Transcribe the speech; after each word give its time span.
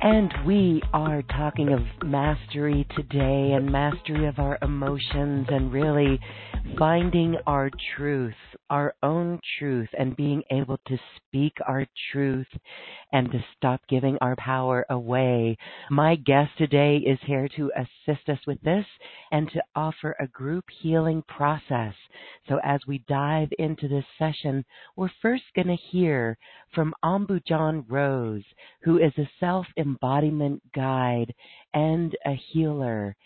And 0.00 0.32
we 0.46 0.80
are 0.92 1.22
talking 1.22 1.72
of 1.72 1.80
mastery 2.08 2.86
today 2.94 3.52
and 3.56 3.70
mastery 3.70 4.28
of 4.28 4.38
our 4.38 4.56
emotions 4.62 5.48
and 5.50 5.72
really 5.72 6.20
finding 6.78 7.36
our 7.48 7.68
truth, 7.96 8.34
our 8.70 8.94
own 9.02 9.40
truth, 9.58 9.88
and 9.98 10.14
being 10.14 10.44
able 10.52 10.78
to 10.86 10.98
speak 11.16 11.54
our 11.66 11.84
truth 12.12 12.46
and 13.12 13.30
to 13.32 13.44
stop 13.56 13.80
giving 13.88 14.18
our 14.20 14.36
power 14.36 14.84
away. 14.90 15.56
My 15.90 16.16
guest 16.16 16.50
today 16.58 16.98
is 16.98 17.18
here 17.24 17.48
to 17.56 17.70
assist 17.76 18.28
us 18.28 18.38
with 18.46 18.60
this 18.62 18.84
and 19.32 19.50
to 19.52 19.62
offer 19.74 20.14
a 20.18 20.26
group 20.26 20.64
healing 20.82 21.22
process. 21.28 21.94
So 22.48 22.60
as 22.62 22.80
we 22.86 22.98
dive 23.08 23.48
into 23.58 23.88
this 23.88 24.04
session, 24.18 24.64
we're 24.96 25.10
first 25.22 25.44
going 25.54 25.68
to 25.68 25.76
hear 25.76 26.36
from 26.74 26.94
Ambujan 27.04 27.84
Rose, 27.88 28.44
who 28.82 28.98
is 28.98 29.12
a 29.18 29.30
self 29.40 29.66
embodiment 29.76 30.62
guide 30.74 31.34
and 31.74 32.16
a 32.26 32.34
healer. 32.52 33.16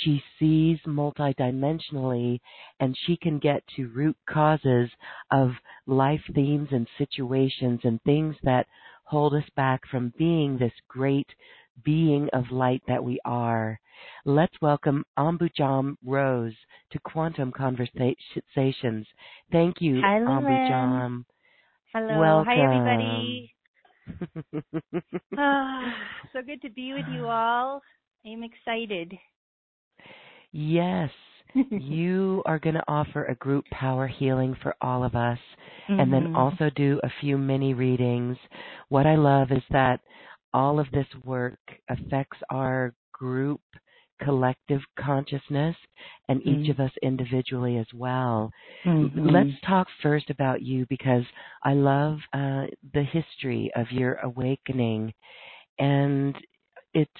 She 0.00 0.22
sees 0.38 0.78
multidimensionally 0.86 2.40
and 2.80 2.96
she 2.96 3.16
can 3.16 3.38
get 3.38 3.62
to 3.76 3.88
root 3.88 4.16
causes 4.26 4.90
of 5.30 5.50
life 5.86 6.22
themes 6.34 6.68
and 6.72 6.88
situations 6.96 7.80
and 7.84 8.00
things 8.02 8.36
that 8.42 8.66
hold 9.04 9.34
us 9.34 9.48
back 9.56 9.80
from 9.90 10.12
being 10.18 10.56
this 10.56 10.72
great 10.88 11.28
being 11.84 12.28
of 12.32 12.50
light 12.50 12.82
that 12.86 13.02
we 13.02 13.18
are. 13.24 13.80
Let's 14.24 14.54
welcome 14.60 15.04
Ambujan 15.18 15.96
Rose 16.04 16.54
to 16.90 16.98
Quantum 17.00 17.52
Conversations. 17.52 19.06
Thank 19.50 19.80
you, 19.80 20.00
Hi, 20.02 20.18
Ambujan. 20.20 21.24
Hello. 21.92 22.18
Welcome. 22.18 22.50
Hi, 22.50 22.64
everybody. 22.64 23.54
Ah, 25.38 25.94
so 26.32 26.42
good 26.42 26.60
to 26.62 26.70
be 26.70 26.92
with 26.92 27.06
you 27.08 27.26
all. 27.26 27.80
I'm 28.26 28.42
excited. 28.42 29.12
yes, 30.52 31.10
you 31.78 32.42
are 32.46 32.58
going 32.58 32.74
to 32.74 32.84
offer 32.88 33.24
a 33.24 33.34
group 33.36 33.64
power 33.70 34.06
healing 34.06 34.56
for 34.62 34.74
all 34.80 35.04
of 35.04 35.14
us 35.14 35.38
and 35.98 36.12
then 36.12 36.26
Mhm. 36.26 36.36
also 36.36 36.70
do 36.70 37.00
a 37.02 37.10
few 37.20 37.36
mini 37.38 37.74
readings. 37.74 38.36
What 38.88 39.06
I 39.06 39.14
love 39.16 39.50
is 39.52 39.62
that 39.70 40.00
all 40.54 40.78
of 40.78 40.90
this 40.92 41.06
work 41.24 41.58
affects 41.88 42.38
our 42.50 42.94
group 43.12 43.60
collective 44.22 44.80
consciousness 44.98 45.76
and 46.28 46.40
each 46.46 46.68
Mhm. 46.68 46.70
of 46.70 46.80
us 46.80 46.92
individually 47.02 47.78
as 47.78 47.86
well. 47.94 48.50
Mhm. 48.84 49.32
Let's 49.32 49.60
talk 49.62 49.88
first 50.02 50.30
about 50.30 50.62
you 50.62 50.86
because 50.88 51.24
I 51.64 51.74
love 51.74 52.18
uh, 52.32 52.66
the 52.92 53.02
history 53.02 53.70
of 53.74 53.90
your 53.90 54.14
awakening, 54.16 55.12
and 55.78 56.36
it's 56.94 57.10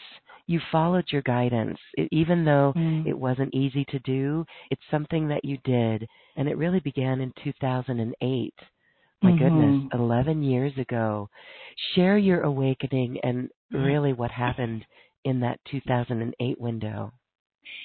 you 0.52 0.60
followed 0.70 1.06
your 1.10 1.22
guidance, 1.22 1.78
it, 1.94 2.08
even 2.12 2.44
though 2.44 2.74
Mm. 2.76 3.06
it 3.06 3.18
wasn't 3.18 3.54
easy 3.54 3.84
to 3.86 3.98
do. 4.00 4.44
It's 4.70 4.82
something 4.90 5.26
that 5.28 5.44
you 5.44 5.56
did, 5.64 6.06
and 6.36 6.48
it 6.48 6.58
really 6.58 6.80
began 6.80 7.20
in 7.20 7.32
2008. 7.42 8.54
My 9.22 9.32
goodness, 9.32 9.74
Mhm. 9.84 9.94
11 9.94 10.42
years 10.42 10.76
ago. 10.78 11.28
Share 11.94 12.18
your 12.18 12.42
awakening 12.42 13.18
and 13.20 13.48
Mm. 13.72 13.84
really 13.84 14.12
what 14.12 14.30
happened 14.30 14.84
in 15.24 15.40
that 15.40 15.64
2008 15.64 16.60
window. 16.60 17.12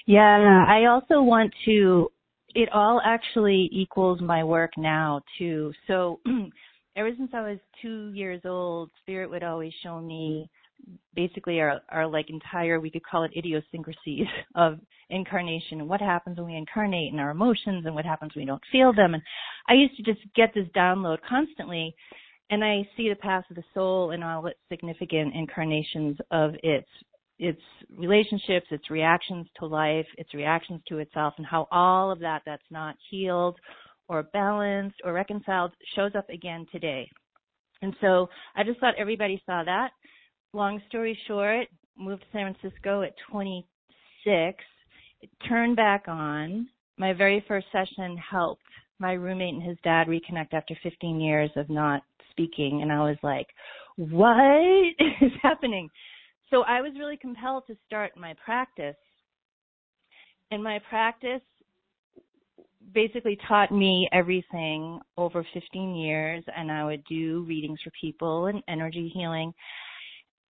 Yeah, 0.05 0.65
I 0.67 0.85
also 0.85 1.21
want 1.21 1.53
to, 1.65 2.11
it 2.55 2.69
all 2.73 2.99
actually 3.03 3.69
equals 3.71 4.19
my 4.19 4.43
work 4.43 4.77
now 4.77 5.21
too. 5.37 5.73
So 5.85 6.19
ever 6.95 7.15
since 7.15 7.33
I 7.33 7.41
was 7.41 7.59
two 7.81 8.11
years 8.13 8.43
old, 8.45 8.89
Spirit 9.01 9.29
would 9.29 9.43
always 9.43 9.73
show 9.83 10.01
me 10.01 10.49
basically 11.15 11.59
our, 11.59 11.81
our 11.89 12.07
like 12.07 12.29
entire, 12.29 12.79
we 12.79 12.91
could 12.91 13.05
call 13.05 13.23
it 13.23 13.31
idiosyncrasies 13.35 14.27
of 14.55 14.79
incarnation 15.09 15.87
what 15.87 16.01
happens 16.01 16.37
when 16.37 16.47
we 16.47 16.55
incarnate 16.55 17.11
and 17.11 17.21
our 17.21 17.31
emotions 17.31 17.85
and 17.85 17.95
what 17.95 18.05
happens 18.05 18.35
when 18.35 18.43
we 18.43 18.47
don't 18.47 18.61
feel 18.71 18.93
them. 18.93 19.13
And 19.13 19.23
I 19.67 19.73
used 19.73 19.95
to 19.97 20.03
just 20.03 20.19
get 20.35 20.53
this 20.53 20.67
download 20.75 21.17
constantly 21.27 21.95
and 22.49 22.63
I 22.63 22.87
see 22.95 23.09
the 23.09 23.15
path 23.15 23.43
of 23.49 23.55
the 23.55 23.63
soul 23.73 24.11
and 24.11 24.23
all 24.23 24.45
its 24.47 24.59
significant 24.69 25.35
incarnations 25.35 26.17
of 26.31 26.53
its 26.63 26.87
its 27.39 27.61
relationships, 27.95 28.65
its 28.71 28.89
reactions 28.89 29.45
to 29.59 29.67
life, 29.67 30.07
its 30.17 30.33
reactions 30.33 30.81
to 30.87 30.97
itself, 30.97 31.35
and 31.37 31.45
how 31.45 31.67
all 31.71 32.09
of 32.09 32.19
that 32.19 32.41
that's 32.47 32.63
not 32.71 32.95
healed 33.11 33.59
or 34.09 34.23
balanced 34.33 34.95
or 35.03 35.13
reconciled 35.13 35.71
shows 35.95 36.13
up 36.17 36.27
again 36.29 36.65
today. 36.71 37.07
And 37.83 37.95
so 38.01 38.27
I 38.55 38.63
just 38.63 38.79
thought 38.79 38.95
everybody 38.97 39.41
saw 39.45 39.63
that. 39.63 39.91
Long 40.53 40.81
story 40.87 41.17
short, 41.27 41.67
moved 41.97 42.21
to 42.21 42.27
San 42.31 42.53
Francisco 42.53 43.01
at 43.01 43.13
26, 43.29 44.63
turned 45.47 45.75
back 45.75 46.05
on. 46.07 46.67
My 46.97 47.13
very 47.13 47.43
first 47.47 47.67
session 47.71 48.17
helped 48.17 48.61
my 48.99 49.13
roommate 49.13 49.53
and 49.53 49.63
his 49.63 49.77
dad 49.83 50.07
reconnect 50.07 50.53
after 50.53 50.75
15 50.81 51.19
years 51.19 51.51
of 51.55 51.69
not 51.69 52.01
speaking. 52.31 52.81
And 52.81 52.91
I 52.91 52.99
was 53.01 53.17
like, 53.21 53.47
what 53.97 54.95
is 55.21 55.31
happening? 55.41 55.89
So 56.49 56.63
I 56.63 56.81
was 56.81 56.93
really 56.97 57.17
compelled 57.17 57.67
to 57.67 57.75
start 57.85 58.13
my 58.17 58.33
practice. 58.43 58.95
And 60.49 60.63
my 60.63 60.79
practice 60.89 61.41
basically 62.93 63.37
taught 63.47 63.71
me 63.71 64.07
everything 64.13 64.99
over 65.17 65.45
15 65.53 65.95
years 65.95 66.43
and 66.55 66.71
I 66.71 66.85
would 66.85 67.03
do 67.03 67.45
readings 67.47 67.79
for 67.83 67.91
people 67.99 68.45
and 68.45 68.63
energy 68.69 69.11
healing. 69.13 69.53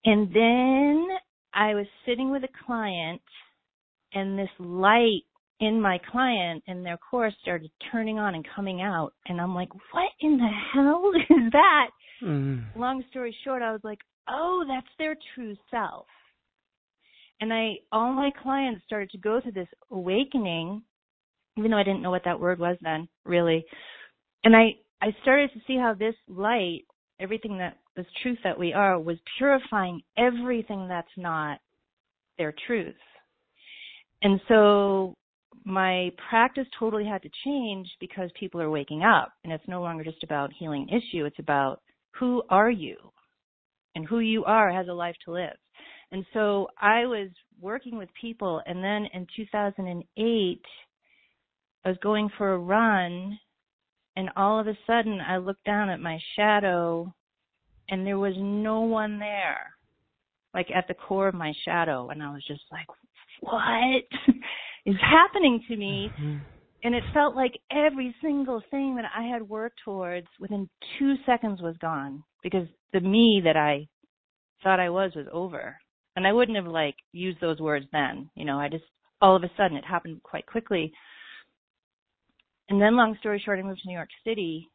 And 0.07 0.29
then 0.33 1.07
I 1.53 1.75
was 1.75 1.85
sitting 2.05 2.31
with 2.31 2.41
a 2.45 2.65
client 2.65 3.21
and 4.13 4.39
this 4.39 4.47
light 4.57 5.23
in 5.59 5.81
my 5.81 5.99
client 6.09 6.63
and 6.65 6.85
their 6.85 6.97
course 6.97 7.33
started 7.41 7.69
turning 7.91 8.17
on 8.17 8.33
and 8.33 8.47
coming 8.55 8.81
out 8.81 9.11
and 9.27 9.41
I'm 9.41 9.53
like, 9.53 9.67
what 9.91 10.09
in 10.21 10.37
the 10.37 10.49
hell 10.73 11.11
is 11.37 11.51
that? 11.51 11.87
Mm. 12.23 12.63
Long 12.77 13.03
story 13.09 13.35
short, 13.43 13.61
I 13.61 13.73
was 13.73 13.81
like, 13.83 13.99
oh, 14.29 14.63
that's 14.65 14.87
their 14.97 15.17
true 15.35 15.55
self. 15.69 16.05
And 17.41 17.51
I, 17.51 17.73
all 17.91 18.13
my 18.13 18.29
clients 18.41 18.85
started 18.85 19.09
to 19.09 19.17
go 19.17 19.41
through 19.41 19.51
this 19.51 19.67
awakening, 19.91 20.83
even 21.57 21.69
though 21.69 21.77
I 21.77 21.83
didn't 21.83 22.01
know 22.01 22.11
what 22.11 22.23
that 22.23 22.39
word 22.39 22.59
was 22.59 22.77
then, 22.81 23.09
really. 23.25 23.65
And 24.45 24.55
I, 24.55 24.75
I 25.01 25.07
started 25.21 25.51
to 25.51 25.59
see 25.67 25.75
how 25.75 25.93
this 25.93 26.15
light, 26.29 26.85
everything 27.19 27.57
that 27.57 27.75
this 27.97 28.05
truth 28.21 28.37
that 28.43 28.57
we 28.57 28.71
are 28.71 28.99
was 28.99 29.17
purifying 29.37 30.01
everything 30.17 30.87
that's 30.87 31.07
not 31.17 31.59
their 32.37 32.53
truth. 32.67 32.95
And 34.21 34.39
so 34.47 35.15
my 35.65 36.11
practice 36.29 36.67
totally 36.79 37.05
had 37.05 37.23
to 37.23 37.29
change 37.43 37.87
because 37.99 38.29
people 38.39 38.61
are 38.61 38.69
waking 38.69 39.03
up 39.03 39.33
and 39.43 39.51
it's 39.51 39.67
no 39.67 39.81
longer 39.81 40.03
just 40.03 40.23
about 40.23 40.53
healing 40.57 40.87
an 40.89 40.97
issue. 40.97 41.25
It's 41.25 41.39
about 41.39 41.81
who 42.11 42.43
are 42.49 42.71
you 42.71 42.95
and 43.95 44.07
who 44.07 44.19
you 44.19 44.45
are 44.45 44.71
has 44.71 44.87
a 44.87 44.93
life 44.93 45.15
to 45.25 45.33
live. 45.33 45.57
And 46.11 46.25
so 46.33 46.67
I 46.79 47.05
was 47.05 47.29
working 47.59 47.97
with 47.97 48.09
people 48.19 48.61
and 48.65 48.83
then 48.83 49.07
in 49.13 49.27
2008, 49.35 50.61
I 51.83 51.89
was 51.89 51.97
going 52.01 52.29
for 52.37 52.53
a 52.53 52.59
run 52.59 53.37
and 54.15 54.29
all 54.35 54.59
of 54.59 54.67
a 54.67 54.77
sudden 54.85 55.19
I 55.19 55.37
looked 55.37 55.65
down 55.65 55.89
at 55.89 55.99
my 55.99 56.19
shadow 56.35 57.13
and 57.89 58.05
there 58.05 58.19
was 58.19 58.33
no 58.37 58.81
one 58.81 59.19
there, 59.19 59.73
like 60.53 60.67
at 60.75 60.87
the 60.87 60.93
core 60.93 61.27
of 61.27 61.35
my 61.35 61.53
shadow. 61.65 62.09
And 62.09 62.21
I 62.21 62.31
was 62.31 62.43
just 62.47 62.63
like, 62.71 62.87
what 63.41 64.03
is 64.85 64.95
happening 65.01 65.63
to 65.67 65.75
me? 65.75 66.11
Mm-hmm. 66.19 66.37
And 66.83 66.95
it 66.95 67.03
felt 67.13 67.35
like 67.35 67.59
every 67.71 68.15
single 68.21 68.61
thing 68.69 68.95
that 68.95 69.05
I 69.15 69.23
had 69.23 69.41
worked 69.41 69.79
towards 69.83 70.27
within 70.39 70.69
two 70.99 71.15
seconds 71.25 71.61
was 71.61 71.75
gone 71.81 72.23
because 72.43 72.67
the 72.93 72.99
me 72.99 73.41
that 73.43 73.57
I 73.57 73.87
thought 74.63 74.79
I 74.79 74.89
was 74.89 75.11
was 75.15 75.25
over. 75.31 75.77
And 76.15 76.25
I 76.25 76.33
wouldn't 76.33 76.57
have 76.57 76.67
like 76.67 76.95
used 77.11 77.41
those 77.41 77.59
words 77.59 77.85
then. 77.91 78.29
You 78.35 78.45
know, 78.45 78.59
I 78.59 78.69
just, 78.69 78.83
all 79.21 79.35
of 79.35 79.43
a 79.43 79.51
sudden 79.57 79.77
it 79.77 79.85
happened 79.85 80.21
quite 80.23 80.45
quickly. 80.45 80.91
And 82.69 82.81
then 82.81 82.95
long 82.95 83.15
story 83.19 83.41
short, 83.43 83.59
I 83.59 83.63
moved 83.63 83.81
to 83.81 83.87
New 83.87 83.95
York 83.95 84.09
City 84.25 84.69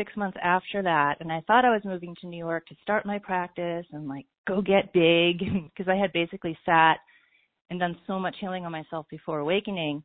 six 0.00 0.16
months 0.16 0.38
after 0.42 0.82
that 0.82 1.16
and 1.20 1.30
I 1.30 1.42
thought 1.46 1.66
I 1.66 1.74
was 1.74 1.82
moving 1.84 2.16
to 2.22 2.26
New 2.26 2.38
York 2.38 2.66
to 2.68 2.74
start 2.82 3.04
my 3.04 3.18
practice 3.18 3.84
and 3.92 4.08
like 4.08 4.24
go 4.48 4.62
get 4.62 4.94
big 4.94 5.38
because 5.76 5.90
I 5.90 5.96
had 5.96 6.10
basically 6.14 6.56
sat 6.64 6.96
and 7.68 7.78
done 7.78 7.98
so 8.06 8.18
much 8.18 8.36
healing 8.40 8.64
on 8.64 8.72
myself 8.72 9.04
before 9.10 9.40
awakening. 9.40 10.02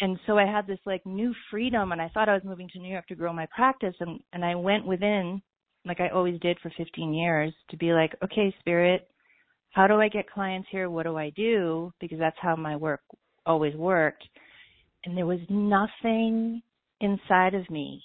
And 0.00 0.18
so 0.26 0.38
I 0.38 0.46
had 0.46 0.66
this 0.66 0.78
like 0.86 1.04
new 1.04 1.34
freedom 1.50 1.92
and 1.92 2.00
I 2.00 2.08
thought 2.08 2.30
I 2.30 2.34
was 2.34 2.44
moving 2.44 2.70
to 2.72 2.78
New 2.78 2.90
York 2.90 3.06
to 3.08 3.14
grow 3.14 3.30
my 3.30 3.46
practice 3.54 3.94
and, 4.00 4.20
and 4.32 4.42
I 4.42 4.54
went 4.54 4.86
within 4.86 5.42
like 5.84 6.00
I 6.00 6.08
always 6.08 6.40
did 6.40 6.58
for 6.62 6.72
15 6.78 7.12
years 7.12 7.52
to 7.70 7.76
be 7.76 7.92
like, 7.92 8.14
okay, 8.24 8.54
spirit, 8.60 9.06
how 9.70 9.86
do 9.86 10.00
I 10.00 10.08
get 10.08 10.30
clients 10.30 10.68
here? 10.70 10.88
What 10.88 11.02
do 11.02 11.18
I 11.18 11.28
do? 11.36 11.92
Because 12.00 12.18
that's 12.18 12.38
how 12.40 12.56
my 12.56 12.74
work 12.74 13.02
always 13.44 13.74
worked. 13.74 14.24
And 15.04 15.14
there 15.14 15.26
was 15.26 15.40
nothing 15.50 16.62
inside 17.02 17.54
of 17.54 17.68
me. 17.70 18.02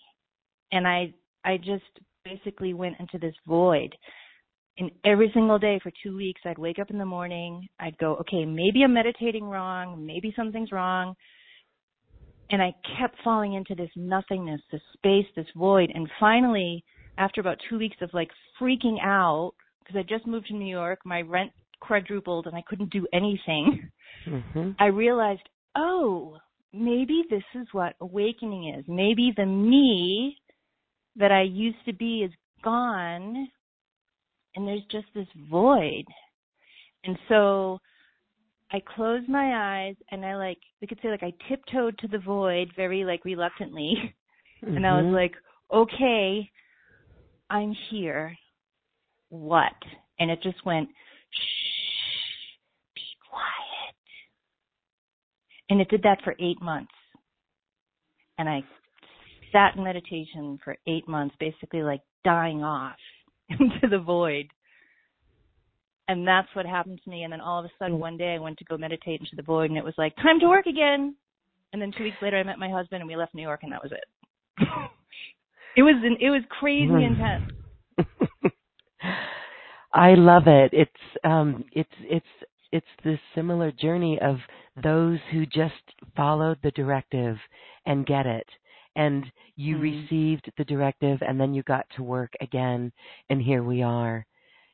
And 0.71 0.87
I, 0.87 1.13
I 1.43 1.57
just 1.57 1.83
basically 2.23 2.73
went 2.73 2.99
into 2.99 3.17
this 3.17 3.35
void 3.47 3.95
and 4.77 4.89
every 5.05 5.29
single 5.33 5.59
day 5.59 5.79
for 5.83 5.91
two 6.03 6.15
weeks, 6.15 6.41
I'd 6.45 6.57
wake 6.57 6.79
up 6.79 6.89
in 6.89 6.97
the 6.97 7.05
morning, 7.05 7.67
I'd 7.79 7.97
go, 7.97 8.15
okay, 8.15 8.45
maybe 8.45 8.83
I'm 8.83 8.93
meditating 8.93 9.45
wrong, 9.45 10.05
maybe 10.05 10.33
something's 10.35 10.71
wrong. 10.71 11.13
And 12.49 12.61
I 12.61 12.73
kept 12.99 13.15
falling 13.23 13.53
into 13.53 13.75
this 13.75 13.89
nothingness, 13.95 14.61
this 14.71 14.81
space, 14.93 15.25
this 15.35 15.45
void. 15.55 15.91
And 15.93 16.09
finally, 16.19 16.83
after 17.17 17.41
about 17.41 17.57
two 17.69 17.77
weeks 17.77 17.97
of 18.01 18.09
like 18.13 18.29
freaking 18.59 18.97
out, 19.03 19.53
because 19.79 19.99
I 19.99 20.03
just 20.03 20.27
moved 20.27 20.47
to 20.47 20.53
New 20.53 20.69
York, 20.69 20.99
my 21.05 21.21
rent 21.21 21.51
quadrupled 21.79 22.47
and 22.47 22.55
I 22.55 22.63
couldn't 22.67 22.91
do 22.91 23.07
anything, 23.13 23.89
mm-hmm. 24.27 24.71
I 24.79 24.85
realized, 24.85 25.47
oh, 25.75 26.37
maybe 26.73 27.23
this 27.29 27.43
is 27.55 27.67
what 27.71 27.95
awakening 28.01 28.73
is. 28.77 28.85
Maybe 28.87 29.33
the 29.35 29.45
me 29.45 30.37
that 31.15 31.31
I 31.31 31.41
used 31.41 31.83
to 31.85 31.93
be 31.93 32.23
is 32.23 32.31
gone 32.63 33.47
and 34.55 34.67
there's 34.67 34.83
just 34.91 35.07
this 35.13 35.27
void. 35.49 36.05
And 37.03 37.17
so 37.27 37.79
I 38.71 38.81
closed 38.95 39.27
my 39.27 39.85
eyes 39.85 39.95
and 40.11 40.25
I 40.25 40.35
like 40.35 40.59
we 40.81 40.87
could 40.87 40.99
say 41.01 41.09
like 41.09 41.23
I 41.23 41.33
tiptoed 41.47 41.97
to 41.99 42.07
the 42.07 42.19
void 42.19 42.71
very 42.75 43.03
like 43.03 43.25
reluctantly. 43.25 43.95
Mm-hmm. 43.95 44.07
And 44.63 44.85
I 44.85 44.93
was 44.93 45.05
mm-hmm. 45.05 45.15
like, 45.15 45.33
"Okay, 45.73 46.47
I'm 47.49 47.75
here. 47.89 48.37
What?" 49.29 49.73
And 50.19 50.29
it 50.29 50.39
just 50.43 50.63
went, 50.63 50.87
"Shh, 50.87 52.93
be 52.93 53.01
quiet." 53.27 53.95
And 55.71 55.81
it 55.81 55.89
did 55.89 56.03
that 56.03 56.21
for 56.23 56.35
8 56.39 56.61
months. 56.61 56.93
And 58.37 58.47
I 58.47 58.63
sat 59.51 59.75
in 59.75 59.83
meditation 59.83 60.59
for 60.63 60.77
8 60.87 61.07
months 61.07 61.35
basically 61.39 61.83
like 61.83 62.01
dying 62.23 62.63
off 62.63 62.97
into 63.49 63.87
the 63.89 63.99
void. 63.99 64.47
And 66.07 66.27
that's 66.27 66.47
what 66.53 66.65
happened 66.65 66.99
to 67.03 67.09
me. 67.09 67.23
And 67.23 67.31
then 67.31 67.41
all 67.41 67.59
of 67.59 67.65
a 67.65 67.71
sudden, 67.79 67.99
one 67.99 68.17
day 68.17 68.33
I 68.35 68.39
went 68.39 68.57
to 68.57 68.65
go 68.65 68.77
meditate 68.77 69.21
into 69.21 69.35
the 69.35 69.43
void, 69.43 69.69
and 69.69 69.77
it 69.77 69.83
was 69.83 69.93
like, 69.97 70.15
time 70.17 70.39
to 70.41 70.47
work 70.49 70.65
again. 70.65 71.15
And 71.71 71.81
then 71.81 71.93
two 71.97 72.03
weeks 72.03 72.17
later, 72.21 72.37
I 72.37 72.43
met 72.43 72.59
my 72.59 72.69
husband, 72.69 73.01
and 73.01 73.07
we 73.07 73.15
left 73.15 73.33
New 73.33 73.43
York, 73.43 73.61
and 73.63 73.71
that 73.71 73.81
was 73.81 73.93
it. 73.93 74.03
it 75.77 75.83
was 75.83 75.95
an, 76.03 76.17
it 76.19 76.29
was 76.29 76.41
crazy 76.49 76.87
hmm. 76.87 76.97
intense. 76.97 77.51
I 79.93 80.15
love 80.15 80.43
it. 80.47 80.71
It's 80.73 80.91
um, 81.23 81.63
it's 81.73 81.89
it's 82.01 82.25
it's 82.71 82.85
this 83.03 83.19
similar 83.35 83.71
journey 83.71 84.19
of 84.21 84.37
those 84.81 85.19
who 85.31 85.45
just 85.45 85.73
followed 86.15 86.57
the 86.63 86.71
directive 86.71 87.37
and 87.85 88.05
get 88.05 88.25
it 88.25 88.47
and 88.95 89.25
you 89.55 89.75
mm-hmm. 89.75 89.83
received 89.83 90.51
the 90.57 90.65
directive 90.65 91.19
and 91.21 91.39
then 91.39 91.53
you 91.53 91.63
got 91.63 91.85
to 91.95 92.03
work 92.03 92.31
again 92.41 92.91
and 93.29 93.41
here 93.41 93.63
we 93.63 93.81
are 93.81 94.25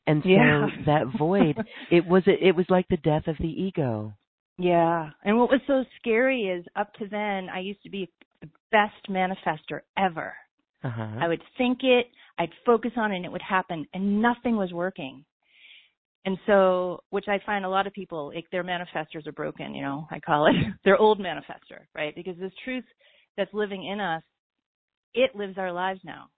and 0.07 0.23
so 0.23 0.29
yeah. 0.29 0.67
that 0.85 1.03
void 1.17 1.57
it 1.91 2.05
was 2.05 2.23
it 2.25 2.55
was 2.55 2.65
like 2.69 2.85
the 2.89 2.97
death 2.97 3.27
of 3.27 3.35
the 3.39 3.47
ego 3.47 4.13
yeah 4.57 5.09
and 5.23 5.37
what 5.37 5.49
was 5.49 5.61
so 5.67 5.83
scary 5.99 6.43
is 6.43 6.65
up 6.75 6.91
to 6.93 7.07
then 7.07 7.47
i 7.49 7.59
used 7.59 7.81
to 7.83 7.89
be 7.89 8.09
the 8.41 8.49
best 8.71 9.09
manifester 9.09 9.81
ever 9.97 10.33
uh-huh. 10.83 11.17
i 11.19 11.27
would 11.27 11.41
think 11.57 11.79
it 11.83 12.07
i'd 12.39 12.51
focus 12.65 12.91
on 12.97 13.11
it 13.11 13.17
and 13.17 13.25
it 13.25 13.31
would 13.31 13.41
happen 13.41 13.85
and 13.93 14.21
nothing 14.21 14.55
was 14.55 14.71
working 14.73 15.23
and 16.25 16.37
so 16.47 16.99
which 17.11 17.25
i 17.27 17.39
find 17.45 17.65
a 17.65 17.69
lot 17.69 17.85
of 17.85 17.93
people 17.93 18.31
like 18.33 18.45
their 18.51 18.63
manifestors 18.63 19.27
are 19.27 19.33
broken 19.33 19.75
you 19.75 19.81
know 19.81 20.07
i 20.11 20.19
call 20.19 20.47
it 20.47 20.55
their 20.85 20.97
old 20.97 21.19
manifester 21.19 21.85
right 21.95 22.15
because 22.15 22.37
this 22.39 22.51
truth 22.63 22.85
that's 23.37 23.53
living 23.53 23.85
in 23.85 23.99
us, 23.99 24.23
it 25.13 25.35
lives 25.35 25.57
our 25.57 25.71
lives 25.71 25.99
now. 26.03 26.29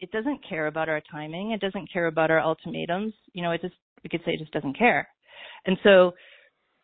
It 0.00 0.10
doesn't 0.10 0.46
care 0.48 0.66
about 0.66 0.88
our 0.88 1.00
timing. 1.10 1.52
It 1.52 1.60
doesn't 1.60 1.92
care 1.92 2.06
about 2.06 2.30
our 2.30 2.40
ultimatums. 2.40 3.14
You 3.32 3.42
know, 3.42 3.52
it 3.52 3.60
just, 3.60 3.74
we 4.02 4.10
could 4.10 4.20
say 4.24 4.32
it 4.32 4.40
just 4.40 4.52
doesn't 4.52 4.76
care. 4.76 5.08
And 5.66 5.78
so, 5.82 6.12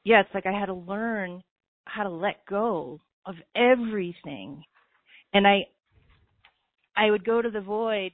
yeah, 0.04 0.20
it's 0.20 0.35
like 0.35 0.47
I 0.47 0.59
had 0.59 0.66
to 0.66 0.75
learn 0.75 1.42
how 1.85 2.04
to 2.04 2.09
let 2.09 2.47
go 2.49 3.00
of 3.26 3.35
everything. 3.54 4.62
And 5.35 5.47
I, 5.47 5.66
I 6.97 7.11
would 7.11 7.25
go 7.25 7.42
to 7.42 7.50
the 7.50 7.61
void 7.61 8.12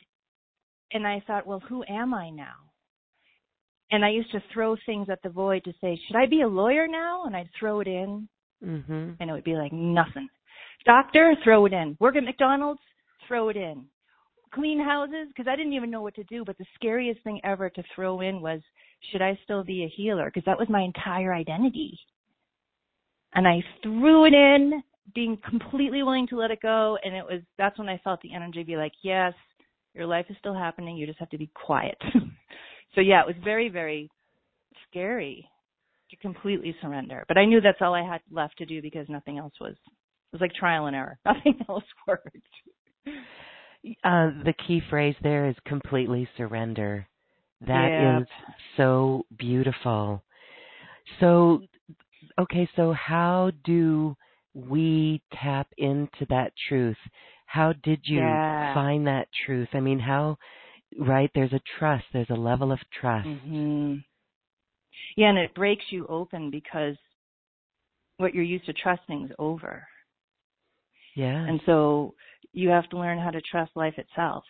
and 0.92 1.06
I 1.06 1.22
thought, 1.26 1.46
well, 1.46 1.62
who 1.68 1.84
am 1.88 2.14
I 2.14 2.30
now? 2.30 2.54
And 3.90 4.04
I 4.04 4.10
used 4.10 4.32
to 4.32 4.42
throw 4.52 4.76
things 4.86 5.08
at 5.10 5.22
the 5.22 5.28
void 5.28 5.62
to 5.64 5.72
say, 5.80 5.98
should 6.06 6.16
I 6.16 6.26
be 6.26 6.42
a 6.42 6.48
lawyer 6.48 6.88
now? 6.88 7.24
And 7.24 7.36
I'd 7.36 7.50
throw 7.58 7.80
it 7.80 7.86
in. 7.86 8.28
Mm-hmm. 8.64 9.10
And 9.20 9.30
it 9.30 9.32
would 9.32 9.44
be 9.44 9.54
like 9.54 9.72
nothing. 9.72 10.28
Doctor, 10.84 11.34
throw 11.42 11.66
it 11.66 11.72
in. 11.72 11.96
Work 12.00 12.16
at 12.16 12.24
McDonald's, 12.24 12.80
throw 13.26 13.48
it 13.48 13.56
in. 13.56 13.84
Clean 14.54 14.78
houses, 14.78 15.28
because 15.28 15.50
I 15.50 15.56
didn't 15.56 15.72
even 15.72 15.90
know 15.90 16.02
what 16.02 16.14
to 16.14 16.24
do. 16.24 16.44
But 16.44 16.56
the 16.58 16.66
scariest 16.74 17.22
thing 17.24 17.40
ever 17.44 17.68
to 17.70 17.82
throw 17.94 18.20
in 18.20 18.40
was, 18.40 18.60
should 19.10 19.22
I 19.22 19.38
still 19.44 19.64
be 19.64 19.84
a 19.84 19.88
healer? 19.88 20.26
Because 20.26 20.44
that 20.46 20.58
was 20.58 20.68
my 20.68 20.82
entire 20.82 21.34
identity. 21.34 21.98
And 23.34 23.46
I 23.46 23.62
threw 23.82 24.24
it 24.24 24.32
in, 24.32 24.82
being 25.14 25.38
completely 25.48 26.02
willing 26.02 26.26
to 26.28 26.38
let 26.38 26.50
it 26.50 26.62
go. 26.62 26.96
And 27.04 27.14
it 27.14 27.24
was, 27.24 27.42
that's 27.58 27.78
when 27.78 27.88
I 27.88 28.00
felt 28.02 28.20
the 28.22 28.34
energy 28.34 28.62
be 28.62 28.76
like, 28.76 28.92
yes, 29.02 29.34
your 29.94 30.06
life 30.06 30.26
is 30.30 30.36
still 30.38 30.54
happening. 30.54 30.96
You 30.96 31.06
just 31.06 31.18
have 31.18 31.30
to 31.30 31.38
be 31.38 31.50
quiet. 31.54 31.98
so 32.94 33.00
yeah, 33.00 33.20
it 33.20 33.26
was 33.26 33.36
very, 33.44 33.68
very 33.68 34.10
scary 34.88 35.48
to 36.10 36.16
completely 36.16 36.74
surrender. 36.80 37.24
But 37.28 37.38
I 37.38 37.44
knew 37.44 37.60
that's 37.60 37.78
all 37.80 37.94
I 37.94 38.06
had 38.06 38.20
left 38.30 38.56
to 38.58 38.66
do 38.66 38.80
because 38.80 39.08
nothing 39.08 39.38
else 39.38 39.54
was 39.60 39.74
was 40.32 40.40
like 40.40 40.54
trial 40.54 40.86
and 40.86 40.96
error. 40.96 41.18
Nothing 41.26 41.58
else 41.68 41.84
worked. 42.06 42.36
Uh, 44.04 44.30
the 44.44 44.54
key 44.66 44.80
phrase 44.90 45.14
there 45.22 45.48
is 45.48 45.56
completely 45.64 46.28
surrender. 46.36 47.06
That 47.60 47.88
yeah. 47.88 48.20
is 48.20 48.26
so 48.76 49.24
beautiful. 49.38 50.22
So, 51.20 51.62
okay, 52.38 52.68
so 52.76 52.92
how 52.92 53.52
do 53.64 54.16
we 54.54 55.22
tap 55.42 55.68
into 55.78 56.26
that 56.28 56.52
truth? 56.68 56.96
How 57.46 57.72
did 57.84 58.00
you 58.04 58.18
yeah. 58.18 58.74
find 58.74 59.06
that 59.06 59.28
truth? 59.46 59.68
I 59.72 59.80
mean, 59.80 60.00
how, 60.00 60.36
right? 60.98 61.30
There's 61.34 61.52
a 61.52 61.60
trust, 61.78 62.04
there's 62.12 62.30
a 62.30 62.34
level 62.34 62.72
of 62.72 62.80
trust. 63.00 63.28
Mm-hmm. 63.28 63.94
Yeah, 65.16 65.28
and 65.28 65.38
it 65.38 65.54
breaks 65.54 65.84
you 65.90 66.06
open 66.08 66.50
because 66.50 66.96
what 68.18 68.34
you're 68.34 68.44
used 68.44 68.66
to 68.66 68.72
trusting 68.72 69.26
is 69.26 69.30
over. 69.38 69.86
Yeah. 71.16 71.44
And 71.44 71.60
so 71.66 72.14
you 72.52 72.68
have 72.68 72.88
to 72.90 72.98
learn 72.98 73.18
how 73.18 73.30
to 73.30 73.40
trust 73.50 73.72
life 73.74 73.94
itself. 73.98 74.44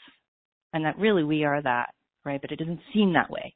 and 0.72 0.84
that 0.84 0.98
really 0.98 1.24
we 1.24 1.44
are 1.44 1.62
that, 1.62 1.90
right? 2.24 2.40
But 2.40 2.52
it 2.52 2.58
doesn't 2.58 2.80
seem 2.92 3.14
that 3.14 3.30
way. 3.30 3.54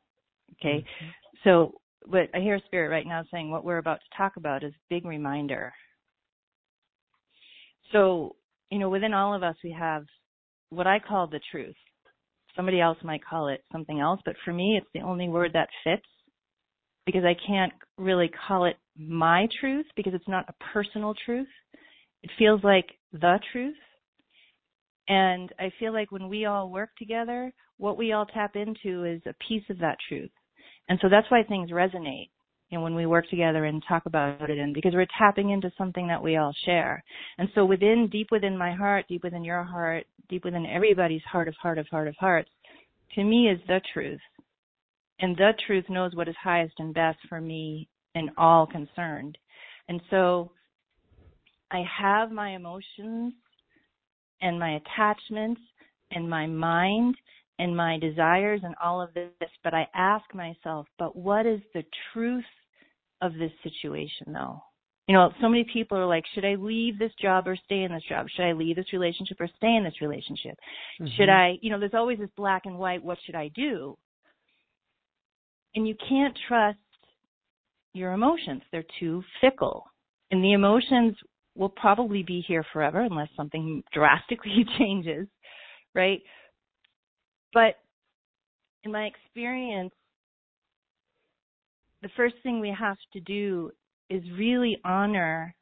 Okay. 0.55 0.79
Mm-hmm. 0.79 1.07
So 1.45 1.75
what 2.07 2.31
I 2.35 2.38
hear 2.40 2.59
spirit 2.64 2.88
right 2.88 3.07
now 3.07 3.23
saying 3.31 3.50
what 3.50 3.64
we're 3.64 3.79
about 3.79 4.00
to 4.00 4.17
talk 4.17 4.37
about 4.37 4.64
is 4.64 4.73
big 4.88 5.05
reminder. 5.05 5.73
So, 7.93 8.37
you 8.71 8.79
know, 8.79 8.88
within 8.88 9.12
all 9.12 9.35
of 9.35 9.43
us 9.43 9.57
we 9.62 9.73
have 9.73 10.05
what 10.71 10.87
I 10.87 10.99
call 10.99 11.26
the 11.26 11.40
truth. 11.50 11.75
Somebody 12.57 12.81
else 12.81 12.99
might 13.05 13.25
call 13.25 13.49
it 13.49 13.62
something 13.73 14.00
else, 14.00 14.21
but 14.25 14.37
for 14.45 14.52
me 14.52 14.76
it's 14.79 14.90
the 14.95 15.00
only 15.00 15.29
word 15.29 15.52
that 15.55 15.69
fits 15.85 16.07
because 17.05 17.25
I 17.25 17.37
can't 17.47 17.73
really 17.99 18.31
call 18.47 18.64
it 18.64 18.76
my 18.97 19.47
truth 19.61 19.87
because 19.97 20.14
it's 20.14 20.29
not 20.29 20.49
a 20.49 20.73
personal 20.73 21.14
truth. 21.26 21.49
It 22.23 22.31
feels 22.39 22.62
like 22.62 22.87
the 23.12 23.39
truth. 23.53 23.77
And 25.09 25.53
I 25.59 25.73
feel 25.79 25.93
like 25.93 26.12
when 26.12 26.29
we 26.29 26.45
all 26.45 26.71
work 26.71 26.91
together, 26.97 27.53
what 27.79 27.97
we 27.97 28.12
all 28.12 28.27
tap 28.27 28.55
into 28.55 29.05
is 29.05 29.21
a 29.27 29.35
piece 29.49 29.65
of 29.71 29.79
that 29.79 29.99
truth. 30.09 30.31
And 30.89 30.99
so 31.03 31.09
that's 31.09 31.31
why 31.31 31.43
things 31.43 31.71
resonate, 31.71 32.31
you 32.69 32.79
know, 32.79 32.85
when 32.85 32.95
we 32.95 33.07
work 33.07 33.29
together 33.29 33.65
and 33.65 33.83
talk 33.89 34.07
about 34.07 34.50
it 34.50 34.59
and 34.59 34.75
because 34.75 34.95
we're 34.95 35.07
tapping 35.19 35.50
into 35.50 35.73
something 35.77 36.07
that 36.07 36.23
we 36.23 36.37
all 36.37 36.55
share. 36.65 37.03
And 37.39 37.49
so 37.55 37.65
within, 37.65 38.09
deep 38.11 38.29
within 38.31 38.57
my 38.57 38.73
heart, 38.73 39.07
deep 39.09 39.25
within 39.25 39.45
your 39.45 39.65
heart, 39.65 40.07
deep 40.29 40.45
within 40.45 40.67
everybody's 40.67 41.23
heart 41.23 41.49
of 41.49 41.55
heart 41.61 41.79
of 41.79 41.89
heart 41.89 42.07
of 42.07 42.17
hearts, 42.17 42.50
to 43.15 43.25
me 43.25 43.49
is 43.49 43.59
the 43.67 43.81
truth. 43.93 44.21
And 45.21 45.37
the 45.37 45.53
truth 45.67 45.85
knows 45.89 46.15
what 46.15 46.29
is 46.29 46.37
highest 46.43 46.75
and 46.79 46.95
best 46.95 47.19
for 47.29 47.41
me 47.41 47.89
and 48.15 48.31
all 48.37 48.67
concerned. 48.67 49.37
And 49.89 50.00
so 50.11 50.53
I 51.71 51.83
have 52.00 52.31
my 52.31 52.50
emotions 52.55 53.35
and 54.41 54.59
my 54.59 54.77
attachments 54.77 55.61
and 56.11 56.29
my 56.29 56.47
mind 56.47 57.17
and 57.59 57.77
my 57.77 57.99
desires 57.99 58.61
and 58.65 58.75
all 58.83 59.00
of 59.00 59.12
this, 59.15 59.31
but 59.62 59.75
I 59.75 59.87
ask 59.95 60.25
myself, 60.35 60.87
but 60.99 61.15
what 61.15 61.47
is 61.47 61.61
the 61.75 61.85
truth 62.12 62.45
of 63.21 63.35
this 63.35 63.53
situation 63.62 64.33
though? 64.33 64.62
You 65.07 65.15
know, 65.15 65.33
so 65.41 65.49
many 65.49 65.67
people 65.73 65.99
are 65.99 66.07
like, 66.07 66.25
should 66.35 66.45
I 66.45 66.55
leave 66.55 66.99
this 66.99 67.12
job 67.21 67.49
or 67.49 67.57
stay 67.65 67.83
in 67.83 67.93
this 67.93 68.05
job? 68.09 68.27
Should 68.35 68.45
I 68.45 68.53
leave 68.53 68.77
this 68.77 68.93
relationship 68.93 69.39
or 69.41 69.49
stay 69.57 69.75
in 69.75 69.83
this 69.85 70.00
relationship? 70.00 70.57
Mm-hmm. 71.00 71.07
Should 71.17 71.29
I, 71.29 71.59
you 71.61 71.71
know, 71.71 71.81
there's 71.81 71.95
always 71.95 72.19
this 72.19 72.31
black 72.37 72.62
and 72.65 72.79
white, 72.79 73.03
what 73.03 73.19
should 73.27 73.35
I 73.35 73.49
do? 73.49 73.99
And 75.75 75.87
you 75.87 75.97
can't 76.09 76.37
trust 76.49 76.79
your 77.93 78.12
emotions. 78.12 78.62
They're 78.71 78.85
too 79.00 79.23
fickle. 79.41 79.85
And 80.31 80.45
the 80.45 80.53
emotions 80.53 81.17
will 81.57 81.69
probably 81.69 82.23
be 82.23 82.45
here 82.47 82.64
forever 82.73 83.00
unless 83.00 83.28
something 83.37 83.83
drastically 83.92 84.64
changes, 84.78 85.26
right? 85.95 86.21
But 87.52 87.76
in 88.85 88.92
my 88.92 89.04
experience, 89.04 89.92
the 92.02 92.11
first 92.16 92.37
thing 92.42 92.61
we 92.61 92.75
have 92.78 92.97
to 93.12 93.21
do 93.21 93.71
is 94.09 94.23
really 94.37 94.78
honor 94.85 95.54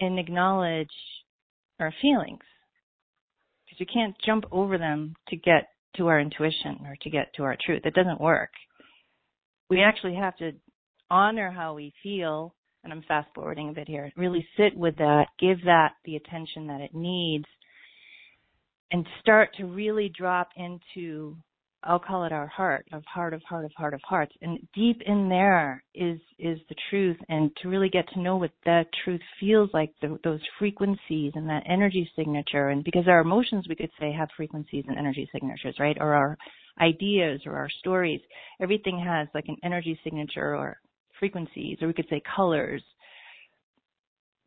and 0.00 0.18
acknowledge 0.18 0.90
our 1.80 1.92
feelings. 2.00 2.40
Because 3.64 3.80
you 3.80 3.86
can't 3.92 4.16
jump 4.24 4.44
over 4.50 4.78
them 4.78 5.14
to 5.28 5.36
get 5.36 5.68
to 5.96 6.08
our 6.08 6.20
intuition 6.20 6.78
or 6.84 6.96
to 7.02 7.10
get 7.10 7.32
to 7.34 7.44
our 7.44 7.56
truth. 7.64 7.82
It 7.84 7.94
doesn't 7.94 8.20
work. 8.20 8.50
We 9.70 9.82
actually 9.82 10.14
have 10.14 10.36
to 10.38 10.52
honor 11.10 11.50
how 11.50 11.74
we 11.74 11.92
feel, 12.02 12.54
and 12.88 12.98
I'm 12.98 13.04
fast 13.06 13.28
forwarding 13.34 13.68
a 13.68 13.72
bit 13.72 13.86
here, 13.86 14.10
really 14.16 14.46
sit 14.56 14.76
with 14.76 14.96
that, 14.96 15.26
give 15.38 15.64
that 15.64 15.92
the 16.04 16.16
attention 16.16 16.66
that 16.68 16.80
it 16.80 16.94
needs, 16.94 17.44
and 18.90 19.06
start 19.20 19.50
to 19.56 19.64
really 19.64 20.10
drop 20.16 20.48
into 20.56 21.36
I'll 21.84 22.00
call 22.00 22.24
it 22.24 22.32
our 22.32 22.48
heart, 22.48 22.86
of 22.92 23.04
heart 23.04 23.32
of 23.34 23.42
heart 23.48 23.64
of 23.64 23.70
heart 23.76 23.94
of 23.94 24.00
hearts. 24.02 24.34
And 24.42 24.58
deep 24.74 25.00
in 25.06 25.28
there 25.28 25.84
is 25.94 26.18
is 26.38 26.58
the 26.68 26.74
truth 26.90 27.16
and 27.28 27.54
to 27.62 27.68
really 27.68 27.88
get 27.88 28.08
to 28.08 28.20
know 28.20 28.36
what 28.36 28.50
that 28.64 28.86
truth 29.04 29.20
feels 29.38 29.70
like, 29.72 29.92
the, 30.02 30.18
those 30.24 30.40
frequencies 30.58 31.32
and 31.36 31.48
that 31.48 31.62
energy 31.66 32.10
signature. 32.16 32.70
And 32.70 32.82
because 32.82 33.06
our 33.06 33.20
emotions, 33.20 33.66
we 33.68 33.76
could 33.76 33.90
say, 34.00 34.12
have 34.12 34.28
frequencies 34.36 34.86
and 34.88 34.98
energy 34.98 35.28
signatures, 35.32 35.76
right? 35.78 35.96
Or 36.00 36.14
our 36.14 36.36
ideas 36.80 37.42
or 37.46 37.56
our 37.56 37.68
stories. 37.78 38.20
Everything 38.60 38.98
has 38.98 39.28
like 39.32 39.46
an 39.46 39.56
energy 39.62 39.98
signature 40.02 40.56
or 40.56 40.78
frequencies, 41.18 41.78
or 41.80 41.88
we 41.88 41.94
could 41.94 42.08
say 42.08 42.22
colors. 42.34 42.82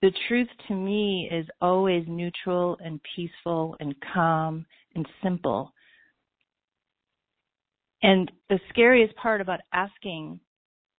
The 0.01 0.11
truth 0.27 0.47
to 0.67 0.73
me 0.73 1.29
is 1.31 1.45
always 1.61 2.05
neutral 2.07 2.77
and 2.83 2.99
peaceful 3.15 3.75
and 3.79 3.93
calm 4.13 4.65
and 4.95 5.07
simple. 5.21 5.73
And 8.03 8.31
the 8.49 8.59
scariest 8.69 9.15
part 9.15 9.41
about 9.41 9.59
asking, 9.73 10.39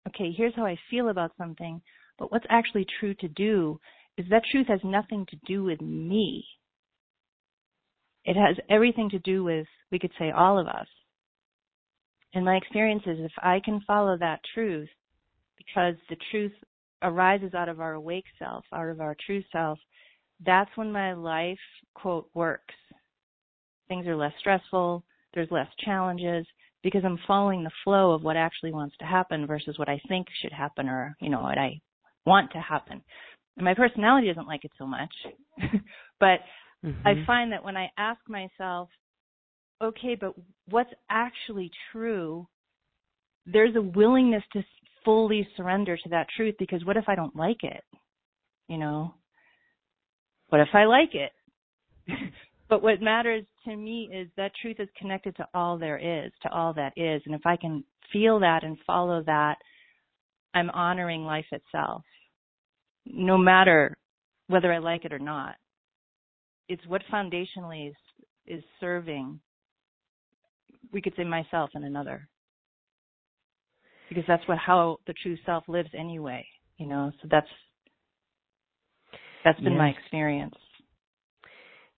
okay, 0.08 0.32
here's 0.32 0.56
how 0.56 0.66
I 0.66 0.78
feel 0.90 1.10
about 1.10 1.32
something, 1.38 1.82
but 2.20 2.32
what's 2.32 2.46
actually 2.50 2.86
true 3.00 3.16
to 3.16 3.28
do 3.30 3.80
is 4.18 4.26
that 4.30 4.44
truth 4.52 4.68
has 4.68 4.80
nothing 4.84 5.26
to 5.30 5.38
do 5.48 5.64
with 5.64 5.82
me. 5.82 6.46
It 8.24 8.36
has 8.36 8.56
everything 8.70 9.10
to 9.10 9.20
do 9.20 9.44
with, 9.44 9.66
we 9.92 9.98
could 9.98 10.12
say, 10.20 10.30
all 10.30 10.60
of 10.60 10.68
us. 10.68 10.88
And 12.34 12.46
my 12.46 12.56
experience 12.56 13.04
is 13.08 13.18
if 13.20 13.32
I 13.42 13.60
can 13.64 13.82
follow 13.88 14.18
that 14.18 14.42
truth, 14.54 14.90
because 15.66 15.96
the 16.10 16.18
truth 16.32 16.52
arises 17.02 17.54
out 17.54 17.70
of 17.70 17.80
our 17.80 17.94
awake 17.94 18.26
self, 18.40 18.64
out 18.74 18.90
of 18.90 19.02
our 19.02 19.16
true 19.26 19.44
self, 19.52 19.80
that's 20.46 20.70
when 20.76 20.92
my 20.92 21.14
life, 21.14 21.60
quote, 21.94 22.30
works. 22.34 22.74
Things 23.88 24.08
are 24.08 24.16
less 24.16 24.34
stressful, 24.40 25.04
there's 25.34 25.52
less 25.52 25.68
challenges, 25.84 26.46
because 26.84 27.04
I'm 27.06 27.20
following 27.28 27.64
the 27.64 27.72
flow 27.84 28.12
of 28.12 28.24
what 28.24 28.38
actually 28.38 28.72
wants 28.72 28.96
to 29.00 29.06
happen 29.06 29.46
versus 29.46 29.78
what 29.78 29.90
I 29.90 30.02
think 30.08 30.28
should 30.42 30.52
happen 30.52 30.88
or, 30.88 31.16
you 31.20 31.30
know, 31.30 31.42
what 31.42 31.58
I 31.58 31.80
want 32.26 32.52
to 32.52 32.60
happen. 32.60 33.02
And 33.58 33.66
my 33.66 33.74
personality 33.74 34.28
doesn't 34.28 34.48
like 34.48 34.66
it 34.66 34.72
so 34.78 34.88
much. 34.88 35.14
but 36.20 36.40
mm-hmm. 36.84 37.08
I 37.08 37.24
find 37.26 37.52
that 37.52 37.64
when 37.64 37.78
I 37.78 37.92
ask 37.98 38.20
myself, 38.28 38.90
okay, 39.84 40.16
but 40.20 40.34
what's 40.70 40.94
actually 41.10 41.72
true, 41.92 42.48
there's 43.46 43.76
a 43.76 43.82
willingness 43.82 44.44
to 44.54 44.64
fully 45.04 45.48
surrender 45.58 45.98
to 45.98 46.10
that 46.10 46.28
truth 46.36 46.56
because 46.60 46.86
what 46.86 46.98
if 46.98 47.06
I 47.08 47.16
don't 47.16 47.36
like 47.36 47.64
it? 47.64 47.84
You 48.68 48.78
know? 48.78 49.14
What 50.50 50.62
if 50.62 50.70
I 50.74 50.86
like 50.86 51.14
it? 51.14 51.32
but 52.70 52.84
what 52.84 53.02
matters 53.02 53.44
to 53.66 53.76
me 53.76 54.10
is 54.14 54.28
that 54.38 54.52
truth 54.62 54.78
is 54.80 54.90
connected 55.00 55.36
to 55.38 55.48
all 55.54 55.78
there 55.78 55.98
is, 55.98 56.32
to 56.44 56.52
all 56.52 56.74
that 56.74 56.94
is. 56.96 57.22
And 57.26 57.36
if 57.36 57.46
I 57.46 57.56
can 57.56 57.84
feel 58.12 58.40
that 58.40 58.64
and 58.64 58.78
follow 58.86 59.24
that, 59.26 59.56
I'm 60.54 60.70
honoring 60.72 61.24
life 61.24 61.46
itself. 61.52 62.04
No 63.06 63.38
matter 63.38 63.98
whether 64.52 64.72
I 64.72 64.80
like 64.80 65.06
it 65.06 65.14
or 65.14 65.20
not. 65.20 65.56
It's 66.68 66.86
what 66.88 67.02
foundationally 67.12 67.90
is, 67.90 67.96
is 68.46 68.64
serving, 68.80 69.40
we 70.92 71.02
could 71.02 71.14
say 71.16 71.24
myself 71.24 71.72
and 71.74 71.86
another 71.86 72.28
because 74.12 74.26
that's 74.28 74.46
what 74.48 74.58
how 74.58 74.98
the 75.08 75.14
true 75.24 75.38
self 75.46 75.64
lives 75.70 75.90
anyway 75.98 76.46
you 76.82 76.88
know? 76.88 77.12
So 77.22 77.28
that's 77.30 77.48
that's 79.46 79.60
been 79.60 79.74
yes. 79.74 79.80
my 79.80 79.90
experience. 79.90 80.56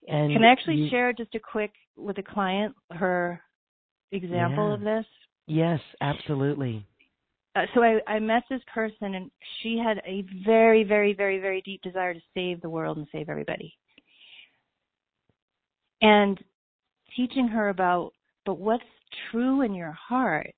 And 0.08 0.34
can 0.34 0.43
i 0.43 0.51
actually 0.51 0.75
you, 0.75 0.89
share 0.89 1.13
just 1.13 1.34
a 1.36 1.39
quick 1.39 1.72
with 1.96 2.17
a 2.17 2.24
client 2.24 2.75
her 2.91 3.41
example 4.12 4.67
yeah. 4.67 4.74
of 4.74 4.82
this? 4.82 5.05
Yes 5.48 5.79
absolutely. 6.01 6.86
Uh, 7.55 7.62
so 7.74 7.84
I, 7.84 8.00
I 8.08 8.20
met 8.20 8.43
this 8.50 8.62
person 8.74 9.15
and 9.15 9.32
she 9.62 9.77
had 9.77 10.01
a 10.05 10.25
very 10.46 10.84
very 10.84 11.13
very 11.13 11.39
very 11.39 11.62
deep 11.62 11.82
desire 11.82 12.13
to 12.13 12.20
save 12.34 12.62
the 12.62 12.70
world 12.70 12.98
and 12.98 13.08
save 13.12 13.29
everybody. 13.29 13.74
And 16.01 16.38
teaching 17.15 17.48
her 17.48 17.70
about 17.70 18.12
but 18.46 18.60
what's 18.60 18.84
true 19.32 19.62
in 19.62 19.74
your 19.74 19.93
heart 19.93 20.53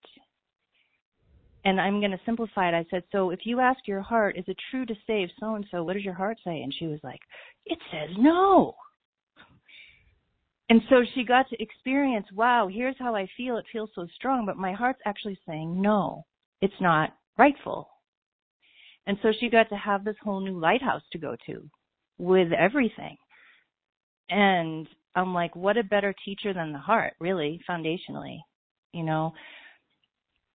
and 1.66 1.82
I'm 1.82 2.00
going 2.00 2.12
to 2.12 2.20
simplify 2.26 2.70
it. 2.70 2.76
I 2.76 2.86
said, 2.92 3.04
so 3.12 3.32
if 3.32 3.40
you 3.44 3.60
ask 3.60 3.80
your 3.88 4.02
heart, 4.02 4.38
is 4.38 4.46
it 4.48 4.58
true 4.70 4.86
to 4.86 4.96
save 5.08 5.30
so 5.40 5.56
and 5.56 5.66
so? 5.72 5.84
What 5.84 5.94
does 5.94 6.04
your 6.04 6.14
heart 6.14 6.38
say? 6.46 6.62
And 6.62 6.74
she 6.78 6.86
was 6.86 7.00
like, 7.04 7.20
it 7.66 7.80
says 7.92 8.16
no. 8.18 8.76
And 10.70 10.82
so 10.90 11.04
she 11.14 11.24
got 11.24 11.50
to 11.50 11.62
experience, 11.62 12.28
wow, 12.34 12.68
here's 12.72 12.96
how 13.00 13.16
I 13.16 13.28
feel. 13.36 13.58
It 13.58 13.66
feels 13.72 13.90
so 13.96 14.08
strong, 14.16 14.46
but 14.46 14.58
my 14.58 14.74
heart's 14.74 15.02
actually 15.06 15.40
saying 15.48 15.82
no, 15.82 16.26
it's 16.62 16.74
not 16.80 17.14
rightful. 17.38 17.90
And 19.08 19.18
so 19.22 19.32
she 19.40 19.50
got 19.50 19.70
to 19.70 19.76
have 19.76 20.04
this 20.04 20.16
whole 20.24 20.40
new 20.40 20.60
lighthouse 20.60 21.04
to 21.12 21.18
go 21.18 21.36
to 21.48 21.70
with 22.18 22.52
everything. 22.52 23.18
And 24.30 24.88
I'm 25.16 25.34
like, 25.34 25.56
what 25.56 25.78
a 25.78 25.84
better 25.84 26.14
teacher 26.26 26.54
than 26.54 26.74
the 26.74 26.80
heart, 26.80 27.14
really, 27.20 27.62
foundationally, 27.70 28.40
you 28.92 29.04
know? 29.04 29.34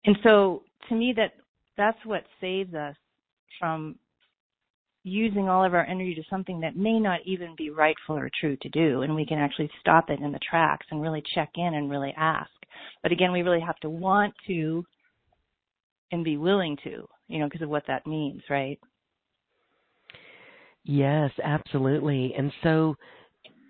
And 0.04 0.16
so 0.24 0.62
to 0.88 0.94
me 0.94 1.12
that 1.16 1.34
that's 1.76 1.98
what 2.04 2.24
saves 2.40 2.74
us 2.74 2.96
from 3.58 3.96
using 5.02 5.48
all 5.48 5.64
of 5.64 5.74
our 5.74 5.84
energy 5.86 6.14
to 6.14 6.22
something 6.28 6.60
that 6.60 6.76
may 6.76 7.00
not 7.00 7.20
even 7.24 7.54
be 7.56 7.70
rightful 7.70 8.16
or 8.16 8.30
true 8.38 8.56
to 8.60 8.68
do 8.68 9.02
and 9.02 9.14
we 9.14 9.24
can 9.24 9.38
actually 9.38 9.70
stop 9.80 10.10
it 10.10 10.20
in 10.20 10.30
the 10.30 10.38
tracks 10.48 10.86
and 10.90 11.00
really 11.00 11.22
check 11.34 11.50
in 11.56 11.74
and 11.74 11.90
really 11.90 12.12
ask. 12.18 12.50
But 13.02 13.12
again 13.12 13.32
we 13.32 13.42
really 13.42 13.60
have 13.60 13.78
to 13.80 13.88
want 13.88 14.34
to 14.46 14.84
and 16.12 16.24
be 16.24 16.36
willing 16.36 16.76
to 16.84 17.08
you 17.28 17.38
know 17.38 17.46
because 17.46 17.62
of 17.62 17.70
what 17.70 17.84
that 17.86 18.06
means 18.06 18.42
right? 18.50 18.78
Yes 20.84 21.30
absolutely. 21.42 22.34
And 22.36 22.52
so 22.62 22.96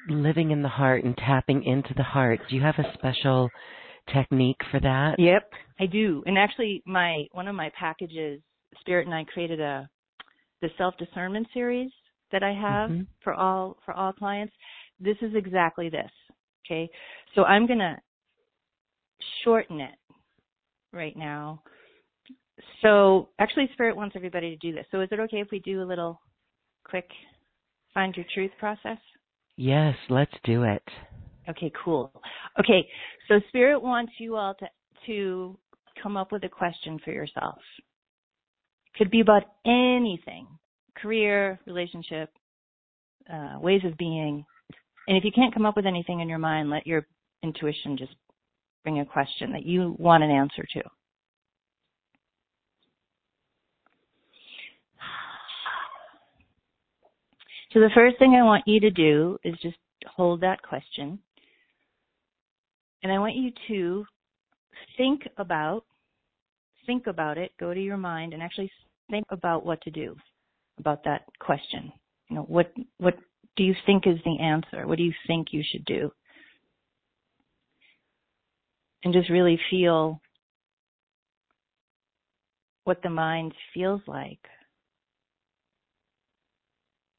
living 0.08 0.50
in 0.50 0.62
the 0.62 0.68
heart 0.68 1.04
and 1.04 1.16
tapping 1.16 1.62
into 1.62 1.94
the 1.96 2.02
heart 2.02 2.40
do 2.48 2.56
you 2.56 2.62
have 2.62 2.78
a 2.78 2.92
special 2.94 3.48
technique 4.12 4.60
for 4.70 4.80
that 4.80 5.14
yep 5.18 5.50
i 5.78 5.86
do 5.86 6.22
and 6.26 6.38
actually 6.38 6.82
my 6.86 7.24
one 7.32 7.48
of 7.48 7.54
my 7.54 7.70
packages 7.78 8.40
spirit 8.80 9.06
and 9.06 9.14
i 9.14 9.24
created 9.24 9.60
a 9.60 9.88
the 10.62 10.68
self 10.76 10.94
discernment 10.98 11.46
series 11.52 11.90
that 12.32 12.42
I 12.42 12.52
have 12.52 12.90
mm-hmm. 12.90 13.02
for 13.22 13.34
all 13.34 13.76
for 13.84 13.94
all 13.94 14.12
clients, 14.12 14.52
this 14.98 15.16
is 15.22 15.32
exactly 15.34 15.88
this. 15.88 16.10
Okay, 16.66 16.88
so 17.34 17.44
I'm 17.44 17.66
gonna 17.66 18.00
shorten 19.44 19.80
it 19.80 19.94
right 20.92 21.16
now. 21.16 21.62
So 22.82 23.30
actually, 23.38 23.70
Spirit 23.72 23.96
wants 23.96 24.16
everybody 24.16 24.50
to 24.50 24.56
do 24.56 24.74
this. 24.74 24.86
So 24.90 25.00
is 25.00 25.08
it 25.10 25.20
okay 25.20 25.40
if 25.40 25.48
we 25.50 25.60
do 25.60 25.82
a 25.82 25.84
little 25.84 26.20
quick 26.84 27.08
find 27.94 28.14
your 28.14 28.26
truth 28.32 28.52
process? 28.58 28.98
Yes, 29.56 29.94
let's 30.08 30.32
do 30.44 30.62
it. 30.62 30.82
Okay, 31.50 31.72
cool. 31.84 32.12
Okay, 32.58 32.86
so 33.28 33.40
Spirit 33.48 33.82
wants 33.82 34.12
you 34.18 34.36
all 34.36 34.54
to 34.54 34.66
to 35.06 35.58
come 36.02 36.16
up 36.16 36.30
with 36.30 36.44
a 36.44 36.48
question 36.48 36.98
for 37.04 37.10
yourself. 37.10 37.58
Could 38.96 39.10
be 39.10 39.20
about 39.20 39.42
anything 39.64 40.46
career, 41.00 41.58
relationship, 41.66 42.30
uh, 43.32 43.58
ways 43.60 43.82
of 43.84 43.96
being. 43.96 44.44
And 45.08 45.16
if 45.16 45.24
you 45.24 45.32
can't 45.32 45.54
come 45.54 45.66
up 45.66 45.76
with 45.76 45.86
anything 45.86 46.20
in 46.20 46.28
your 46.28 46.38
mind, 46.38 46.70
let 46.70 46.86
your 46.86 47.06
intuition 47.42 47.96
just 47.96 48.14
bring 48.82 49.00
a 49.00 49.04
question 49.04 49.52
that 49.52 49.64
you 49.64 49.96
want 49.98 50.22
an 50.22 50.30
answer 50.30 50.64
to. 50.74 50.82
So 57.72 57.78
the 57.78 57.90
first 57.94 58.18
thing 58.18 58.34
I 58.34 58.42
want 58.42 58.64
you 58.66 58.80
to 58.80 58.90
do 58.90 59.38
is 59.44 59.54
just 59.62 59.76
hold 60.06 60.40
that 60.40 60.60
question. 60.62 61.20
And 63.02 63.12
I 63.12 63.18
want 63.18 63.34
you 63.34 63.50
to 63.68 64.04
think 64.96 65.22
about 65.36 65.84
think 66.86 67.06
about 67.06 67.38
it, 67.38 67.52
go 67.60 67.72
to 67.72 67.80
your 67.80 67.96
mind 67.96 68.32
and 68.32 68.42
actually 68.42 68.70
think 69.10 69.24
about 69.30 69.64
what 69.64 69.80
to 69.82 69.90
do 69.90 70.16
about 70.78 71.04
that 71.04 71.22
question. 71.38 71.92
You 72.28 72.36
know, 72.36 72.42
what 72.42 72.72
what 72.98 73.16
do 73.56 73.64
you 73.64 73.74
think 73.86 74.06
is 74.06 74.18
the 74.24 74.38
answer? 74.40 74.86
What 74.86 74.98
do 74.98 75.04
you 75.04 75.12
think 75.26 75.48
you 75.52 75.62
should 75.70 75.84
do? 75.84 76.10
And 79.04 79.12
just 79.12 79.30
really 79.30 79.58
feel 79.70 80.20
what 82.84 83.02
the 83.02 83.10
mind 83.10 83.54
feels 83.72 84.02
like 84.06 84.40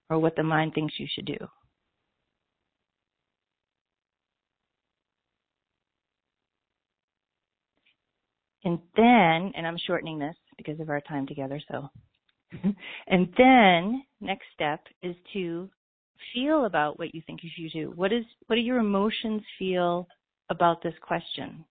or 0.09 0.19
what 0.19 0.35
the 0.35 0.43
mind 0.43 0.73
thinks 0.73 0.93
you 0.97 1.07
should 1.13 1.25
do. 1.25 1.37
And 8.63 8.79
then, 8.95 9.51
and 9.55 9.65
I'm 9.65 9.77
shortening 9.87 10.19
this 10.19 10.35
because 10.57 10.79
of 10.79 10.89
our 10.89 11.01
time 11.01 11.25
together, 11.25 11.59
so. 11.71 11.89
and 13.07 13.27
then, 13.37 14.03
next 14.19 14.45
step 14.53 14.81
is 15.01 15.15
to 15.33 15.69
feel 16.33 16.65
about 16.65 16.99
what 16.99 17.15
you 17.15 17.21
think 17.25 17.41
you 17.43 17.49
should 17.55 17.71
do. 17.71 17.91
What 17.95 18.13
is, 18.13 18.23
what 18.47 18.55
do 18.55 18.61
your 18.61 18.77
emotions 18.77 19.41
feel 19.57 20.07
about 20.49 20.83
this 20.83 20.93
question? 21.01 21.65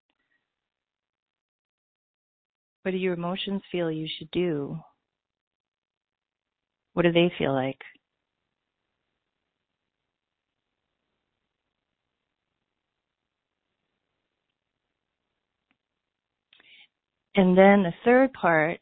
What 2.83 2.93
do 2.93 2.97
your 2.97 3.15
emotions 3.15 3.63
feel 3.71 3.91
you 3.91 4.09
should 4.19 4.31
do? 4.31 4.79
What 6.95 7.03
do 7.03 7.13
they 7.13 7.31
feel 7.39 7.53
like? 7.53 7.81
And 17.37 17.57
then 17.57 17.83
the 17.83 17.93
third 18.05 18.33
part 18.33 18.81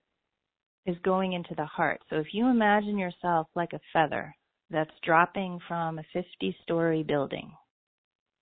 is 0.86 0.96
going 1.02 1.34
into 1.34 1.54
the 1.54 1.66
heart. 1.66 2.00
So 2.08 2.16
if 2.16 2.28
you 2.32 2.48
imagine 2.48 2.98
yourself 2.98 3.46
like 3.54 3.72
a 3.74 3.80
feather 3.92 4.34
that's 4.70 4.90
dropping 5.04 5.58
from 5.68 5.98
a 5.98 6.04
50 6.12 6.56
story 6.62 7.02
building 7.02 7.52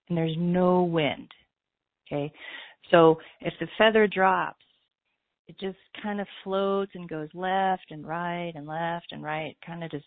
and 0.08 0.16
there's 0.16 0.36
no 0.38 0.82
wind, 0.82 1.30
okay? 2.06 2.32
So 2.90 3.18
if 3.40 3.52
the 3.58 3.66
feather 3.76 4.06
drops, 4.06 4.64
it 5.48 5.58
just 5.60 5.78
kind 6.02 6.20
of 6.20 6.26
floats 6.44 6.92
and 6.94 7.08
goes 7.08 7.28
left 7.34 7.90
and 7.90 8.06
right 8.06 8.52
and 8.54 8.66
left 8.66 9.06
and 9.10 9.22
right, 9.22 9.56
kind 9.64 9.82
of 9.82 9.90
just 9.90 10.06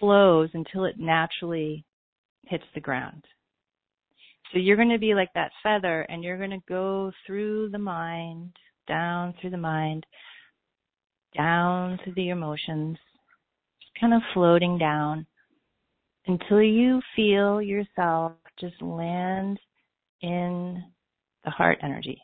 flows 0.00 0.50
until 0.54 0.84
it 0.84 0.98
naturally 0.98 1.84
hits 2.44 2.64
the 2.74 2.80
ground. 2.80 3.24
So 4.52 4.58
you're 4.58 4.76
going 4.76 4.90
to 4.90 4.98
be 4.98 5.14
like 5.14 5.32
that 5.34 5.50
feather 5.62 6.02
and 6.02 6.22
you're 6.22 6.38
going 6.38 6.50
to 6.50 6.62
go 6.68 7.10
through 7.26 7.70
the 7.70 7.78
mind, 7.78 8.52
down 8.86 9.34
through 9.40 9.50
the 9.50 9.56
mind, 9.56 10.06
down 11.36 11.98
through 12.02 12.14
the 12.14 12.30
emotions, 12.30 12.96
just 13.80 14.00
kind 14.00 14.14
of 14.14 14.22
floating 14.32 14.78
down 14.78 15.26
until 16.26 16.62
you 16.62 17.00
feel 17.14 17.60
yourself 17.60 18.32
just 18.58 18.80
land 18.80 19.58
in 20.22 20.82
the 21.44 21.50
heart 21.50 21.78
energy. 21.82 22.20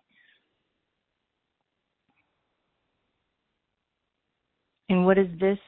And 4.88 5.06
what 5.06 5.16
does 5.16 5.28
this 5.40 5.58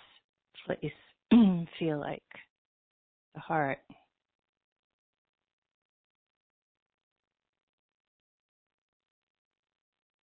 place 0.67 0.93
feel 1.79 1.99
like? 1.99 2.23
The 3.35 3.41
heart. 3.41 3.79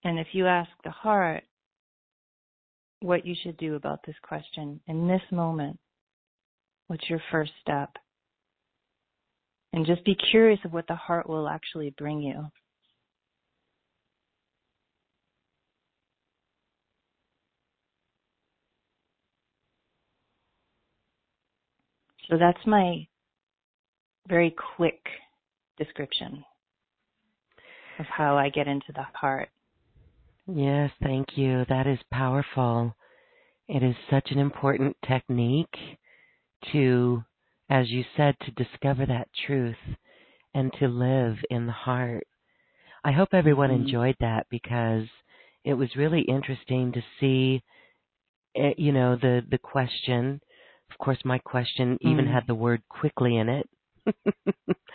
And 0.03 0.19
if 0.19 0.27
you 0.31 0.47
ask 0.47 0.69
the 0.83 0.91
heart 0.91 1.43
what 3.01 3.25
you 3.25 3.35
should 3.43 3.57
do 3.57 3.75
about 3.75 3.99
this 4.05 4.15
question 4.21 4.79
in 4.87 5.07
this 5.07 5.21
moment, 5.31 5.79
what's 6.87 7.09
your 7.09 7.21
first 7.31 7.51
step? 7.61 7.91
And 9.73 9.85
just 9.85 10.03
be 10.03 10.15
curious 10.31 10.59
of 10.65 10.73
what 10.73 10.87
the 10.87 10.95
heart 10.95 11.29
will 11.29 11.47
actually 11.47 11.93
bring 11.97 12.21
you. 12.21 12.45
So 22.29 22.37
that's 22.37 22.65
my 22.65 23.07
very 24.27 24.55
quick 24.75 25.01
description 25.77 26.45
of 27.97 28.05
how 28.05 28.37
I 28.37 28.49
get 28.49 28.67
into 28.67 28.91
the 28.93 29.05
heart. 29.13 29.49
Yes, 30.55 30.91
thank 31.03 31.37
you. 31.37 31.65
That 31.69 31.85
is 31.85 31.99
powerful. 32.11 32.95
It 33.67 33.83
is 33.83 33.95
such 34.09 34.31
an 34.31 34.39
important 34.39 34.97
technique 35.07 35.75
to, 36.71 37.23
as 37.69 37.89
you 37.89 38.03
said, 38.17 38.35
to 38.41 38.63
discover 38.63 39.05
that 39.05 39.27
truth 39.45 39.77
and 40.55 40.73
to 40.79 40.87
live 40.87 41.37
in 41.51 41.67
the 41.67 41.71
heart. 41.71 42.25
I 43.03 43.11
hope 43.11 43.29
everyone 43.33 43.69
mm-hmm. 43.69 43.83
enjoyed 43.83 44.15
that 44.21 44.47
because 44.49 45.07
it 45.63 45.75
was 45.75 45.95
really 45.95 46.21
interesting 46.21 46.91
to 46.93 47.01
see, 47.19 47.61
eh, 48.55 48.73
you 48.77 48.91
know, 48.91 49.15
the 49.15 49.41
the 49.49 49.59
question. 49.59 50.41
Of 50.89 50.97
course, 50.97 51.19
my 51.23 51.37
question 51.37 51.97
mm 52.03 52.11
even 52.11 52.25
had 52.25 52.47
the 52.47 52.55
word 52.55 52.81
quickly 52.89 53.37
in 53.37 53.49
it. 53.49 53.69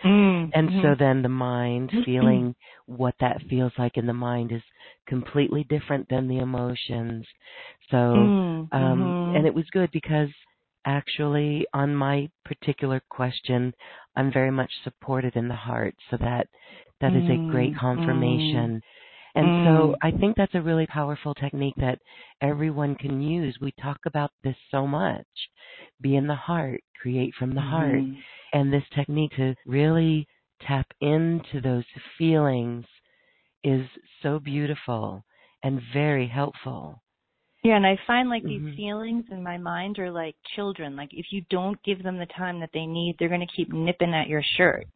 Mm, 0.05 0.50
and 0.55 0.68
mm-hmm. 0.68 0.83
so 0.83 0.94
then 0.98 1.22
the 1.22 1.29
mind 1.29 1.90
feeling 2.05 2.55
what 2.87 3.14
that 3.20 3.40
feels 3.48 3.72
like 3.79 3.96
in 3.96 4.07
the 4.07 4.12
mind 4.12 4.53
is 4.53 4.62
completely 5.07 5.64
different 5.64 6.09
than 6.09 6.29
the 6.29 6.38
emotions. 6.38 7.27
So 7.90 7.96
mm, 7.96 8.68
um 8.70 8.70
mm-hmm. 8.72 9.37
and 9.37 9.46
it 9.46 9.55
was 9.55 9.64
good 9.72 9.90
because 9.92 10.29
actually 10.87 11.66
on 11.72 11.94
my 11.94 12.29
particular 12.44 13.03
question 13.09 13.72
I'm 14.16 14.33
very 14.33 14.50
much 14.50 14.70
supported 14.83 15.37
in 15.37 15.48
the 15.48 15.55
heart 15.55 15.94
so 16.11 16.16
that 16.18 16.48
that 17.00 17.12
mm, 17.12 17.24
is 17.24 17.31
a 17.31 17.50
great 17.50 17.74
mm, 17.74 17.81
confirmation. 17.81 18.83
And 19.35 19.47
mm. 19.47 19.66
so 19.66 19.97
I 20.03 20.11
think 20.12 20.37
that's 20.37 20.55
a 20.55 20.62
really 20.62 20.87
powerful 20.87 21.35
technique 21.35 21.75
that 21.79 21.99
everyone 22.40 22.94
can 22.94 23.20
use. 23.20 23.57
We 23.61 23.73
talk 23.83 23.99
about 24.07 24.31
this 24.44 24.57
so 24.70 24.87
much. 24.87 25.27
Be 26.01 26.16
in 26.16 26.27
the 26.27 26.35
heart, 26.35 26.81
create 27.01 27.35
from 27.38 27.51
the 27.51 27.61
mm-hmm. 27.61 27.70
heart. 27.70 28.03
And 28.53 28.73
this 28.73 28.85
technique 28.94 29.33
to 29.37 29.55
really 29.66 30.27
tap 30.66 30.87
into 31.01 31.61
those 31.62 31.85
feelings 32.16 32.85
is 33.64 33.87
so 34.23 34.38
beautiful 34.38 35.25
and 35.62 35.81
very 35.92 36.29
helpful. 36.29 37.03
Yeah, 37.64 37.77
and 37.77 37.87
I 37.87 37.97
find 38.07 38.29
like 38.29 38.42
Mhm. 38.42 38.49
these 38.49 38.77
feelings 38.77 39.25
in 39.31 39.42
my 39.42 39.57
mind 39.57 39.99
are 39.99 40.11
like 40.11 40.37
children. 40.55 40.97
Like 40.97 41.12
if 41.14 41.33
you 41.33 41.40
don't 41.49 41.83
give 41.83 42.03
them 42.03 42.18
the 42.18 42.27
time 42.27 42.61
that 42.61 42.70
they 42.73 42.87
need, 42.87 43.16
they're 43.18 43.31
going 43.31 43.40
to 43.40 43.55
keep 43.57 43.73
nipping 43.73 44.12
at 44.12 44.29
your 44.29 44.42
shirt. 44.42 44.87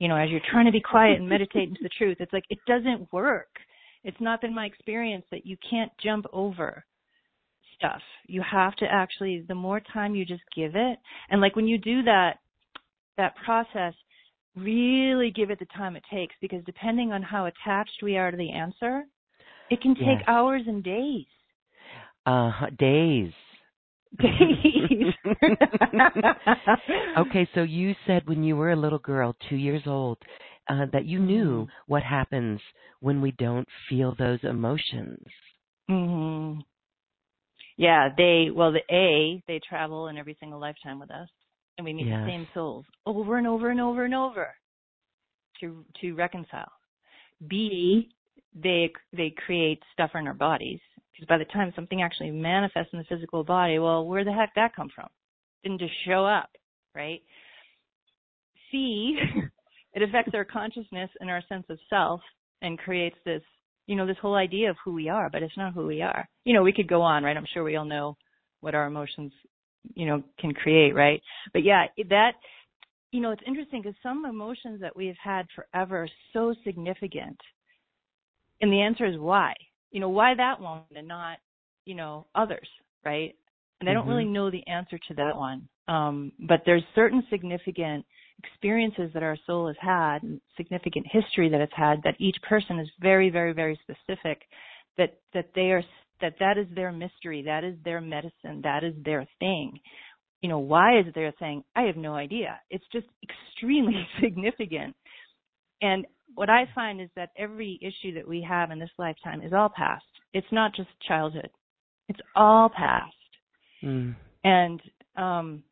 You 0.00 0.08
know, 0.08 0.16
as 0.16 0.28
you're 0.28 0.40
trying 0.40 0.66
to 0.66 0.72
be 0.72 0.80
quiet 0.80 1.18
and 1.18 1.28
meditate 1.28 1.68
into 1.68 1.82
the 1.82 1.88
truth, 1.90 2.16
it's 2.20 2.32
like 2.32 2.44
it 2.50 2.58
doesn't 2.66 3.12
work. 3.12 3.48
It's 4.04 4.20
not 4.20 4.40
been 4.40 4.54
my 4.54 4.66
experience 4.66 5.24
that 5.30 5.46
you 5.46 5.56
can't 5.68 5.92
jump 6.02 6.26
over 6.32 6.84
stuff. 7.76 8.00
You 8.26 8.42
have 8.50 8.74
to 8.76 8.86
actually 8.90 9.44
the 9.46 9.54
more 9.54 9.80
time 9.92 10.14
you 10.14 10.24
just 10.24 10.42
give 10.54 10.72
it 10.74 10.98
and 11.30 11.40
like 11.40 11.56
when 11.56 11.66
you 11.66 11.78
do 11.78 12.02
that 12.02 12.38
that 13.16 13.34
process 13.44 13.94
really 14.56 15.30
give 15.30 15.50
it 15.50 15.58
the 15.58 15.66
time 15.76 15.96
it 15.96 16.02
takes 16.12 16.34
because 16.40 16.64
depending 16.64 17.12
on 17.12 17.22
how 17.22 17.46
attached 17.46 18.02
we 18.02 18.16
are 18.16 18.30
to 18.30 18.36
the 18.36 18.50
answer, 18.50 19.04
it 19.70 19.80
can 19.80 19.94
take 19.94 20.18
Yes. 20.18 20.24
hours 20.26 20.62
and 20.66 20.82
days. 20.82 21.26
Uh, 22.26 22.66
days. 22.78 23.32
Days. 24.18 25.14
okay, 27.18 27.48
so 27.54 27.62
you 27.62 27.94
said 28.06 28.26
when 28.26 28.42
you 28.42 28.56
were 28.56 28.72
a 28.72 28.76
little 28.76 28.98
girl, 28.98 29.36
two 29.48 29.56
years 29.56 29.82
old, 29.86 30.18
uh, 30.70 30.86
that 30.92 31.04
you 31.04 31.18
knew 31.18 31.66
Mhm. 31.66 31.68
what 31.86 32.02
happens 32.02 32.60
when 33.00 33.20
we 33.20 33.32
don't 33.32 33.68
feel 33.88 34.14
those 34.14 34.42
emotions. 34.44 35.26
Mhm. 35.90 36.64
Yeah, 37.76 38.08
they 38.16 38.50
well 38.50 38.72
the 38.72 38.84
A, 38.94 39.42
they 39.48 39.58
travel 39.58 40.08
in 40.08 40.16
every 40.18 40.34
single 40.38 40.60
lifetime 40.60 41.00
with 41.00 41.10
us 41.10 41.28
and 41.76 41.84
we 41.84 41.92
meet 41.92 42.06
Yes. 42.06 42.24
the 42.24 42.30
same 42.30 42.46
souls 42.54 42.84
over 43.06 43.38
and 43.38 43.46
over 43.46 43.70
and 43.70 43.80
over 43.80 44.04
and 44.04 44.14
over 44.14 44.54
to 45.60 45.84
to 46.00 46.14
reconcile. 46.14 46.70
B, 47.48 48.10
they 48.54 48.92
they 49.12 49.30
create 49.30 49.82
stuff 49.92 50.10
in 50.14 50.26
our 50.26 50.34
bodies 50.34 50.80
because 51.12 51.26
by 51.26 51.38
the 51.38 51.44
time 51.46 51.72
something 51.74 52.02
actually 52.02 52.30
manifests 52.30 52.92
in 52.92 52.98
the 52.98 53.04
physical 53.06 53.42
body, 53.44 53.78
well, 53.78 54.06
where 54.06 54.24
the 54.24 54.32
heck 54.32 54.54
that 54.54 54.74
come 54.76 54.90
from? 54.94 55.08
Didn't 55.62 55.80
just 55.80 55.94
show 56.04 56.24
up, 56.24 56.50
right? 56.94 57.22
C, 58.70 59.16
it 59.94 60.02
affects 60.02 60.32
our 60.34 60.44
consciousness 60.44 61.10
and 61.20 61.30
our 61.30 61.42
sense 61.48 61.64
of 61.68 61.78
self 61.88 62.20
and 62.62 62.78
creates 62.78 63.16
this, 63.24 63.42
you 63.86 63.96
know, 63.96 64.06
this 64.06 64.16
whole 64.20 64.34
idea 64.34 64.70
of 64.70 64.76
who 64.84 64.92
we 64.92 65.08
are, 65.08 65.28
but 65.30 65.42
it's 65.42 65.56
not 65.56 65.74
who 65.74 65.86
we 65.86 66.02
are. 66.02 66.28
You 66.44 66.54
know, 66.54 66.62
we 66.62 66.72
could 66.72 66.88
go 66.88 67.02
on, 67.02 67.24
right? 67.24 67.36
I'm 67.36 67.46
sure 67.52 67.64
we 67.64 67.76
all 67.76 67.84
know 67.84 68.16
what 68.60 68.74
our 68.74 68.86
emotions, 68.86 69.32
you 69.94 70.06
know, 70.06 70.22
can 70.38 70.52
create, 70.52 70.94
right? 70.94 71.20
But 71.52 71.64
yeah, 71.64 71.86
that, 72.10 72.32
you 73.10 73.20
know, 73.20 73.32
it's 73.32 73.42
interesting 73.46 73.82
because 73.82 73.96
some 74.02 74.24
emotions 74.26 74.80
that 74.80 74.96
we've 74.96 75.16
had 75.22 75.46
forever 75.54 76.04
are 76.04 76.08
so 76.32 76.54
significant. 76.64 77.38
And 78.60 78.72
the 78.72 78.82
answer 78.82 79.06
is 79.06 79.18
why? 79.18 79.54
You 79.90 80.00
know, 80.00 80.10
why 80.10 80.34
that 80.36 80.60
one 80.60 80.82
and 80.94 81.08
not, 81.08 81.38
you 81.84 81.94
know, 81.94 82.26
others, 82.34 82.68
right? 83.04 83.34
And 83.80 83.88
I 83.88 83.94
don't 83.94 84.06
really 84.06 84.26
know 84.26 84.50
the 84.50 84.66
answer 84.66 84.98
to 85.08 85.14
that 85.14 85.36
one. 85.36 85.66
Um, 85.88 86.32
but 86.46 86.60
there's 86.66 86.84
certain 86.94 87.24
significant 87.30 88.04
experiences 88.44 89.10
that 89.14 89.22
our 89.22 89.36
soul 89.46 89.66
has 89.66 89.76
had 89.80 90.22
and 90.22 90.40
significant 90.56 91.06
history 91.10 91.48
that 91.48 91.60
it's 91.60 91.72
had 91.74 92.02
that 92.04 92.14
each 92.18 92.36
person 92.48 92.78
is 92.78 92.88
very, 93.00 93.30
very, 93.30 93.52
very 93.52 93.78
specific 93.82 94.42
that, 94.98 95.18
that 95.34 95.50
they 95.54 95.70
are, 95.70 95.82
that 96.20 96.34
that 96.40 96.58
is 96.58 96.66
their 96.74 96.92
mystery. 96.92 97.42
That 97.44 97.64
is 97.64 97.74
their 97.84 98.00
medicine. 98.00 98.60
That 98.62 98.84
is 98.84 98.94
their 99.04 99.26
thing. 99.38 99.78
You 100.42 100.48
know, 100.48 100.58
why 100.58 100.98
is 100.98 101.06
it 101.06 101.14
their 101.14 101.32
thing? 101.32 101.62
I 101.76 101.82
have 101.82 101.96
no 101.96 102.14
idea. 102.14 102.58
It's 102.70 102.84
just 102.92 103.06
extremely 103.22 104.06
significant. 104.22 104.94
And 105.82 106.06
what 106.34 106.50
I 106.50 106.64
find 106.74 107.00
is 107.00 107.08
that 107.16 107.30
every 107.36 107.78
issue 107.82 108.14
that 108.14 108.26
we 108.26 108.44
have 108.48 108.70
in 108.70 108.78
this 108.78 108.90
lifetime 108.98 109.42
is 109.42 109.52
all 109.52 109.70
past. 109.74 110.04
It's 110.32 110.46
not 110.52 110.74
just 110.74 110.88
childhood. 111.06 111.50
It's 112.08 112.20
all 112.36 112.70
past. 112.74 113.14
Mm. 113.82 114.14
And 114.44 114.80
um, 115.16 115.62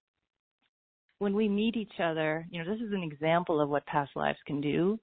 when 1.19 1.35
we 1.35 1.49
meet 1.49 1.77
each 1.77 2.01
other, 2.03 2.47
you 2.51 2.63
know, 2.63 2.71
this 2.71 2.81
is 2.81 2.93
an 2.93 3.03
example 3.03 3.61
of 3.61 3.69
what 3.69 3.85
past 3.87 4.11
lives 4.15 4.39
can 4.47 4.61
do. 4.61 4.99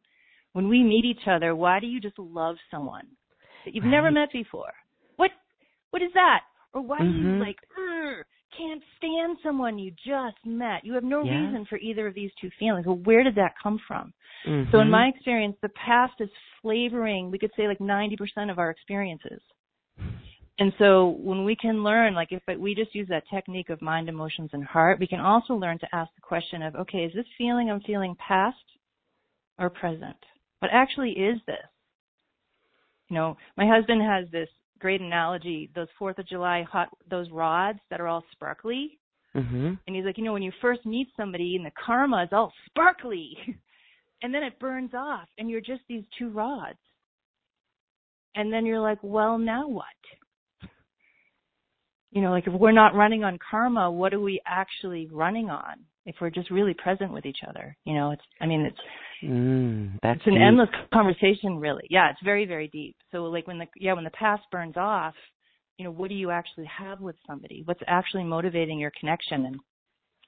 When 0.53 0.69
we 0.69 0.81
meet 0.83 1.03
each 1.03 1.27
other, 1.27 1.55
why 1.55 1.79
do 1.79 1.87
you 1.87 1.99
just 1.99 2.17
love 2.17 2.55
someone 2.71 3.07
that 3.65 3.73
you've 3.73 3.83
never 3.83 4.09
met 4.11 4.31
before? 4.31 4.73
What 5.17 5.31
what 5.91 6.01
is 6.01 6.11
that? 6.13 6.41
Or 6.73 6.81
why 6.81 6.99
do 6.99 7.09
you 7.09 7.25
Mhm. 7.25 7.39
like 7.39 7.57
can't 8.57 8.81
stand 8.97 9.37
someone 9.43 9.77
you 9.77 9.91
just 10.05 10.37
met? 10.45 10.85
You 10.85 10.93
have 10.93 11.03
no 11.03 11.23
Yeah. 11.23 11.45
reason 11.45 11.65
for 11.65 11.77
either 11.77 12.07
of 12.07 12.13
these 12.13 12.31
two 12.35 12.49
feelings. 12.51 12.85
Well, 12.85 12.97
where 12.99 13.23
did 13.23 13.35
that 13.35 13.57
come 13.61 13.79
from? 13.79 14.13
So 14.71 14.79
in 14.79 14.87
Mhm. 14.87 14.91
my 14.91 15.07
experience, 15.07 15.57
the 15.61 15.69
past 15.69 16.21
is 16.21 16.29
flavoring, 16.61 17.31
we 17.31 17.37
could 17.37 17.53
say 17.55 17.67
like 17.67 17.79
90% 17.79 18.49
of 18.49 18.59
our 18.59 18.69
experiences. 18.69 19.41
And 20.57 20.71
so 20.79 21.17
when 21.19 21.43
we 21.43 21.55
can 21.55 21.83
learn, 21.83 22.13
like 22.13 22.29
if 22.31 22.41
we 22.59 22.75
just 22.75 22.95
use 22.95 23.07
that 23.09 23.27
technique 23.29 23.69
of 23.69 23.81
mind, 23.81 24.07
emotions, 24.07 24.51
and 24.53 24.63
heart, 24.63 24.99
we 24.99 25.07
can 25.07 25.19
also 25.19 25.53
learn 25.53 25.77
to 25.79 25.95
ask 25.95 26.09
the 26.15 26.21
question 26.21 26.61
of, 26.61 26.75
okay, 26.75 26.99
is 26.99 27.13
this 27.13 27.25
feeling 27.37 27.69
I'm 27.69 27.81
feeling 27.81 28.15
past 28.25 28.57
or 29.59 29.69
present? 29.69 30.15
What 30.59 30.71
actually 30.71 31.11
is 31.11 31.39
this? 31.45 31.57
You 33.09 33.15
know, 33.15 33.37
my 33.57 33.67
husband 33.67 34.01
has 34.01 34.31
this 34.31 34.49
great 34.79 35.01
analogy, 35.01 35.69
those 35.75 35.87
Fourth 35.99 36.19
of 36.19 36.27
July 36.27 36.63
hot, 36.63 36.89
those 37.09 37.29
rods 37.31 37.79
that 37.89 37.99
are 37.99 38.07
all 38.07 38.23
sparkly. 38.31 38.97
Mhm. 39.35 39.77
And 39.85 39.95
he's 39.95 40.05
like, 40.05 40.17
you 40.17 40.23
know, 40.23 40.33
when 40.33 40.41
you 40.41 40.51
first 40.61 40.85
meet 40.85 41.09
somebody 41.17 41.57
and 41.57 41.65
the 41.65 41.71
karma 41.71 42.23
is 42.23 42.29
all 42.31 42.53
sparkly, 42.67 43.37
and 44.21 44.33
then 44.33 44.43
it 44.43 44.57
burns 44.59 44.93
off, 44.93 45.27
and 45.37 45.49
you're 45.49 45.61
just 45.61 45.81
these 45.87 46.05
two 46.17 46.29
rods. 46.29 46.79
And 48.35 48.51
then 48.51 48.65
you're 48.65 48.79
like, 48.79 48.99
well, 49.01 49.37
now 49.37 49.67
what? 49.67 49.85
You 52.11 52.21
know, 52.21 52.31
like 52.31 52.47
if 52.47 52.53
we're 52.53 52.71
not 52.71 52.95
running 52.95 53.23
on 53.23 53.37
karma, 53.49 53.91
what 53.91 54.13
are 54.13 54.19
we 54.19 54.41
actually 54.45 55.07
running 55.11 55.49
on? 55.49 55.75
If 56.05 56.15
we're 56.21 56.29
just 56.29 56.51
really 56.51 56.73
present 56.75 57.11
with 57.11 57.25
each 57.25 57.39
other, 57.47 57.75
you 57.83 57.93
know, 57.95 58.11
it's, 58.11 58.21
I 58.39 58.45
mean, 58.45 58.61
it's, 58.61 58.77
Mm. 59.23 59.97
That's 60.03 60.17
it's 60.19 60.27
an 60.27 60.33
deep. 60.33 60.41
endless 60.41 60.69
conversation, 60.93 61.57
really. 61.57 61.87
Yeah, 61.89 62.09
it's 62.11 62.19
very, 62.23 62.45
very 62.45 62.67
deep. 62.67 62.95
So, 63.11 63.23
like 63.23 63.47
when 63.47 63.57
the 63.57 63.65
yeah, 63.77 63.93
when 63.93 64.03
the 64.03 64.09
past 64.11 64.43
burns 64.51 64.75
off, 64.77 65.13
you 65.77 65.85
know, 65.85 65.91
what 65.91 66.09
do 66.09 66.15
you 66.15 66.31
actually 66.31 66.65
have 66.65 67.01
with 67.01 67.15
somebody? 67.27 67.61
What's 67.65 67.81
actually 67.87 68.23
motivating 68.23 68.79
your 68.79 68.91
connection? 68.99 69.45
And 69.45 69.55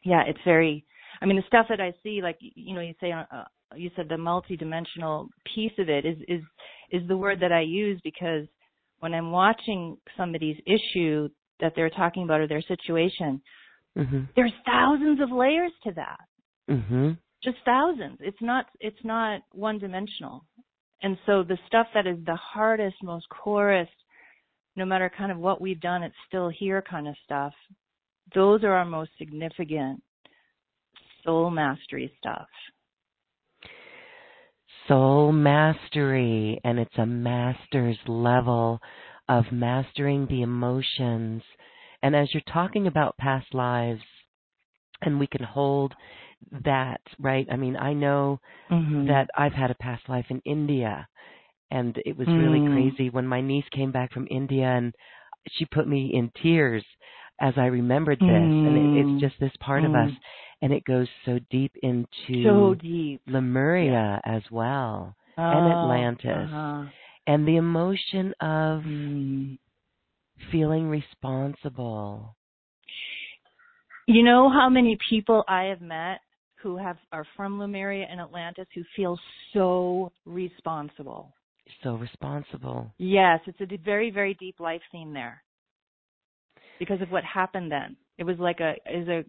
yeah, 0.03 0.23
it's 0.27 0.39
very. 0.45 0.85
I 1.21 1.25
mean, 1.25 1.37
the 1.37 1.43
stuff 1.47 1.65
that 1.69 1.81
I 1.81 1.93
see, 2.03 2.21
like 2.21 2.37
you 2.39 2.75
know, 2.75 2.81
you 2.81 2.93
say, 3.01 3.11
uh, 3.11 3.43
you 3.75 3.91
said 3.95 4.07
the 4.09 4.15
multidimensional 4.15 5.27
piece 5.53 5.73
of 5.79 5.89
it 5.89 6.05
is 6.05 6.17
is 6.27 6.41
is 6.91 7.07
the 7.07 7.17
word 7.17 7.39
that 7.41 7.51
I 7.51 7.61
use 7.61 7.99
because 8.03 8.45
when 8.99 9.13
I'm 9.13 9.31
watching 9.31 9.97
somebody's 10.15 10.57
issue 10.65 11.29
that 11.59 11.73
they're 11.75 11.89
talking 11.89 12.23
about 12.23 12.41
or 12.41 12.47
their 12.47 12.61
situation, 12.61 13.41
Mhm. 13.95 14.27
there's 14.35 14.53
thousands 14.65 15.19
of 15.21 15.31
layers 15.31 15.71
to 15.83 15.91
that 15.93 16.19
Mhm. 16.69 17.17
just 17.41 17.57
thousands. 17.65 18.19
It's 18.21 18.41
not 18.41 18.67
it's 18.79 19.03
not 19.03 19.41
one 19.51 19.77
dimensional. 19.79 20.45
And 21.01 21.17
so 21.25 21.43
the 21.43 21.57
stuff 21.67 21.87
that 21.93 22.07
is 22.07 22.23
the 22.25 22.35
hardest, 22.35 23.01
most 23.03 23.27
chorus, 23.29 23.89
no 24.75 24.85
matter 24.85 25.09
kind 25.09 25.31
of 25.31 25.37
what 25.37 25.61
we've 25.61 25.79
done, 25.79 26.03
it's 26.03 26.15
still 26.27 26.49
here 26.49 26.81
kind 26.81 27.07
of 27.07 27.15
stuff. 27.23 27.53
Those 28.33 28.63
are 28.63 28.73
our 28.73 28.85
most 28.85 29.11
significant 29.17 30.01
soul 31.23 31.49
mastery 31.49 32.11
stuff. 32.17 32.47
Soul 34.87 35.31
mastery, 35.31 36.59
and 36.63 36.79
it's 36.79 36.97
a 36.97 37.05
master's 37.05 37.97
level 38.07 38.79
of 39.29 39.51
mastering 39.51 40.27
the 40.27 40.41
emotions. 40.41 41.43
And 42.01 42.15
as 42.15 42.33
you're 42.33 42.41
talking 42.53 42.87
about 42.87 43.17
past 43.17 43.53
lives, 43.53 44.01
and 45.01 45.19
we 45.19 45.27
can 45.27 45.43
hold 45.43 45.93
that, 46.63 47.01
right? 47.19 47.47
I 47.51 47.55
mean, 47.55 47.75
I 47.75 47.93
know 47.93 48.39
Mm-hmm. 48.71 49.07
that 49.07 49.29
I've 49.37 49.53
had 49.53 49.71
a 49.71 49.75
past 49.75 50.07
life 50.09 50.25
in 50.29 50.41
India, 50.45 51.07
and 51.71 51.97
it 52.05 52.17
was 52.17 52.27
really 52.37 52.59
Mm. 52.59 52.71
crazy 52.73 53.09
when 53.09 53.27
my 53.27 53.41
niece 53.41 53.65
came 53.71 53.91
back 53.91 54.11
from 54.11 54.27
India 54.29 54.65
and 54.65 54.93
she 55.51 55.65
put 55.65 55.87
me 55.87 56.13
in 56.13 56.31
tears 56.41 56.83
as 57.39 57.53
I 57.57 57.65
remembered 57.67 58.19
this, 58.19 58.51
and 58.65 58.77
it, 58.77 58.89
Mm. 58.89 58.93
it's 58.93 59.19
just 59.19 59.35
this 59.39 59.55
part 59.59 59.83
of 59.83 59.93
Mm. 59.93 60.07
us, 60.09 60.11
and 60.61 60.73
it 60.73 60.83
goes 60.85 61.07
so 61.25 61.39
deep 61.51 61.71
into 61.83 62.43
so 62.43 62.73
deep. 62.75 63.21
Lemuria 63.27 64.19
as 64.25 64.41
well, 64.51 65.15
and 65.37 65.67
Oh, 65.67 65.71
Atlantis, 65.71 66.49
uh-huh. 66.49 66.85
And 67.27 67.47
the 67.47 67.57
emotion 67.57 68.33
of 68.39 68.83
Mm. 68.83 69.59
feeling 70.51 70.89
responsible. 70.89 72.35
You 74.07 74.23
know 74.23 74.49
how 74.49 74.69
many 74.69 74.97
people 75.09 75.43
I 75.47 75.63
have 75.63 75.81
met 75.81 76.21
who 76.55 76.77
have 76.77 76.97
are 77.11 77.25
from 77.35 77.59
Lemuria 77.59 78.07
and 78.09 78.21
Atlantis 78.21 78.67
who 78.73 78.83
feel 78.95 79.19
so 79.53 80.11
responsible. 80.25 81.33
So 81.83 81.95
responsible. 81.95 82.93
Yes, 82.97 83.41
it's 83.45 83.59
a 83.59 83.77
very 83.77 84.09
very 84.09 84.33
deep 84.35 84.59
life 84.59 84.81
theme 84.91 85.13
there. 85.13 85.43
Because 86.79 87.01
of 87.01 87.11
what 87.11 87.23
happened 87.25 87.71
then. 87.71 87.97
It 88.17 88.23
was 88.23 88.39
like 88.39 88.61
a 88.61 88.75
is 88.89 89.07
a 89.09 89.23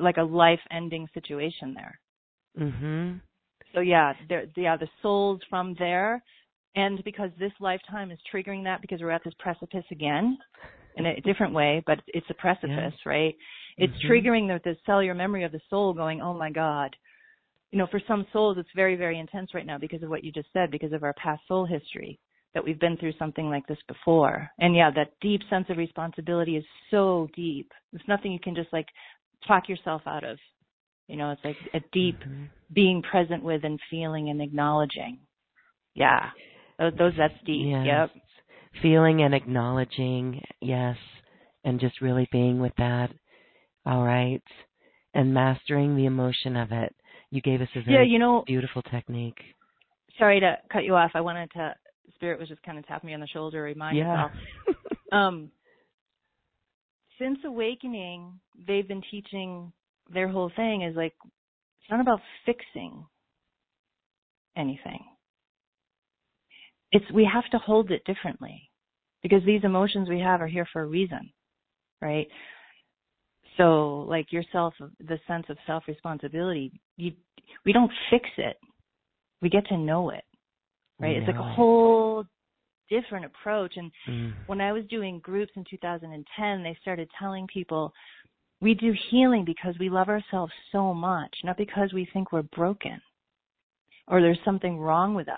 like 0.00 0.18
a 0.18 0.22
life 0.22 0.60
ending 0.70 1.08
situation 1.14 1.74
there. 1.74 1.98
Mhm. 2.58 3.20
So 3.74 3.80
yeah, 3.80 4.12
there 4.28 4.46
yeah, 4.56 4.76
the 4.76 4.88
souls 5.00 5.40
from 5.48 5.74
there 5.74 6.22
and 6.74 7.02
because 7.04 7.30
this 7.38 7.52
lifetime 7.60 8.10
is 8.10 8.18
triggering 8.32 8.64
that 8.64 8.80
because 8.80 9.00
we're 9.00 9.10
at 9.10 9.24
this 9.24 9.34
precipice 9.38 9.84
again 9.90 10.38
in 10.96 11.06
a 11.06 11.20
different 11.20 11.54
way, 11.54 11.82
but 11.86 12.00
it's 12.08 12.26
a 12.30 12.34
precipice, 12.34 12.94
right? 13.06 13.34
It's 13.76 13.92
mm-hmm. 13.92 14.12
triggering 14.12 14.48
the, 14.48 14.60
the 14.64 14.76
cellular 14.84 15.14
memory 15.14 15.44
of 15.44 15.52
the 15.52 15.60
soul 15.70 15.92
going, 15.92 16.20
oh 16.20 16.34
my 16.34 16.50
God. 16.50 16.94
You 17.70 17.78
know, 17.78 17.86
for 17.90 18.00
some 18.08 18.26
souls, 18.32 18.56
it's 18.58 18.68
very, 18.74 18.96
very 18.96 19.18
intense 19.18 19.54
right 19.54 19.66
now 19.66 19.78
because 19.78 20.02
of 20.02 20.08
what 20.08 20.24
you 20.24 20.32
just 20.32 20.48
said, 20.52 20.70
because 20.70 20.92
of 20.92 21.04
our 21.04 21.14
past 21.14 21.42
soul 21.46 21.66
history 21.66 22.18
that 22.54 22.64
we've 22.64 22.80
been 22.80 22.96
through 22.96 23.12
something 23.18 23.48
like 23.50 23.66
this 23.66 23.78
before. 23.86 24.50
And 24.58 24.74
yeah, 24.74 24.90
that 24.96 25.12
deep 25.20 25.42
sense 25.50 25.66
of 25.68 25.76
responsibility 25.76 26.56
is 26.56 26.64
so 26.90 27.28
deep. 27.34 27.70
It's 27.92 28.08
nothing 28.08 28.32
you 28.32 28.40
can 28.40 28.54
just 28.54 28.72
like 28.72 28.88
talk 29.46 29.68
yourself 29.68 30.02
out 30.06 30.24
of. 30.24 30.38
You 31.06 31.16
know, 31.16 31.30
it's 31.30 31.44
like 31.44 31.56
a 31.74 31.80
deep 31.92 32.18
mm-hmm. 32.20 32.44
being 32.72 33.02
present 33.02 33.42
with 33.42 33.64
and 33.64 33.78
feeling 33.90 34.30
and 34.30 34.42
acknowledging. 34.42 35.18
Yeah. 35.94 36.30
Those, 36.78 36.92
those 36.98 37.12
that's 37.18 37.34
deep. 37.44 37.66
Yes. 37.66 37.86
Yep. 37.86 38.10
Feeling 38.82 39.22
and 39.22 39.34
acknowledging, 39.34 40.42
yes. 40.60 40.96
And 41.64 41.80
just 41.80 42.00
really 42.00 42.28
being 42.30 42.60
with 42.60 42.72
that. 42.78 43.10
All 43.84 44.04
right. 44.04 44.42
And 45.14 45.34
mastering 45.34 45.96
the 45.96 46.06
emotion 46.06 46.56
of 46.56 46.70
it. 46.72 46.94
You 47.30 47.42
gave 47.42 47.60
us 47.60 47.68
a 47.74 47.82
very 47.82 47.96
yeah, 47.96 48.10
you 48.10 48.18
know, 48.18 48.44
beautiful 48.46 48.82
technique. 48.82 49.38
Sorry 50.18 50.40
to 50.40 50.56
cut 50.72 50.84
you 50.84 50.94
off. 50.94 51.10
I 51.14 51.20
wanted 51.20 51.50
to 51.52 51.74
spirit 52.14 52.38
was 52.38 52.48
just 52.48 52.62
kind 52.62 52.78
of 52.78 52.86
tapping 52.86 53.08
me 53.08 53.14
on 53.14 53.20
the 53.20 53.26
shoulder, 53.28 53.62
remind 53.62 53.96
yeah. 53.96 54.28
um, 55.12 55.50
since 57.18 57.38
awakening, 57.44 58.38
they've 58.66 58.86
been 58.86 59.02
teaching 59.10 59.72
their 60.12 60.28
whole 60.28 60.50
thing 60.56 60.82
is 60.82 60.96
like 60.96 61.14
it's 61.24 61.90
not 61.90 62.00
about 62.00 62.20
fixing 62.46 63.04
anything. 64.56 65.04
It's 66.92 67.04
we 67.12 67.28
have 67.32 67.48
to 67.50 67.58
hold 67.58 67.90
it 67.90 68.04
differently 68.04 68.70
because 69.22 69.42
these 69.44 69.64
emotions 69.64 70.08
we 70.08 70.20
have 70.20 70.40
are 70.40 70.46
here 70.46 70.66
for 70.72 70.82
a 70.82 70.86
reason, 70.86 71.30
right? 72.00 72.26
So 73.56 74.06
like 74.08 74.32
yourself, 74.32 74.74
the 75.00 75.18
sense 75.26 75.46
of 75.48 75.56
self 75.66 75.84
responsibility, 75.88 76.72
you 76.96 77.12
we 77.64 77.72
don't 77.72 77.90
fix 78.10 78.28
it. 78.36 78.56
We 79.42 79.48
get 79.48 79.66
to 79.68 79.76
know 79.76 80.10
it 80.10 80.24
right? 81.00 81.16
It's 81.16 81.26
like 81.26 81.36
a 81.36 81.42
whole 81.54 82.24
different 82.90 83.24
approach. 83.26 83.74
And 83.76 83.90
mm. 84.08 84.32
when 84.46 84.60
I 84.60 84.72
was 84.72 84.84
doing 84.90 85.20
groups 85.20 85.52
in 85.56 85.64
2010, 85.68 86.62
they 86.62 86.76
started 86.80 87.08
telling 87.18 87.46
people 87.46 87.92
we 88.60 88.74
do 88.74 88.92
healing 89.10 89.44
because 89.44 89.74
we 89.78 89.88
love 89.88 90.08
ourselves 90.08 90.52
so 90.72 90.92
much, 90.92 91.34
not 91.44 91.56
because 91.56 91.92
we 91.92 92.08
think 92.12 92.32
we're 92.32 92.42
broken 92.42 93.00
or 94.08 94.20
there's 94.20 94.38
something 94.44 94.78
wrong 94.78 95.14
with 95.14 95.28
us. 95.28 95.36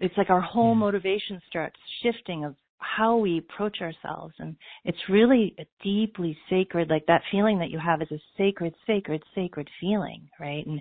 It's 0.00 0.16
like 0.16 0.30
our 0.30 0.40
whole 0.40 0.74
motivation 0.74 1.40
starts 1.48 1.76
shifting 2.02 2.44
of 2.44 2.54
how 2.78 3.16
we 3.16 3.38
approach 3.38 3.78
ourselves 3.82 4.34
and 4.38 4.56
it's 4.84 4.98
really 5.10 5.54
a 5.58 5.66
deeply 5.84 6.36
sacred 6.48 6.88
like 6.88 7.04
that 7.06 7.20
feeling 7.30 7.58
that 7.58 7.70
you 7.70 7.78
have 7.78 8.00
is 8.00 8.10
a 8.10 8.18
sacred 8.38 8.74
sacred 8.86 9.22
sacred 9.34 9.68
feeling 9.78 10.26
right 10.40 10.66
and 10.66 10.80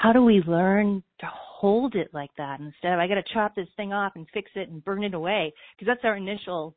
how 0.00 0.12
do 0.12 0.22
we 0.22 0.42
learn 0.46 1.02
to 1.18 1.26
hold 1.32 1.94
it 1.94 2.08
like 2.12 2.30
that 2.36 2.60
instead 2.60 2.92
of 2.92 2.98
I 2.98 3.06
got 3.06 3.14
to 3.14 3.34
chop 3.34 3.54
this 3.54 3.68
thing 3.76 3.92
off 3.92 4.12
and 4.16 4.26
fix 4.32 4.50
it 4.54 4.68
and 4.68 4.84
burn 4.84 5.04
it 5.04 5.14
away 5.14 5.52
because 5.76 5.90
that's 5.90 6.04
our 6.04 6.16
initial 6.16 6.74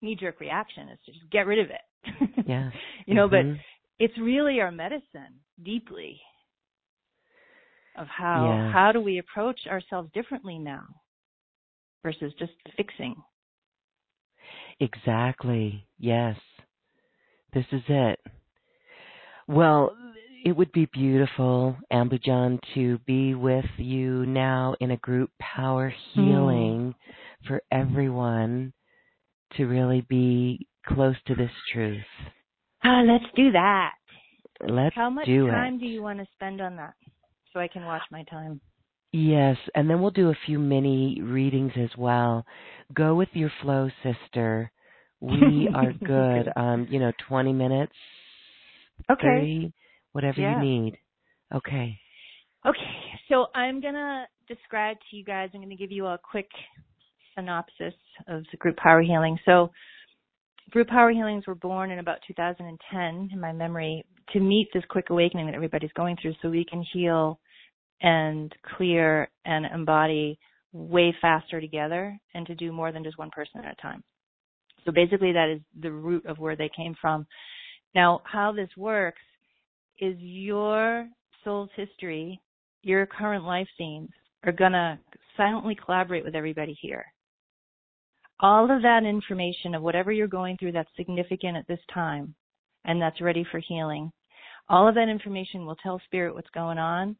knee 0.00 0.16
jerk 0.18 0.40
reaction 0.40 0.88
is 0.88 0.98
to 1.06 1.12
just 1.12 1.30
get 1.30 1.46
rid 1.46 1.58
of 1.58 1.66
it. 1.70 2.46
Yeah. 2.46 2.70
you 3.06 3.14
know, 3.14 3.28
mm-hmm. 3.28 3.52
but 3.52 4.04
it's 4.04 4.18
really 4.18 4.60
our 4.60 4.70
medicine 4.70 5.40
deeply 5.62 6.20
of 7.96 8.06
how 8.08 8.46
yeah. 8.46 8.72
how 8.72 8.92
do 8.92 9.00
we 9.00 9.18
approach 9.18 9.60
ourselves 9.68 10.10
differently 10.12 10.58
now 10.58 10.84
versus 12.04 12.32
just 12.38 12.52
fixing. 12.76 13.16
Exactly. 14.78 15.86
Yes. 15.98 16.36
This 17.52 17.64
is 17.72 17.82
it. 17.88 18.20
Well, 19.48 19.96
it 20.44 20.52
would 20.52 20.72
be 20.72 20.86
beautiful, 20.92 21.76
Ambujan, 21.92 22.60
to 22.74 22.98
be 23.06 23.34
with 23.34 23.64
you 23.78 24.26
now 24.26 24.74
in 24.80 24.90
a 24.90 24.96
group 24.98 25.30
power 25.40 25.92
hmm. 26.14 26.20
healing 26.20 26.94
mm. 26.94 27.48
for 27.48 27.62
everyone 27.72 28.72
to 29.56 29.64
really 29.64 30.02
be 30.08 30.66
close 30.86 31.16
to 31.26 31.34
this 31.34 31.50
truth. 31.72 32.02
Uh, 32.84 33.02
let's 33.06 33.24
do 33.34 33.52
that. 33.52 33.92
Let's 34.60 34.94
How 34.94 35.08
much 35.08 35.26
do 35.26 35.46
time 35.48 35.74
it. 35.74 35.80
do 35.80 35.86
you 35.86 36.02
want 36.02 36.18
to 36.18 36.26
spend 36.34 36.60
on 36.60 36.76
that 36.76 36.94
so 37.54 37.60
I 37.60 37.68
can 37.68 37.86
watch 37.86 38.02
my 38.10 38.24
time? 38.24 38.60
Yes, 39.12 39.56
and 39.74 39.88
then 39.88 40.02
we'll 40.02 40.10
do 40.10 40.30
a 40.30 40.38
few 40.44 40.58
mini 40.58 41.20
readings 41.22 41.72
as 41.76 41.90
well. 41.96 42.44
Go 42.92 43.14
with 43.14 43.28
your 43.32 43.50
flow, 43.62 43.88
sister. 44.02 44.70
We 45.20 45.70
are 45.74 45.92
good. 45.92 46.50
um, 46.56 46.88
you 46.90 46.98
know, 46.98 47.12
20 47.28 47.52
minutes. 47.52 47.92
Okay. 49.10 49.22
30 49.22 49.72
whatever 50.14 50.40
yeah. 50.40 50.62
you 50.62 50.64
need. 50.64 50.98
Okay. 51.54 51.98
Okay, 52.66 52.78
so 53.28 53.46
I'm 53.54 53.82
going 53.82 53.94
to 53.94 54.24
describe 54.48 54.96
to 55.10 55.16
you 55.16 55.24
guys, 55.24 55.50
I'm 55.52 55.60
going 55.60 55.68
to 55.68 55.76
give 55.76 55.92
you 55.92 56.06
a 56.06 56.18
quick 56.18 56.48
synopsis 57.34 57.92
of 58.26 58.44
the 58.50 58.56
group 58.56 58.76
power 58.76 59.02
healing. 59.02 59.38
So, 59.44 59.70
group 60.70 60.88
power 60.88 61.10
healings 61.10 61.46
were 61.46 61.54
born 61.54 61.90
in 61.90 61.98
about 61.98 62.18
2010 62.26 63.28
in 63.32 63.40
my 63.40 63.52
memory 63.52 64.02
to 64.32 64.40
meet 64.40 64.68
this 64.72 64.82
quick 64.88 65.10
awakening 65.10 65.44
that 65.46 65.54
everybody's 65.54 65.92
going 65.94 66.16
through 66.22 66.32
so 66.40 66.48
we 66.48 66.64
can 66.64 66.82
heal 66.92 67.38
and 68.02 68.54
clear 68.76 69.28
and 69.44 69.66
embody 69.66 70.38
way 70.72 71.14
faster 71.20 71.60
together 71.60 72.18
and 72.34 72.46
to 72.46 72.54
do 72.54 72.72
more 72.72 72.92
than 72.92 73.04
just 73.04 73.18
one 73.18 73.30
person 73.30 73.60
at 73.64 73.72
a 73.72 73.82
time. 73.82 74.02
So 74.84 74.92
basically 74.92 75.32
that 75.32 75.48
is 75.48 75.60
the 75.80 75.92
root 75.92 76.26
of 76.26 76.38
where 76.38 76.56
they 76.56 76.70
came 76.76 76.94
from. 77.00 77.26
Now, 77.94 78.22
how 78.24 78.52
this 78.52 78.70
works 78.76 79.22
is 80.00 80.16
your 80.18 81.08
soul's 81.44 81.70
history, 81.76 82.40
your 82.82 83.06
current 83.06 83.44
life 83.44 83.68
scenes 83.78 84.10
are 84.44 84.52
going 84.52 84.72
to 84.72 84.98
silently 85.36 85.76
collaborate 85.76 86.24
with 86.24 86.34
everybody 86.34 86.76
here. 86.80 87.04
All 88.40 88.64
of 88.70 88.82
that 88.82 89.04
information 89.04 89.74
of 89.74 89.82
whatever 89.82 90.12
you're 90.12 90.26
going 90.26 90.56
through 90.56 90.72
that's 90.72 90.90
significant 90.96 91.56
at 91.56 91.68
this 91.68 91.78
time 91.92 92.34
and 92.84 93.00
that's 93.00 93.20
ready 93.20 93.46
for 93.50 93.60
healing, 93.60 94.10
all 94.68 94.88
of 94.88 94.94
that 94.96 95.08
information 95.08 95.64
will 95.64 95.76
tell 95.76 96.00
spirit 96.04 96.34
what's 96.34 96.50
going 96.50 96.78
on. 96.78 97.16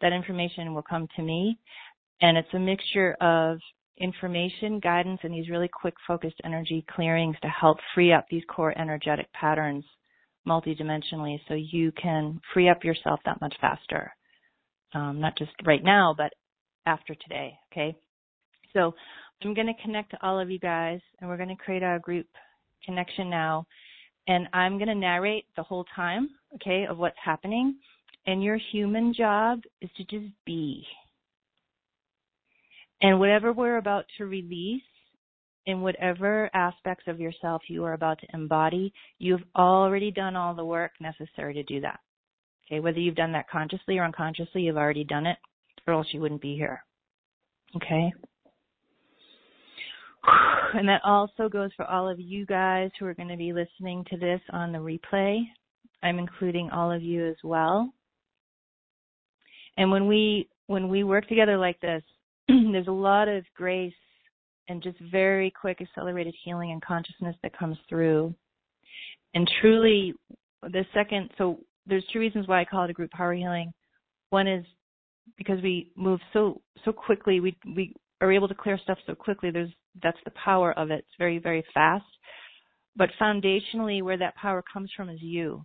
That 0.00 0.12
information 0.12 0.74
will 0.74 0.82
come 0.82 1.08
to 1.16 1.22
me 1.22 1.58
and 2.20 2.36
it's 2.36 2.52
a 2.54 2.58
mixture 2.58 3.14
of 3.20 3.58
information, 3.98 4.78
guidance, 4.80 5.20
and 5.22 5.32
these 5.32 5.48
really 5.48 5.68
quick 5.68 5.94
focused 6.06 6.40
energy 6.44 6.84
clearings 6.94 7.36
to 7.42 7.48
help 7.48 7.78
free 7.94 8.12
up 8.12 8.26
these 8.30 8.42
core 8.48 8.78
energetic 8.78 9.30
patterns 9.32 9.84
multidimensionally 10.46 11.40
so 11.48 11.54
you 11.54 11.92
can 11.92 12.40
free 12.54 12.68
up 12.68 12.84
yourself 12.84 13.20
that 13.24 13.40
much 13.40 13.54
faster. 13.60 14.12
Um, 14.94 15.20
not 15.20 15.36
just 15.36 15.50
right 15.64 15.82
now, 15.82 16.14
but 16.16 16.32
after 16.86 17.14
today, 17.14 17.54
okay? 17.72 17.96
So 18.72 18.94
I'm 19.42 19.54
going 19.54 19.66
to 19.66 19.82
connect 19.82 20.10
to 20.12 20.18
all 20.22 20.38
of 20.38 20.50
you 20.50 20.58
guys 20.58 21.00
and 21.20 21.28
we're 21.28 21.36
going 21.36 21.48
to 21.48 21.56
create 21.56 21.82
our 21.82 21.98
group 21.98 22.26
connection 22.84 23.28
now. 23.28 23.66
And 24.28 24.48
I'm 24.52 24.78
going 24.78 24.88
to 24.88 24.94
narrate 24.94 25.46
the 25.56 25.62
whole 25.62 25.84
time, 25.94 26.30
okay, 26.54 26.86
of 26.88 26.98
what's 26.98 27.16
happening. 27.22 27.76
And 28.26 28.42
your 28.42 28.58
human 28.72 29.14
job 29.14 29.60
is 29.80 29.90
to 29.96 30.04
just 30.04 30.32
be. 30.44 30.84
And 33.02 33.20
whatever 33.20 33.52
we're 33.52 33.76
about 33.76 34.06
to 34.18 34.26
release, 34.26 34.82
in 35.66 35.80
whatever 35.80 36.48
aspects 36.54 37.04
of 37.08 37.20
yourself 37.20 37.62
you 37.68 37.84
are 37.84 37.92
about 37.92 38.20
to 38.20 38.26
embody, 38.32 38.92
you've 39.18 39.42
already 39.56 40.10
done 40.10 40.36
all 40.36 40.54
the 40.54 40.64
work 40.64 40.92
necessary 41.00 41.54
to 41.54 41.62
do 41.64 41.80
that. 41.80 41.98
Okay, 42.66 42.80
whether 42.80 42.98
you've 42.98 43.16
done 43.16 43.32
that 43.32 43.50
consciously 43.50 43.98
or 43.98 44.04
unconsciously, 44.04 44.62
you've 44.62 44.76
already 44.76 45.04
done 45.04 45.26
it, 45.26 45.36
or 45.86 45.94
else 45.94 46.06
you 46.12 46.20
wouldn't 46.20 46.40
be 46.40 46.56
here. 46.56 46.82
Okay? 47.76 48.12
And 50.74 50.88
that 50.88 51.00
also 51.04 51.48
goes 51.48 51.70
for 51.76 51.86
all 51.86 52.08
of 52.08 52.18
you 52.18 52.44
guys 52.44 52.90
who 52.98 53.06
are 53.06 53.14
going 53.14 53.28
to 53.28 53.36
be 53.36 53.52
listening 53.52 54.04
to 54.10 54.16
this 54.16 54.40
on 54.50 54.72
the 54.72 54.78
replay. 54.78 55.40
I'm 56.02 56.18
including 56.18 56.68
all 56.70 56.90
of 56.90 57.02
you 57.02 57.24
as 57.24 57.36
well. 57.44 57.94
And 59.76 59.90
when 59.90 60.06
we 60.06 60.48
when 60.66 60.88
we 60.88 61.04
work 61.04 61.28
together 61.28 61.56
like 61.56 61.80
this, 61.80 62.02
there's 62.48 62.88
a 62.88 62.92
lot 62.92 63.28
of 63.28 63.44
grace 63.54 63.92
and 64.68 64.82
just 64.82 64.98
very 65.12 65.50
quick 65.50 65.80
accelerated 65.80 66.34
healing 66.44 66.72
and 66.72 66.82
consciousness 66.82 67.36
that 67.42 67.56
comes 67.56 67.76
through. 67.88 68.34
And 69.34 69.48
truly, 69.60 70.14
the 70.62 70.84
second, 70.92 71.30
so 71.38 71.58
there's 71.86 72.04
two 72.12 72.18
reasons 72.18 72.48
why 72.48 72.60
I 72.60 72.64
call 72.64 72.84
it 72.84 72.90
a 72.90 72.94
group 72.94 73.10
power 73.10 73.34
healing. 73.34 73.72
One 74.30 74.48
is 74.48 74.64
because 75.36 75.62
we 75.62 75.92
move 75.96 76.20
so 76.32 76.60
so 76.84 76.92
quickly, 76.92 77.40
we 77.40 77.56
we 77.74 77.94
are 78.20 78.32
able 78.32 78.48
to 78.48 78.54
clear 78.54 78.78
stuff 78.82 78.98
so 79.06 79.14
quickly. 79.14 79.50
There's 79.50 79.70
that's 80.02 80.18
the 80.24 80.32
power 80.42 80.72
of 80.78 80.90
it. 80.90 81.00
It's 81.00 81.18
very 81.18 81.38
very 81.38 81.64
fast. 81.74 82.04
But 82.96 83.10
foundationally, 83.20 84.02
where 84.02 84.16
that 84.18 84.36
power 84.36 84.64
comes 84.72 84.90
from 84.96 85.10
is 85.10 85.20
you. 85.20 85.64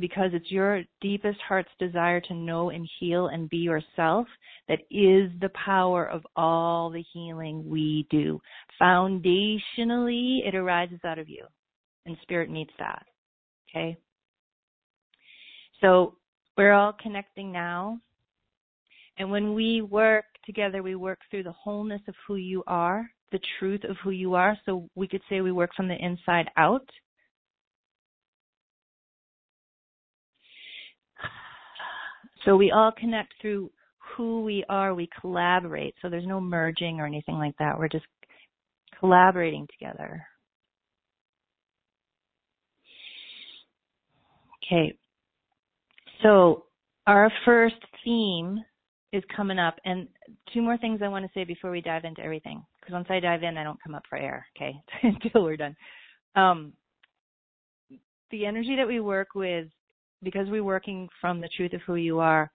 Because 0.00 0.30
it's 0.32 0.50
your 0.50 0.82
deepest 1.00 1.38
heart's 1.46 1.70
desire 1.78 2.20
to 2.22 2.34
know 2.34 2.70
and 2.70 2.88
heal 2.98 3.28
and 3.28 3.50
be 3.50 3.58
yourself 3.58 4.26
that 4.68 4.80
is 4.90 5.30
the 5.40 5.50
power 5.64 6.06
of 6.06 6.26
all 6.36 6.90
the 6.90 7.04
healing 7.12 7.68
we 7.68 8.06
do. 8.10 8.40
Foundationally, 8.80 10.46
it 10.46 10.54
arises 10.54 11.00
out 11.04 11.18
of 11.18 11.28
you, 11.28 11.44
and 12.06 12.16
spirit 12.22 12.50
meets 12.50 12.72
that. 12.78 13.04
Okay? 13.70 13.96
So 15.80 16.16
we're 16.56 16.72
all 16.72 16.94
connecting 17.00 17.52
now. 17.52 17.98
And 19.18 19.30
when 19.30 19.54
we 19.54 19.82
work 19.82 20.24
together, 20.46 20.82
we 20.82 20.94
work 20.94 21.18
through 21.30 21.42
the 21.42 21.52
wholeness 21.52 22.00
of 22.08 22.14
who 22.26 22.36
you 22.36 22.62
are, 22.66 23.08
the 23.32 23.40
truth 23.58 23.84
of 23.84 23.96
who 24.02 24.10
you 24.10 24.34
are. 24.34 24.56
So 24.64 24.88
we 24.94 25.08
could 25.08 25.22
say 25.28 25.40
we 25.40 25.52
work 25.52 25.70
from 25.76 25.88
the 25.88 25.96
inside 25.96 26.48
out. 26.56 26.88
So 32.44 32.56
we 32.56 32.70
all 32.70 32.92
connect 32.96 33.34
through 33.40 33.70
who 34.16 34.42
we 34.42 34.64
are. 34.68 34.94
We 34.94 35.08
collaborate. 35.20 35.94
So 36.00 36.08
there's 36.08 36.26
no 36.26 36.40
merging 36.40 37.00
or 37.00 37.06
anything 37.06 37.36
like 37.36 37.56
that. 37.58 37.78
We're 37.78 37.88
just 37.88 38.06
collaborating 38.98 39.66
together. 39.78 40.24
Okay. 44.64 44.96
So 46.22 46.64
our 47.06 47.32
first 47.44 47.76
theme 48.04 48.58
is 49.12 49.24
coming 49.36 49.58
up 49.58 49.76
and 49.84 50.06
two 50.52 50.62
more 50.62 50.78
things 50.78 51.00
I 51.02 51.08
want 51.08 51.24
to 51.24 51.30
say 51.34 51.44
before 51.44 51.70
we 51.70 51.80
dive 51.80 52.04
into 52.04 52.22
everything. 52.22 52.62
Because 52.80 52.92
once 52.92 53.08
I 53.10 53.20
dive 53.20 53.42
in, 53.42 53.58
I 53.58 53.64
don't 53.64 53.82
come 53.82 53.94
up 53.94 54.04
for 54.08 54.16
air. 54.16 54.46
Okay. 54.56 54.74
Until 55.02 55.42
we're 55.42 55.56
done. 55.56 55.76
Um, 56.36 56.72
the 58.30 58.46
energy 58.46 58.76
that 58.76 58.86
we 58.86 59.00
work 59.00 59.34
with 59.34 59.66
because 60.22 60.46
we're 60.48 60.64
working 60.64 61.08
from 61.20 61.40
the 61.40 61.48
truth 61.56 61.72
of 61.72 61.80
who 61.86 61.96
you 61.96 62.20
are, 62.20 62.50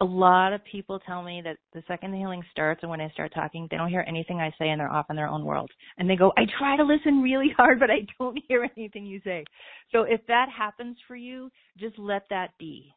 a 0.00 0.04
lot 0.04 0.52
of 0.52 0.64
people 0.64 0.98
tell 0.98 1.22
me 1.22 1.40
that 1.44 1.56
the 1.72 1.82
second 1.86 2.12
the 2.12 2.18
healing 2.18 2.42
starts 2.50 2.80
and 2.82 2.90
when 2.90 3.00
I 3.00 3.08
start 3.10 3.32
talking, 3.32 3.68
they 3.70 3.76
don't 3.76 3.88
hear 3.88 4.04
anything 4.08 4.40
I 4.40 4.50
say 4.58 4.70
and 4.70 4.80
they're 4.80 4.92
off 4.92 5.06
in 5.08 5.16
their 5.16 5.28
own 5.28 5.44
world. 5.44 5.70
And 5.98 6.10
they 6.10 6.16
go, 6.16 6.32
I 6.36 6.42
try 6.58 6.76
to 6.76 6.84
listen 6.84 7.22
really 7.22 7.50
hard, 7.56 7.78
but 7.78 7.90
I 7.90 8.06
don't 8.18 8.38
hear 8.48 8.68
anything 8.76 9.06
you 9.06 9.20
say. 9.24 9.44
So 9.92 10.02
if 10.02 10.20
that 10.26 10.48
happens 10.56 10.96
for 11.06 11.16
you, 11.16 11.50
just 11.78 11.98
let 11.98 12.24
that 12.30 12.50
be. 12.58 12.92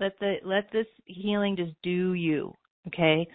Let 0.00 0.18
the, 0.18 0.36
let 0.44 0.70
this 0.72 0.86
healing 1.04 1.56
just 1.56 1.72
do 1.82 2.14
you. 2.14 2.52
Okay. 2.88 3.26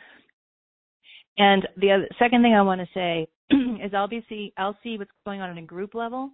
And 1.37 1.67
the 1.77 1.91
other, 1.91 2.07
second 2.19 2.43
thing 2.43 2.53
I 2.53 2.61
want 2.61 2.81
to 2.81 2.87
say 2.93 3.27
is 3.83 3.93
I'll 3.93 4.07
be 4.07 4.23
see, 4.27 4.53
I'll 4.57 4.77
see 4.83 4.97
what's 4.97 5.11
going 5.25 5.41
on 5.41 5.49
at 5.49 5.57
a 5.57 5.65
group 5.65 5.95
level. 5.95 6.29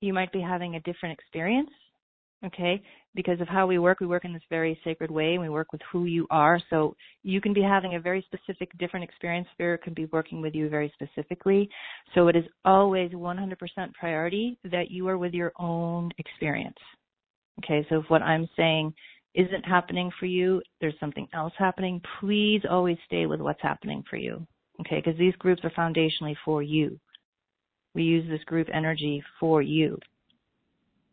You 0.00 0.12
might 0.12 0.32
be 0.32 0.40
having 0.40 0.76
a 0.76 0.80
different 0.80 1.18
experience 1.18 1.70
okay? 2.44 2.82
Because 3.14 3.40
of 3.40 3.48
how 3.48 3.66
we 3.66 3.78
work, 3.78 4.00
we 4.00 4.06
work 4.06 4.24
in 4.24 4.32
this 4.32 4.42
very 4.48 4.78
sacred 4.84 5.10
way 5.10 5.34
and 5.34 5.42
we 5.42 5.48
work 5.48 5.72
with 5.72 5.80
who 5.90 6.04
you 6.04 6.26
are. 6.30 6.60
So 6.70 6.94
you 7.22 7.40
can 7.40 7.52
be 7.52 7.62
having 7.62 7.94
a 7.94 8.00
very 8.00 8.24
specific, 8.26 8.70
different 8.78 9.04
experience. 9.04 9.48
Spirit 9.52 9.82
can 9.82 9.94
be 9.94 10.06
working 10.06 10.40
with 10.40 10.54
you 10.54 10.68
very 10.68 10.92
specifically. 10.94 11.68
So 12.14 12.28
it 12.28 12.36
is 12.36 12.44
always 12.64 13.10
100% 13.12 13.56
priority 13.94 14.58
that 14.70 14.90
you 14.90 15.08
are 15.08 15.18
with 15.18 15.34
your 15.34 15.52
own 15.58 16.10
experience. 16.18 16.78
Okay, 17.64 17.84
so 17.88 18.00
if 18.00 18.04
what 18.08 18.22
I'm 18.22 18.48
saying 18.56 18.94
isn't 19.34 19.64
happening 19.64 20.10
for 20.20 20.26
you, 20.26 20.62
there's 20.80 20.94
something 21.00 21.26
else 21.34 21.52
happening, 21.58 22.00
please 22.20 22.62
always 22.70 22.96
stay 23.06 23.26
with 23.26 23.40
what's 23.40 23.62
happening 23.62 24.04
for 24.08 24.16
you. 24.16 24.46
Okay, 24.80 25.02
because 25.04 25.18
these 25.18 25.34
groups 25.36 25.62
are 25.64 25.70
foundationally 25.70 26.36
for 26.44 26.62
you. 26.62 27.00
We 27.96 28.04
use 28.04 28.28
this 28.28 28.44
group 28.44 28.68
energy 28.72 29.20
for 29.40 29.60
you 29.60 29.98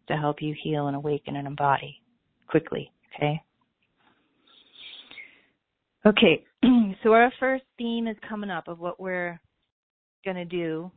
to 0.08 0.18
help 0.18 0.41
you 0.41 0.56
heal 0.62 0.88
and 0.88 0.96
awaken 0.96 1.36
and 1.36 1.48
embody 1.48 2.02
quickly. 2.48 2.91
Okay. 3.15 3.41
Okay. 6.06 6.44
so 7.04 7.13
our 7.13 7.32
first 7.39 7.63
theme 7.78 8.08
is 8.08 8.18
coming 8.28 8.50
up 8.50 8.68
of 8.68 8.80
what 8.80 9.00
we're 9.00 9.39
going 10.24 10.38
to 10.38 10.46
do. 10.46 10.91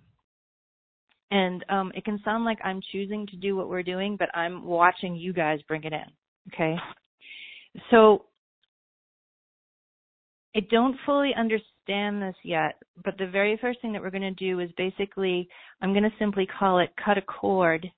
And 1.31 1.64
um, 1.68 1.92
it 1.94 2.05
can 2.05 2.21
sound 2.25 2.44
like 2.44 2.59
I'm 2.64 2.81
choosing 2.92 3.27
to 3.29 3.37
do 3.37 3.55
what 3.55 3.68
we're 3.68 3.83
doing, 3.83 4.16
but 4.18 4.35
I'm 4.35 4.64
watching 4.64 5.14
you 5.14 5.33
guys 5.33 5.61
bring 5.68 5.85
it 5.85 5.92
in. 5.92 6.53
Okay. 6.53 6.77
So 7.90 8.25
I 10.57 10.61
don't 10.71 10.97
fully 11.05 11.33
understand 11.37 12.23
this 12.23 12.35
yet, 12.42 12.77
but 13.05 13.16
the 13.18 13.27
very 13.27 13.59
first 13.61 13.81
thing 13.81 13.92
that 13.92 14.03
we're 14.03 14.11
going 14.11 14.23
to 14.23 14.31
do 14.33 14.61
is 14.61 14.71
basically, 14.77 15.49
I'm 15.83 15.92
going 15.92 16.05
to 16.05 16.12
simply 16.18 16.47
call 16.47 16.79
it 16.79 16.90
cut 17.03 17.18
a 17.18 17.23
cord 17.23 17.90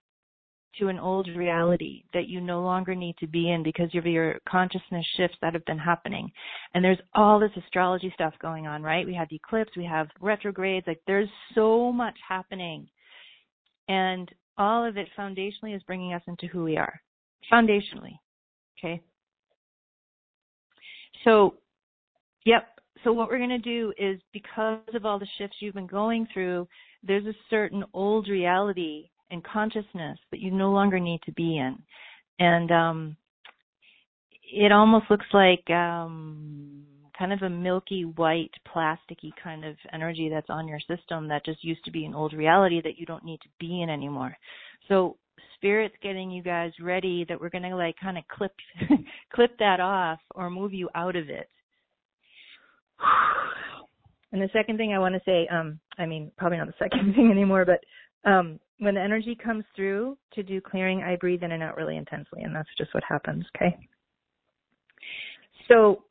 to 0.78 0.88
an 0.88 0.98
old 0.98 1.28
reality 1.36 2.04
that 2.14 2.28
you 2.28 2.40
no 2.40 2.62
longer 2.62 2.94
need 2.94 3.16
to 3.18 3.26
be 3.26 3.50
in 3.50 3.62
because 3.62 3.90
of 3.94 4.06
your 4.06 4.38
consciousness 4.48 5.04
shifts 5.16 5.36
that 5.42 5.52
have 5.52 5.64
been 5.64 5.78
happening. 5.78 6.30
And 6.74 6.84
there's 6.84 7.00
all 7.14 7.40
this 7.40 7.50
astrology 7.56 8.10
stuff 8.14 8.34
going 8.40 8.66
on, 8.66 8.82
right? 8.82 9.06
We 9.06 9.14
have 9.14 9.28
eclipse, 9.32 9.72
we 9.76 9.84
have 9.84 10.08
retrogrades, 10.20 10.86
like 10.86 11.00
there's 11.06 11.28
so 11.54 11.92
much 11.92 12.16
happening. 12.26 12.88
And 13.88 14.30
all 14.58 14.86
of 14.86 14.96
it 14.96 15.08
foundationally 15.18 15.74
is 15.74 15.82
bringing 15.82 16.12
us 16.12 16.22
into 16.28 16.46
who 16.46 16.64
we 16.64 16.76
are. 16.76 17.00
Foundationally. 17.52 18.18
Okay? 18.78 19.02
So, 21.24 21.54
yep. 22.44 22.68
So 23.02 23.12
what 23.12 23.28
we're 23.28 23.38
going 23.38 23.50
to 23.50 23.58
do 23.58 23.92
is 23.98 24.20
because 24.32 24.80
of 24.94 25.06
all 25.06 25.18
the 25.18 25.26
shifts 25.38 25.56
you've 25.60 25.74
been 25.74 25.86
going 25.86 26.28
through, 26.32 26.68
there's 27.02 27.26
a 27.26 27.34
certain 27.48 27.82
old 27.94 28.28
reality 28.28 29.08
and 29.30 29.44
consciousness 29.44 30.18
that 30.30 30.40
you 30.40 30.50
no 30.50 30.70
longer 30.70 30.98
need 30.98 31.20
to 31.26 31.32
be 31.32 31.58
in. 31.58 31.78
And 32.38 32.70
um 32.70 33.16
it 34.52 34.72
almost 34.72 35.06
looks 35.10 35.26
like 35.32 35.68
um 35.70 36.84
kind 37.18 37.32
of 37.32 37.42
a 37.42 37.50
milky 37.50 38.04
white 38.04 38.50
plasticky 38.74 39.30
kind 39.42 39.64
of 39.64 39.76
energy 39.92 40.30
that's 40.30 40.48
on 40.48 40.66
your 40.66 40.80
system 40.80 41.28
that 41.28 41.44
just 41.44 41.62
used 41.62 41.84
to 41.84 41.90
be 41.90 42.06
an 42.06 42.14
old 42.14 42.32
reality 42.32 42.80
that 42.82 42.96
you 42.96 43.04
don't 43.04 43.24
need 43.24 43.40
to 43.42 43.48
be 43.58 43.82
in 43.82 43.90
anymore. 43.90 44.34
So 44.88 45.16
spirit's 45.56 45.94
getting 46.02 46.30
you 46.30 46.42
guys 46.42 46.72
ready 46.80 47.26
that 47.28 47.38
we're 47.38 47.50
going 47.50 47.64
to 47.64 47.76
like 47.76 47.94
kind 48.02 48.16
of 48.16 48.24
clip 48.28 48.52
clip 49.34 49.50
that 49.58 49.80
off 49.80 50.18
or 50.34 50.48
move 50.48 50.72
you 50.72 50.88
out 50.94 51.16
of 51.16 51.28
it. 51.28 51.48
And 54.32 54.40
the 54.40 54.48
second 54.52 54.76
thing 54.76 54.92
I 54.92 55.00
want 55.00 55.16
to 55.16 55.20
say, 55.26 55.48
um, 55.48 55.80
I 55.98 56.06
mean, 56.06 56.30
probably 56.38 56.58
not 56.58 56.68
the 56.68 56.74
second 56.78 57.14
thing 57.16 57.32
anymore, 57.32 57.64
but 57.64 57.80
um, 58.24 58.60
when 58.78 58.94
the 58.94 59.00
energy 59.00 59.36
comes 59.42 59.64
through 59.76 60.16
to 60.34 60.42
do 60.42 60.60
clearing, 60.60 61.02
I 61.02 61.16
breathe 61.16 61.42
in 61.42 61.52
and 61.52 61.62
out 61.62 61.76
really 61.76 61.96
intensely, 61.96 62.42
and 62.42 62.54
that's 62.54 62.68
just 62.78 62.94
what 62.94 63.04
happens, 63.08 63.44
okay? 63.56 63.76
So, 65.68 66.04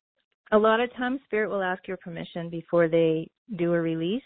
a 0.52 0.58
lot 0.58 0.80
of 0.80 0.92
times, 0.96 1.20
Spirit 1.26 1.50
will 1.50 1.62
ask 1.62 1.86
your 1.86 1.96
permission 1.98 2.48
before 2.48 2.88
they 2.88 3.28
do 3.56 3.74
a 3.74 3.80
release, 3.80 4.22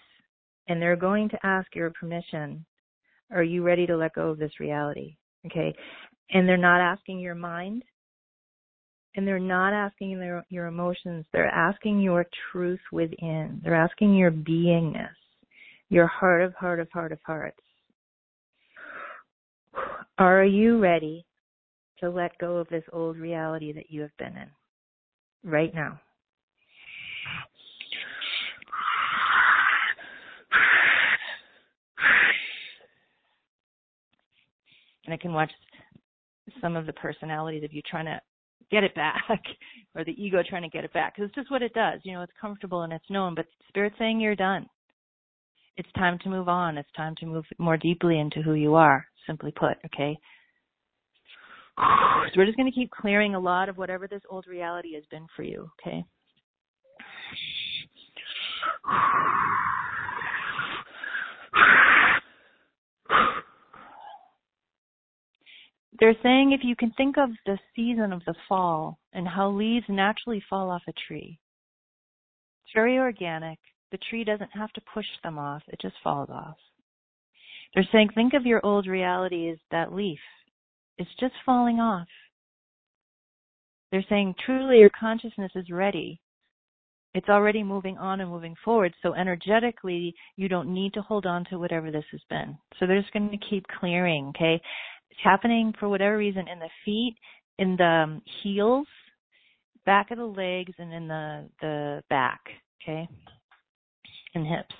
and 0.68 0.80
they're 0.80 0.96
going 0.96 1.28
to 1.30 1.46
ask 1.46 1.74
your 1.74 1.90
permission. 1.90 2.64
Are 3.30 3.42
you 3.42 3.62
ready 3.62 3.86
to 3.86 3.96
let 3.96 4.14
go 4.14 4.28
of 4.28 4.38
this 4.38 4.60
reality? 4.60 5.16
Okay? 5.46 5.74
And 6.30 6.48
they're 6.48 6.56
not 6.56 6.80
asking 6.80 7.18
your 7.18 7.34
mind, 7.34 7.82
and 9.16 9.26
they're 9.26 9.38
not 9.38 9.72
asking 9.72 10.18
their, 10.18 10.44
your 10.48 10.66
emotions. 10.66 11.26
They're 11.32 11.46
asking 11.46 12.00
your 12.00 12.26
truth 12.50 12.80
within. 12.90 13.60
They're 13.62 13.74
asking 13.74 14.14
your 14.14 14.30
beingness, 14.30 15.08
your 15.88 16.06
heart 16.06 16.42
of 16.42 16.54
heart 16.54 16.80
of 16.80 16.90
heart 16.92 17.12
of 17.12 17.18
hearts. 17.24 17.60
Are 20.18 20.44
you 20.44 20.78
ready 20.78 21.26
to 21.98 22.08
let 22.08 22.38
go 22.38 22.58
of 22.58 22.68
this 22.68 22.84
old 22.92 23.16
reality 23.16 23.72
that 23.72 23.90
you 23.90 24.00
have 24.02 24.16
been 24.16 24.36
in 24.36 24.48
right 25.50 25.74
now? 25.74 26.00
And 35.04 35.12
I 35.12 35.16
can 35.16 35.32
watch 35.32 35.50
some 36.60 36.76
of 36.76 36.86
the 36.86 36.92
personalities 36.92 37.64
of 37.64 37.72
you 37.72 37.82
trying 37.90 38.06
to 38.06 38.20
get 38.70 38.84
it 38.84 38.94
back 38.94 39.24
or 39.96 40.04
the 40.04 40.12
ego 40.12 40.42
trying 40.48 40.62
to 40.62 40.68
get 40.68 40.84
it 40.84 40.92
back 40.92 41.14
because 41.14 41.28
it's 41.28 41.34
just 41.34 41.50
what 41.50 41.60
it 41.60 41.74
does. 41.74 42.00
You 42.04 42.14
know, 42.14 42.22
it's 42.22 42.32
comfortable 42.40 42.82
and 42.82 42.92
it's 42.92 43.10
known, 43.10 43.34
but 43.34 43.46
spirit 43.68 43.92
saying 43.98 44.20
you're 44.20 44.36
done. 44.36 44.66
It's 45.76 45.92
time 45.96 46.20
to 46.22 46.30
move 46.30 46.48
on. 46.48 46.78
It's 46.78 46.92
time 46.96 47.16
to 47.18 47.26
move 47.26 47.44
more 47.58 47.76
deeply 47.76 48.20
into 48.20 48.42
who 48.42 48.54
you 48.54 48.76
are 48.76 49.04
simply 49.26 49.52
put, 49.52 49.76
okay? 49.86 50.18
So 52.26 52.40
we're 52.40 52.46
just 52.46 52.56
going 52.56 52.70
to 52.70 52.74
keep 52.74 52.90
clearing 52.90 53.34
a 53.34 53.38
lot 53.38 53.68
of 53.68 53.76
whatever 53.76 54.08
this 54.08 54.22
old 54.30 54.46
reality 54.46 54.94
has 54.94 55.04
been 55.10 55.26
for 55.36 55.42
you, 55.42 55.70
okay? 55.80 56.04
They're 66.00 66.16
saying 66.22 66.52
if 66.52 66.60
you 66.64 66.74
can 66.74 66.92
think 66.96 67.16
of 67.18 67.30
the 67.46 67.58
season 67.76 68.12
of 68.12 68.22
the 68.26 68.34
fall 68.48 68.98
and 69.12 69.28
how 69.28 69.50
leaves 69.50 69.86
naturally 69.88 70.42
fall 70.50 70.70
off 70.70 70.82
a 70.88 70.92
tree. 71.06 71.38
It's 72.64 72.74
very 72.74 72.98
organic. 72.98 73.58
The 73.92 73.98
tree 74.10 74.24
doesn't 74.24 74.50
have 74.50 74.72
to 74.72 74.82
push 74.92 75.06
them 75.22 75.38
off, 75.38 75.62
it 75.68 75.80
just 75.80 75.94
falls 76.02 76.30
off. 76.30 76.56
They're 77.74 77.88
saying, 77.90 78.10
think 78.14 78.34
of 78.34 78.46
your 78.46 78.64
old 78.64 78.86
reality 78.86 79.50
as 79.50 79.58
that 79.70 79.92
leaf. 79.92 80.20
It's 80.98 81.10
just 81.18 81.34
falling 81.44 81.80
off. 81.80 82.06
They're 83.90 84.04
saying 84.08 84.34
truly 84.44 84.78
your 84.78 84.90
consciousness 84.98 85.52
is 85.54 85.70
ready. 85.70 86.20
It's 87.14 87.28
already 87.28 87.62
moving 87.62 87.96
on 87.96 88.20
and 88.20 88.30
moving 88.30 88.56
forward. 88.64 88.92
So 89.02 89.14
energetically, 89.14 90.14
you 90.36 90.48
don't 90.48 90.74
need 90.74 90.94
to 90.94 91.02
hold 91.02 91.26
on 91.26 91.44
to 91.50 91.58
whatever 91.58 91.90
this 91.90 92.04
has 92.10 92.20
been. 92.28 92.58
So 92.78 92.86
they're 92.86 93.00
just 93.00 93.12
going 93.12 93.30
to 93.30 93.46
keep 93.48 93.64
clearing, 93.78 94.32
okay? 94.36 94.60
It's 95.10 95.20
happening 95.22 95.72
for 95.78 95.88
whatever 95.88 96.16
reason 96.16 96.48
in 96.48 96.58
the 96.58 96.68
feet, 96.84 97.14
in 97.58 97.76
the 97.76 97.84
um, 97.84 98.22
heels, 98.42 98.88
back 99.86 100.10
of 100.10 100.18
the 100.18 100.24
legs, 100.24 100.72
and 100.78 100.92
in 100.92 101.06
the, 101.06 101.48
the 101.60 102.02
back, 102.10 102.40
okay? 102.82 103.08
And 104.34 104.44
hips. 104.44 104.74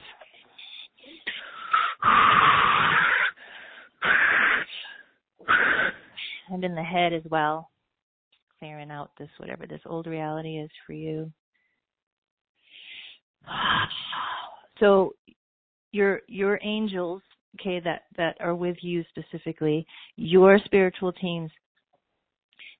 And 6.50 6.62
in 6.62 6.74
the 6.74 6.82
head 6.82 7.12
as 7.12 7.22
well 7.30 7.70
clearing 8.64 8.90
out 8.90 9.10
this 9.18 9.28
whatever 9.38 9.66
this 9.66 9.80
old 9.86 10.06
reality 10.06 10.58
is 10.58 10.70
for 10.86 10.92
you. 10.94 11.30
So 14.80 15.14
your 15.92 16.22
your 16.28 16.58
angels, 16.62 17.22
okay, 17.60 17.80
that 17.84 18.02
that 18.16 18.36
are 18.40 18.54
with 18.54 18.76
you 18.80 19.04
specifically, 19.10 19.86
your 20.16 20.58
spiritual 20.64 21.12
teams, 21.12 21.50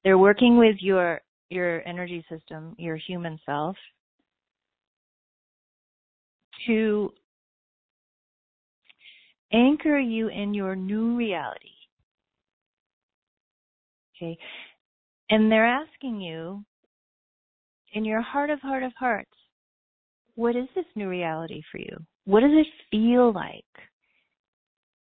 they're 0.03 0.19
working 0.19 0.59
with 0.59 0.77
your 0.81 1.21
your 1.51 1.87
energy 1.87 2.25
system, 2.31 2.75
your 2.79 2.97
human 2.97 3.39
self 3.45 3.77
to 6.67 7.13
anchor 9.55 9.99
you 9.99 10.29
in 10.29 10.53
your 10.53 10.75
new 10.75 11.17
reality. 11.17 11.69
Okay. 14.17 14.37
And 15.31 15.51
they're 15.51 15.67
asking 15.67 16.21
you, 16.21 16.65
in 17.93 18.05
your 18.05 18.21
heart 18.21 18.51
of 18.51 18.61
heart 18.61 18.83
of 18.83 18.93
hearts, 18.99 19.31
what 20.35 20.57
is 20.57 20.67
this 20.75 20.85
new 20.97 21.09
reality 21.09 21.63
for 21.71 21.79
you? 21.79 21.97
What 22.25 22.41
does 22.41 22.51
it 22.53 22.67
feel 22.91 23.33
like? 23.33 23.65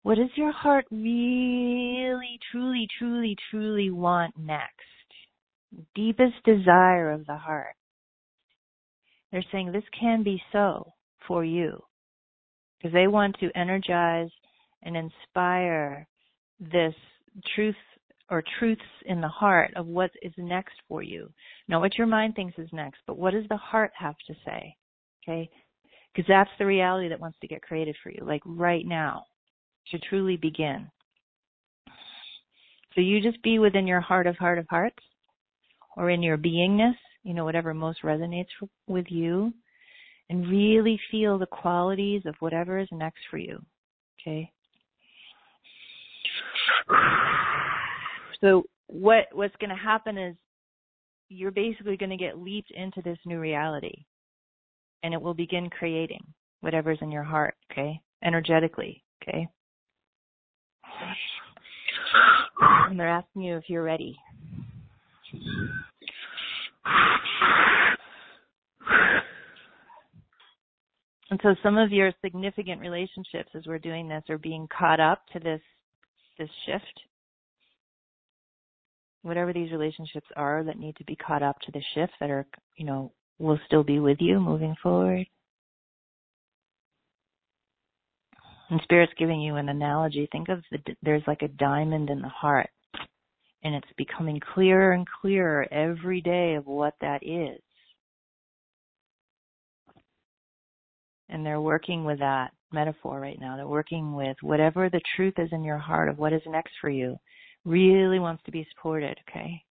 What 0.03 0.17
does 0.17 0.29
your 0.35 0.51
heart 0.51 0.85
really, 0.91 2.37
truly, 2.51 2.87
truly, 2.99 3.37
truly 3.49 3.89
want 3.89 4.33
next? 4.37 4.71
Deepest 5.95 6.35
desire 6.43 7.11
of 7.11 7.25
the 7.25 7.37
heart. 7.37 7.75
They're 9.31 9.45
saying 9.51 9.71
this 9.71 9.83
can 9.97 10.23
be 10.23 10.41
so 10.51 10.91
for 11.25 11.45
you 11.45 11.81
because 12.83 12.93
they 12.93 13.07
want 13.07 13.35
to 13.39 13.49
energize 13.55 14.29
and 14.83 14.97
inspire 14.97 16.05
this 16.59 16.93
truth 17.55 17.75
or 18.29 18.43
truths 18.59 18.81
in 19.05 19.21
the 19.21 19.27
heart 19.27 19.71
of 19.75 19.87
what 19.87 20.11
is 20.21 20.33
next 20.37 20.75
for 20.89 21.01
you. 21.01 21.29
Not 21.69 21.79
what 21.79 21.97
your 21.97 22.07
mind 22.07 22.35
thinks 22.35 22.57
is 22.57 22.67
next, 22.73 22.99
but 23.07 23.17
what 23.17 23.31
does 23.31 23.45
the 23.49 23.57
heart 23.57 23.91
have 23.97 24.15
to 24.27 24.33
say? 24.45 24.75
Okay? 25.23 25.49
Because 26.13 26.27
that's 26.27 26.49
the 26.59 26.65
reality 26.65 27.07
that 27.09 27.19
wants 27.19 27.37
to 27.41 27.47
get 27.47 27.61
created 27.61 27.95
for 28.03 28.09
you, 28.09 28.23
like 28.25 28.41
right 28.45 28.85
now, 28.85 29.25
to 29.91 29.99
truly 30.09 30.35
begin. 30.35 30.89
So 32.95 33.01
you 33.01 33.21
just 33.21 33.41
be 33.43 33.59
within 33.59 33.87
your 33.87 34.01
heart 34.01 34.27
of 34.27 34.37
heart 34.37 34.59
of 34.59 34.67
hearts, 34.69 34.99
or 35.95 36.09
in 36.09 36.21
your 36.21 36.37
beingness, 36.37 36.95
you 37.23 37.33
know, 37.33 37.45
whatever 37.45 37.73
most 37.73 38.03
resonates 38.03 38.47
with 38.87 39.05
you, 39.09 39.53
and 40.29 40.47
really 40.47 40.99
feel 41.11 41.37
the 41.37 41.45
qualities 41.45 42.23
of 42.25 42.35
whatever 42.39 42.79
is 42.79 42.87
next 42.91 43.19
for 43.29 43.37
you. 43.37 43.61
Okay? 44.21 44.51
So 48.41 48.63
what 48.87 49.27
what's 49.31 49.55
going 49.59 49.69
to 49.69 49.75
happen 49.75 50.17
is 50.17 50.35
you're 51.29 51.51
basically 51.51 51.97
going 51.97 52.09
to 52.09 52.17
get 52.17 52.37
leaped 52.37 52.71
into 52.71 53.01
this 53.01 53.17
new 53.25 53.39
reality 53.39 54.05
and 55.03 55.13
it 55.13 55.21
will 55.21 55.33
begin 55.33 55.69
creating 55.69 56.23
whatever's 56.61 56.99
in 57.01 57.11
your 57.11 57.23
heart, 57.23 57.55
okay? 57.71 57.99
Energetically, 58.23 59.03
okay? 59.21 59.47
And 62.61 62.99
they're 62.99 63.09
asking 63.09 63.41
you 63.41 63.57
if 63.57 63.65
you're 63.67 63.83
ready. 63.83 64.17
And 71.33 71.39
so 71.41 71.55
some 71.63 71.79
of 71.79 71.91
your 71.91 72.11
significant 72.23 72.79
relationships 72.79 73.49
as 73.55 73.63
we're 73.65 73.79
doing 73.79 74.07
this 74.07 74.21
are 74.29 74.37
being 74.37 74.67
caught 74.67 74.99
up 74.99 75.23
to 75.33 75.39
this 75.39 75.61
this 76.37 76.49
shift 76.67 77.01
whatever 79.23 79.51
these 79.51 79.71
relationships 79.71 80.27
are 80.35 80.63
that 80.63 80.77
need 80.77 80.95
to 80.97 81.03
be 81.05 81.15
caught 81.15 81.41
up 81.41 81.59
to 81.61 81.71
the 81.71 81.81
shift 81.95 82.13
that 82.19 82.29
are, 82.29 82.45
you 82.77 82.85
know, 82.85 83.11
will 83.39 83.57
still 83.65 83.83
be 83.83 83.99
with 83.99 84.17
you 84.19 84.39
moving 84.39 84.75
forward. 84.83 85.25
And 88.69 88.79
Spirit's 88.83 89.13
giving 89.17 89.41
you 89.41 89.55
an 89.55 89.69
analogy. 89.69 90.29
Think 90.31 90.49
of 90.49 90.61
the, 90.69 90.77
there's 91.01 91.23
like 91.25 91.41
a 91.41 91.47
diamond 91.47 92.11
in 92.11 92.21
the 92.21 92.29
heart, 92.29 92.69
and 93.63 93.73
it's 93.73 93.87
becoming 93.97 94.39
clearer 94.53 94.91
and 94.91 95.07
clearer 95.21 95.65
every 95.71 96.21
day 96.21 96.53
of 96.53 96.67
what 96.67 96.93
that 97.01 97.23
is. 97.23 97.59
And 101.29 101.45
they're 101.45 101.61
working 101.61 102.03
with 102.03 102.19
that 102.19 102.51
metaphor 102.71 103.19
right 103.19 103.39
now. 103.39 103.55
They're 103.55 103.67
working 103.67 104.13
with 104.13 104.37
whatever 104.41 104.89
the 104.89 105.01
truth 105.15 105.35
is 105.37 105.49
in 105.51 105.63
your 105.63 105.77
heart 105.77 106.09
of 106.09 106.17
what 106.17 106.33
is 106.33 106.41
next 106.45 106.73
for 106.81 106.89
you 106.89 107.17
really 107.65 108.19
wants 108.19 108.43
to 108.43 108.51
be 108.51 108.67
supported, 108.75 109.17
okay? 109.29 109.63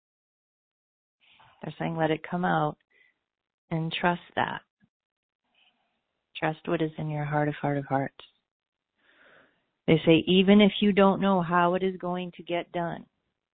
They're 1.61 1.73
saying 1.77 1.95
let 1.95 2.11
it 2.11 2.27
come 2.29 2.43
out 2.43 2.77
and 3.71 3.91
trust 3.91 4.21
that. 4.35 4.61
Trust 6.37 6.59
what 6.65 6.81
is 6.81 6.91
in 6.97 7.09
your 7.09 7.25
heart 7.25 7.47
of 7.47 7.55
heart 7.55 7.77
of 7.77 7.85
hearts. 7.85 8.15
They 9.87 10.01
say 10.05 10.23
even 10.27 10.61
if 10.61 10.71
you 10.81 10.91
don't 10.91 11.21
know 11.21 11.41
how 11.41 11.75
it 11.75 11.83
is 11.83 11.95
going 11.97 12.31
to 12.37 12.43
get 12.43 12.71
done, 12.71 13.05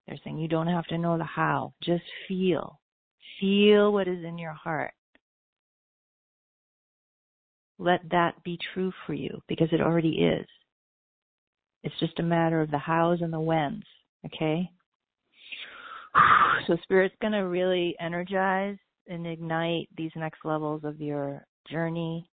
they're 0.08 0.20
saying 0.24 0.38
you 0.38 0.48
don't 0.48 0.68
have 0.68 0.86
to 0.86 0.98
know 0.98 1.18
the 1.18 1.24
how. 1.24 1.74
Just 1.84 2.04
feel. 2.28 2.80
Feel 3.40 3.94
what 3.94 4.08
is 4.08 4.24
in 4.24 4.38
your 4.38 4.54
heart. 4.54 4.94
Let 7.80 8.02
that 8.12 8.44
be 8.44 8.60
true 8.74 8.92
for 9.08 9.14
you 9.14 9.42
because 9.48 9.70
it 9.72 9.82
already 9.82 10.22
is. 10.22 10.46
It's 11.84 11.98
just 12.00 12.20
a 12.20 12.24
matter 12.24 12.62
of 12.62 12.72
the 12.72 12.78
hows 12.78 13.22
and 13.22 13.32
the 13.32 13.40
whens. 13.40 13.86
Okay? 14.26 14.70
So 16.68 16.78
Spirit's 16.84 17.16
going 17.22 17.34
to 17.34 17.40
really 17.40 17.96
energize 18.02 18.78
and 19.08 19.26
ignite 19.26 19.88
these 19.96 20.12
next 20.16 20.40
levels 20.44 20.82
of 20.84 21.00
your 21.00 21.46
journey, 21.70 22.30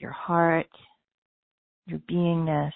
your 0.00 0.10
heart, 0.10 0.66
your 1.86 2.00
beingness. 2.00 2.72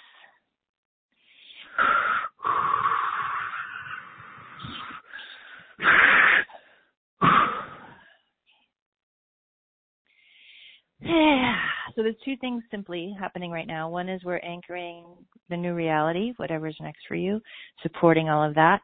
Yeah. 11.03 11.57
So 11.95 12.03
there's 12.03 12.15
two 12.25 12.37
things 12.41 12.63
simply 12.71 13.15
happening 13.19 13.51
right 13.51 13.67
now. 13.67 13.89
One 13.89 14.09
is 14.09 14.23
we're 14.25 14.39
anchoring 14.39 15.05
the 15.49 15.57
new 15.57 15.75
reality, 15.75 16.33
whatever's 16.37 16.77
next 16.81 17.01
for 17.09 17.15
you, 17.15 17.41
supporting 17.83 18.29
all 18.29 18.47
of 18.47 18.55
that. 18.55 18.81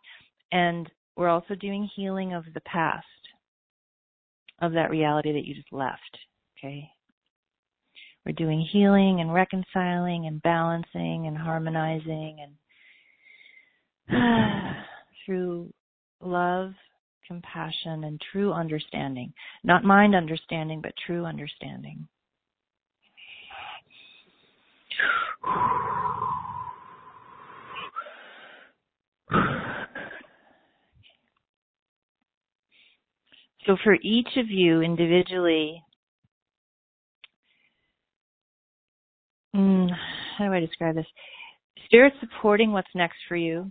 And 0.52 0.90
we're 1.16 1.28
also 1.28 1.54
doing 1.54 1.88
healing 1.94 2.34
of 2.34 2.44
the 2.54 2.60
past, 2.60 3.06
of 4.60 4.72
that 4.72 4.90
reality 4.90 5.32
that 5.32 5.44
you 5.44 5.54
just 5.54 5.72
left. 5.72 6.18
Okay. 6.58 6.88
We're 8.24 8.32
doing 8.32 8.66
healing 8.72 9.20
and 9.20 9.32
reconciling 9.32 10.26
and 10.26 10.42
balancing 10.42 11.26
and 11.28 11.38
harmonizing 11.38 12.38
and 14.08 14.74
through 15.24 15.72
love, 16.20 16.72
compassion, 17.26 18.04
and 18.04 18.20
true 18.32 18.52
understanding. 18.52 19.32
Not 19.62 19.84
mind 19.84 20.16
understanding, 20.16 20.80
but 20.82 20.92
true 21.06 21.24
understanding. 21.24 22.08
So 33.66 33.76
for 33.82 33.96
each 34.00 34.28
of 34.36 34.48
you 34.48 34.80
individually, 34.80 35.82
mm, 39.54 39.88
how 40.38 40.46
do 40.46 40.52
I 40.52 40.60
describe 40.60 40.94
this? 40.94 41.06
Spirit 41.86 42.12
supporting 42.20 42.70
what's 42.72 42.88
next 42.94 43.16
for 43.28 43.36
you, 43.36 43.70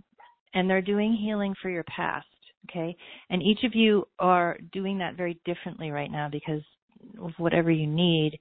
and 0.54 0.68
they're 0.68 0.82
doing 0.82 1.14
healing 1.14 1.54
for 1.62 1.70
your 1.70 1.84
past. 1.84 2.26
Okay, 2.68 2.96
and 3.30 3.42
each 3.42 3.62
of 3.64 3.74
you 3.74 4.06
are 4.18 4.58
doing 4.72 4.98
that 4.98 5.16
very 5.16 5.38
differently 5.44 5.90
right 5.90 6.10
now 6.10 6.28
because 6.28 6.62
of 7.22 7.30
whatever 7.38 7.70
you 7.70 7.86
need, 7.86 8.36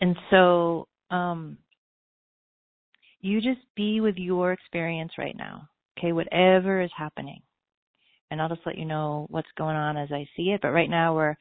and 0.00 0.16
so 0.30 0.88
um, 1.10 1.58
you 3.24 3.40
just 3.40 3.60
be 3.74 4.02
with 4.02 4.16
your 4.16 4.52
experience 4.52 5.12
right 5.16 5.36
now. 5.36 5.66
Okay, 5.98 6.12
whatever 6.12 6.82
is 6.82 6.90
happening. 6.94 7.40
And 8.30 8.40
I'll 8.40 8.50
just 8.50 8.66
let 8.66 8.76
you 8.76 8.84
know 8.84 9.26
what's 9.30 9.48
going 9.56 9.76
on 9.76 9.96
as 9.96 10.10
I 10.12 10.28
see 10.36 10.50
it. 10.50 10.60
But 10.60 10.72
right 10.72 10.90
now 10.90 11.14
we're 11.14 11.34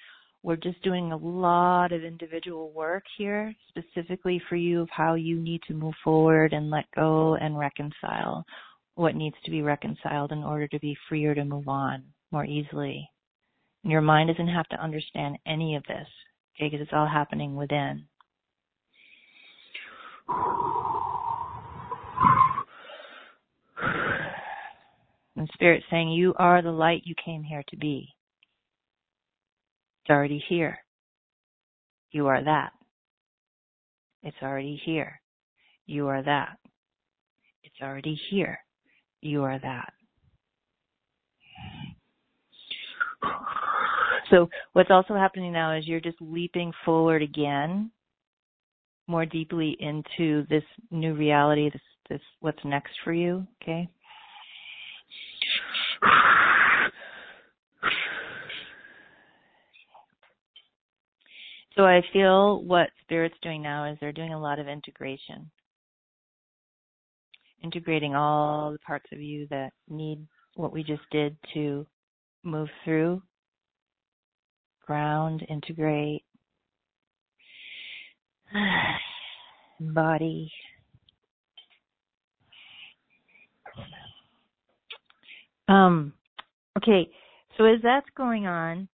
we're 0.44 0.56
just 0.56 0.82
doing 0.84 1.12
a 1.12 1.18
lot 1.18 1.92
of 1.92 2.04
individual 2.04 2.72
work 2.72 3.04
here, 3.18 3.54
specifically 3.70 4.42
for 4.50 4.56
you 4.56 4.82
of 4.82 4.90
how 4.92 5.16
you 5.16 5.40
need 5.40 5.62
to 5.68 5.74
move 5.74 5.94
forward 6.04 6.54
and 6.54 6.70
let 6.70 6.86
go 6.96 7.36
and 7.36 7.58
reconcile 7.58 8.46
what 8.96 9.16
needs 9.16 9.36
to 9.44 9.52
be 9.52 9.62
reconciled 9.62 10.32
in 10.32 10.44
order 10.44 10.68
to 10.68 10.80
be 10.80 10.98
freer 11.10 11.34
to 11.34 11.46
move 11.46 11.68
on 11.68 12.04
more 12.32 12.46
easily. 12.46 13.10
And 13.84 13.92
your 13.92 14.02
mind 14.02 14.30
doesn't 14.30 14.48
have 14.48 14.68
to 14.70 14.82
understand 14.82 15.38
any 15.46 15.76
of 15.76 15.84
this, 15.84 16.08
okay, 16.56 16.70
because 16.70 16.82
it's 16.82 16.94
all 16.94 17.08
happening 17.08 17.56
within. 17.56 18.06
Spirit 25.54 25.84
saying, 25.90 26.12
You 26.12 26.34
are 26.38 26.62
the 26.62 26.72
light 26.72 27.02
you 27.06 27.16
came 27.24 27.44
here 27.44 27.64
to 27.70 27.78
be. 27.78 28.10
It's 30.02 30.12
already 30.12 30.44
here. 30.48 30.78
You 32.12 32.28
are 32.28 32.44
that. 32.44 32.72
It's 34.22 34.38
already 34.42 34.82
here. 34.86 35.20
You 35.86 36.08
are 36.08 36.24
that. 36.24 36.58
It's 37.64 37.76
already 37.82 38.20
here. 38.30 38.60
You 39.22 39.44
are 39.44 39.60
that. 39.60 39.94
So 44.30 44.50
what's 44.74 44.92
also 44.92 45.16
happening 45.16 45.54
now 45.54 45.76
is 45.78 45.88
you're 45.88 46.00
just 46.00 46.18
leaping 46.22 46.72
forward 46.86 47.22
again 47.22 47.92
more 49.08 49.26
deeply 49.26 49.78
into 49.80 50.46
this 50.50 50.64
new 50.92 51.14
reality, 51.14 51.70
this 51.70 51.82
this 52.10 52.22
what's 52.40 52.64
next 52.66 52.92
for 53.04 53.14
you, 53.14 53.46
okay? 53.62 53.88
So 61.76 61.84
I 61.84 62.02
feel 62.14 62.64
what 62.64 62.90
Spirit's 63.02 63.36
doing 63.42 63.64
now 63.64 63.92
is 63.92 63.98
they're 64.00 64.12
doing 64.12 64.34
a 64.34 64.40
lot 64.40 64.60
of 64.60 64.68
integration. 64.68 65.50
Integrating 67.64 68.14
all 68.14 68.72
the 68.72 68.80
parts 68.80 69.06
of 69.12 69.20
you 69.20 69.48
that 69.50 69.72
need 69.90 70.20
what 70.56 70.72
we 70.72 70.84
just 70.84 71.02
did 71.12 71.36
to 71.56 71.88
move 72.44 72.70
through, 72.84 73.24
ground, 74.86 75.44
integrate, 75.50 76.24
body. 79.80 80.52
Um, 85.68 86.14
okay, 86.78 87.10
so 87.58 87.66
as 87.66 87.80
that's 87.82 88.06
going 88.16 88.46
on, 88.46 88.88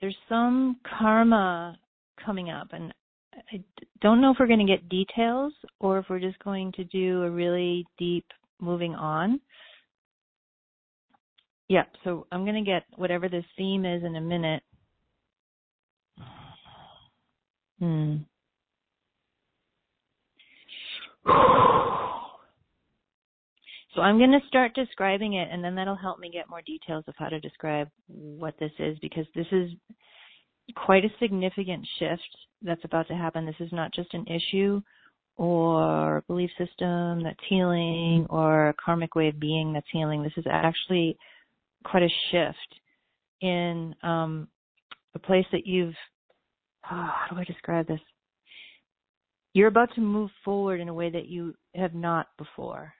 there's 0.00 0.16
some 0.28 0.78
karma 0.98 1.78
coming 2.24 2.50
up, 2.50 2.68
and 2.72 2.92
I 3.52 3.62
don't 4.00 4.20
know 4.20 4.30
if 4.30 4.36
we're 4.38 4.46
going 4.46 4.64
to 4.64 4.64
get 4.64 4.88
details 4.88 5.52
or 5.80 5.98
if 5.98 6.06
we're 6.08 6.20
just 6.20 6.38
going 6.40 6.72
to 6.72 6.84
do 6.84 7.22
a 7.22 7.30
really 7.30 7.86
deep 7.98 8.26
moving 8.60 8.94
on. 8.94 9.40
Yeah, 11.68 11.84
so 12.04 12.26
I'm 12.32 12.44
going 12.44 12.64
to 12.64 12.70
get 12.70 12.84
whatever 12.96 13.28
this 13.28 13.44
theme 13.56 13.84
is 13.84 14.02
in 14.02 14.16
a 14.16 14.20
minute. 14.20 14.62
Hmm. 17.78 18.16
So 23.98 24.02
I'm 24.02 24.18
going 24.18 24.30
to 24.30 24.46
start 24.46 24.74
describing 24.76 25.32
it, 25.32 25.48
and 25.50 25.64
then 25.64 25.74
that'll 25.74 25.96
help 25.96 26.20
me 26.20 26.30
get 26.30 26.48
more 26.48 26.62
details 26.62 27.02
of 27.08 27.14
how 27.18 27.28
to 27.28 27.40
describe 27.40 27.88
what 28.06 28.54
this 28.60 28.70
is, 28.78 28.96
because 29.02 29.26
this 29.34 29.48
is 29.50 29.72
quite 30.76 31.04
a 31.04 31.08
significant 31.18 31.84
shift 31.98 32.22
that's 32.62 32.84
about 32.84 33.08
to 33.08 33.16
happen. 33.16 33.44
This 33.44 33.56
is 33.58 33.72
not 33.72 33.92
just 33.92 34.14
an 34.14 34.24
issue 34.28 34.80
or 35.36 36.22
belief 36.28 36.50
system 36.56 37.24
that's 37.24 37.40
healing 37.48 38.24
or 38.30 38.68
a 38.68 38.74
karmic 38.74 39.16
way 39.16 39.26
of 39.26 39.40
being 39.40 39.72
that's 39.72 39.86
healing. 39.90 40.22
This 40.22 40.36
is 40.36 40.46
actually 40.48 41.18
quite 41.84 42.04
a 42.04 42.08
shift 42.30 42.80
in 43.40 43.96
um, 44.04 44.46
a 45.16 45.18
place 45.18 45.46
that 45.50 45.66
you've. 45.66 45.96
Oh, 46.88 47.10
how 47.12 47.34
do 47.34 47.40
I 47.40 47.44
describe 47.44 47.88
this? 47.88 48.00
You're 49.54 49.66
about 49.66 49.92
to 49.96 50.00
move 50.00 50.30
forward 50.44 50.80
in 50.80 50.88
a 50.88 50.94
way 50.94 51.10
that 51.10 51.26
you 51.26 51.56
have 51.74 51.94
not 51.94 52.28
before, 52.38 52.94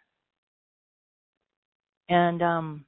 and 2.08 2.42
um, 2.42 2.84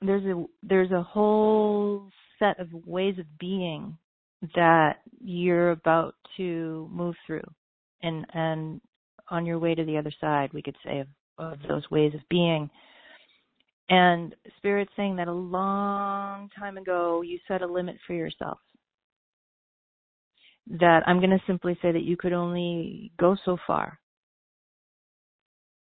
there's 0.00 0.24
a 0.24 0.44
there's 0.62 0.90
a 0.90 1.02
whole 1.02 2.08
set 2.38 2.58
of 2.60 2.68
ways 2.86 3.18
of 3.18 3.26
being 3.38 3.96
that 4.54 4.98
you're 5.20 5.70
about 5.70 6.14
to 6.36 6.88
move 6.92 7.14
through, 7.26 7.42
and 8.02 8.26
and 8.34 8.80
on 9.30 9.44
your 9.44 9.58
way 9.58 9.74
to 9.74 9.84
the 9.84 9.96
other 9.96 10.12
side, 10.20 10.50
we 10.52 10.62
could 10.62 10.76
say 10.84 11.00
of, 11.00 11.08
of 11.38 11.58
those 11.68 11.88
ways 11.90 12.14
of 12.14 12.20
being. 12.30 12.70
And 13.90 14.34
Spirit's 14.58 14.92
saying 14.96 15.16
that 15.16 15.28
a 15.28 15.32
long 15.32 16.50
time 16.58 16.76
ago 16.76 17.22
you 17.22 17.38
set 17.48 17.62
a 17.62 17.66
limit 17.66 17.96
for 18.06 18.14
yourself. 18.14 18.58
That 20.66 21.02
I'm 21.06 21.18
going 21.18 21.30
to 21.30 21.42
simply 21.46 21.78
say 21.80 21.92
that 21.92 22.02
you 22.02 22.16
could 22.16 22.34
only 22.34 23.10
go 23.18 23.36
so 23.44 23.56
far 23.66 23.98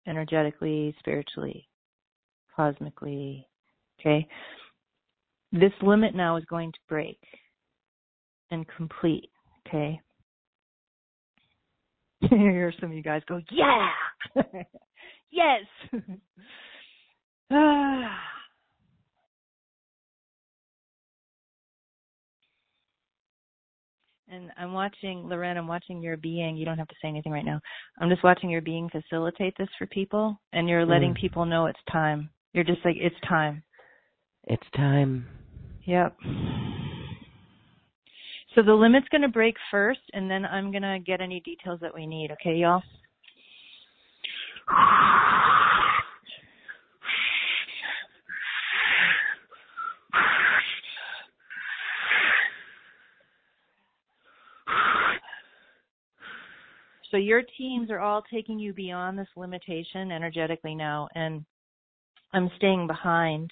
energetically, 0.10 0.95
spiritually, 0.99 1.68
cosmically. 2.55 3.47
Okay? 3.99 4.28
This 5.51 5.72
limit 5.82 6.16
now 6.16 6.38
is 6.38 6.45
going 6.45 6.72
to 6.72 6.80
break 6.88 7.20
and 8.51 8.66
complete. 8.76 9.30
Okay? 9.68 9.99
Hear 12.30 12.74
some 12.80 12.91
of 12.91 12.97
you 12.97 13.03
guys 13.03 13.22
go, 13.28 13.39
yeah! 13.51 13.89
yes! 15.32 15.93
Ah. 17.51 18.39
And 24.32 24.52
I'm 24.58 24.74
watching, 24.74 25.28
Lauren, 25.28 25.58
I'm 25.58 25.68
watching 25.68 26.04
your 26.04 26.16
being. 26.16 26.56
You 26.56 26.64
don't 26.64 26.78
have 26.78 26.88
to 26.88 26.96
say 27.02 27.08
anything 27.08 27.32
right 27.32 27.46
now. 27.46 27.60
I'm 28.00 28.10
just 28.10 28.24
watching 28.24 28.50
your 28.50 28.62
being 28.62 28.88
facilitate 28.90 29.56
this 29.58 29.70
for 29.78 29.88
people, 29.88 30.40
and 30.54 30.70
you're 30.70 30.86
letting 30.86 31.14
mm. 31.14 31.20
people 31.20 31.46
know 31.46 31.66
it's 31.66 31.80
time. 31.92 32.30
You're 32.54 32.64
just 32.64 32.86
like, 32.86 32.96
it's 33.00 33.16
time. 33.28 33.64
It's 34.44 34.64
time. 34.76 35.26
Yep. 35.86 36.16
So 38.56 38.62
the 38.62 38.74
limit's 38.74 39.08
going 39.10 39.22
to 39.22 39.30
break 39.30 39.56
first, 39.72 40.02
and 40.14 40.30
then 40.30 40.46
I'm 40.46 40.72
going 40.72 40.84
to 40.84 41.00
get 41.04 41.22
any 41.22 41.40
details 41.40 41.80
that 41.82 41.94
we 41.94 42.06
need. 42.06 42.32
Okay, 42.32 42.56
y'all? 42.56 42.84
So 57.12 57.18
your 57.18 57.41
teams 57.57 57.89
are 57.89 57.99
all 57.99 58.24
taking 58.32 58.60
you 58.60 58.74
beyond 58.74 59.18
this 59.18 59.28
limitation 59.36 60.12
energetically 60.12 60.76
now, 60.76 61.07
and 61.16 61.43
I'm 62.34 62.51
staying 62.57 62.88
behind 62.88 63.51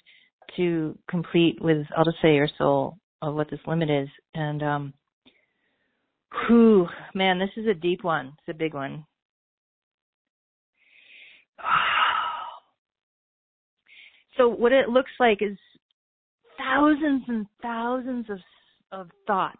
to 0.56 0.96
complete 1.10 1.60
with, 1.60 1.86
I'll 1.96 2.04
just 2.04 2.22
say, 2.22 2.34
your 2.34 2.48
soul 2.56 2.96
of 3.20 3.34
what 3.34 3.50
this 3.50 3.60
limit 3.66 3.90
is. 3.90 4.08
And, 4.34 4.62
um, 4.62 4.94
whew, 6.46 6.86
man, 7.14 7.38
this 7.38 7.50
is 7.56 7.66
a 7.66 7.74
deep 7.74 8.04
one. 8.04 8.32
It's 8.38 8.54
a 8.54 8.58
big 8.58 8.74
one. 8.74 9.04
So 14.36 14.46
what 14.46 14.70
it 14.70 14.88
looks 14.88 15.10
like 15.18 15.42
is 15.42 15.58
thousands 16.56 17.24
and 17.26 17.44
thousands 17.60 18.30
of 18.30 18.38
of 18.92 19.08
thoughts, 19.26 19.58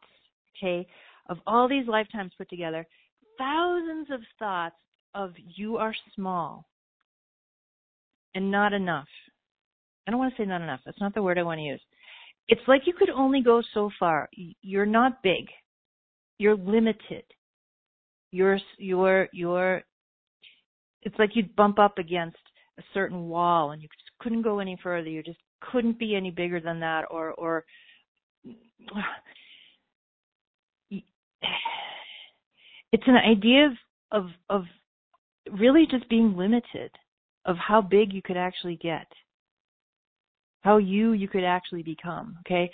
okay, 0.56 0.86
of 1.28 1.38
all 1.46 1.68
these 1.68 1.86
lifetimes 1.86 2.32
put 2.38 2.48
together, 2.48 2.86
thousands 3.38 4.08
of 4.10 4.20
thoughts 4.38 4.76
of 5.14 5.32
you 5.56 5.76
are 5.76 5.94
small 6.14 6.66
and 8.34 8.50
not 8.50 8.72
enough. 8.72 9.08
I 10.06 10.10
don't 10.10 10.20
want 10.20 10.34
to 10.36 10.42
say 10.42 10.46
not 10.46 10.62
enough. 10.62 10.80
That's 10.84 11.00
not 11.00 11.14
the 11.14 11.22
word 11.22 11.38
I 11.38 11.42
want 11.42 11.58
to 11.58 11.64
use. 11.64 11.80
It's 12.48 12.60
like 12.66 12.82
you 12.86 12.94
could 12.94 13.10
only 13.10 13.42
go 13.42 13.62
so 13.74 13.90
far. 13.98 14.28
You're 14.62 14.86
not 14.86 15.22
big. 15.22 15.46
You're 16.38 16.56
limited. 16.56 17.24
You're 18.30 18.58
you're 18.78 19.28
you're 19.32 19.82
it's 21.02 21.18
like 21.18 21.30
you'd 21.34 21.54
bump 21.56 21.78
up 21.78 21.98
against 21.98 22.36
a 22.78 22.82
certain 22.94 23.28
wall 23.28 23.72
and 23.72 23.82
you 23.82 23.88
just 23.88 24.10
couldn't 24.20 24.42
go 24.42 24.58
any 24.60 24.78
further. 24.82 25.08
You 25.08 25.22
just 25.22 25.38
couldn't 25.60 25.98
be 25.98 26.14
any 26.14 26.30
bigger 26.30 26.60
than 26.60 26.80
that 26.80 27.04
or 27.10 27.32
or 27.32 27.64
it's 32.92 33.04
an 33.06 33.16
idea 33.16 33.66
of, 33.66 33.72
of, 34.10 34.30
of 34.48 34.64
really 35.58 35.86
just 35.90 36.08
being 36.08 36.36
limited, 36.36 36.90
of 37.44 37.56
how 37.56 37.80
big 37.80 38.12
you 38.12 38.22
could 38.22 38.36
actually 38.36 38.76
get. 38.76 39.06
How 40.60 40.78
you 40.78 41.12
you 41.12 41.28
could 41.28 41.44
actually 41.44 41.82
become, 41.82 42.36
okay? 42.40 42.70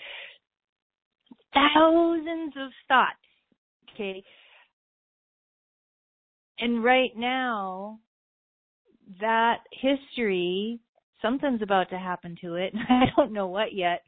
Thousands 1.52 2.54
of 2.56 2.70
thoughts, 2.88 3.12
okay? 3.92 4.24
And 6.58 6.82
right 6.82 7.10
now, 7.16 8.00
that 9.20 9.58
history, 9.72 10.80
something's 11.20 11.62
about 11.62 11.90
to 11.90 11.98
happen 11.98 12.36
to 12.40 12.54
it. 12.54 12.72
I 12.88 13.04
don't 13.16 13.32
know 13.32 13.48
what 13.48 13.74
yet, 13.74 14.02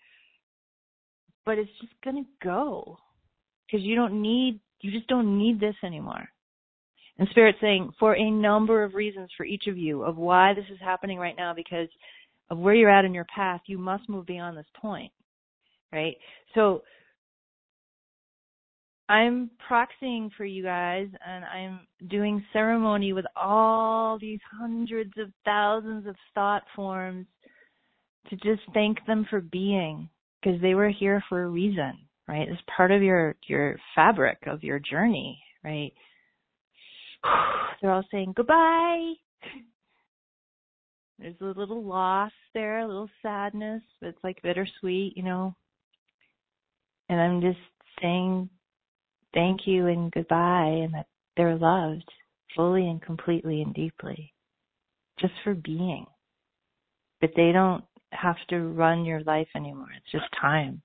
but 1.45 1.59
it's 1.59 1.71
just 1.81 1.93
going 2.03 2.25
to 2.25 2.31
go 2.43 2.99
because 3.67 3.85
you 3.85 3.95
don't 3.95 4.21
need, 4.21 4.61
you 4.81 4.91
just 4.91 5.07
don't 5.09 5.39
need 5.39 5.61
this 5.61 5.75
anymore. 5.83 6.29
And 7.19 7.29
Spirit 7.31 7.57
saying, 7.61 7.93
for 7.99 8.15
a 8.15 8.31
number 8.31 8.85
of 8.85 8.95
reasons 8.95 9.31
for 9.37 9.47
each 9.47 9.67
of 9.69 9.79
you 9.79 10.03
of 10.03 10.17
why 10.17 10.53
this 10.55 10.67
is 10.71 10.79
happening 10.81 11.19
right 11.19 11.37
now, 11.37 11.55
because 11.55 11.89
of 12.51 12.59
where 12.59 12.75
you're 12.75 12.91
at 12.91 13.05
in 13.05 13.15
your 13.15 13.27
path, 13.35 13.63
you 13.67 13.79
must 13.79 14.09
move 14.09 14.27
beyond 14.27 14.57
this 14.57 14.67
point, 14.81 15.11
right? 15.93 16.17
So 16.55 16.83
I'm 19.09 19.51
proxying 19.71 20.31
for 20.37 20.45
you 20.45 20.63
guys 20.63 21.09
and 21.27 21.45
I'm 21.45 21.81
doing 22.09 22.45
ceremony 22.53 23.13
with 23.13 23.25
all 23.37 24.19
these 24.19 24.41
hundreds 24.59 25.13
of 25.17 25.31
thousands 25.45 26.07
of 26.07 26.17
thought 26.35 26.65
forms 26.75 27.27
to 28.29 28.37
just 28.37 28.63
thank 28.75 28.99
them 29.07 29.27
for 29.31 29.41
being 29.41 30.09
because 30.43 30.61
they 30.61 30.75
were 30.75 30.91
here 30.91 31.23
for 31.29 31.45
a 31.45 31.49
reason, 31.49 31.99
right? 32.29 32.49
It's 32.49 32.61
part 32.77 32.91
of 32.91 33.03
your 33.03 33.37
your 33.47 33.77
fabric 33.95 34.39
of 34.47 34.63
your 34.63 34.79
journey, 34.79 35.43
right? 35.65 35.93
They're 37.81 37.93
all 37.93 38.05
saying 38.11 38.35
goodbye. 38.37 39.13
There's 41.19 41.41
a 41.41 41.59
little 41.59 41.83
loss 41.83 42.33
there, 42.53 42.81
a 42.81 42.87
little 42.87 43.09
sadness, 43.23 43.83
but 44.01 44.09
it's 44.09 44.25
like 44.25 44.43
bittersweet, 44.43 45.17
you 45.17 45.23
know. 45.23 45.55
And 47.09 47.21
I'm 47.21 47.41
just 47.41 47.59
saying 48.03 48.51
thank 49.33 49.61
you 49.67 49.87
and 49.87 50.13
goodbye 50.13 50.83
and 50.85 50.95
that 50.95 51.07
they're 51.37 51.57
loved 51.57 52.11
fully 52.55 52.89
and 52.89 53.01
completely 53.01 53.63
and 53.63 53.75
deeply 53.75 54.33
just 55.21 55.33
for 55.45 55.55
being. 55.55 56.07
But 57.21 57.31
they 57.37 57.53
don't 57.53 57.85
have 58.13 58.37
to 58.51 58.59
run 58.59 59.05
your 59.05 59.23
life 59.23 59.49
anymore. 59.55 59.89
It's 59.97 60.13
just 60.13 60.27
time. 60.41 60.83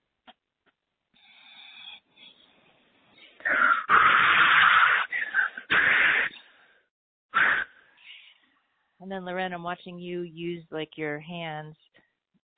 And 9.01 9.11
then 9.11 9.25
Lauren, 9.25 9.51
I'm 9.51 9.63
watching 9.63 9.97
you 9.97 10.21
use 10.21 10.63
like 10.71 10.91
your 10.95 11.19
hands 11.19 11.75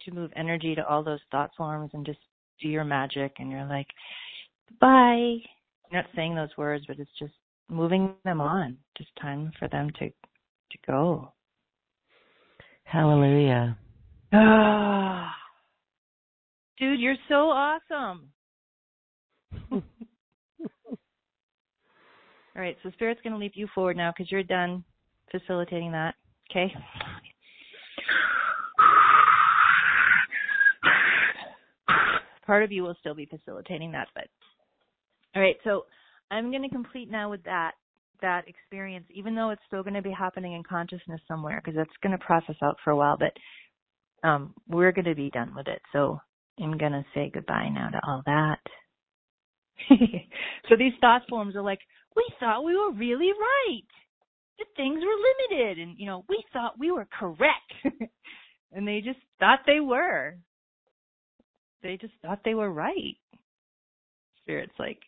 to 0.02 0.12
move 0.12 0.30
energy 0.36 0.76
to 0.76 0.86
all 0.86 1.02
those 1.02 1.22
thought 1.32 1.52
forms 1.56 1.92
and 1.94 2.06
just 2.06 2.20
do 2.62 2.68
your 2.68 2.84
magic 2.84 3.34
and 3.40 3.50
you're 3.50 3.66
like, 3.66 3.88
bye. 4.82 5.38
You're 5.90 6.02
not 6.02 6.06
saying 6.16 6.36
those 6.36 6.50
words, 6.58 6.84
but 6.88 7.00
it's 7.00 7.10
just 7.18 7.34
moving 7.70 8.14
them 8.26 8.42
on. 8.42 8.78
Just 8.98 9.10
time 9.22 9.52
for 9.58 9.68
them 9.70 9.90
to 10.00 10.10
to 10.10 10.78
go. 10.88 11.32
Hallelujah. 12.84 13.78
Ah. 14.34 15.34
Dude, 16.78 17.00
you're 17.00 17.16
so 17.30 17.50
awesome. 17.50 18.30
All 22.56 22.62
right, 22.62 22.78
so 22.84 22.92
Spirit's 22.92 23.22
going 23.24 23.34
to 23.34 23.40
leap 23.40 23.54
you 23.56 23.68
forward 23.74 23.98
now 23.98 24.12
because 24.16 24.32
you're 24.32 24.44
done 24.44 24.84
facilitating 25.32 25.92
that. 25.92 26.16
Okay? 26.52 26.72
Part 32.46 32.64
of 32.64 32.72
you 32.72 32.84
will 32.84 32.96
still 33.00 33.16
be 33.16 33.26
facilitating 33.26 33.92
that, 33.94 34.10
but 34.14 34.28
all 35.36 35.42
right, 35.42 35.56
so 35.64 35.86
I'm 36.30 36.52
going 36.52 36.62
to 36.62 36.70
complete 36.70 37.10
now 37.10 37.30
with 37.30 37.44
that 37.44 37.72
that 38.22 38.48
experience, 38.48 39.06
even 39.14 39.36
though 39.36 39.50
it's 39.50 39.62
still 39.68 39.84
going 39.84 39.96
to 39.96 40.02
be 40.02 40.12
happening 40.12 40.54
in 40.54 40.64
consciousness 40.64 41.20
somewhere, 41.28 41.62
because 41.64 41.76
that's 41.76 41.90
going 42.02 42.18
to 42.18 42.24
process 42.24 42.56
out 42.64 42.78
for 42.84 42.92
a 42.92 42.96
while. 42.96 43.18
But 43.18 43.34
um, 44.28 44.54
we're 44.68 44.94
going 44.94 45.06
to 45.06 45.16
be 45.16 45.30
done 45.30 45.54
with 45.56 45.68
it, 45.68 45.82
so 45.92 46.20
I'm 46.62 46.78
going 46.78 46.94
to 46.94 47.04
say 47.14 47.32
goodbye 47.34 47.70
now 47.70 47.90
to 47.90 48.00
all 48.08 48.24
that. 48.26 48.60
so 50.70 50.76
these 50.78 50.94
thought 51.02 51.24
forms 51.28 51.56
are 51.56 51.62
like, 51.62 51.80
we 52.16 52.26
thought 52.40 52.64
we 52.64 52.76
were 52.76 52.92
really 52.92 53.32
right. 53.32 53.84
The 54.60 54.66
things 54.76 55.00
were 55.04 55.58
limited, 55.58 55.80
and 55.80 55.98
you 55.98 56.06
know, 56.06 56.24
we 56.30 56.44
thought 56.54 56.80
we 56.80 56.92
were 56.92 57.08
correct, 57.18 57.74
and 58.72 58.88
they 58.88 59.02
just 59.02 59.20
thought 59.40 59.60
they 59.66 59.80
were. 59.80 60.36
They 61.82 61.98
just 61.98 62.14
thought 62.22 62.40
they 62.46 62.54
were 62.54 62.72
right. 62.72 63.18
Spirit's 64.42 64.74
like, 64.80 65.00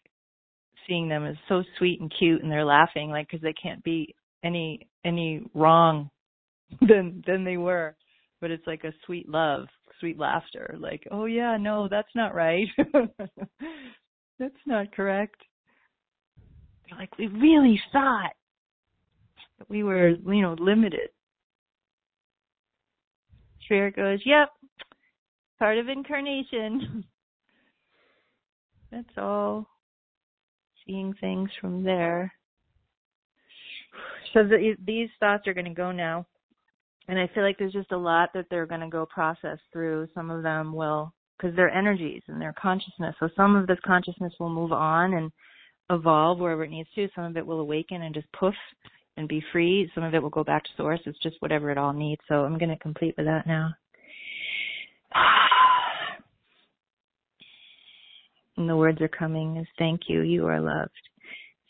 seeing 0.87 1.07
them 1.09 1.25
as 1.25 1.35
so 1.47 1.63
sweet 1.77 1.99
and 2.01 2.13
cute 2.17 2.41
and 2.41 2.51
they're 2.51 2.65
laughing 2.65 3.09
like 3.09 3.27
because 3.27 3.41
they 3.41 3.53
can't 3.53 3.83
be 3.83 4.13
any 4.43 4.87
any 5.03 5.43
wrong 5.53 6.09
than 6.81 7.23
than 7.25 7.43
they 7.43 7.57
were 7.57 7.95
but 8.41 8.51
it's 8.51 8.65
like 8.67 8.83
a 8.83 8.93
sweet 9.05 9.27
love 9.29 9.67
sweet 9.99 10.17
laughter 10.17 10.75
like 10.79 11.07
oh 11.11 11.25
yeah 11.25 11.57
no 11.57 11.87
that's 11.89 12.13
not 12.15 12.35
right 12.35 12.67
that's 14.39 14.53
not 14.65 14.91
correct 14.91 15.41
they're 16.89 16.99
like 16.99 17.17
we 17.17 17.27
really 17.27 17.79
thought 17.91 18.33
that 19.59 19.69
we 19.69 19.83
were 19.83 20.09
you 20.09 20.41
know 20.41 20.55
limited 20.59 21.09
spirit 23.63 23.95
goes 23.95 24.19
yep 24.25 24.49
part 25.59 25.77
of 25.77 25.87
incarnation 25.89 27.03
that's 28.91 29.17
all 29.17 29.67
seeing 30.85 31.13
things 31.19 31.49
from 31.59 31.83
there. 31.83 32.31
So 34.33 34.43
the, 34.43 34.75
these 34.85 35.09
thoughts 35.19 35.47
are 35.47 35.53
going 35.53 35.65
to 35.65 35.71
go 35.71 35.91
now. 35.91 36.25
And 37.07 37.19
I 37.19 37.29
feel 37.33 37.43
like 37.43 37.57
there's 37.57 37.73
just 37.73 37.91
a 37.91 37.97
lot 37.97 38.29
that 38.33 38.47
they're 38.49 38.65
going 38.65 38.81
to 38.81 38.89
go 38.89 39.05
process 39.05 39.57
through. 39.71 40.07
Some 40.13 40.31
of 40.31 40.43
them 40.43 40.73
will, 40.73 41.13
because 41.37 41.55
they're 41.55 41.69
energies 41.69 42.23
and 42.27 42.41
they're 42.41 42.55
consciousness. 42.59 43.15
So 43.19 43.29
some 43.35 43.55
of 43.55 43.67
this 43.67 43.77
consciousness 43.85 44.33
will 44.39 44.49
move 44.49 44.71
on 44.71 45.13
and 45.13 45.31
evolve 45.89 46.39
wherever 46.39 46.63
it 46.63 46.71
needs 46.71 46.89
to. 46.95 47.07
Some 47.15 47.25
of 47.25 47.37
it 47.37 47.45
will 47.45 47.59
awaken 47.59 48.01
and 48.01 48.13
just 48.13 48.31
poof 48.33 48.55
and 49.17 49.27
be 49.27 49.43
free. 49.51 49.89
Some 49.95 50.03
of 50.03 50.13
it 50.13 50.21
will 50.21 50.29
go 50.29 50.43
back 50.43 50.63
to 50.63 50.69
source. 50.77 50.99
It's 51.05 51.21
just 51.21 51.37
whatever 51.39 51.71
it 51.71 51.77
all 51.77 51.93
needs. 51.93 52.21
So 52.27 52.43
I'm 52.43 52.57
going 52.57 52.69
to 52.69 52.77
complete 52.77 53.15
with 53.17 53.25
that 53.25 53.47
now. 53.47 53.73
And 58.57 58.69
the 58.69 58.77
words 58.77 59.01
are 59.01 59.09
coming 59.09 59.57
is 59.57 59.67
thank 59.77 60.03
you, 60.07 60.21
you 60.21 60.47
are 60.47 60.61
loved. 60.61 60.91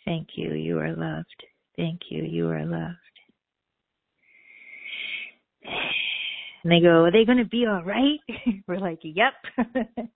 Thank 0.06 0.28
you, 0.36 0.54
you 0.54 0.78
are 0.78 0.96
loved. 0.96 1.44
Thank 1.76 2.02
you, 2.12 2.24
you 2.24 2.48
are 2.50 2.64
loved. 2.64 2.96
And 6.64 6.72
they 6.72 6.80
go, 6.80 7.04
are 7.04 7.12
they 7.12 7.26
going 7.26 7.40
to 7.40 7.46
be 7.46 7.66
all 7.66 7.84
right? 7.84 8.20
We're 8.68 8.80
like, 8.80 9.00
yep. 9.02 9.34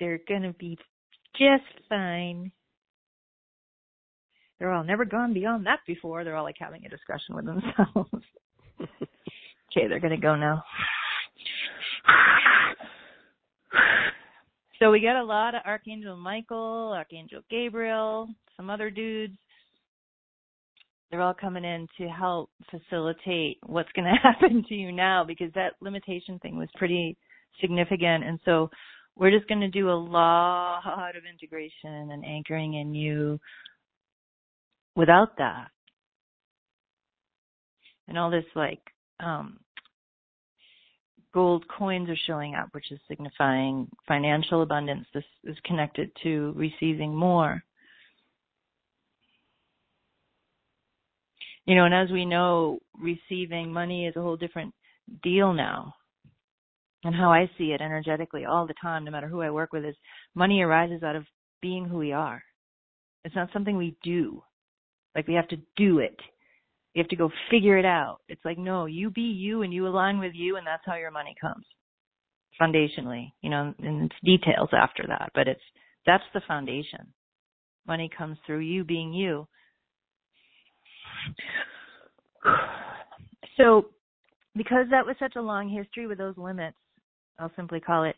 They're 0.00 0.20
going 0.28 0.42
to 0.42 0.52
be 0.52 0.78
just 1.42 1.88
fine. 1.88 2.52
They're 4.58 4.72
all 4.72 4.84
never 4.84 5.04
gone 5.04 5.34
beyond 5.34 5.66
that 5.66 5.80
before. 5.86 6.22
They're 6.22 6.36
all 6.36 6.44
like 6.44 6.56
having 6.58 6.84
a 6.86 6.88
discussion 6.88 7.34
with 7.34 7.46
themselves. 7.46 8.24
okay, 8.80 9.88
they're 9.88 10.00
going 10.00 10.14
to 10.14 10.16
go 10.16 10.36
now. 10.36 10.62
So 14.78 14.90
we 14.90 15.00
got 15.00 15.20
a 15.20 15.24
lot 15.24 15.54
of 15.54 15.62
Archangel 15.64 16.16
Michael, 16.16 16.92
Archangel 16.92 17.42
Gabriel, 17.48 18.28
some 18.56 18.68
other 18.68 18.90
dudes. 18.90 19.36
They're 21.10 21.20
all 21.20 21.34
coming 21.34 21.64
in 21.64 21.86
to 21.98 22.08
help 22.08 22.50
facilitate 22.68 23.58
what's 23.64 23.92
going 23.94 24.06
to 24.12 24.20
happen 24.20 24.64
to 24.68 24.74
you 24.74 24.90
now 24.90 25.24
because 25.24 25.52
that 25.54 25.74
limitation 25.80 26.38
thing 26.40 26.58
was 26.58 26.68
pretty 26.74 27.16
significant. 27.60 28.24
And 28.24 28.40
so 28.44 28.70
we're 29.16 29.30
just 29.30 29.48
going 29.48 29.60
to 29.60 29.68
do 29.68 29.90
a 29.90 29.92
lot 29.92 31.16
of 31.16 31.22
integration 31.30 32.10
and 32.10 32.24
anchoring 32.24 32.74
in 32.74 32.94
you 32.94 33.38
without 34.96 35.36
that. 35.38 35.68
And 38.08 38.18
all 38.18 38.30
this 38.30 38.44
like 38.54 38.80
um 39.20 39.58
gold 41.32 41.64
coins 41.68 42.08
are 42.10 42.18
showing 42.26 42.54
up, 42.54 42.68
which 42.72 42.90
is 42.92 43.00
signifying 43.08 43.88
financial 44.06 44.62
abundance. 44.62 45.06
This 45.14 45.24
is 45.44 45.56
connected 45.64 46.10
to 46.22 46.52
receiving 46.56 47.14
more. 47.14 47.62
You 51.64 51.76
know, 51.76 51.84
and 51.84 51.94
as 51.94 52.10
we 52.10 52.24
know, 52.24 52.80
receiving 53.00 53.72
money 53.72 54.06
is 54.06 54.16
a 54.16 54.20
whole 54.20 54.36
different 54.36 54.74
deal 55.22 55.52
now. 55.52 55.94
And 57.04 57.14
how 57.14 57.32
I 57.32 57.50
see 57.58 57.72
it 57.72 57.80
energetically 57.80 58.44
all 58.44 58.66
the 58.66 58.74
time, 58.80 59.04
no 59.04 59.10
matter 59.10 59.28
who 59.28 59.40
I 59.40 59.50
work 59.50 59.72
with, 59.72 59.84
is 59.84 59.96
money 60.34 60.60
arises 60.60 61.02
out 61.02 61.16
of 61.16 61.24
being 61.60 61.84
who 61.84 61.98
we 61.98 62.12
are. 62.12 62.42
It's 63.24 63.34
not 63.34 63.48
something 63.52 63.76
we 63.76 63.96
do. 64.02 64.42
Like 65.14 65.26
we 65.26 65.34
have 65.34 65.48
to 65.48 65.56
do 65.76 65.98
it. 65.98 66.16
You 66.94 67.02
have 67.02 67.08
to 67.08 67.16
go 67.16 67.30
figure 67.50 67.78
it 67.78 67.84
out. 67.84 68.18
It's 68.28 68.44
like, 68.44 68.58
no, 68.58 68.86
you 68.86 69.10
be 69.10 69.22
you 69.22 69.62
and 69.62 69.72
you 69.72 69.86
align 69.86 70.18
with 70.18 70.32
you 70.34 70.56
and 70.56 70.66
that's 70.66 70.82
how 70.84 70.96
your 70.96 71.10
money 71.10 71.34
comes. 71.40 71.64
Foundationally, 72.60 73.32
you 73.40 73.50
know, 73.50 73.74
and 73.78 74.10
it's 74.10 74.16
details 74.24 74.68
after 74.72 75.04
that, 75.08 75.32
but 75.34 75.48
it's, 75.48 75.62
that's 76.04 76.24
the 76.34 76.42
foundation. 76.46 77.12
Money 77.86 78.10
comes 78.16 78.36
through 78.46 78.60
you 78.60 78.84
being 78.84 79.12
you. 79.12 79.48
So, 83.56 83.86
because 84.54 84.86
that 84.90 85.06
was 85.06 85.16
such 85.18 85.36
a 85.36 85.42
long 85.42 85.68
history 85.68 86.06
with 86.06 86.18
those 86.18 86.36
limits, 86.36 86.76
I'll 87.38 87.52
simply 87.56 87.80
call 87.80 88.04
it 88.04 88.16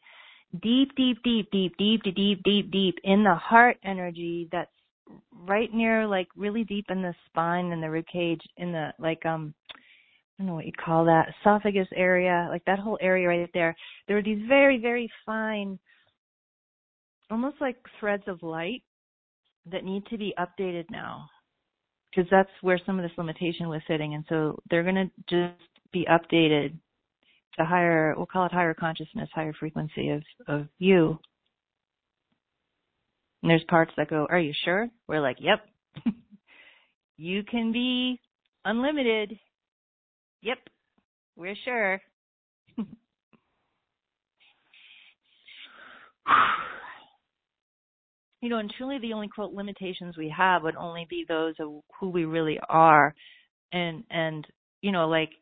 deep, 0.62 0.94
deep, 0.96 1.22
deep, 1.22 1.50
deep, 1.50 1.76
deep, 1.78 2.02
deep, 2.02 2.14
deep, 2.14 2.42
deep, 2.44 2.70
deep 2.70 2.98
in 3.04 3.24
the 3.24 3.34
heart 3.34 3.76
energy 3.84 4.48
that's 4.52 4.70
right 5.46 5.72
near 5.72 6.06
like 6.06 6.28
really 6.36 6.64
deep 6.64 6.86
in 6.88 7.02
the 7.02 7.14
spine 7.26 7.72
and 7.72 7.82
the 7.82 7.90
rib 7.90 8.06
cage 8.10 8.40
in 8.56 8.72
the 8.72 8.90
like 8.98 9.24
um 9.26 9.52
I 9.70 10.42
don't 10.42 10.48
know 10.48 10.54
what 10.54 10.66
you 10.66 10.72
call 10.72 11.04
that 11.04 11.28
esophagus 11.40 11.88
area 11.94 12.48
like 12.50 12.64
that 12.64 12.78
whole 12.78 12.98
area 13.00 13.28
right 13.28 13.50
there. 13.52 13.76
There 14.08 14.16
are 14.16 14.22
these 14.22 14.42
very 14.48 14.78
very 14.78 15.10
fine 15.26 15.78
almost 17.30 17.56
like 17.60 17.76
threads 18.00 18.24
of 18.26 18.42
light 18.42 18.82
that 19.70 19.84
need 19.84 20.06
to 20.06 20.18
be 20.18 20.34
updated 20.38 20.84
now 20.90 21.28
because 22.10 22.30
that's 22.30 22.50
where 22.60 22.80
some 22.84 22.98
of 22.98 23.02
this 23.02 23.16
limitation 23.16 23.68
was 23.68 23.80
sitting. 23.88 24.14
And 24.14 24.24
so 24.28 24.58
they're 24.70 24.82
going 24.82 24.94
to 24.94 25.10
just 25.28 25.68
be 25.92 26.06
updated 26.10 26.74
to 27.58 27.64
higher 27.64 28.14
we'll 28.16 28.26
call 28.26 28.46
it 28.46 28.52
higher 28.52 28.74
consciousness 28.74 29.28
higher 29.34 29.52
frequency 29.52 30.10
of 30.10 30.22
of 30.46 30.66
you 30.78 31.18
and 33.44 33.50
there's 33.50 33.64
parts 33.68 33.92
that 33.98 34.08
go, 34.08 34.26
Are 34.30 34.38
you 34.38 34.54
sure? 34.64 34.88
We're 35.06 35.20
like, 35.20 35.36
Yep. 35.38 35.66
you 37.18 37.42
can 37.42 37.72
be 37.72 38.18
unlimited. 38.64 39.38
Yep. 40.40 40.56
We're 41.36 41.54
sure. 41.62 42.00
you 48.40 48.48
know, 48.48 48.56
and 48.56 48.72
truly 48.78 48.98
the 48.98 49.12
only 49.12 49.28
quote 49.28 49.52
limitations 49.52 50.16
we 50.16 50.34
have 50.34 50.62
would 50.62 50.76
only 50.76 51.06
be 51.10 51.26
those 51.28 51.52
of 51.60 51.82
who 52.00 52.08
we 52.08 52.24
really 52.24 52.58
are. 52.66 53.14
And, 53.72 54.04
and, 54.08 54.46
you 54.80 54.90
know, 54.90 55.06
like, 55.06 55.32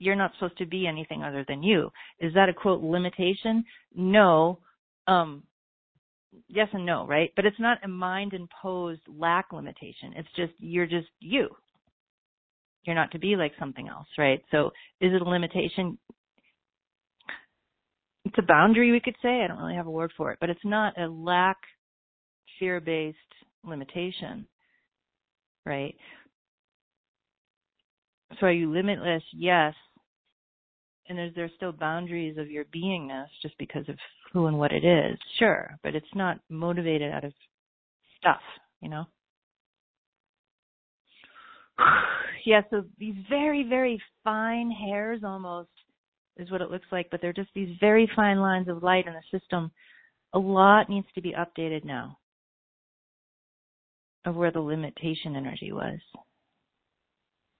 you're 0.00 0.16
not 0.16 0.32
supposed 0.34 0.58
to 0.58 0.66
be 0.66 0.86
anything 0.86 1.22
other 1.22 1.44
than 1.46 1.62
you. 1.62 1.90
Is 2.18 2.34
that 2.34 2.48
a 2.48 2.54
quote 2.54 2.82
limitation? 2.82 3.64
No. 3.94 4.58
Um, 5.06 5.44
yes 6.48 6.68
and 6.72 6.84
no, 6.84 7.06
right? 7.06 7.30
But 7.36 7.44
it's 7.46 7.60
not 7.60 7.78
a 7.84 7.88
mind 7.88 8.32
imposed 8.32 9.02
lack 9.06 9.52
limitation. 9.52 10.14
It's 10.16 10.28
just 10.34 10.52
you're 10.58 10.86
just 10.86 11.08
you. 11.20 11.48
You're 12.84 12.96
not 12.96 13.10
to 13.12 13.18
be 13.18 13.36
like 13.36 13.52
something 13.58 13.88
else, 13.88 14.08
right? 14.18 14.42
So 14.50 14.68
is 15.00 15.12
it 15.12 15.22
a 15.22 15.28
limitation? 15.28 15.98
It's 18.24 18.38
a 18.38 18.42
boundary, 18.42 18.90
we 18.92 19.00
could 19.00 19.16
say. 19.22 19.42
I 19.42 19.48
don't 19.48 19.58
really 19.58 19.74
have 19.74 19.86
a 19.86 19.90
word 19.90 20.12
for 20.16 20.32
it, 20.32 20.38
but 20.40 20.50
it's 20.50 20.64
not 20.64 20.98
a 20.98 21.08
lack 21.08 21.58
fear 22.58 22.80
based 22.80 23.18
limitation, 23.64 24.46
right? 25.66 25.94
So 28.38 28.46
are 28.46 28.52
you 28.52 28.72
limitless? 28.72 29.22
Yes. 29.34 29.74
And 31.08 31.18
is 31.18 31.34
there 31.34 31.50
still 31.56 31.72
boundaries 31.72 32.38
of 32.38 32.50
your 32.50 32.64
beingness 32.66 33.26
just 33.42 33.58
because 33.58 33.88
of 33.88 33.96
who 34.32 34.46
and 34.46 34.58
what 34.58 34.72
it 34.72 34.84
is, 34.84 35.18
sure, 35.38 35.76
but 35.82 35.94
it's 35.94 36.06
not 36.14 36.38
motivated 36.48 37.12
out 37.12 37.24
of 37.24 37.32
stuff, 38.18 38.40
you 38.80 38.88
know? 38.88 39.04
yeah, 42.46 42.60
so 42.70 42.84
these 42.98 43.14
very, 43.28 43.66
very 43.68 44.00
fine 44.22 44.70
hairs 44.70 45.22
almost 45.24 45.70
is 46.36 46.50
what 46.50 46.60
it 46.60 46.70
looks 46.70 46.86
like, 46.92 47.08
but 47.10 47.20
they're 47.20 47.32
just 47.32 47.50
these 47.54 47.76
very 47.80 48.10
fine 48.14 48.38
lines 48.38 48.68
of 48.68 48.82
light 48.82 49.06
in 49.06 49.12
the 49.12 49.38
system. 49.38 49.70
A 50.32 50.38
lot 50.38 50.88
needs 50.88 51.06
to 51.14 51.20
be 51.20 51.34
updated 51.34 51.84
now 51.84 52.18
of 54.24 54.36
where 54.36 54.52
the 54.52 54.60
limitation 54.60 55.34
energy 55.36 55.72
was. 55.72 55.98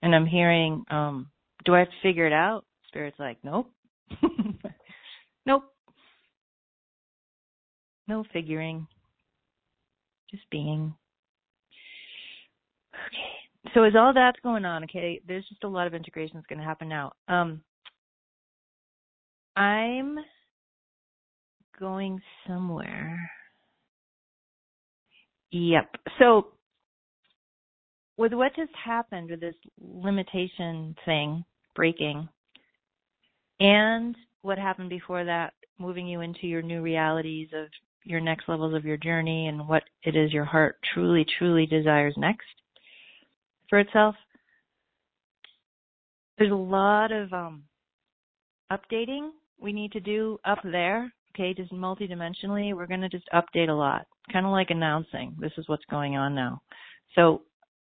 And 0.01 0.15
I'm 0.15 0.25
hearing, 0.25 0.83
um, 0.89 1.29
do 1.65 1.75
I 1.75 1.79
have 1.79 1.89
to 1.89 1.93
figure 2.01 2.25
it 2.25 2.33
out? 2.33 2.65
Spirit's 2.91 3.19
like, 3.19 3.37
nope. 3.41 3.71
nope. 5.45 5.63
No 8.05 8.25
figuring. 8.33 8.85
Just 10.29 10.43
being. 10.51 10.93
Okay. 12.93 13.73
So 13.73 13.83
as 13.83 13.93
all 13.97 14.13
that's 14.13 14.39
going 14.43 14.65
on, 14.65 14.83
okay, 14.83 15.21
there's 15.25 15.47
just 15.47 15.63
a 15.63 15.69
lot 15.69 15.87
of 15.87 15.93
integration 15.93 16.35
that's 16.35 16.47
going 16.47 16.59
to 16.59 16.65
happen 16.65 16.89
now. 16.89 17.13
Um, 17.29 17.61
I'm 19.55 20.17
going 21.79 22.21
somewhere. 22.45 23.31
Yep. 25.51 25.95
So 26.19 26.47
with 28.17 28.33
what 28.33 28.53
just 28.57 28.71
happened 28.83 29.29
with 29.29 29.39
this 29.39 29.55
limitation 29.79 30.93
thing 31.05 31.45
breaking 31.73 32.27
and 33.61 34.15
what 34.41 34.57
happened 34.57 34.89
before 34.89 35.23
that 35.23 35.53
moving 35.77 36.07
you 36.07 36.21
into 36.21 36.47
your 36.47 36.63
new 36.63 36.81
realities 36.81 37.49
of 37.53 37.67
your 38.03 38.19
next 38.19 38.49
levels 38.49 38.73
of 38.73 38.83
your 38.83 38.97
journey 38.97 39.47
and 39.47 39.67
what 39.67 39.83
it 40.03 40.15
is 40.15 40.33
your 40.33 40.45
heart 40.45 40.77
truly, 40.93 41.23
truly 41.37 41.67
desires 41.67 42.15
next 42.17 42.47
for 43.69 43.79
itself. 43.79 44.15
There's 46.39 46.51
a 46.51 46.55
lot 46.55 47.11
of 47.11 47.31
um, 47.31 47.63
updating 48.71 49.29
we 49.59 49.71
need 49.71 49.91
to 49.91 49.99
do 49.99 50.39
up 50.43 50.57
there. 50.63 51.13
Okay, 51.35 51.53
just 51.53 51.71
multidimensionally, 51.71 52.75
we're 52.75 52.87
going 52.87 53.01
to 53.01 53.09
just 53.09 53.29
update 53.31 53.69
a 53.69 53.73
lot, 53.73 54.07
kind 54.33 54.45
of 54.45 54.51
like 54.51 54.71
announcing 54.71 55.35
this 55.39 55.51
is 55.57 55.69
what's 55.69 55.85
going 55.89 56.17
on 56.17 56.33
now. 56.33 56.61
So 57.13 57.43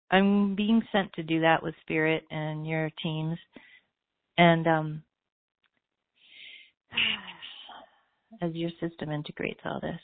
I'm 0.10 0.56
being 0.56 0.82
sent 0.92 1.12
to 1.14 1.24
do 1.24 1.42
that 1.42 1.62
with 1.62 1.76
Spirit 1.82 2.24
and 2.32 2.66
your 2.66 2.90
teams, 3.04 3.38
and 4.38 4.66
um, 4.68 5.04
as 8.42 8.54
your 8.54 8.70
system 8.80 9.12
integrates 9.12 9.60
all 9.66 9.80
this. 9.82 10.00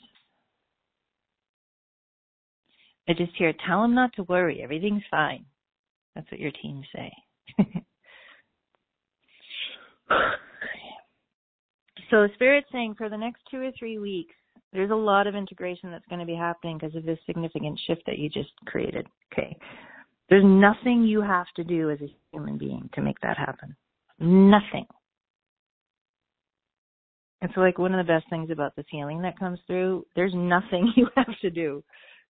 I 3.08 3.14
just 3.14 3.32
hear, 3.36 3.52
tell 3.66 3.82
them 3.82 3.94
not 3.94 4.12
to 4.14 4.22
worry, 4.24 4.62
everything's 4.62 5.02
fine. 5.10 5.44
That's 6.14 6.30
what 6.30 6.40
your 6.40 6.52
teams 6.62 6.86
say. 6.94 7.12
so 12.10 12.28
Spirit's 12.34 12.68
saying 12.70 12.94
for 12.96 13.08
the 13.08 13.16
next 13.16 13.40
two 13.50 13.58
or 13.58 13.72
three 13.78 13.98
weeks, 13.98 14.34
there's 14.72 14.90
a 14.90 14.94
lot 14.94 15.26
of 15.26 15.34
integration 15.34 15.90
that's 15.90 16.06
going 16.08 16.20
to 16.20 16.26
be 16.26 16.34
happening 16.34 16.78
because 16.78 16.94
of 16.96 17.04
this 17.04 17.18
significant 17.26 17.78
shift 17.86 18.02
that 18.06 18.18
you 18.18 18.28
just 18.28 18.52
created. 18.66 19.06
Okay. 19.32 19.56
There's 20.30 20.44
nothing 20.44 21.02
you 21.04 21.20
have 21.20 21.46
to 21.56 21.64
do 21.64 21.90
as 21.90 21.98
a 22.00 22.14
human 22.32 22.56
being 22.56 22.88
to 22.94 23.02
make 23.02 23.20
that 23.20 23.36
happen. 23.36 23.76
Nothing. 24.18 24.86
It's 27.42 27.56
like 27.56 27.76
one 27.76 27.92
of 27.92 28.04
the 28.04 28.10
best 28.10 28.30
things 28.30 28.50
about 28.50 28.76
this 28.76 28.86
healing 28.88 29.22
that 29.22 29.38
comes 29.38 29.58
through. 29.66 30.06
There's 30.14 30.32
nothing 30.34 30.92
you 30.96 31.08
have 31.16 31.38
to 31.42 31.50
do. 31.50 31.82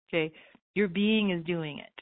Okay. 0.09 0.33
Your 0.73 0.87
being 0.87 1.31
is 1.31 1.45
doing 1.45 1.79
it. 1.79 2.01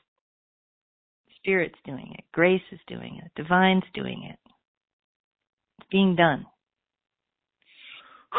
Spirit's 1.37 1.77
doing 1.85 2.15
it. 2.17 2.23
Grace 2.31 2.61
is 2.71 2.79
doing 2.87 3.21
it. 3.23 3.29
Divine's 3.35 3.83
doing 3.93 4.29
it. 4.31 4.39
It's 5.79 5.89
being 5.91 6.15
done. 6.15 6.45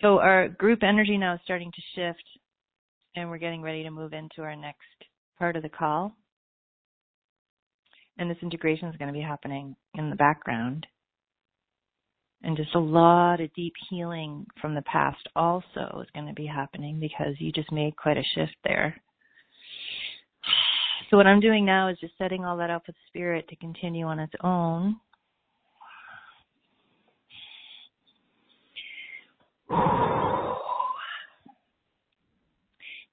So 0.00 0.20
our 0.20 0.46
group 0.46 0.84
energy 0.84 1.18
now 1.18 1.34
is 1.34 1.40
starting 1.42 1.72
to 1.72 1.82
shift 1.96 2.22
and 3.16 3.28
we're 3.28 3.38
getting 3.38 3.62
ready 3.62 3.82
to 3.82 3.90
move 3.90 4.12
into 4.12 4.42
our 4.42 4.54
next 4.54 4.86
part 5.40 5.56
of 5.56 5.64
the 5.64 5.68
call. 5.68 6.12
And 8.16 8.30
this 8.30 8.36
integration 8.40 8.86
is 8.86 8.96
going 8.96 9.12
to 9.12 9.18
be 9.18 9.20
happening 9.20 9.74
in 9.94 10.08
the 10.08 10.14
background 10.14 10.86
and 12.42 12.56
just 12.56 12.74
a 12.74 12.78
lot 12.78 13.40
of 13.40 13.52
deep 13.54 13.74
healing 13.90 14.46
from 14.60 14.74
the 14.74 14.82
past 14.82 15.28
also 15.34 16.00
is 16.02 16.08
going 16.14 16.26
to 16.26 16.34
be 16.34 16.46
happening 16.46 17.00
because 17.00 17.34
you 17.38 17.52
just 17.52 17.72
made 17.72 17.96
quite 17.96 18.16
a 18.16 18.22
shift 18.34 18.54
there. 18.64 19.00
So 21.10 21.16
what 21.16 21.26
I'm 21.26 21.40
doing 21.40 21.64
now 21.64 21.88
is 21.88 21.98
just 22.00 22.12
setting 22.18 22.44
all 22.44 22.56
that 22.58 22.70
up 22.70 22.86
with 22.86 22.96
spirit 23.08 23.48
to 23.48 23.56
continue 23.56 24.06
on 24.06 24.18
its 24.18 24.34
own. 24.42 24.96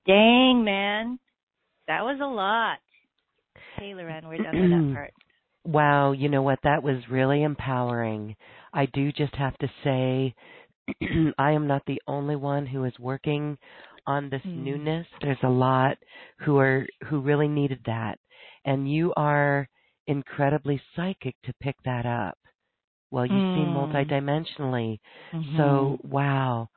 Dang, 0.05 0.63
man. 0.63 1.19
That 1.87 2.03
was 2.03 2.19
a 2.21 2.27
lot. 2.27 2.77
Hey, 3.77 3.93
Lauren, 3.93 4.27
we're 4.27 4.37
done 4.37 4.61
with 4.61 4.69
that 4.71 4.93
part. 4.95 5.13
Wow, 5.63 6.11
you 6.11 6.29
know 6.29 6.43
what? 6.43 6.59
That 6.63 6.83
was 6.83 6.97
really 7.09 7.41
empowering. 7.41 8.35
I 8.75 8.87
do 8.87 9.11
just 9.11 9.33
have 9.35 9.57
to 9.59 9.69
say, 9.83 10.35
I 11.37 11.51
am 11.51 11.65
not 11.65 11.83
the 11.87 12.01
only 12.07 12.35
one 12.35 12.67
who 12.67 12.83
is 12.83 12.93
working 12.99 13.57
on 14.05 14.29
this 14.29 14.41
mm. 14.45 14.63
newness. 14.63 15.07
There's 15.21 15.37
a 15.43 15.49
lot 15.49 15.97
who 16.39 16.57
are 16.57 16.85
who 17.09 17.21
really 17.21 17.47
needed 17.47 17.79
that, 17.85 18.19
and 18.65 18.91
you 18.91 19.13
are 19.15 19.67
incredibly 20.07 20.81
psychic 20.95 21.35
to 21.45 21.53
pick 21.61 21.75
that 21.85 22.05
up. 22.05 22.37
Well, 23.11 23.25
you 23.25 23.31
mm. 23.31 23.55
see 23.55 23.71
multidimensionally. 23.71 24.99
Mm-hmm. 25.33 25.57
So, 25.57 25.97
wow. 26.03 26.69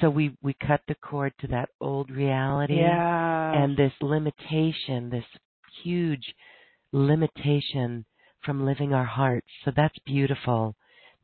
So 0.00 0.10
we 0.10 0.36
we 0.42 0.54
cut 0.66 0.80
the 0.88 0.96
cord 0.96 1.32
to 1.40 1.46
that 1.48 1.70
old 1.80 2.10
reality 2.10 2.76
yeah. 2.76 3.52
and 3.52 3.76
this 3.76 3.92
limitation, 4.00 5.08
this 5.08 5.24
huge 5.82 6.34
limitation 6.92 8.04
from 8.44 8.66
living 8.66 8.92
our 8.92 9.04
hearts. 9.04 9.46
So 9.64 9.72
that's 9.74 9.98
beautiful. 10.04 10.76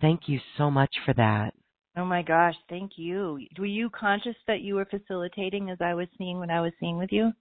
Thank 0.04 0.28
you 0.28 0.38
so 0.58 0.70
much 0.70 0.94
for 1.06 1.14
that. 1.14 1.54
Oh 1.96 2.04
my 2.04 2.20
gosh, 2.20 2.54
thank 2.68 2.92
you. 2.96 3.40
Were 3.58 3.64
you 3.64 3.88
conscious 3.88 4.36
that 4.46 4.60
you 4.60 4.74
were 4.74 4.84
facilitating 4.84 5.70
as 5.70 5.78
I 5.80 5.94
was 5.94 6.08
seeing 6.18 6.38
what 6.38 6.50
I 6.50 6.60
was 6.60 6.72
seeing 6.78 6.98
with 6.98 7.10
you? 7.10 7.32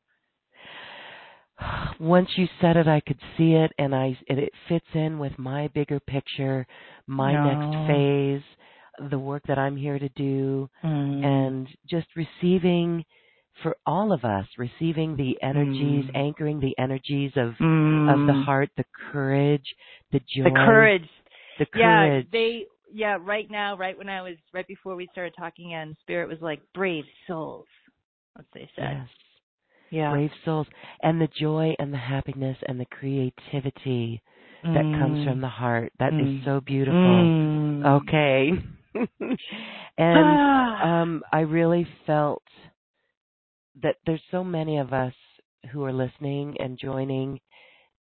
Once 2.00 2.30
you 2.38 2.48
said 2.62 2.78
it, 2.78 2.88
I 2.88 3.02
could 3.02 3.20
see 3.38 3.52
it, 3.52 3.74
and 3.78 3.94
I 3.94 4.18
and 4.30 4.40
it 4.40 4.54
fits 4.70 4.86
in 4.94 5.20
with 5.20 5.38
my 5.38 5.68
bigger 5.76 6.00
picture, 6.00 6.66
my 7.06 7.34
no. 7.34 7.52
next 7.52 7.88
phase, 7.92 9.10
the 9.10 9.20
work 9.20 9.44
that 9.50 9.60
I'm 9.60 9.76
here 9.76 10.00
to 10.00 10.10
do, 10.16 10.70
mm. 10.86 11.26
and 11.26 11.68
just 11.90 12.08
receiving 12.16 13.04
for 13.62 13.76
all 13.86 14.14
of 14.14 14.24
us, 14.24 14.46
receiving 14.58 15.18
the 15.18 15.36
energies, 15.44 16.06
mm. 16.06 16.16
anchoring 16.16 16.62
the 16.62 16.76
energies 16.82 17.34
of 17.36 17.56
mm. 17.60 18.10
of 18.10 18.26
the 18.26 18.42
heart, 18.46 18.70
the 18.78 18.86
courage, 19.12 19.66
the 20.14 20.20
joy, 20.20 20.46
the 20.46 20.52
courage, 20.52 21.10
the 21.60 21.66
courage. 21.66 22.26
Yeah, 22.26 22.30
they 22.32 22.66
yeah, 22.94 23.18
right 23.20 23.50
now, 23.50 23.76
right 23.76 23.98
when 23.98 24.10
I 24.10 24.22
was 24.22 24.36
right 24.54 24.68
before 24.68 24.96
we 24.96 25.10
started 25.12 25.34
talking 25.38 25.74
and 25.74 25.96
spirit 26.02 26.30
was 26.30 26.38
like 26.42 26.62
brave 26.74 27.06
souls. 27.28 27.66
What 28.36 28.46
they 28.54 28.70
said. 28.76 28.98
Yes. 29.00 29.08
Yeah. 29.92 30.12
Brave 30.12 30.32
souls. 30.46 30.68
And 31.02 31.20
the 31.20 31.28
joy 31.40 31.76
and 31.80 31.94
the 31.94 31.98
happiness 31.98 32.58
and 32.68 32.80
the 32.80 32.86
creativity 32.86 34.22
mm. 34.66 34.74
that 34.74 35.00
comes 35.00 35.28
from 35.28 35.42
the 35.42 35.48
heart. 35.48 35.92
That 36.00 36.14
mm. 36.14 36.40
is 36.40 36.46
so 36.46 36.62
beautiful. 36.62 36.96
Mm. 36.96 38.02
Okay. 38.02 38.52
and 39.98 40.84
um 40.84 41.24
I 41.32 41.42
really 41.42 41.88
felt 42.06 42.44
that 43.82 43.96
there's 44.06 44.22
so 44.30 44.44
many 44.44 44.78
of 44.78 44.94
us 44.94 45.14
who 45.72 45.84
are 45.84 45.94
listening 45.94 46.56
and 46.60 46.78
joining 46.80 47.40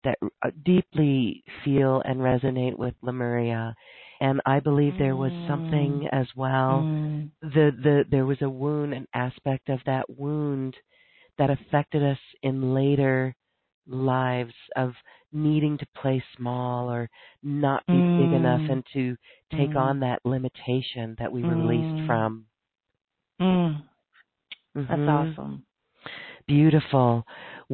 that 0.05 0.19
uh, 0.23 0.51
deeply 0.65 1.43
feel 1.65 2.03
and 2.05 2.21
resonate 2.21 2.77
with 2.77 2.95
Lemuria 3.03 3.75
and 4.23 4.41
I 4.47 4.61
believe 4.61 4.93
there 4.99 5.17
was 5.17 5.33
something 5.49 6.09
as 6.13 6.29
well. 6.37 6.83
Mm. 6.85 7.31
The 7.43 7.73
the 7.83 8.05
there 8.09 8.25
was 8.25 8.41
a 8.41 8.49
wound, 8.49 8.95
an 8.95 9.09
aspect 9.15 9.69
of 9.69 9.81
that 9.85 10.09
wound 10.09 10.77
that 11.39 11.51
affected 11.51 12.05
us 12.05 12.19
in 12.45 12.73
later 12.73 13.35
lives 13.89 14.55
of 14.77 14.93
needing 15.33 15.77
to 15.79 15.87
play 16.01 16.23
small 16.37 16.89
or 16.89 17.11
not 17.43 17.85
be 17.89 17.95
mm. 17.95 18.19
big 18.21 18.33
enough 18.33 18.61
and 18.71 18.85
to 18.93 19.17
take 19.51 19.71
mm. 19.71 19.77
on 19.77 19.99
that 20.01 20.21
limitation 20.25 21.17
that 21.19 21.33
we 21.33 21.43
were 21.43 21.57
released 21.57 22.03
mm. 22.03 22.07
from. 22.07 22.45
Mm. 23.41 23.83
Mm-hmm. 24.77 24.83
That's 24.89 25.37
awesome. 25.37 25.65
Beautiful. 26.47 27.25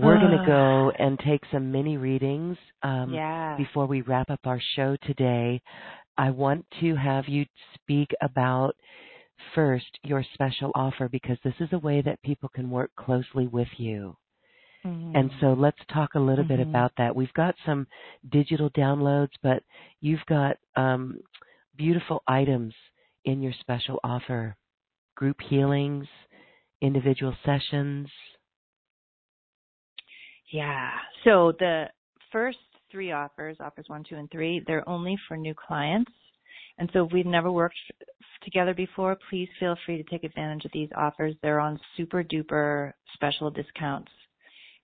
We're 0.04 0.18
going 0.18 0.38
to 0.38 0.46
go 0.46 0.92
and 0.98 1.18
take 1.18 1.42
some 1.50 1.72
mini 1.72 1.96
readings 1.96 2.56
um, 2.82 3.12
yeah. 3.12 3.56
before 3.56 3.86
we 3.86 4.02
wrap 4.02 4.30
up 4.30 4.40
our 4.44 4.60
show 4.76 4.96
today. 5.02 5.60
I 6.16 6.30
want 6.30 6.64
to 6.80 6.94
have 6.94 7.24
you 7.28 7.46
speak 7.74 8.08
about 8.20 8.74
first 9.54 9.86
your 10.04 10.24
special 10.34 10.72
offer 10.74 11.08
because 11.08 11.38
this 11.44 11.54
is 11.60 11.68
a 11.72 11.78
way 11.78 12.02
that 12.02 12.22
people 12.22 12.48
can 12.48 12.70
work 12.70 12.90
closely 12.96 13.46
with 13.46 13.68
you. 13.76 14.16
Mm-hmm. 14.84 15.16
And 15.16 15.30
so 15.40 15.54
let's 15.58 15.78
talk 15.92 16.14
a 16.14 16.20
little 16.20 16.44
mm-hmm. 16.44 16.56
bit 16.56 16.60
about 16.60 16.92
that. 16.98 17.14
We've 17.14 17.32
got 17.34 17.54
some 17.66 17.86
digital 18.30 18.70
downloads, 18.70 19.32
but 19.42 19.62
you've 20.00 20.24
got 20.28 20.56
um, 20.76 21.20
beautiful 21.76 22.22
items 22.26 22.74
in 23.24 23.42
your 23.42 23.52
special 23.60 23.98
offer 24.04 24.56
group 25.16 25.36
healings, 25.48 26.06
individual 26.80 27.34
sessions. 27.44 28.08
Yeah. 30.52 30.90
So 31.24 31.52
the 31.58 31.86
first 32.32 32.58
three 32.90 33.12
offers, 33.12 33.56
offers 33.60 33.84
one, 33.88 34.04
two, 34.08 34.16
and 34.16 34.30
three. 34.30 34.62
They're 34.66 34.88
only 34.88 35.16
for 35.26 35.36
new 35.36 35.54
clients. 35.54 36.10
And 36.78 36.88
so 36.92 37.06
if 37.06 37.12
we've 37.12 37.26
never 37.26 37.50
worked 37.50 37.76
together 38.44 38.74
before, 38.74 39.16
please 39.30 39.48
feel 39.58 39.76
free 39.84 40.02
to 40.02 40.10
take 40.10 40.24
advantage 40.24 40.64
of 40.64 40.70
these 40.72 40.88
offers. 40.96 41.34
They're 41.42 41.60
on 41.60 41.78
super 41.96 42.22
duper 42.22 42.92
special 43.14 43.50
discounts 43.50 44.10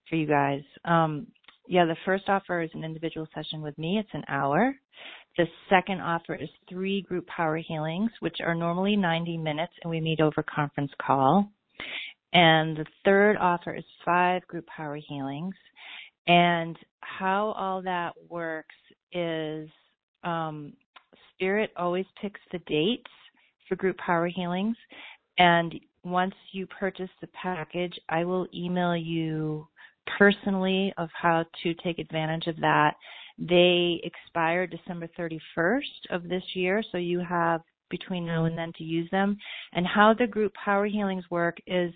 for 0.08 0.16
you 0.16 0.26
guys. 0.26 0.62
Um, 0.84 1.28
yeah, 1.66 1.86
the 1.86 1.96
first 2.04 2.24
offer 2.28 2.62
is 2.62 2.70
an 2.74 2.84
individual 2.84 3.26
session 3.34 3.62
with 3.62 3.76
me. 3.78 3.98
It's 3.98 4.10
an 4.12 4.24
hour. 4.28 4.74
The 5.36 5.46
second 5.70 6.00
offer 6.00 6.34
is 6.34 6.48
three 6.68 7.02
group 7.02 7.26
power 7.26 7.56
healings, 7.56 8.10
which 8.20 8.36
are 8.44 8.54
normally 8.54 8.96
90 8.96 9.38
minutes 9.38 9.72
and 9.82 9.90
we 9.90 10.00
meet 10.00 10.20
over 10.20 10.42
conference 10.42 10.92
call. 11.04 11.48
And 12.34 12.76
the 12.76 12.86
third 13.04 13.36
offer 13.36 13.74
is 13.74 13.84
five 14.04 14.46
group 14.48 14.66
power 14.66 14.96
healings. 14.96 15.54
And 16.26 16.76
how 17.00 17.54
all 17.56 17.82
that 17.82 18.12
works 18.28 18.74
is 19.12 19.68
um, 20.24 20.72
Spirit 21.34 21.70
always 21.76 22.06
picks 22.20 22.40
the 22.52 22.58
dates 22.60 23.10
for 23.68 23.76
group 23.76 23.96
power 23.98 24.28
healings. 24.28 24.76
And 25.38 25.74
once 26.04 26.34
you 26.52 26.66
purchase 26.66 27.10
the 27.20 27.28
package, 27.28 27.98
I 28.08 28.24
will 28.24 28.46
email 28.54 28.96
you 28.96 29.66
personally 30.18 30.92
of 30.98 31.08
how 31.12 31.44
to 31.62 31.74
take 31.74 31.98
advantage 31.98 32.46
of 32.46 32.56
that. 32.60 32.94
They 33.38 34.00
expire 34.04 34.66
December 34.66 35.08
31st 35.18 35.80
of 36.10 36.28
this 36.28 36.42
year, 36.54 36.82
so 36.92 36.98
you 36.98 37.20
have 37.20 37.62
between 37.90 38.26
now 38.26 38.44
and 38.44 38.56
then 38.56 38.72
to 38.76 38.84
use 38.84 39.08
them. 39.10 39.36
And 39.72 39.86
how 39.86 40.14
the 40.14 40.26
group 40.26 40.52
power 40.64 40.86
healings 40.86 41.24
work 41.30 41.58
is 41.66 41.92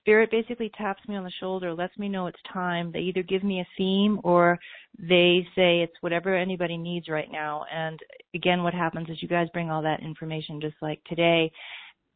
spirit 0.00 0.30
basically 0.30 0.70
taps 0.76 1.06
me 1.08 1.16
on 1.16 1.24
the 1.24 1.32
shoulder, 1.40 1.74
lets 1.74 1.96
me 1.98 2.08
know 2.08 2.26
it's 2.26 2.40
time. 2.52 2.90
They 2.92 3.00
either 3.00 3.22
give 3.22 3.44
me 3.44 3.60
a 3.60 3.68
theme 3.76 4.20
or 4.24 4.58
they 4.98 5.46
say 5.54 5.80
it's 5.80 5.96
whatever 6.00 6.36
anybody 6.36 6.76
needs 6.76 7.08
right 7.08 7.30
now. 7.30 7.64
And 7.72 7.98
again, 8.34 8.62
what 8.62 8.74
happens 8.74 9.08
is 9.08 9.22
you 9.22 9.28
guys 9.28 9.48
bring 9.52 9.70
all 9.70 9.82
that 9.82 10.02
information 10.02 10.60
just 10.60 10.76
like 10.82 11.02
today. 11.04 11.50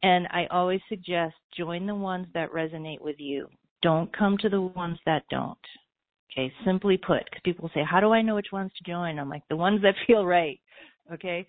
And 0.02 0.26
I 0.30 0.46
always 0.50 0.80
suggest 0.88 1.34
join 1.56 1.86
the 1.86 1.94
ones 1.94 2.26
that 2.34 2.52
resonate 2.52 3.00
with 3.00 3.16
you. 3.18 3.48
Don't 3.82 4.14
come 4.16 4.36
to 4.38 4.48
the 4.48 4.60
ones 4.60 4.98
that 5.06 5.22
don't. 5.30 5.58
Okay, 6.32 6.52
simply 6.64 6.96
put, 6.96 7.24
because 7.24 7.40
people 7.44 7.70
say, 7.74 7.84
how 7.88 8.00
do 8.00 8.12
I 8.12 8.20
know 8.20 8.34
which 8.34 8.52
ones 8.52 8.72
to 8.76 8.90
join? 8.90 9.18
I'm 9.18 9.28
like, 9.28 9.44
the 9.48 9.56
ones 9.56 9.80
that 9.82 9.94
feel 10.06 10.26
right. 10.26 10.58
Okay, 11.12 11.46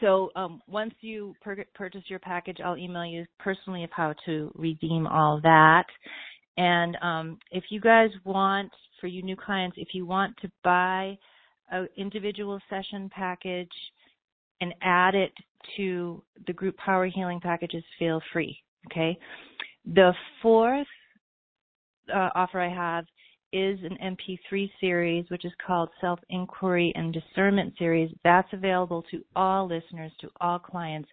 so 0.00 0.30
um, 0.36 0.60
once 0.66 0.94
you 1.00 1.34
per- 1.40 1.64
purchase 1.74 2.02
your 2.08 2.18
package, 2.18 2.58
I'll 2.64 2.76
email 2.76 3.04
you 3.04 3.24
personally 3.38 3.84
of 3.84 3.90
how 3.92 4.14
to 4.26 4.52
redeem 4.54 5.06
all 5.06 5.40
that. 5.42 5.86
And 6.56 6.96
um, 7.02 7.38
if 7.50 7.64
you 7.70 7.80
guys 7.80 8.10
want, 8.24 8.70
for 9.00 9.06
you 9.06 9.22
new 9.22 9.36
clients, 9.36 9.76
if 9.78 9.88
you 9.92 10.04
want 10.06 10.36
to 10.42 10.50
buy 10.64 11.16
an 11.70 11.88
individual 11.96 12.58
session 12.68 13.08
package 13.14 13.70
and 14.60 14.74
add 14.82 15.14
it 15.14 15.32
to 15.76 16.22
the 16.46 16.52
group 16.52 16.76
power 16.76 17.06
healing 17.06 17.40
packages, 17.40 17.84
feel 17.98 18.20
free. 18.32 18.58
Okay. 18.90 19.16
The 19.94 20.12
fourth 20.42 20.86
uh, 22.12 22.30
offer 22.34 22.60
I 22.60 22.72
have 22.72 23.04
is 23.52 23.78
an 23.82 23.96
MP3 24.02 24.70
series, 24.80 25.24
which 25.30 25.44
is 25.44 25.52
called 25.66 25.88
Self 26.00 26.20
Inquiry 26.30 26.92
and 26.94 27.12
Discernment 27.12 27.74
Series. 27.78 28.10
That's 28.24 28.48
available 28.52 29.04
to 29.10 29.22
all 29.34 29.66
listeners, 29.66 30.12
to 30.20 30.28
all 30.40 30.58
clients. 30.58 31.08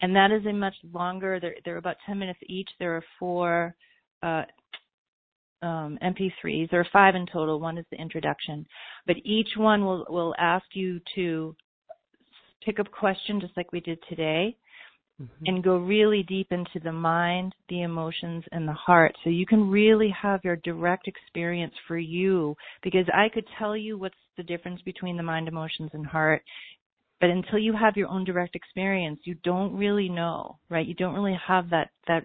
And 0.00 0.14
that 0.14 0.30
is 0.30 0.44
a 0.46 0.52
much 0.52 0.74
longer, 0.92 1.40
they're, 1.40 1.56
they're 1.64 1.78
about 1.78 1.96
10 2.06 2.18
minutes 2.18 2.38
each. 2.46 2.68
There 2.78 2.96
are 2.96 3.04
four 3.18 3.74
uh, 4.22 4.42
um, 5.62 5.98
MP3s. 6.02 6.70
There 6.70 6.80
are 6.80 6.88
five 6.92 7.14
in 7.14 7.26
total. 7.26 7.58
One 7.60 7.78
is 7.78 7.86
the 7.90 8.00
introduction. 8.00 8.66
But 9.06 9.16
each 9.24 9.48
one 9.56 9.84
will, 9.84 10.06
will 10.08 10.34
ask 10.38 10.66
you 10.74 11.00
to 11.16 11.56
pick 12.64 12.78
up 12.78 12.90
question 12.90 13.40
just 13.40 13.56
like 13.56 13.72
we 13.72 13.80
did 13.80 13.98
today 14.08 14.56
mm-hmm. 15.20 15.44
and 15.46 15.64
go 15.64 15.76
really 15.76 16.22
deep 16.22 16.48
into 16.50 16.80
the 16.82 16.92
mind, 16.92 17.54
the 17.68 17.82
emotions, 17.82 18.44
and 18.52 18.66
the 18.66 18.72
heart. 18.72 19.14
So 19.24 19.30
you 19.30 19.46
can 19.46 19.70
really 19.70 20.14
have 20.20 20.40
your 20.44 20.56
direct 20.56 21.08
experience 21.08 21.74
for 21.86 21.98
you 21.98 22.54
because 22.82 23.06
I 23.12 23.28
could 23.28 23.46
tell 23.58 23.76
you 23.76 23.98
what's 23.98 24.14
the 24.36 24.42
difference 24.42 24.80
between 24.82 25.16
the 25.16 25.22
mind, 25.22 25.48
emotions, 25.48 25.90
and 25.92 26.06
heart. 26.06 26.42
But 27.20 27.30
until 27.30 27.58
you 27.58 27.72
have 27.72 27.96
your 27.96 28.08
own 28.08 28.24
direct 28.24 28.54
experience, 28.54 29.20
you 29.24 29.34
don't 29.42 29.76
really 29.76 30.08
know, 30.08 30.58
right? 30.70 30.86
You 30.86 30.94
don't 30.94 31.14
really 31.14 31.38
have 31.46 31.68
that, 31.70 31.90
that 32.06 32.24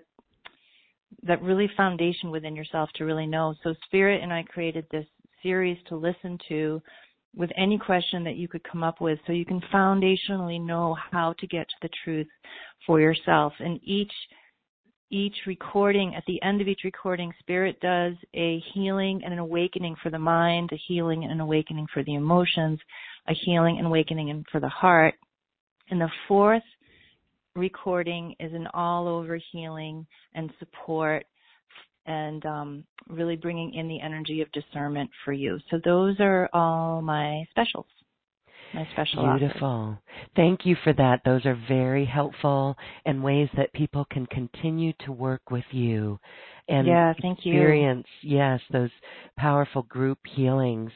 that 1.21 1.41
really 1.41 1.69
foundation 1.77 2.31
within 2.31 2.55
yourself 2.55 2.89
to 2.95 3.05
really 3.05 3.27
know. 3.27 3.53
So 3.63 3.73
Spirit 3.85 4.21
and 4.23 4.33
I 4.33 4.43
created 4.43 4.85
this 4.91 5.05
series 5.41 5.77
to 5.87 5.95
listen 5.95 6.37
to 6.49 6.81
with 7.35 7.49
any 7.57 7.77
question 7.77 8.23
that 8.23 8.35
you 8.35 8.47
could 8.47 8.63
come 8.63 8.83
up 8.83 9.01
with 9.01 9.19
so 9.25 9.33
you 9.33 9.45
can 9.45 9.61
foundationally 9.73 10.63
know 10.63 10.95
how 11.11 11.33
to 11.39 11.47
get 11.47 11.67
to 11.67 11.75
the 11.81 11.89
truth 12.03 12.27
for 12.85 12.99
yourself 12.99 13.53
and 13.59 13.79
each 13.83 14.11
each 15.13 15.35
recording, 15.45 16.15
at 16.15 16.23
the 16.25 16.41
end 16.41 16.59
of 16.59 16.67
each 16.67 16.81
recording, 16.83 17.31
Spirit 17.37 17.79
does 17.81 18.15
a 18.33 18.59
healing 18.73 19.21
and 19.23 19.31
an 19.31 19.37
awakening 19.37 19.95
for 20.01 20.09
the 20.09 20.17
mind, 20.17 20.71
a 20.73 20.79
healing 20.87 21.21
and 21.23 21.31
an 21.31 21.39
awakening 21.39 21.85
for 21.93 22.03
the 22.03 22.15
emotions, 22.15 22.79
a 23.27 23.33
healing 23.45 23.77
and 23.77 23.85
awakening 23.85 24.43
for 24.51 24.59
the 24.59 24.69
heart. 24.69 25.13
And 25.91 26.01
the 26.01 26.09
fourth 26.27 26.63
recording 27.55 28.33
is 28.39 28.53
an 28.53 28.67
all 28.73 29.07
over 29.07 29.39
healing 29.51 30.07
and 30.33 30.51
support 30.57 31.27
and 32.05 32.45
um, 32.45 32.83
really 33.07 33.35
bringing 33.35 33.73
in 33.73 33.87
the 33.87 34.01
energy 34.01 34.41
of 34.41 34.51
discernment 34.51 35.09
for 35.23 35.33
you. 35.33 35.59
So 35.69 35.79
those 35.83 36.15
are 36.19 36.49
all 36.53 37.01
my 37.01 37.45
specials. 37.51 37.85
My 38.73 38.87
special 38.93 39.37
Beautiful. 39.37 39.67
Offers. 39.67 39.97
Thank 40.35 40.65
you 40.65 40.75
for 40.83 40.93
that. 40.93 41.21
Those 41.23 41.45
are 41.45 41.57
very 41.67 42.05
helpful 42.05 42.75
and 43.05 43.23
ways 43.23 43.47
that 43.55 43.71
people 43.73 44.05
can 44.09 44.25
continue 44.27 44.93
to 45.05 45.11
work 45.11 45.51
with 45.51 45.65
you 45.71 46.19
and 46.67 46.87
yeah, 46.87 47.13
thank 47.21 47.45
you. 47.45 47.53
experience, 47.53 48.07
yes, 48.21 48.59
those 48.71 48.89
powerful 49.37 49.83
group 49.83 50.17
healings. 50.35 50.91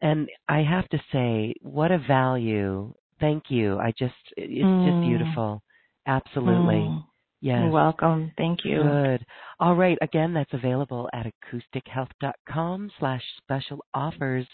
And 0.00 0.28
I 0.48 0.62
have 0.62 0.88
to 0.88 0.98
say, 1.12 1.54
what 1.62 1.90
a 1.90 1.98
value. 1.98 2.92
Thank 3.20 3.44
you. 3.50 3.78
I 3.78 3.92
just, 3.98 4.14
it's 4.36 4.64
mm. 4.64 4.86
just 4.86 5.08
beautiful. 5.08 5.62
Absolutely. 6.06 6.74
Mm. 6.74 7.04
Yes. 7.46 7.60
You're 7.62 7.70
welcome. 7.70 8.32
Thank 8.36 8.64
you. 8.64 8.82
Good. 8.82 9.24
All 9.60 9.76
right. 9.76 9.96
Again, 10.02 10.34
that's 10.34 10.52
available 10.52 11.08
at 11.12 11.26
acoustichealth.com 11.26 12.90
slash 12.98 13.22
special 13.36 13.84
offers 13.94 14.48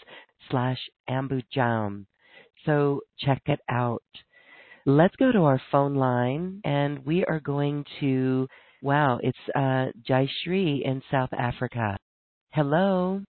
slash 0.51 0.77
ambujan. 1.09 2.05
So 2.67 3.01
check 3.17 3.41
it 3.47 3.59
out. 3.67 4.03
Let's 4.85 5.15
go 5.15 5.31
to 5.31 5.39
our 5.39 5.59
phone 5.71 5.95
line 5.95 6.61
and 6.65 7.03
we 7.03 7.25
are 7.25 7.39
going 7.39 7.83
to, 7.99 8.47
wow, 8.83 9.19
it's 9.23 9.39
uh, 9.55 9.87
Jayshree 10.07 10.85
in 10.85 11.01
South 11.09 11.33
Africa. 11.35 11.97
Hello. 12.51 13.23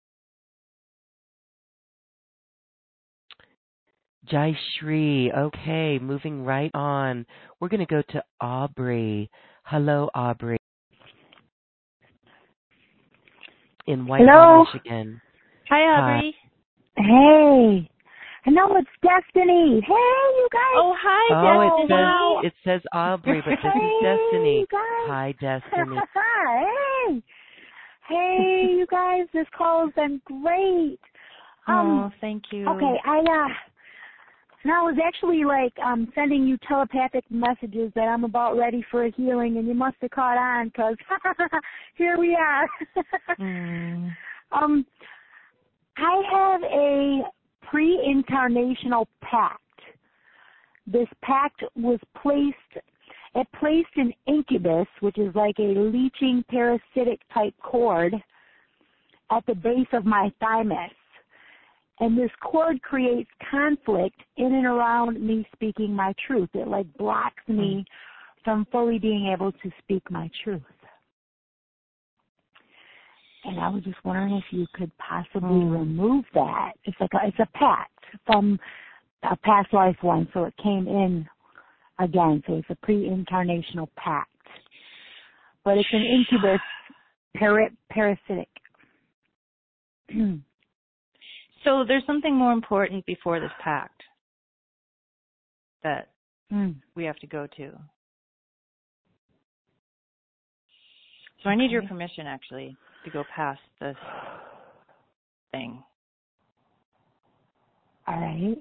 Jai 4.29 4.57
Jayshree. 4.83 5.33
Okay, 5.33 5.99
moving 5.99 6.43
right 6.43 6.71
on. 6.73 7.25
We're 7.61 7.69
going 7.69 7.79
to 7.79 7.85
go 7.85 8.01
to 8.09 8.23
Aubrey. 8.41 9.29
Hello, 9.63 10.09
Aubrey. 10.13 10.57
In 13.87 14.05
Whitehall, 14.05 14.65
Michigan. 14.65 15.21
Hi, 15.69 15.81
Aubrey. 15.81 16.35
Hi. 16.97 17.03
Hey. 17.03 17.89
I 18.45 18.49
know 18.49 18.75
it's 18.75 18.89
Destiny. 19.01 19.81
Hey, 19.85 19.93
you 19.93 20.47
guys. 20.51 20.75
Oh, 20.75 20.95
hi, 20.99 21.33
oh, 21.33 21.87
Destiny. 21.87 22.45
it 22.45 22.53
says 22.63 22.75
it 22.75 22.81
says 22.81 22.81
Aubrey, 22.93 23.41
but 23.45 23.51
this 23.51 23.59
hey, 23.61 23.79
is 23.79 24.03
Destiny. 24.03 24.59
You 24.59 24.67
guys. 24.69 25.07
Hi, 25.07 25.35
Destiny. 25.39 25.97
hey. 26.13 27.23
Hey, 28.09 28.75
you 28.77 28.85
guys. 28.91 29.27
This 29.33 29.47
call 29.57 29.85
has 29.85 29.93
been 29.95 30.21
great. 30.25 30.99
Um, 31.65 32.11
oh, 32.11 32.11
thank 32.19 32.43
you. 32.51 32.67
Okay, 32.67 32.97
I 33.05 33.19
uh 33.19 33.47
and 34.63 34.71
I 34.71 34.81
was 34.81 34.97
actually 35.03 35.43
like 35.43 35.73
um 35.85 36.11
sending 36.15 36.47
you 36.47 36.57
telepathic 36.67 37.23
messages 37.29 37.91
that 37.95 38.07
I'm 38.07 38.23
about 38.23 38.57
ready 38.57 38.83
for 38.89 39.05
a 39.05 39.11
healing, 39.11 39.57
and 39.57 39.67
you 39.67 39.73
must 39.73 39.97
have 40.01 40.11
caught 40.11 40.37
on 40.37 40.67
because 40.67 40.95
here 41.95 42.17
we 42.17 42.35
are. 42.35 42.67
mm. 43.39 44.11
Um, 44.51 44.85
I 45.97 46.21
have 46.31 46.61
a 46.63 47.21
pre-incarnational 47.69 49.05
pact. 49.21 49.59
This 50.85 51.07
pact 51.23 51.63
was 51.75 51.99
placed 52.21 52.83
it 53.35 53.47
placed 53.59 53.89
an 53.95 54.13
incubus, 54.27 54.87
which 54.99 55.17
is 55.17 55.33
like 55.33 55.57
a 55.57 55.73
leeching 55.73 56.43
parasitic 56.49 57.19
type 57.33 57.55
cord, 57.63 58.13
at 59.31 59.45
the 59.47 59.55
base 59.55 59.87
of 59.91 60.05
my 60.05 60.31
thymus. 60.39 60.91
And 61.99 62.17
this 62.17 62.31
cord 62.41 62.81
creates 62.81 63.29
conflict 63.49 64.19
in 64.37 64.53
and 64.53 64.65
around 64.65 65.21
me 65.21 65.45
speaking 65.53 65.93
my 65.93 66.13
truth. 66.25 66.49
It 66.53 66.67
like 66.67 66.91
blocks 66.97 67.43
me 67.47 67.85
from 68.43 68.65
fully 68.71 68.99
being 68.99 69.31
able 69.33 69.51
to 69.51 69.71
speak 69.79 70.03
my 70.09 70.29
truth. 70.43 70.61
And 73.45 73.59
I 73.59 73.69
was 73.69 73.83
just 73.83 74.03
wondering 74.03 74.35
if 74.35 74.43
you 74.51 74.65
could 74.73 74.91
possibly 74.97 75.49
mm. 75.49 75.71
remove 75.71 76.25
that. 76.33 76.71
It's 76.85 76.97
like 76.99 77.11
a, 77.13 77.27
it's 77.27 77.39
a 77.39 77.57
pact 77.57 77.91
from 78.25 78.57
a 79.23 79.35
past 79.37 79.73
life 79.73 79.97
one, 80.01 80.27
so 80.33 80.45
it 80.45 80.53
came 80.61 80.87
in 80.87 81.27
again. 81.99 82.41
So 82.47 82.55
it's 82.55 82.69
a 82.69 82.75
pre-incarnational 82.85 83.87
pact, 83.97 84.29
but 85.63 85.77
it's 85.77 85.89
an 85.91 86.03
incubus 86.03 86.61
para- 87.35 87.69
parasitic. 87.89 88.49
so 91.63 91.83
there's 91.87 92.05
something 92.05 92.35
more 92.35 92.51
important 92.51 93.05
before 93.05 93.39
this 93.39 93.51
pact 93.63 94.01
that 95.83 96.09
mm. 96.51 96.75
we 96.95 97.03
have 97.05 97.17
to 97.17 97.27
go 97.27 97.47
to. 97.57 97.71
So 101.43 101.49
I 101.49 101.55
need 101.55 101.71
your 101.71 101.83
permission 101.83 102.25
actually 102.25 102.75
to 103.03 103.11
go 103.11 103.23
past 103.35 103.59
this 103.81 103.97
thing. 105.51 105.83
All 108.07 108.19
right. 108.19 108.57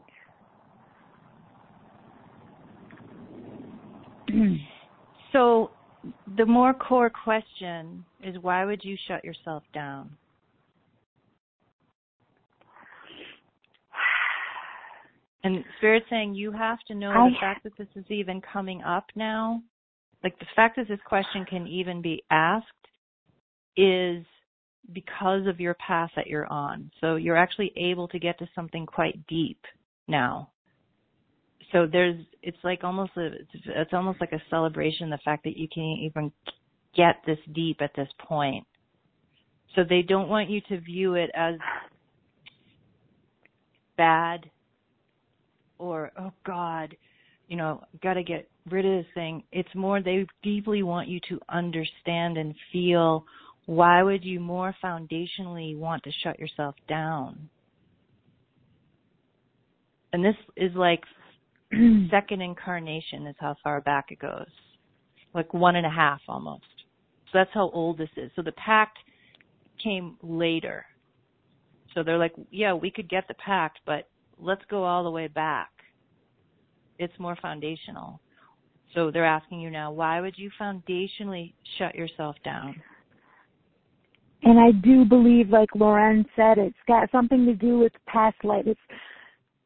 so 5.32 5.70
the 6.36 6.46
more 6.46 6.74
core 6.74 7.10
question 7.10 8.04
is 8.22 8.36
why 8.40 8.64
would 8.64 8.84
you 8.84 8.96
shut 9.06 9.24
yourself 9.24 9.62
down? 9.72 10.10
And 15.44 15.64
Spirit 15.78 16.04
saying 16.08 16.34
you 16.34 16.52
have 16.52 16.78
to 16.86 16.94
know 16.94 17.10
I, 17.10 17.28
the 17.30 17.36
fact 17.40 17.64
that 17.64 17.76
this 17.76 17.88
is 17.96 18.04
even 18.08 18.40
coming 18.40 18.82
up 18.82 19.06
now, 19.16 19.62
like 20.22 20.38
the 20.38 20.46
fact 20.54 20.76
that 20.76 20.88
this 20.88 21.00
question 21.04 21.44
can 21.44 21.66
even 21.66 22.00
be 22.00 22.22
asked 22.30 22.66
is 23.76 24.24
because 24.92 25.46
of 25.46 25.60
your 25.60 25.74
path 25.74 26.10
that 26.16 26.26
you're 26.26 26.46
on. 26.46 26.90
So 27.00 27.16
you're 27.16 27.36
actually 27.36 27.72
able 27.76 28.08
to 28.08 28.18
get 28.18 28.38
to 28.38 28.48
something 28.54 28.86
quite 28.86 29.26
deep 29.26 29.60
now. 30.06 30.50
So 31.72 31.86
there's, 31.90 32.16
it's 32.42 32.58
like 32.62 32.84
almost 32.84 33.12
a, 33.16 33.30
it's 33.52 33.92
almost 33.92 34.20
like 34.20 34.32
a 34.32 34.42
celebration 34.50 35.10
the 35.10 35.18
fact 35.24 35.44
that 35.44 35.56
you 35.56 35.68
can 35.72 35.82
even 35.82 36.30
get 36.94 37.16
this 37.26 37.38
deep 37.52 37.80
at 37.80 37.94
this 37.96 38.08
point. 38.18 38.66
So 39.74 39.82
they 39.88 40.02
don't 40.02 40.28
want 40.28 40.50
you 40.50 40.60
to 40.68 40.80
view 40.80 41.14
it 41.14 41.30
as 41.34 41.54
bad 43.96 44.50
or, 45.82 46.12
oh 46.16 46.32
God, 46.46 46.96
you 47.48 47.56
know, 47.56 47.82
got 48.02 48.14
to 48.14 48.22
get 48.22 48.48
rid 48.70 48.86
of 48.86 49.04
this 49.04 49.12
thing. 49.14 49.42
It's 49.50 49.74
more 49.74 50.00
they 50.00 50.26
deeply 50.42 50.82
want 50.84 51.08
you 51.08 51.18
to 51.28 51.40
understand 51.48 52.38
and 52.38 52.54
feel 52.72 53.24
why 53.66 54.02
would 54.02 54.24
you 54.24 54.38
more 54.38 54.74
foundationally 54.82 55.76
want 55.76 56.04
to 56.04 56.10
shut 56.22 56.38
yourself 56.38 56.76
down? 56.88 57.48
And 60.12 60.24
this 60.24 60.36
is 60.56 60.72
like 60.74 61.02
second 62.10 62.42
incarnation 62.42 63.26
is 63.26 63.36
how 63.38 63.56
far 63.62 63.80
back 63.80 64.06
it 64.10 64.18
goes. 64.18 64.46
Like 65.34 65.52
one 65.52 65.76
and 65.76 65.86
a 65.86 65.90
half 65.90 66.20
almost. 66.28 66.64
So 67.26 67.38
that's 67.38 67.50
how 67.54 67.70
old 67.70 67.98
this 67.98 68.10
is. 68.16 68.30
So 68.36 68.42
the 68.42 68.52
pact 68.52 68.98
came 69.82 70.16
later. 70.22 70.84
So 71.94 72.02
they're 72.02 72.18
like, 72.18 72.34
yeah, 72.50 72.72
we 72.74 72.90
could 72.90 73.08
get 73.08 73.26
the 73.26 73.34
pact, 73.34 73.80
but 73.84 74.08
let's 74.38 74.62
go 74.70 74.84
all 74.84 75.04
the 75.04 75.10
way 75.10 75.28
back. 75.28 75.70
It's 76.98 77.12
more 77.18 77.36
foundational. 77.40 78.20
So 78.94 79.10
they're 79.10 79.24
asking 79.24 79.60
you 79.60 79.70
now, 79.70 79.90
why 79.90 80.20
would 80.20 80.36
you 80.36 80.50
foundationally 80.60 81.54
shut 81.78 81.94
yourself 81.94 82.36
down? 82.44 82.80
And 84.44 84.58
I 84.58 84.72
do 84.72 85.04
believe, 85.04 85.50
like 85.50 85.68
Lauren 85.74 86.26
said, 86.36 86.58
it's 86.58 86.76
got 86.86 87.10
something 87.10 87.46
to 87.46 87.54
do 87.54 87.78
with 87.78 87.92
past 88.06 88.36
life. 88.44 88.64
It's 88.66 88.80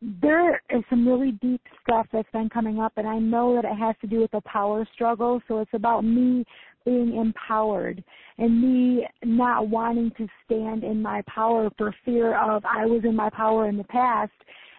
there 0.03 0.61
is 0.71 0.83
some 0.91 1.09
really 1.09 1.33
deep 1.41 1.62
stuff 1.83 2.07
that's 2.12 2.31
been 2.31 2.51
coming 2.51 2.79
up, 2.79 2.93
and 2.97 3.09
I 3.09 3.19
know 3.19 3.55
that 3.55 3.64
it 3.64 3.77
has 3.77 3.97
to 4.03 4.07
do 4.07 4.21
with 4.21 4.31
the 4.31 4.43
power 4.43 4.87
struggle. 4.93 5.41
So 5.49 5.61
it's 5.61 5.73
about 5.73 6.05
me 6.05 6.45
being 6.87 7.16
empowered 7.16 8.03
and 8.39 8.62
me 8.62 9.07
not 9.24 9.68
wanting 9.68 10.11
to 10.16 10.26
stand 10.47 10.84
in 10.84 11.03
my 11.03 11.22
power 11.26 11.68
for 11.76 11.95
fear 12.05 12.39
of 12.39 12.64
I 12.64 12.87
was 12.87 13.03
in 13.05 13.14
my 13.14 13.28
power 13.28 13.68
in 13.68 13.76
the 13.76 13.84
past, 13.84 14.32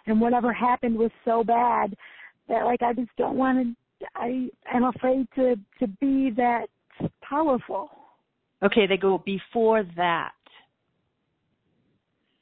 and 0.07 0.19
whatever 0.19 0.51
happened 0.51 0.97
was 0.97 1.11
so 1.23 1.43
bad 1.43 1.95
that 2.47 2.65
like 2.65 2.81
I 2.81 2.93
just 2.93 3.11
don't 3.17 3.37
want 3.37 3.59
to. 3.99 4.07
I 4.15 4.47
am 4.73 4.85
afraid 4.85 5.27
to 5.35 5.55
to 5.79 5.87
be 5.99 6.31
that 6.37 6.67
powerful. 7.21 7.91
Okay, 8.63 8.87
they 8.87 8.97
go 8.97 9.21
before 9.23 9.83
that. 9.97 10.31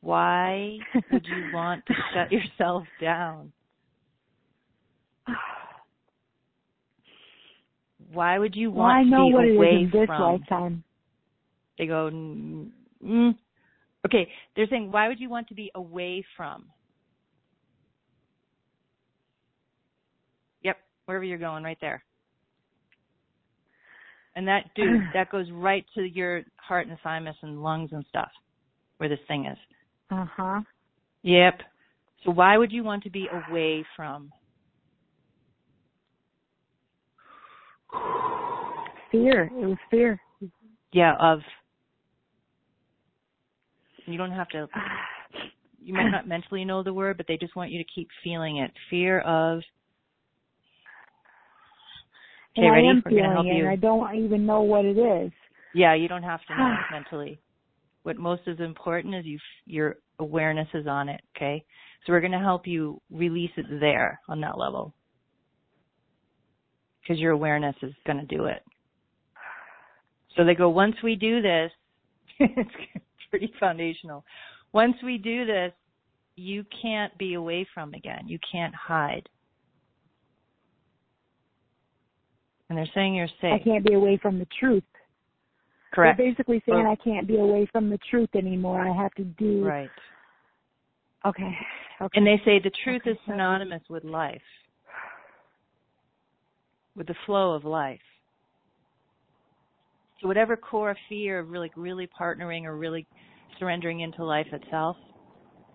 Why 0.01 0.77
would 1.11 1.25
you 1.25 1.51
want 1.53 1.85
to 1.87 1.93
shut 2.13 2.31
yourself 2.31 2.83
down? 3.01 3.51
why 8.13 8.37
would 8.39 8.55
you 8.55 8.71
Well, 8.71 8.83
want 8.85 8.97
I 8.97 9.03
know 9.03 9.29
to 9.29 9.29
be 9.29 9.33
what 9.33 9.45
away 9.57 9.67
is 9.83 9.93
in 9.93 9.99
this 9.99 10.07
from? 10.07 10.21
lifetime. 10.39 10.83
They 11.77 11.87
go, 11.87 12.09
mm, 12.13 12.69
mm. 13.05 13.35
okay. 14.05 14.29
They're 14.55 14.67
saying, 14.69 14.91
why 14.91 15.07
would 15.07 15.19
you 15.19 15.29
want 15.29 15.47
to 15.49 15.53
be 15.53 15.71
away 15.75 16.25
from? 16.37 16.65
Yep, 20.63 20.77
wherever 21.05 21.23
you're 21.25 21.37
going, 21.37 21.63
right 21.63 21.77
there. 21.81 22.03
And 24.35 24.47
that 24.47 24.65
dude, 24.75 25.01
that 25.13 25.31
goes 25.31 25.47
right 25.51 25.85
to 25.95 26.03
your 26.03 26.43
heart 26.57 26.87
and 26.87 26.97
thymus 27.03 27.35
and 27.41 27.61
lungs 27.61 27.89
and 27.91 28.05
stuff, 28.09 28.29
where 28.97 29.09
this 29.09 29.19
thing 29.27 29.45
is. 29.45 29.57
Uh 30.11 30.25
huh. 30.31 30.61
Yep. 31.23 31.61
So 32.23 32.31
why 32.31 32.57
would 32.57 32.71
you 32.71 32.83
want 32.83 33.03
to 33.03 33.09
be 33.09 33.27
away 33.49 33.85
from? 33.95 34.31
Fear. 39.11 39.49
It 39.53 39.65
was 39.65 39.77
fear. 39.89 40.19
Yeah, 40.91 41.15
of. 41.19 41.39
You 44.05 44.17
don't 44.17 44.31
have 44.31 44.49
to. 44.49 44.67
You 45.81 45.93
might 45.93 46.09
not 46.09 46.27
mentally 46.27 46.65
know 46.65 46.83
the 46.83 46.93
word, 46.93 47.17
but 47.17 47.25
they 47.27 47.37
just 47.37 47.55
want 47.55 47.71
you 47.71 47.77
to 47.83 47.89
keep 47.93 48.07
feeling 48.23 48.57
it. 48.57 48.71
Fear 48.89 49.21
of. 49.21 49.59
Okay, 52.57 52.65
and 52.67 52.71
ready? 52.71 52.87
I 52.87 52.89
am 52.91 53.03
We're 53.05 53.21
gonna 53.21 53.33
help 53.33 53.45
feeling 53.45 53.57
it, 53.57 53.59
you. 53.59 53.63
and 53.65 53.71
I 53.71 53.75
don't 53.75 54.15
even 54.23 54.45
know 54.45 54.61
what 54.61 54.85
it 54.85 54.97
is. 54.97 55.31
Yeah, 55.73 55.93
you 55.93 56.07
don't 56.07 56.23
have 56.23 56.39
to 56.47 56.57
know 56.57 56.75
mentally. 56.91 57.39
What 58.03 58.17
most 58.17 58.43
is 58.47 58.59
important 58.59 59.15
is 59.15 59.25
you 59.25 59.39
your 59.65 59.97
awareness 60.19 60.67
is 60.73 60.87
on 60.87 61.09
it. 61.09 61.21
Okay, 61.35 61.63
so 62.05 62.13
we're 62.13 62.21
going 62.21 62.31
to 62.31 62.39
help 62.39 62.67
you 62.67 63.01
release 63.11 63.51
it 63.57 63.65
there 63.79 64.19
on 64.29 64.39
that 64.41 64.57
level 64.57 64.93
because 67.01 67.19
your 67.19 67.31
awareness 67.31 67.75
is 67.81 67.93
going 68.05 68.19
to 68.19 68.35
do 68.35 68.45
it. 68.45 68.63
So 70.35 70.43
they 70.43 70.55
go 70.55 70.69
once 70.69 70.95
we 71.03 71.15
do 71.15 71.41
this, 71.41 71.71
it's 72.39 72.69
pretty 73.29 73.51
foundational. 73.59 74.23
Once 74.73 74.95
we 75.03 75.17
do 75.17 75.45
this, 75.45 75.71
you 76.35 76.65
can't 76.81 77.17
be 77.17 77.35
away 77.35 77.65
from 77.73 77.93
again. 77.93 78.27
You 78.27 78.39
can't 78.51 78.75
hide. 78.75 79.27
And 82.69 82.77
they're 82.77 82.89
saying 82.93 83.15
you're 83.15 83.27
safe. 83.39 83.53
I 83.53 83.63
can't 83.63 83.85
be 83.85 83.93
away 83.93 84.19
from 84.21 84.39
the 84.39 84.47
truth. 84.59 84.83
Correct. 85.93 86.17
They're 86.17 86.31
basically 86.31 86.61
saying 86.67 86.85
I 86.85 86.95
can't 87.01 87.27
be 87.27 87.37
away 87.37 87.69
from 87.71 87.89
the 87.89 87.99
truth 88.09 88.29
anymore. 88.35 88.81
I 88.81 89.01
have 89.01 89.13
to 89.13 89.23
do. 89.23 89.63
Right. 89.63 89.89
Okay. 91.25 91.55
Okay. 92.01 92.17
And 92.17 92.27
they 92.27 92.41
say 92.43 92.59
the 92.59 92.71
truth 92.83 93.03
Okay, 93.03 93.11
is 93.11 93.17
synonymous 93.25 93.81
with 93.89 94.03
life, 94.03 94.41
with 96.95 97.07
the 97.07 97.15
flow 97.25 97.53
of 97.53 97.63
life. 97.63 98.01
So 100.21 100.27
whatever 100.27 100.55
core 100.55 100.95
fear 101.09 101.39
of 101.39 101.49
really, 101.49 101.71
really 101.75 102.07
partnering 102.19 102.63
or 102.63 102.77
really 102.77 103.05
surrendering 103.59 104.01
into 104.01 104.23
life 104.23 104.47
itself 104.51 104.97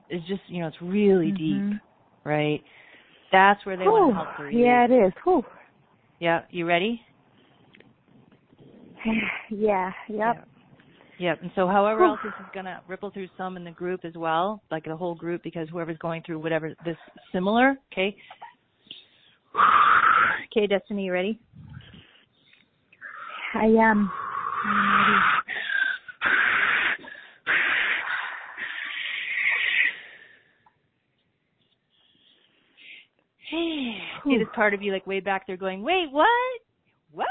is 0.09 0.23
just, 0.27 0.43
you 0.49 0.61
know, 0.61 0.69
it's 0.69 0.81
really 0.83 1.31
deep, 1.33 1.63
Mhm. 1.63 1.81
right? 2.25 2.63
That's 3.33 3.65
where 3.65 3.77
they 3.77 3.85
Whew. 3.85 3.93
want 3.93 4.11
to 4.11 4.15
help 4.15 4.37
to 4.37 4.43
release. 4.45 4.65
Yeah, 4.65 4.85
it 4.85 4.91
is. 4.91 5.13
Whew. 5.25 5.45
Yeah. 6.19 6.45
You 6.51 6.67
ready? 6.67 7.05
yeah. 9.51 9.93
Yep. 10.09 10.37
Yeah. 10.37 10.45
Yep. 11.19 11.43
And 11.43 11.53
so 11.55 11.67
however 11.67 12.01
Whew. 12.01 12.11
else 12.11 12.21
this 12.25 12.33
is 12.41 12.47
going 12.53 12.65
to 12.67 12.81
ripple 12.89 13.11
through 13.11 13.29
some 13.37 13.57
in 13.57 13.65
the 13.65 13.71
group 13.71 14.05
as 14.05 14.15
well, 14.17 14.63
like 14.71 14.85
the 14.85 14.97
whole 14.97 15.15
group, 15.15 15.43
because 15.43 15.69
whoever's 15.69 15.99
going 15.99 16.23
through 16.23 16.39
whatever 16.39 16.75
this 16.85 16.97
similar, 17.31 17.77
okay? 17.93 18.17
Okay, 20.53 20.67
Destiny, 20.67 21.05
you 21.05 21.13
ready? 21.13 21.39
I 23.55 23.67
am. 23.67 24.11
I'm 24.11 24.30
ready. 24.67 25.41
See 34.25 34.39
this 34.39 34.47
part 34.55 34.75
of 34.75 34.83
you 34.83 34.93
like 34.93 35.07
way 35.07 35.21
back 35.21 35.47
there 35.47 35.57
going, 35.57 35.83
wait, 35.83 36.07
what? 36.11 36.29
What? 37.13 37.27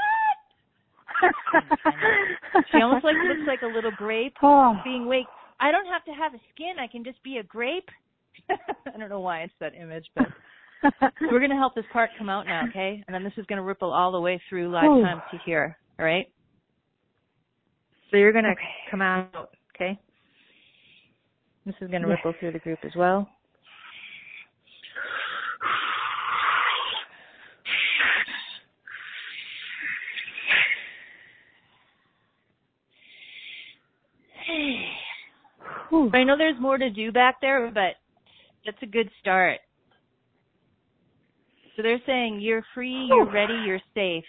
She 2.72 2.82
almost 2.82 3.04
like 3.04 3.14
looks 3.14 3.46
like 3.46 3.62
a 3.62 3.66
little 3.66 3.92
grape 3.96 4.34
oh. 4.42 4.74
being 4.84 5.06
wait. 5.06 5.26
I 5.60 5.70
don't 5.70 5.86
have 5.86 6.04
to 6.06 6.12
have 6.12 6.34
a 6.34 6.40
skin. 6.54 6.74
I 6.80 6.86
can 6.86 7.04
just 7.04 7.22
be 7.22 7.38
a 7.38 7.42
grape. 7.42 7.88
I 8.50 8.98
don't 8.98 9.08
know 9.08 9.20
why 9.20 9.40
it's 9.40 9.52
that 9.60 9.74
image, 9.74 10.06
but 10.14 10.26
we're 11.20 11.38
going 11.38 11.50
to 11.50 11.56
help 11.56 11.74
this 11.74 11.84
part 11.92 12.10
come 12.18 12.28
out 12.28 12.46
now, 12.46 12.66
okay? 12.68 13.02
And 13.06 13.14
then 13.14 13.22
this 13.22 13.32
is 13.36 13.46
going 13.46 13.58
to 13.58 13.62
ripple 13.62 13.92
all 13.92 14.12
the 14.12 14.20
way 14.20 14.40
through 14.48 14.70
lifetime 14.70 15.22
to 15.30 15.38
here, 15.44 15.76
all 15.98 16.04
right? 16.04 16.26
So 18.10 18.16
you're 18.16 18.32
going 18.32 18.44
to 18.44 18.50
Okay. 18.50 18.62
come 18.90 19.02
out, 19.02 19.50
okay? 19.74 19.98
This 21.64 21.76
is 21.80 21.88
going 21.90 22.02
to 22.02 22.08
ripple 22.08 22.34
through 22.40 22.52
the 22.52 22.58
group 22.58 22.80
as 22.84 22.96
well. 22.96 23.28
I 36.12 36.24
know 36.24 36.36
there's 36.36 36.60
more 36.60 36.78
to 36.78 36.90
do 36.90 37.12
back 37.12 37.40
there, 37.40 37.70
but 37.70 37.94
that's 38.64 38.82
a 38.82 38.86
good 38.86 39.08
start. 39.20 39.60
So 41.76 41.82
they're 41.82 42.00
saying 42.06 42.40
you're 42.40 42.64
free, 42.74 43.06
you're 43.08 43.30
ready, 43.30 43.54
you're 43.66 43.80
safe, 43.94 44.24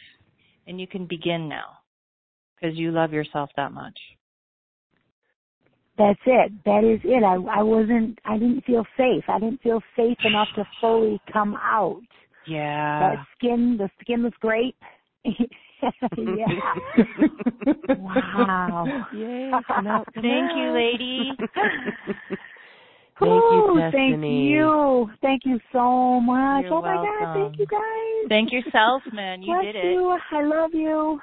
and 0.67 0.79
you 0.79 0.85
can 0.85 1.07
begin 1.07 1.49
now 1.49 1.80
because 2.61 2.77
you 2.77 2.91
love 2.91 3.13
yourself 3.13 3.49
that 3.55 3.71
much. 3.71 3.97
That's 5.97 6.19
it. 6.25 6.51
That 6.65 6.83
is 6.83 6.99
it. 7.03 7.23
I 7.23 7.35
I 7.59 7.63
wasn't. 7.63 8.17
I 8.25 8.37
didn't 8.37 8.63
feel 8.65 8.85
safe. 8.97 9.23
I 9.27 9.39
didn't 9.39 9.61
feel 9.61 9.81
safe 9.95 10.17
enough 10.23 10.47
to 10.55 10.65
fully 10.79 11.21
come 11.31 11.55
out. 11.55 12.01
Yeah. 12.47 12.99
That 12.99 13.25
skin, 13.37 13.77
the 13.77 13.89
skinless 14.01 14.33
grape. 14.39 14.77
yeah. 15.25 15.35
wow. 17.97 19.05
Yay, 19.13 19.51
come 19.67 20.03
Thank 20.15 20.51
you, 20.55 20.71
lady. 20.71 21.31
Thank 23.19 23.43
you, 23.51 23.69
Ooh, 23.69 23.79
Destiny. 23.79 24.17
Thank 24.17 24.23
you. 24.23 25.09
Thank 25.21 25.41
you 25.45 25.59
so 25.71 26.19
much. 26.19 26.63
You're 26.63 26.73
oh 26.73 26.81
my 26.81 26.95
God. 26.95 27.03
welcome. 27.03 27.43
Thank 27.43 27.59
you 27.59 27.67
guys. 27.67 28.29
Thank 28.29 28.51
yourself, 28.51 29.03
man. 29.13 29.43
You 29.43 29.53
Bless 29.53 29.65
did 29.65 29.75
it. 29.75 29.85
you. 29.85 30.17
I 30.31 30.43
love 30.43 30.71
you. 30.73 31.19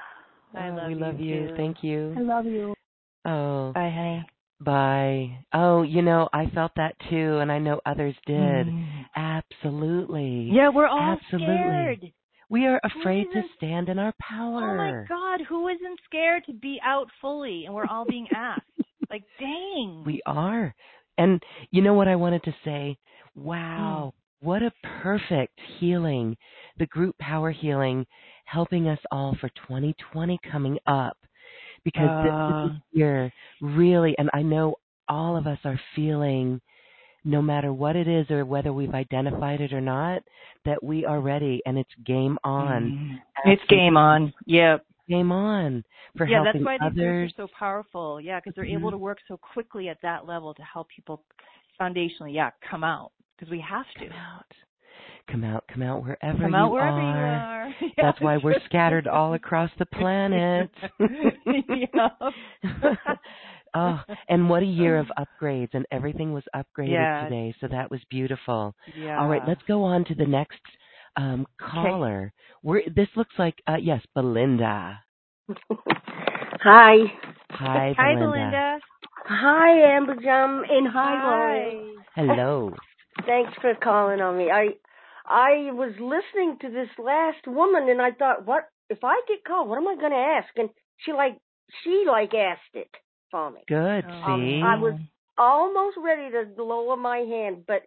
I 0.54 0.68
Oh, 0.68 0.74
love 0.74 0.86
we 0.88 0.94
you 0.94 1.00
love 1.00 1.20
you. 1.20 1.48
too. 1.48 1.54
Thank 1.56 1.76
you. 1.82 2.14
I 2.16 2.20
love 2.20 2.46
you. 2.46 2.74
Oh, 3.24 3.72
Bye, 3.74 3.90
honey. 3.94 4.26
bye. 4.60 5.44
Oh, 5.52 5.82
you 5.82 6.02
know, 6.02 6.28
I 6.32 6.46
felt 6.54 6.72
that 6.76 6.94
too, 7.10 7.38
and 7.38 7.50
I 7.52 7.58
know 7.58 7.80
others 7.84 8.14
did. 8.26 8.66
Mm. 8.68 9.04
Absolutely. 9.16 10.50
Yeah, 10.52 10.70
we're 10.70 10.86
all 10.86 11.18
Absolutely. 11.22 11.54
scared. 11.66 12.12
We 12.50 12.66
are 12.66 12.80
afraid 12.82 13.26
to 13.34 13.42
stand 13.56 13.88
in 13.90 13.98
our 13.98 14.14
power. 14.20 14.56
Oh 14.56 14.60
power. 14.60 14.76
my 14.76 15.06
God, 15.08 15.46
who 15.46 15.68
isn't 15.68 16.00
scared 16.06 16.44
to 16.46 16.54
be 16.54 16.80
out 16.82 17.08
fully? 17.20 17.64
And 17.66 17.74
we're 17.74 17.84
all 17.86 18.06
being 18.06 18.28
asked. 18.32 18.64
like, 19.10 19.24
dang. 19.38 20.02
We 20.06 20.22
are. 20.24 20.74
And 21.18 21.42
you 21.70 21.82
know 21.82 21.94
what 21.94 22.08
I 22.08 22.16
wanted 22.16 22.42
to 22.44 22.54
say? 22.64 22.96
Wow, 23.34 24.14
what 24.40 24.62
a 24.62 24.72
perfect 25.02 25.58
healing. 25.78 26.36
The 26.78 26.86
group 26.86 27.18
power 27.18 27.50
healing 27.50 28.06
helping 28.50 28.88
us 28.88 28.98
all 29.10 29.36
for 29.40 29.48
2020 29.50 30.38
coming 30.50 30.78
up. 30.86 31.16
Because 31.84 32.08
Uh. 32.08 32.68
this 32.68 32.76
year 32.92 33.32
really, 33.60 34.16
and 34.18 34.30
I 34.32 34.42
know 34.42 34.76
all 35.08 35.36
of 35.36 35.46
us 35.46 35.58
are 35.64 35.78
feeling, 35.94 36.60
no 37.24 37.40
matter 37.42 37.72
what 37.72 37.94
it 37.96 38.08
is 38.08 38.30
or 38.30 38.44
whether 38.44 38.72
we've 38.72 38.94
identified 38.94 39.60
it 39.60 39.72
or 39.72 39.80
not, 39.80 40.22
that 40.64 40.82
we 40.82 41.04
are 41.04 41.20
ready 41.20 41.62
and 41.66 41.78
it's 41.78 41.94
game 42.04 42.38
on. 42.44 42.82
Mm. 43.44 43.52
It's 43.52 43.64
game 43.68 43.96
on. 43.96 44.32
Yep. 44.46 44.84
Game 45.08 45.32
on 45.32 45.82
for 46.16 46.26
yeah, 46.26 46.42
helping 46.44 46.64
that's 46.64 46.66
why 46.66 46.88
these 46.90 46.98
others. 46.98 47.32
groups 47.32 47.38
are 47.38 47.42
so 47.48 47.48
powerful. 47.58 48.20
Yeah, 48.20 48.40
because 48.40 48.54
they're 48.54 48.66
able 48.66 48.88
Mhm. 48.90 48.92
to 48.94 48.98
work 48.98 49.18
so 49.26 49.38
quickly 49.38 49.88
at 49.88 50.00
that 50.02 50.26
level 50.26 50.52
to 50.52 50.62
help 50.62 50.88
people 50.88 51.24
foundationally, 51.80 52.34
yeah, 52.34 52.50
come 52.60 52.84
out. 52.84 53.12
Because 53.36 53.50
we 53.50 53.60
have 53.60 53.86
to. 53.94 54.08
Come 54.08 54.18
out. 54.18 54.52
Come 55.30 55.44
out, 55.44 55.64
come 55.72 55.82
out 55.82 56.02
wherever 56.02 56.38
Come 56.38 56.50
you 56.52 56.56
out 56.56 56.72
wherever 56.72 56.98
are. 56.98 57.68
you 57.68 57.74
are. 57.74 57.90
That's 57.96 58.20
why 58.20 58.38
we're 58.38 58.58
scattered 58.64 59.06
all 59.06 59.34
across 59.34 59.70
the 59.78 59.86
planet. 59.86 60.70
Oh, 63.74 64.00
and 64.30 64.48
what 64.48 64.62
a 64.62 64.66
year 64.66 64.96
of 64.96 65.08
upgrades, 65.18 65.68
and 65.74 65.84
everything 65.92 66.32
was 66.32 66.42
upgraded 66.56 66.92
Yes. 66.92 67.24
today, 67.24 67.54
so 67.60 67.68
that 67.68 67.90
was 67.90 68.00
beautiful. 68.10 68.74
yeah. 68.96 69.20
All 69.20 69.28
right, 69.28 69.42
let's 69.46 69.60
go 69.68 69.84
on 69.84 70.06
to 70.06 70.14
the 70.14 70.24
next 70.24 70.58
um, 71.16 71.46
caller. 71.60 72.32
We're, 72.62 72.80
this 72.96 73.08
looks 73.14 73.34
like, 73.38 73.56
uh, 73.68 73.76
yes, 73.80 74.00
Belinda. 74.14 74.98
Hi. 76.62 76.94
Hi, 77.50 77.94
Hi, 77.96 78.14
Belinda. 78.14 78.30
Belinda. 78.30 78.78
Hi, 79.26 80.00
Ambujan, 80.00 80.62
and 80.70 80.88
hi, 80.90 81.22
Lauren. 81.22 81.94
Hello. 82.14 82.72
Thanks 83.26 83.52
for 83.60 83.74
calling 83.84 84.22
on 84.22 84.38
me. 84.38 84.50
I 84.50 84.68
I 85.28 85.70
was 85.72 85.92
listening 86.00 86.58
to 86.62 86.70
this 86.70 86.88
last 86.98 87.46
woman, 87.46 87.88
and 87.88 88.00
I 88.00 88.12
thought, 88.12 88.46
what 88.46 88.68
if 88.88 89.04
I 89.04 89.20
get 89.28 89.44
called, 89.44 89.68
what 89.68 89.76
am 89.78 89.86
I 89.86 89.96
going 89.96 90.12
to 90.12 90.16
ask? 90.16 90.48
And 90.56 90.70
she 90.98 91.12
like 91.12 91.38
she 91.84 92.04
like 92.06 92.34
asked 92.34 92.74
it 92.74 92.90
for 93.30 93.50
me. 93.50 93.60
Good. 93.68 94.04
Oh. 94.06 94.22
See, 94.26 94.60
I 94.64 94.76
was 94.76 94.94
almost 95.36 95.98
ready 96.02 96.30
to 96.30 96.62
lower 96.62 96.96
my 96.96 97.18
hand, 97.18 97.64
but 97.66 97.82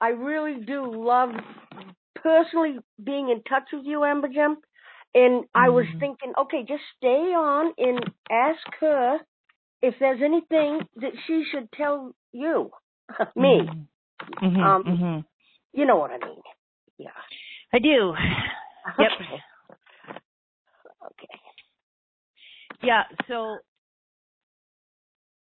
I 0.00 0.08
really 0.10 0.64
do 0.64 0.84
love 1.04 1.30
personally 2.14 2.78
being 3.02 3.30
in 3.30 3.42
touch 3.42 3.64
with 3.72 3.84
you, 3.84 3.98
Ambujan. 4.00 4.56
And 5.14 5.44
I 5.54 5.68
was 5.70 5.86
Mhm. 5.86 6.00
thinking, 6.00 6.32
okay, 6.38 6.62
just 6.64 6.82
stay 6.96 7.34
on 7.34 7.72
and 7.78 8.12
ask 8.30 8.66
her 8.80 9.20
if 9.82 9.98
there's 9.98 10.22
anything 10.22 10.80
that 10.96 11.12
she 11.26 11.44
should 11.50 11.70
tell 11.72 12.14
you, 12.32 12.70
me. 13.36 13.68
Mhm, 14.40 14.60
Um, 14.62 14.82
mhm. 14.84 15.24
You 15.72 15.86
know 15.86 15.96
what 15.96 16.10
I 16.10 16.18
mean? 16.18 16.42
Yeah. 16.98 17.10
I 17.72 17.78
do. 17.78 18.14
Yep. 18.98 19.10
Okay. 19.18 19.42
Okay. 21.06 21.40
Yeah, 22.82 23.04
so 23.26 23.56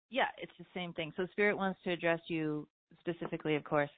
yeah, 0.09 0.27
it's 0.41 0.51
the 0.57 0.65
same 0.73 0.93
thing. 0.93 1.11
So 1.17 1.27
spirit 1.31 1.57
wants 1.57 1.79
to 1.83 1.91
address 1.91 2.21
you 2.29 2.67
specifically, 2.99 3.55
of 3.55 3.63
course. 3.65 3.89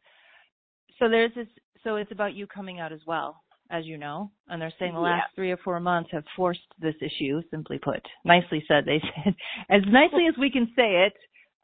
So 0.98 1.10
there's 1.10 1.32
this 1.36 1.48
so 1.84 1.98
it's 1.98 2.11
about 2.11 2.34
you 2.34 2.48
coming 2.48 2.80
out 2.80 2.91
as 2.91 3.02
well, 3.06 3.44
as 3.69 3.86
you 3.86 3.98
know. 3.98 4.32
And 4.48 4.60
they're 4.61 4.73
saying 4.80 4.94
the 4.94 4.99
Yeah. 4.99 5.18
last 5.18 5.36
three 5.36 5.52
or 5.52 5.57
four 5.57 5.80
months 5.80 6.10
have 6.11 6.26
forced 6.36 6.68
this 6.80 6.95
issue, 7.02 7.41
simply 7.52 7.77
put. 7.77 8.02
Nicely 8.23 8.65
said, 8.68 8.86
they 8.86 8.99
said. 8.99 9.36
As 9.69 9.84
nicely 9.86 10.26
as 10.27 10.36
we 10.38 10.49
can 10.49 10.65
say 10.76 11.06
it, 11.06 11.14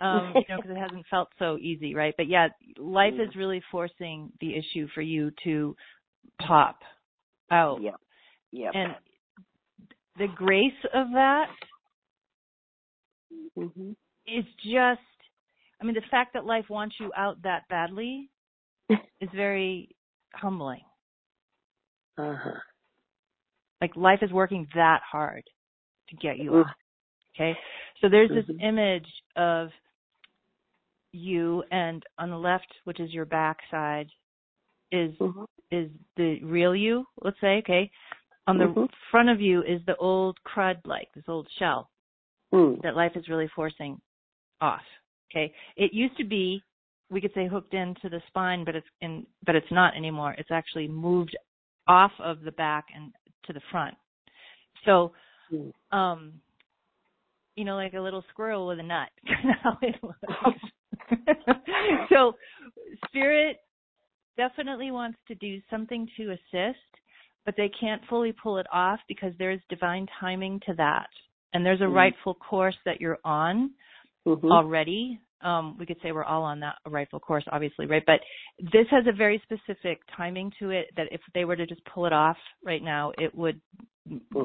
um, 0.02 0.34
you 0.36 0.44
know, 0.49 0.57
because 0.57 0.72
it 0.72 0.80
hasn't 0.80 1.06
felt 1.10 1.30
so 1.40 1.57
easy, 1.57 1.95
right? 1.95 2.14
But 2.18 2.28
yeah, 2.28 2.49
life 2.78 3.14
is 3.19 3.36
really 3.36 3.61
forcing 3.72 4.32
the 4.40 4.56
issue 4.56 4.88
for 4.94 5.02
you 5.02 5.32
to 5.44 5.76
pop 6.45 6.80
out. 7.52 7.82
Yeah. 7.82 7.91
Yep. 8.52 8.72
And 8.76 8.95
the 10.18 10.28
grace 10.36 10.72
of 10.94 11.07
that 11.14 11.45
hmm 13.56 13.91
is 14.28 14.45
just 14.64 14.99
I 15.82 15.84
mean 15.86 15.95
the 15.95 16.02
fact 16.11 16.34
that 16.34 16.45
life 16.45 16.65
wants 16.69 16.95
you 16.99 17.11
out 17.18 17.41
that 17.44 17.64
badly 17.69 18.30
is 18.90 19.30
very 19.36 19.95
humbling. 20.34 20.82
Uh-huh. 22.18 22.60
Like 23.82 23.95
life 23.95 24.19
is 24.22 24.32
working 24.32 24.68
that 24.76 25.02
hard 25.10 25.44
to 26.10 26.15
get 26.18 26.38
you 26.38 26.52
Mm. 26.52 26.60
out. 26.60 26.76
Okay? 27.36 27.57
So 28.02 28.10
there's 28.10 28.30
this 28.30 28.45
Mhm. 28.48 28.61
image 28.61 29.07
of 29.36 29.69
you 31.11 31.63
and 31.71 32.03
on 32.17 32.29
the 32.29 32.38
left, 32.38 32.67
which 32.85 32.99
is 32.99 33.13
your 33.13 33.25
back 33.25 33.57
side, 33.69 34.09
is 34.91 35.15
Mhm. 35.17 35.45
is 35.71 35.89
the 36.17 36.43
real 36.43 36.75
you, 36.75 37.05
let's 37.21 37.39
say, 37.39 37.57
okay? 37.59 37.89
On 38.47 38.57
the 38.57 38.65
Mhm. 38.65 38.89
front 39.09 39.29
of 39.29 39.39
you 39.39 39.63
is 39.63 39.83
the 39.85 39.95
old 39.97 40.38
crud 40.43 40.85
like, 40.85 41.11
this 41.13 41.29
old 41.29 41.49
shell. 41.51 41.89
Mm. 42.53 42.81
that 42.81 42.97
life 42.97 43.15
is 43.15 43.29
really 43.29 43.47
forcing 43.47 44.01
off. 44.59 44.83
Okay. 45.29 45.53
It 45.77 45.93
used 45.93 46.17
to 46.17 46.25
be 46.25 46.61
we 47.09 47.19
could 47.21 47.33
say 47.33 47.45
hooked 47.47 47.73
into 47.73 48.09
the 48.09 48.21
spine, 48.27 48.63
but 48.63 48.75
it's 48.75 48.88
in 49.01 49.25
but 49.45 49.55
it's 49.55 49.71
not 49.71 49.95
anymore. 49.95 50.33
It's 50.38 50.51
actually 50.51 50.88
moved 50.88 51.35
off 51.88 52.11
of 52.19 52.41
the 52.41 52.51
back 52.53 52.85
and 52.93 53.13
to 53.43 53.53
the 53.53 53.61
front. 53.71 53.97
So 54.85 55.13
Mm. 55.49 55.73
um 55.91 56.41
you 57.55 57.65
know, 57.65 57.75
like 57.75 57.93
a 57.93 58.01
little 58.01 58.23
squirrel 58.29 58.67
with 58.67 58.79
a 58.79 58.83
nut. 58.83 59.09
How 59.63 59.77
it 59.81 60.01
looks. 60.03 60.63
so 62.09 62.35
spirit 63.07 63.57
definitely 64.38 64.91
wants 64.91 65.17
to 65.27 65.35
do 65.35 65.59
something 65.69 66.07
to 66.17 66.31
assist, 66.31 66.79
but 67.45 67.55
they 67.57 67.69
can't 67.79 68.01
fully 68.09 68.33
pull 68.33 68.57
it 68.57 68.67
off 68.71 68.99
because 69.07 69.33
there's 69.38 69.59
divine 69.69 70.07
timing 70.19 70.59
to 70.65 70.73
that. 70.75 71.07
And 71.53 71.65
there's 71.65 71.81
a 71.81 71.85
Mhm. 71.85 71.95
rightful 71.95 72.35
course 72.35 72.77
that 72.85 73.01
you're 73.01 73.19
on 73.25 73.73
Mhm. 74.25 74.51
already. 74.51 75.19
Um, 75.41 75.75
we 75.77 75.85
could 75.85 75.99
say 76.01 76.11
we're 76.11 76.23
all 76.23 76.43
on 76.43 76.59
that 76.59 76.77
rightful 76.85 77.19
course, 77.19 77.43
obviously, 77.51 77.88
right? 77.88 78.05
But 78.05 78.21
this 78.59 78.88
has 78.89 79.07
a 79.07 79.11
very 79.11 79.39
specific 79.39 80.01
timing 80.15 80.51
to 80.59 80.69
it 80.69 80.93
that 80.95 81.11
if 81.11 81.21
they 81.33 81.45
were 81.45 81.55
to 81.55 81.65
just 81.65 81.83
pull 81.85 82.05
it 82.05 82.13
off 82.13 82.38
right 82.63 82.83
now, 82.83 83.11
it 83.17 83.33
would 83.33 83.59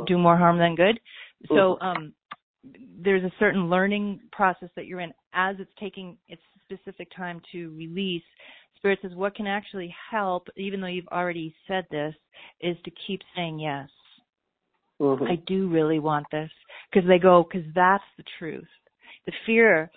do 0.06 0.18
more 0.18 0.36
harm 0.36 0.58
than 0.58 0.74
good. 0.74 0.98
So 1.48 1.78
um, 1.80 2.14
there's 2.98 3.24
a 3.24 3.32
certain 3.38 3.68
learning 3.68 4.20
process 4.32 4.70
that 4.74 4.86
you're 4.86 5.00
in 5.00 5.12
as 5.34 5.56
it's 5.58 5.72
taking 5.78 6.16
its 6.28 6.42
specific 6.70 7.08
time 7.16 7.40
to 7.52 7.74
release. 7.76 8.22
Spirit 8.76 8.98
says 9.02 9.14
what 9.14 9.34
can 9.34 9.46
actually 9.46 9.94
help, 10.10 10.48
even 10.56 10.80
though 10.80 10.86
you've 10.86 11.08
already 11.08 11.54
said 11.66 11.86
this, 11.90 12.14
is 12.60 12.76
to 12.84 12.90
keep 13.06 13.20
saying 13.34 13.58
yes. 13.58 13.88
Mhm. 15.00 15.30
I 15.30 15.36
do 15.46 15.68
really 15.68 15.98
want 15.98 16.26
this 16.30 16.50
because 16.90 17.06
they 17.06 17.18
go 17.18 17.42
because 17.42 17.66
that's 17.74 18.04
the 18.16 18.24
truth. 18.38 18.68
The 19.26 19.32
fear 19.44 19.90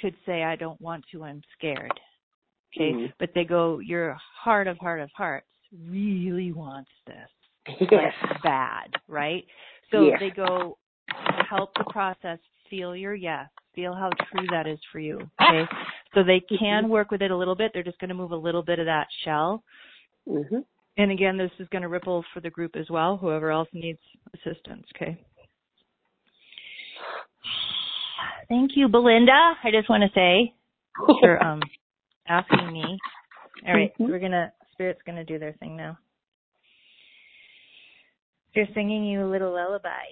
could 0.00 0.16
say 0.26 0.42
I 0.42 0.56
don't 0.56 0.80
want 0.80 1.04
to, 1.12 1.24
I'm 1.24 1.42
scared. 1.56 1.92
Okay, 2.74 2.92
Mhm. 2.92 3.12
but 3.18 3.32
they 3.34 3.44
go 3.44 3.78
your 3.78 4.14
heart 4.14 4.66
of 4.66 4.78
heart 4.78 5.00
of 5.00 5.10
hearts 5.12 5.48
really 5.72 6.52
wants 6.52 6.90
this. 7.06 7.30
Yes. 7.90 8.14
bad, 8.42 8.94
right? 9.08 9.46
So 9.90 10.04
Yes. 10.08 10.20
they 10.20 10.30
go 10.30 10.76
help 11.48 11.72
the 11.78 11.84
process 11.84 12.38
feel 12.68 12.94
your 12.94 13.14
yes, 13.14 13.48
feel 13.74 13.94
how 13.94 14.10
true 14.30 14.46
that 14.50 14.66
is 14.66 14.78
for 14.92 14.98
you. 14.98 15.18
Okay, 15.40 15.64
so 16.14 16.22
they 16.22 16.40
can 16.58 16.88
work 16.88 17.10
with 17.10 17.22
it 17.22 17.30
a 17.30 17.36
little 17.36 17.54
bit. 17.56 17.72
They're 17.74 17.82
just 17.82 17.98
going 17.98 18.08
to 18.08 18.14
move 18.14 18.30
a 18.32 18.36
little 18.36 18.62
bit 18.62 18.78
of 18.78 18.86
that 18.86 19.06
shell. 19.24 19.62
Mhm. 20.28 20.64
And 20.96 21.10
again, 21.10 21.36
this 21.36 21.50
is 21.58 21.68
going 21.70 21.82
to 21.82 21.88
ripple 21.88 22.24
for 22.32 22.40
the 22.40 22.50
group 22.50 22.76
as 22.76 22.88
well, 22.88 23.16
whoever 23.16 23.50
else 23.50 23.68
needs 23.72 23.98
assistance, 24.32 24.86
okay? 24.94 25.18
Thank 28.48 28.72
you, 28.76 28.88
Belinda. 28.88 29.32
I 29.64 29.70
just 29.72 29.88
want 29.88 30.02
to 30.04 30.10
say 30.14 30.54
for 31.20 31.42
um 31.42 31.60
asking 32.28 32.72
me. 32.72 32.98
All 33.66 33.74
right, 33.74 33.92
Mhm. 33.98 34.08
we're 34.08 34.18
gonna 34.20 34.52
Spirit's 34.72 35.02
gonna 35.06 35.24
do 35.24 35.38
their 35.38 35.52
thing 35.54 35.76
now. 35.76 35.98
They're 38.54 38.68
singing 38.74 39.04
you 39.04 39.24
a 39.26 39.30
little 39.30 39.52
lullaby. 39.52 40.04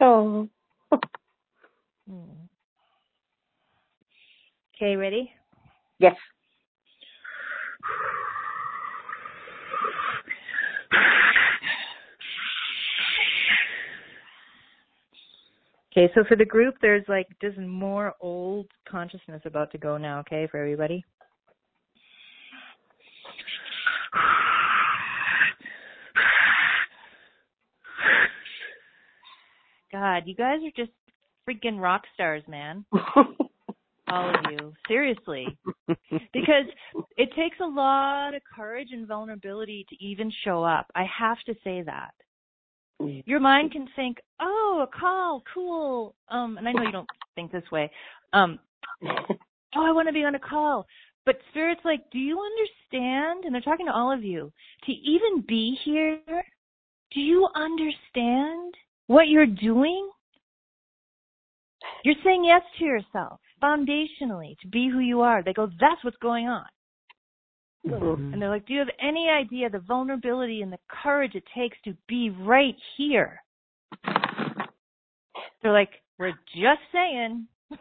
Oh. 0.00 0.48
Hmm. 2.08 2.49
Okay, 4.80 4.96
ready? 4.96 5.30
Yes. 5.98 6.16
Okay, 15.92 16.10
so 16.14 16.24
for 16.26 16.34
the 16.34 16.46
group, 16.46 16.76
there's 16.80 17.04
like 17.08 17.26
just 17.42 17.58
more 17.58 18.14
old 18.22 18.68
consciousness 18.88 19.42
about 19.44 19.70
to 19.72 19.76
go 19.76 19.98
now, 19.98 20.20
okay, 20.20 20.48
for 20.50 20.56
everybody. 20.56 21.04
God, 29.92 30.22
you 30.24 30.34
guys 30.34 30.60
are 30.64 30.72
just 30.74 30.92
freaking 31.46 31.78
rock 31.78 32.04
stars, 32.14 32.44
man. 32.48 32.86
All 34.10 34.28
of 34.28 34.50
you. 34.50 34.72
Seriously. 34.88 35.56
Because 36.32 36.66
it 37.16 37.32
takes 37.34 37.58
a 37.60 37.66
lot 37.66 38.34
of 38.34 38.42
courage 38.54 38.88
and 38.92 39.06
vulnerability 39.06 39.86
to 39.88 40.04
even 40.04 40.32
show 40.44 40.64
up. 40.64 40.86
I 40.94 41.04
have 41.04 41.38
to 41.46 41.54
say 41.62 41.82
that. 41.82 42.10
Your 43.24 43.40
mind 43.40 43.72
can 43.72 43.88
think, 43.96 44.18
"Oh, 44.40 44.80
a 44.82 44.98
call, 44.98 45.42
cool." 45.54 46.14
Um, 46.28 46.58
and 46.58 46.68
I 46.68 46.72
know 46.72 46.82
you 46.82 46.92
don't 46.92 47.08
think 47.34 47.50
this 47.50 47.70
way. 47.70 47.90
Um, 48.34 48.58
oh, 49.04 49.36
I 49.74 49.92
want 49.92 50.06
to 50.08 50.12
be 50.12 50.24
on 50.24 50.34
a 50.34 50.38
call. 50.38 50.86
But 51.24 51.40
spirit's 51.50 51.84
like, 51.84 52.10
"Do 52.10 52.18
you 52.18 52.38
understand?" 52.38 53.44
And 53.44 53.54
they're 53.54 53.62
talking 53.62 53.86
to 53.86 53.94
all 53.94 54.12
of 54.12 54.22
you. 54.22 54.52
To 54.84 54.92
even 54.92 55.40
be 55.46 55.78
here, 55.82 56.20
do 57.12 57.20
you 57.20 57.48
understand 57.54 58.74
what 59.06 59.28
you're 59.28 59.46
doing? 59.46 60.10
You're 62.04 62.22
saying 62.22 62.44
yes 62.44 62.62
to 62.78 62.84
yourself 62.84 63.40
foundationally 63.62 64.58
to 64.60 64.68
be 64.68 64.88
who 64.88 64.98
you 65.00 65.20
are. 65.22 65.42
They 65.42 65.52
go, 65.52 65.66
"That's 65.80 66.02
what's 66.04 66.16
going 66.18 66.48
on." 66.48 66.66
Mhm. 67.86 68.32
And 68.34 68.42
they're 68.42 68.50
like, 68.50 68.66
Do 68.66 68.74
you 68.74 68.80
have 68.80 68.90
any 69.00 69.28
idea 69.30 69.70
the 69.70 69.78
vulnerability 69.78 70.60
and 70.62 70.70
the 70.72 70.78
courage 70.88 71.34
it 71.34 71.44
takes 71.54 71.80
to 71.84 71.94
be 72.08 72.28
right 72.30 72.76
here? 72.96 73.42
They're 75.62 75.72
like, 75.72 76.02
We're 76.18 76.34
just 76.54 76.80
saying. 76.92 77.46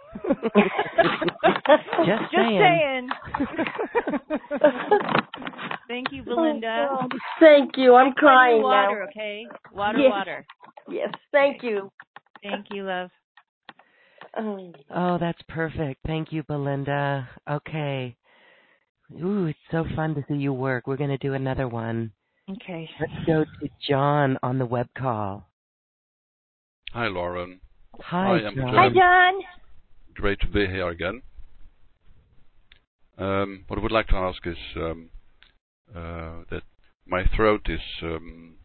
Just 2.06 2.32
saying. 2.32 3.10
Thank 5.88 6.12
you, 6.12 6.24
Belinda. 6.24 6.88
Oh, 6.92 7.08
Thank 7.40 7.76
you. 7.78 7.96
I'm 7.96 8.14
Plenty 8.14 8.20
crying 8.20 8.62
water, 8.62 9.00
now. 9.00 9.06
okay? 9.10 9.48
Water, 9.74 9.98
Yes. 10.00 10.10
water. 10.12 10.46
Yes. 10.88 11.14
Thank 11.32 11.64
you. 11.64 11.92
Thank 12.44 12.68
you, 12.72 12.84
love. 12.84 13.10
Oh. 14.40 14.74
Oh, 14.96 15.18
that's 15.20 15.42
perfect. 15.50 16.00
Thank 16.08 16.32
you, 16.32 16.44
Belinda. 16.44 17.28
Okay. 17.50 18.16
Ooh, 19.22 19.48
it's 19.48 19.60
so 19.72 19.86
fun 19.96 20.16
to 20.16 20.24
see 20.28 20.36
you 20.36 20.54
work. 20.54 20.88
We're 20.88 20.98
going 20.98 21.10
to 21.10 21.18
do 21.18 21.34
another 21.34 21.68
one. 21.68 22.12
Okay. 22.50 22.90
Let's 23.00 23.26
go 23.26 23.44
to 23.44 23.70
John 23.88 24.38
on 24.42 24.60
the 24.60 24.66
web 24.66 24.88
call. 24.98 25.48
Hi, 26.94 27.08
Lauren. 27.08 27.60
Hi, 28.02 28.40
Hi, 28.40 28.48
I'm 28.48 28.56
John. 28.56 28.74
Hi, 28.76 28.90
John. 28.90 29.34
Great 30.16 30.40
to 30.42 30.48
be 30.48 30.68
here 30.68 30.88
again. 30.90 31.22
Um, 33.18 33.66
what 33.68 33.78
I 33.78 33.84
would 33.84 33.92
like 33.92 34.08
to 34.08 34.16
ask 34.16 34.46
is 34.48 34.58
um, 34.78 35.10
uh, 35.94 36.44
that 36.50 36.64
my 37.06 37.24
throat 37.36 37.68
is 37.68 37.82
um, 38.02 38.56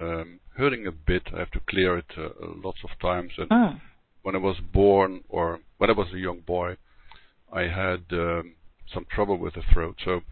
um, 0.00 0.40
hurting 0.56 0.86
a 0.86 0.92
bit. 0.92 1.22
I 1.34 1.38
have 1.38 1.50
to 1.52 1.60
clear 1.68 1.98
it 1.98 2.12
uh, 2.18 2.30
lots 2.62 2.78
of 2.82 2.90
times. 3.00 3.32
And 3.38 3.48
Mm. 3.50 3.80
When 4.24 4.34
I 4.34 4.38
was 4.38 4.56
born, 4.72 5.22
or 5.28 5.60
when 5.78 5.90
I 5.90 5.92
was 5.92 6.08
a 6.12 6.18
young 6.18 6.40
boy, 6.40 6.76
I 7.52 7.62
had 7.62 8.02
um, 8.10 8.54
some 8.92 9.06
trouble 9.14 9.38
with 9.38 9.54
the 9.54 9.62
throat. 9.72 9.96
So 10.04 10.22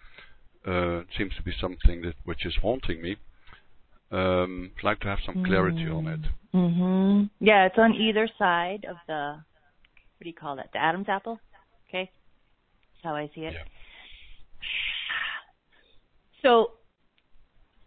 uh, 0.66 1.00
it 1.00 1.06
seems 1.16 1.36
to 1.36 1.42
be 1.42 1.52
something 1.60 2.02
that 2.02 2.14
which 2.24 2.44
is 2.44 2.54
haunting 2.60 3.00
me. 3.00 3.16
Um, 4.10 4.72
I'd 4.78 4.84
like 4.84 5.00
to 5.00 5.08
have 5.08 5.20
some 5.24 5.44
clarity 5.44 5.88
on 5.88 6.06
it. 6.06 6.20
Mm-hmm. 6.54 7.24
Yeah, 7.38 7.66
it's 7.66 7.78
on 7.78 7.94
either 7.94 8.28
side 8.38 8.84
of 8.88 8.96
the 9.06 9.36
what 10.22 10.24
do 10.24 10.28
you 10.28 10.34
call 10.34 10.56
that? 10.56 10.70
The 10.72 10.78
Adam's 10.78 11.08
apple. 11.08 11.40
Okay. 11.88 12.10
That's 12.94 13.04
how 13.04 13.16
I 13.16 13.30
see 13.34 13.42
it. 13.42 13.54
Yeah. 13.54 13.64
So, 16.42 16.72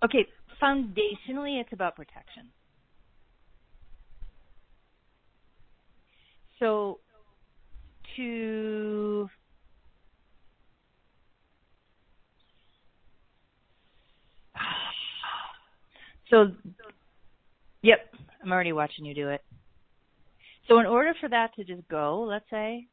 okay, 0.03 0.27
foundationally, 0.61 1.61
it's 1.61 1.71
about 1.71 1.95
protection. 1.95 2.49
So, 6.59 6.99
to 8.15 9.29
so, 16.29 16.51
yep, 17.81 18.13
I'm 18.43 18.51
already 18.51 18.73
watching 18.73 19.05
you 19.05 19.13
do 19.13 19.29
it. 19.29 19.41
So, 20.67 20.79
in 20.79 20.85
order 20.85 21.13
for 21.19 21.29
that 21.29 21.53
to 21.55 21.63
just 21.63 21.87
go, 21.87 22.25
let's 22.27 22.49
say, 22.49 22.87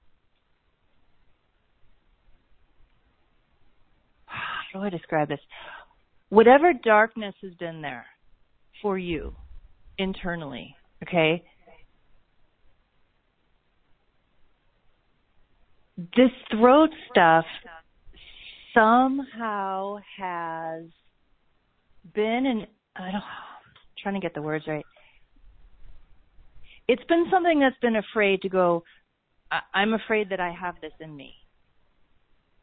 how 4.27 4.81
do 4.81 4.85
I 4.85 4.91
describe 4.91 5.29
this? 5.29 5.41
Whatever 6.31 6.73
darkness 6.73 7.35
has 7.43 7.55
been 7.55 7.83
there 7.83 8.07
for 8.81 8.99
you 8.99 9.35
internally, 9.99 10.75
okay? 11.03 11.45
This 16.17 16.31
throat 16.51 16.91
stuff 17.11 17.45
somehow 18.75 19.99
has 20.19 20.85
been 22.15 22.47
and 22.47 22.67
I 22.97 23.13
don't 23.13 23.15
I'm 23.15 23.23
trying 24.03 24.15
to 24.15 24.21
get 24.21 24.35
the 24.35 24.43
words 24.43 24.65
right. 24.67 24.85
It's 26.89 27.05
been 27.05 27.27
something 27.31 27.61
that's 27.61 27.77
been 27.81 27.97
afraid 27.97 28.43
to 28.43 28.49
go 28.49 28.83
I, 29.51 29.61
I'm 29.75 29.95
afraid 29.95 30.31
that 30.31 30.41
I 30.41 30.51
have 30.51 30.75
this 30.81 30.93
in 31.01 31.15
me. 31.15 31.35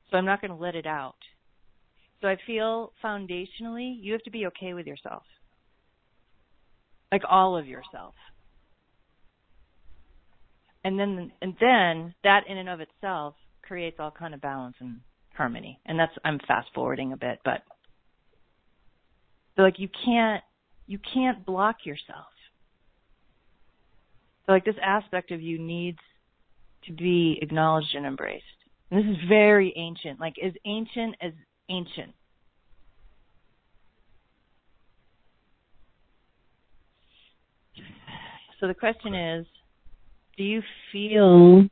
So 0.10 0.18
I'm 0.18 0.26
not 0.26 0.41
going 0.41 0.52
to 0.52 0.57
let 0.57 0.76
it 0.76 0.88
out. 0.88 1.16
So 2.22 2.28
I 2.28 2.38
feel 2.45 2.91
foundationally, 3.03 3.95
you 4.02 4.11
have 4.14 4.24
to 4.24 4.32
be 4.32 4.48
okay 4.48 4.74
with 4.74 4.88
yourself. 4.88 5.24
Like 7.11 7.22
all 7.30 7.56
of 7.57 7.68
yourself. 7.68 8.16
And 10.84 10.99
then 10.99 11.31
and 11.41 11.56
then 11.60 12.15
that 12.23 12.47
in 12.47 12.57
and 12.57 12.69
of 12.69 12.80
itself 12.80 13.35
creates 13.61 13.97
all 13.99 14.11
kind 14.11 14.34
of 14.34 14.41
balance 14.41 14.76
and 14.80 15.01
harmony. 15.35 15.80
And 15.85 15.99
that's 15.99 16.14
I'm 16.23 16.39
fast 16.47 16.69
forwarding 16.73 17.14
a 17.14 17.18
bit, 17.18 17.39
but 17.43 17.61
like 19.57 19.80
you 19.80 19.89
can't 20.06 20.43
you 20.88 20.99
can't 21.14 21.45
block 21.45 21.85
yourself. 21.85 22.27
So 24.45 24.53
like 24.53 24.65
this 24.65 24.76
aspect 24.81 25.31
of 25.31 25.41
you 25.41 25.60
needs 25.60 25.99
to 26.85 26.93
be 26.93 27.38
acknowledged 27.41 27.93
and 27.93 28.06
embraced. 28.06 28.45
And 28.89 29.03
this 29.03 29.18
is 29.18 29.27
very 29.27 29.73
ancient, 29.76 30.19
like 30.19 30.35
as 30.43 30.53
ancient 30.65 31.15
as 31.22 31.34
ancient. 31.69 32.14
So 38.60 38.68
the 38.68 38.73
question 38.73 39.14
is, 39.14 39.45
do 40.40 40.45
you 40.45 40.64
feel 40.94 41.68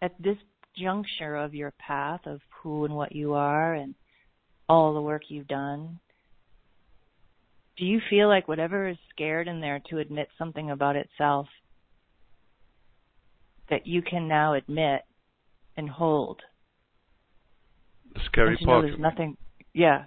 at 0.00 0.12
this 0.22 0.36
juncture 0.78 1.34
of 1.34 1.54
your 1.54 1.72
path 1.72 2.20
of 2.24 2.40
who 2.62 2.84
and 2.84 2.94
what 2.94 3.10
you 3.10 3.34
are 3.34 3.74
and 3.74 3.96
all 4.68 4.94
the 4.94 5.02
work 5.02 5.22
you've 5.26 5.48
done, 5.48 5.98
do 7.76 7.84
you 7.84 8.00
feel 8.08 8.28
like 8.28 8.46
whatever 8.46 8.86
is 8.86 8.96
scared 9.10 9.48
in 9.48 9.60
there 9.60 9.80
to 9.90 9.98
admit 9.98 10.28
something 10.38 10.70
about 10.70 10.94
itself 10.94 11.48
that 13.70 13.88
you 13.88 14.02
can 14.02 14.28
now 14.28 14.54
admit 14.54 15.02
and 15.76 15.90
hold? 15.90 16.42
The 18.14 18.20
scary 18.26 18.50
and 18.50 18.58
to 18.58 18.64
know 18.66 18.72
part. 18.72 18.84
there's 18.86 19.00
nothing. 19.00 19.36
Yeah. 19.72 20.04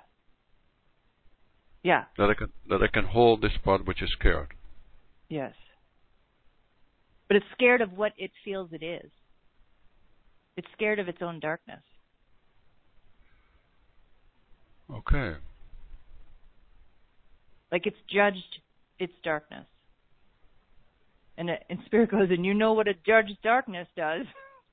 Yeah. 1.83 2.05
That 2.17 2.29
I 2.29 2.33
can 2.33 2.47
that 2.69 2.81
I 2.81 2.87
can 2.87 3.07
hold 3.07 3.41
this 3.41 3.57
part 3.61 3.85
which 3.85 4.01
is 4.01 4.09
scared. 4.17 4.53
Yes. 5.27 5.51
But 7.27 7.37
it's 7.37 7.45
scared 7.53 7.81
of 7.81 7.93
what 7.93 8.13
it 8.17 8.31
feels 8.43 8.69
it 8.71 8.83
is. 8.83 9.09
It's 10.55 10.67
scared 10.73 10.99
of 10.99 11.07
its 11.07 11.19
own 11.21 11.39
darkness. 11.39 11.81
Okay. 14.91 15.35
Like 17.71 17.85
it's 17.85 17.97
judged 18.09 18.59
its 18.99 19.13
darkness. 19.23 19.65
And, 21.37 21.49
it, 21.49 21.63
and 21.69 21.79
spirit 21.85 22.09
goes, 22.09 22.29
and 22.31 22.45
you 22.45 22.53
know 22.53 22.73
what 22.73 22.87
a 22.87 22.93
judged 23.05 23.37
darkness 23.43 23.87
does, 23.95 24.25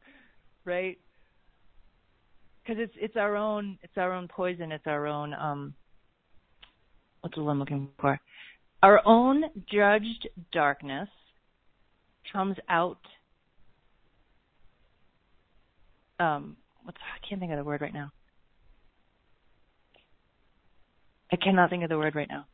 right? 0.65 0.97
Because 2.63 2.83
it's 2.83 2.95
it's 2.97 3.17
our 3.17 3.37
own 3.37 3.79
it's 3.83 3.99
our 3.99 4.15
own 4.15 4.27
poison. 4.27 4.73
It's 4.73 4.87
our 4.87 5.07
own 5.07 5.35
um. 5.35 5.75
What's 7.21 7.37
the 7.37 7.43
one 7.43 7.53
I'm 7.53 7.59
looking 7.59 7.89
for? 8.01 8.19
Our 8.83 9.03
own 9.07 9.45
judged 9.71 10.29
darkness 10.53 11.09
comes 12.33 12.57
out. 12.69 12.99
Um, 16.19 16.57
what's 16.85 16.99
I 16.99 17.27
can't 17.27 17.41
think 17.41 17.53
of 17.53 17.59
the 17.59 17.65
word 17.65 17.81
right 17.81 17.95
now. 17.95 18.11
I 21.33 21.37
cannot 21.37 21.71
think 21.71 21.83
of 21.83 21.89
the 21.89 21.99
word 21.99 22.15
right 22.15 22.29
now. 22.29 22.47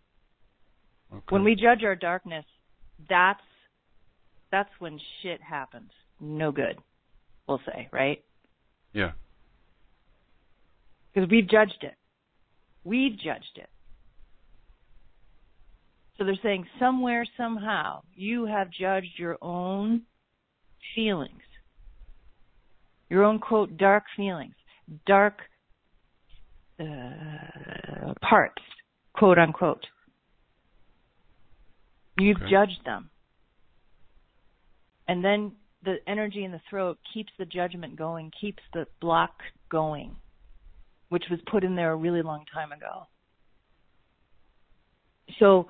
Okay. 1.13 1.25
When 1.29 1.45
we 1.45 1.55
judge 1.55 1.85
our 1.85 1.97
darkness, 1.97 2.45
that's 3.09 3.41
that's 4.51 4.71
when 4.79 4.99
shit 5.23 5.41
happens. 5.43 5.91
No 6.21 6.53
good, 6.53 6.79
we'll 7.47 7.61
say, 7.67 7.89
right? 7.93 8.23
yeah. 8.93 9.13
Because 11.13 11.29
we've 11.31 11.49
judged 11.49 11.83
it. 11.83 11.95
We've 12.85 13.17
judged 13.19 13.57
it. 13.57 13.69
So 16.21 16.27
they're 16.27 16.35
saying 16.43 16.67
somewhere, 16.79 17.25
somehow, 17.39 18.03
you 18.15 18.45
have 18.45 18.69
judged 18.71 19.15
your 19.17 19.39
own 19.41 20.03
feelings, 20.95 21.41
your 23.09 23.25
own 23.25 23.39
quote 23.39 23.79
dark 23.79 24.05
feelings, 24.19 24.53
dark 25.07 25.39
uh, 26.79 28.13
parts, 28.21 28.63
quote 29.15 29.39
unquote. 29.39 29.83
You've 32.19 32.37
Okay. 32.37 32.51
judged 32.51 32.85
them. 32.85 33.09
And 35.09 35.25
then 35.25 35.53
the 35.85 36.07
energy 36.07 36.45
in 36.45 36.53
the 36.53 36.61
throat 36.69 36.99
keeps 37.15 37.33
the 37.39 37.47
judgment 37.47 37.97
going, 37.97 38.31
keeps 38.39 38.63
the 38.75 38.87
block 39.01 39.33
going, 39.71 40.15
which 41.09 41.25
was 41.31 41.41
put 41.51 41.65
in 41.65 41.75
there 41.75 41.93
a 41.93 41.97
really 41.97 42.21
long 42.21 42.45
time 42.53 42.73
ago. 42.73 43.07
So, 45.39 45.67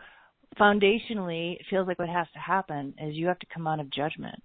foundationally, 0.59 1.55
it 1.55 1.66
feels 1.68 1.86
like 1.86 1.98
what 1.98 2.09
has 2.09 2.27
to 2.35 2.39
happen 2.39 2.94
is 3.01 3.14
you 3.14 3.27
have 3.27 3.39
to 3.39 3.47
come 3.52 3.66
out 3.66 3.81
of 3.81 3.90
judgment. 3.90 4.43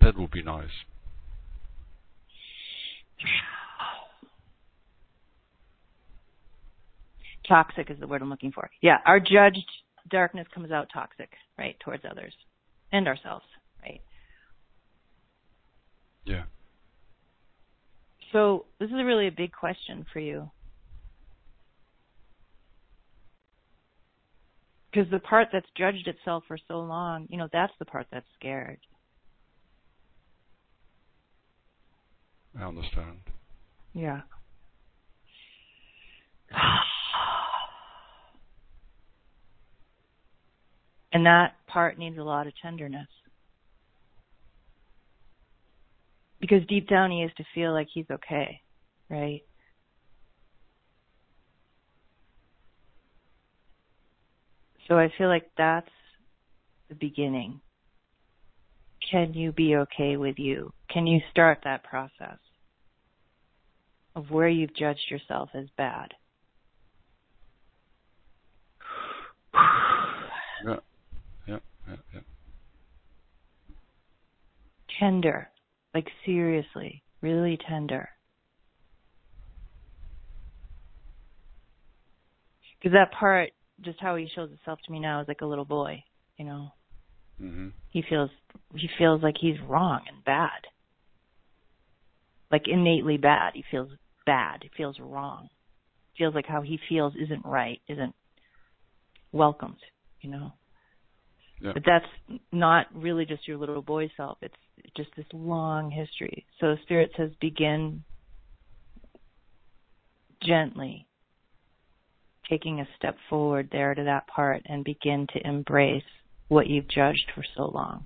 That 0.00 0.16
would 0.18 0.30
be 0.30 0.42
nice. 0.42 0.70
Toxic 7.46 7.90
is 7.90 7.98
the 8.00 8.06
word 8.06 8.22
I'm 8.22 8.30
looking 8.30 8.52
for. 8.52 8.70
Yeah, 8.80 8.98
our 9.04 9.20
judged 9.20 9.68
darkness 10.10 10.46
comes 10.54 10.72
out 10.72 10.88
toxic, 10.92 11.30
right, 11.58 11.76
towards 11.80 12.04
others 12.08 12.32
and 12.92 13.06
ourselves, 13.06 13.44
right? 13.82 14.00
Yeah. 16.24 16.44
So, 18.32 18.66
this 18.80 18.88
is 18.88 18.94
really 18.94 19.26
a 19.26 19.32
big 19.32 19.52
question 19.52 20.06
for 20.12 20.20
you. 20.20 20.50
because 24.92 25.10
the 25.10 25.18
part 25.20 25.48
that's 25.52 25.66
judged 25.76 26.06
itself 26.06 26.44
for 26.46 26.58
so 26.68 26.80
long, 26.80 27.26
you 27.30 27.38
know, 27.38 27.48
that's 27.52 27.72
the 27.78 27.84
part 27.84 28.06
that's 28.12 28.26
scared. 28.38 28.78
I 32.58 32.64
understand. 32.64 33.18
Yeah. 33.94 34.20
and 41.12 41.24
that 41.24 41.54
part 41.66 41.98
needs 41.98 42.18
a 42.18 42.22
lot 42.22 42.46
of 42.46 42.52
tenderness. 42.60 43.08
Because 46.40 46.66
deep 46.68 46.88
down 46.88 47.10
he 47.10 47.22
has 47.22 47.30
to 47.38 47.44
feel 47.54 47.72
like 47.72 47.88
he's 47.94 48.10
okay, 48.10 48.60
right? 49.08 49.40
So 54.88 54.98
I 54.98 55.12
feel 55.16 55.28
like 55.28 55.50
that's 55.56 55.88
the 56.88 56.94
beginning. 56.94 57.60
Can 59.10 59.34
you 59.34 59.52
be 59.52 59.76
okay 59.76 60.16
with 60.16 60.38
you? 60.38 60.72
Can 60.88 61.06
you 61.06 61.20
start 61.30 61.58
that 61.64 61.84
process 61.84 62.38
of 64.14 64.30
where 64.30 64.48
you've 64.48 64.74
judged 64.74 65.10
yourself 65.10 65.50
as 65.54 65.66
bad? 65.76 66.14
Yeah. 70.64 70.76
Yeah. 71.48 71.58
Yeah. 71.88 71.96
Yeah. 72.14 72.20
Tender. 75.00 75.48
Like 75.92 76.06
seriously, 76.24 77.02
really 77.20 77.58
tender. 77.68 78.08
Because 82.78 82.92
that 82.94 83.10
part, 83.10 83.50
just 83.82 84.00
how 84.00 84.16
he 84.16 84.28
shows 84.34 84.50
himself 84.50 84.78
to 84.84 84.92
me 84.92 85.00
now, 85.00 85.20
is 85.20 85.28
like 85.28 85.40
a 85.40 85.46
little 85.46 85.64
boy. 85.64 86.02
You 86.36 86.44
know, 86.44 86.68
hmm 87.38 87.68
he 87.90 88.02
feels 88.08 88.30
he 88.74 88.88
feels 88.98 89.22
like 89.22 89.36
he's 89.38 89.60
wrong 89.68 90.00
and 90.08 90.24
bad, 90.24 90.66
like 92.50 92.66
innately 92.66 93.16
bad. 93.18 93.52
He 93.54 93.64
feels 93.70 93.90
bad. 94.26 94.60
He 94.62 94.70
feels 94.76 94.98
wrong. 94.98 95.48
Feels 96.16 96.34
like 96.34 96.46
how 96.46 96.62
he 96.62 96.78
feels 96.88 97.14
isn't 97.16 97.44
right, 97.44 97.80
isn't 97.88 98.14
welcomed. 99.32 99.76
You 100.20 100.30
know. 100.30 100.52
Yeah. 101.60 101.72
But 101.74 101.82
that's 101.86 102.40
not 102.50 102.86
really 102.92 103.24
just 103.24 103.46
your 103.46 103.56
little 103.56 103.82
boy 103.82 104.10
self. 104.16 104.38
It's 104.42 104.54
just 104.96 105.10
this 105.16 105.26
long 105.32 105.90
history. 105.90 106.44
So 106.60 106.76
Spirit 106.82 107.12
says 107.16 107.30
begin 107.40 108.02
gently, 110.42 111.06
taking 112.52 112.80
a 112.80 112.88
step 112.98 113.16
forward 113.30 113.66
there 113.72 113.94
to 113.94 114.04
that 114.04 114.26
part 114.26 114.60
and 114.66 114.84
begin 114.84 115.26
to 115.32 115.46
embrace 115.46 116.02
what 116.48 116.66
you've 116.66 116.88
judged 116.88 117.30
for 117.34 117.42
so 117.56 117.64
long. 117.64 118.04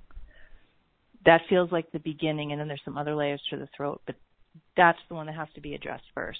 That 1.25 1.41
feels 1.49 1.69
like 1.69 1.91
the 1.91 1.99
beginning, 1.99 2.53
and 2.53 2.61
then 2.61 2.69
there's 2.69 2.81
some 2.85 2.97
other 2.97 3.13
layers 3.13 3.41
to 3.49 3.57
the 3.57 3.67
throat, 3.75 4.01
but 4.05 4.15
that's 4.77 4.99
the 5.09 5.15
one 5.15 5.25
that 5.25 5.35
has 5.35 5.49
to 5.55 5.61
be 5.61 5.73
addressed 5.73 6.05
first. 6.15 6.39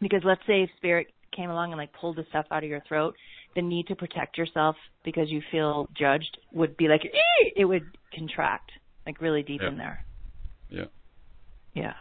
Because 0.00 0.20
let's 0.24 0.42
say 0.46 0.62
if 0.62 0.70
Spirit 0.76 1.08
came 1.34 1.50
along 1.50 1.72
and 1.72 1.78
like 1.78 1.92
pulled 1.94 2.14
the 2.14 2.26
stuff 2.28 2.46
out 2.52 2.62
of 2.62 2.70
your 2.70 2.82
throat, 2.86 3.16
the 3.56 3.62
need 3.62 3.88
to 3.88 3.96
protect 3.96 4.38
yourself 4.38 4.76
because 5.04 5.28
you 5.28 5.42
feel 5.50 5.88
judged 5.98 6.38
would 6.52 6.76
be 6.76 6.86
like 6.86 7.04
"Ee!" 7.04 7.52
it 7.56 7.64
would 7.64 7.86
contract 8.14 8.70
like 9.04 9.20
really 9.20 9.42
deep 9.42 9.62
Yeah. 9.62 9.68
in 9.68 9.78
there. 9.78 10.04
Yeah. 10.68 10.84
Yeah. 11.74 11.94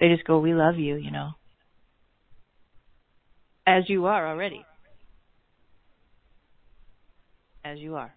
They 0.00 0.08
just 0.08 0.26
go, 0.26 0.38
"We 0.38 0.52
love 0.52 0.76
you," 0.76 0.96
you 0.96 1.10
know. 1.10 1.30
As 3.66 3.88
you 3.88 4.06
are 4.06 4.28
already. 4.28 4.64
As 7.64 7.78
you 7.78 7.96
are. 7.96 8.14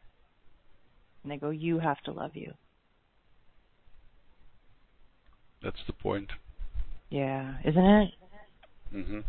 And 1.24 1.32
they 1.32 1.38
go, 1.38 1.50
"You 1.50 1.80
have 1.80 2.00
to 2.02 2.12
love 2.12 2.36
you." 2.36 2.54
That's 5.62 5.84
the 5.88 5.94
point. 5.94 6.30
Yeah, 7.10 7.58
isn't 7.66 7.86
it? 7.86 8.14
hmm 8.92 9.20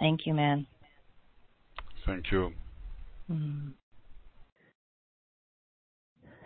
Thank 0.00 0.26
you, 0.26 0.34
man. 0.34 0.66
Thank 2.06 2.30
you. 2.30 2.52
Mm. 3.30 3.72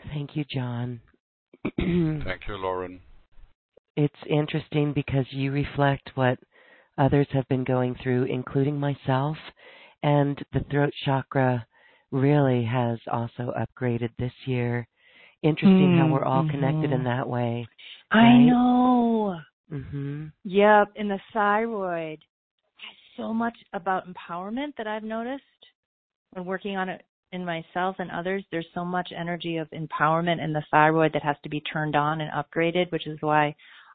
Thank 0.09 0.37
you, 0.37 0.45
John. 0.45 1.01
Thank 1.77 2.49
you, 2.49 2.57
Lauren. 2.57 3.01
It's 3.97 4.14
interesting 4.28 4.93
because 4.93 5.27
you 5.31 5.52
reflect 5.52 6.10
what 6.14 6.39
others 6.98 7.27
have 7.32 7.48
been 7.48 7.64
going 7.64 7.94
through, 8.02 8.24
including 8.24 8.78
myself, 8.78 9.36
and 10.02 10.43
the 10.52 10.64
throat 10.70 10.93
chakra 11.05 11.66
really 12.10 12.64
has 12.64 12.98
also 13.10 13.52
upgraded 13.59 14.10
this 14.19 14.32
year. 14.47 14.86
Interesting 15.43 15.97
how 15.97 16.06
Mm, 16.06 16.12
we're 16.12 16.24
all 16.24 16.44
connected 16.44 16.93
in 16.93 17.01
mhm. 17.01 17.05
that 17.05 17.28
way. 17.28 17.66
I 18.10 18.23
Right? 18.23 18.39
know. 18.44 19.40
Mhm. 19.70 20.32
Yep, 20.44 20.93
and 20.97 21.10
the 21.10 21.20
thyroid 21.32 22.24
has 22.77 22.97
so 23.16 23.32
much 23.32 23.56
about 23.73 24.06
empowerment 24.06 24.77
that 24.77 24.86
I've 24.86 25.05
noticed 25.05 25.43
when 26.32 26.44
working 26.44 26.77
on 26.77 26.89
it 26.89 27.05
in 27.32 27.44
myself 27.44 27.98
and 27.98 28.10
others. 28.10 28.44
There's 28.51 28.70
so 28.74 28.85
much 28.85 29.12
energy 29.12 29.56
of 29.56 29.69
empowerment 29.70 30.40
in 30.40 30.52
the 30.52 30.62
thyroid 30.70 31.12
that 31.14 31.23
has 31.23 31.36
to 31.43 31.48
be 31.48 31.60
turned 31.60 31.97
on 31.97 32.20
and 32.20 32.31
upgraded, 32.31 32.90
which 32.93 33.06
is 33.06 33.20
why, 33.23 33.55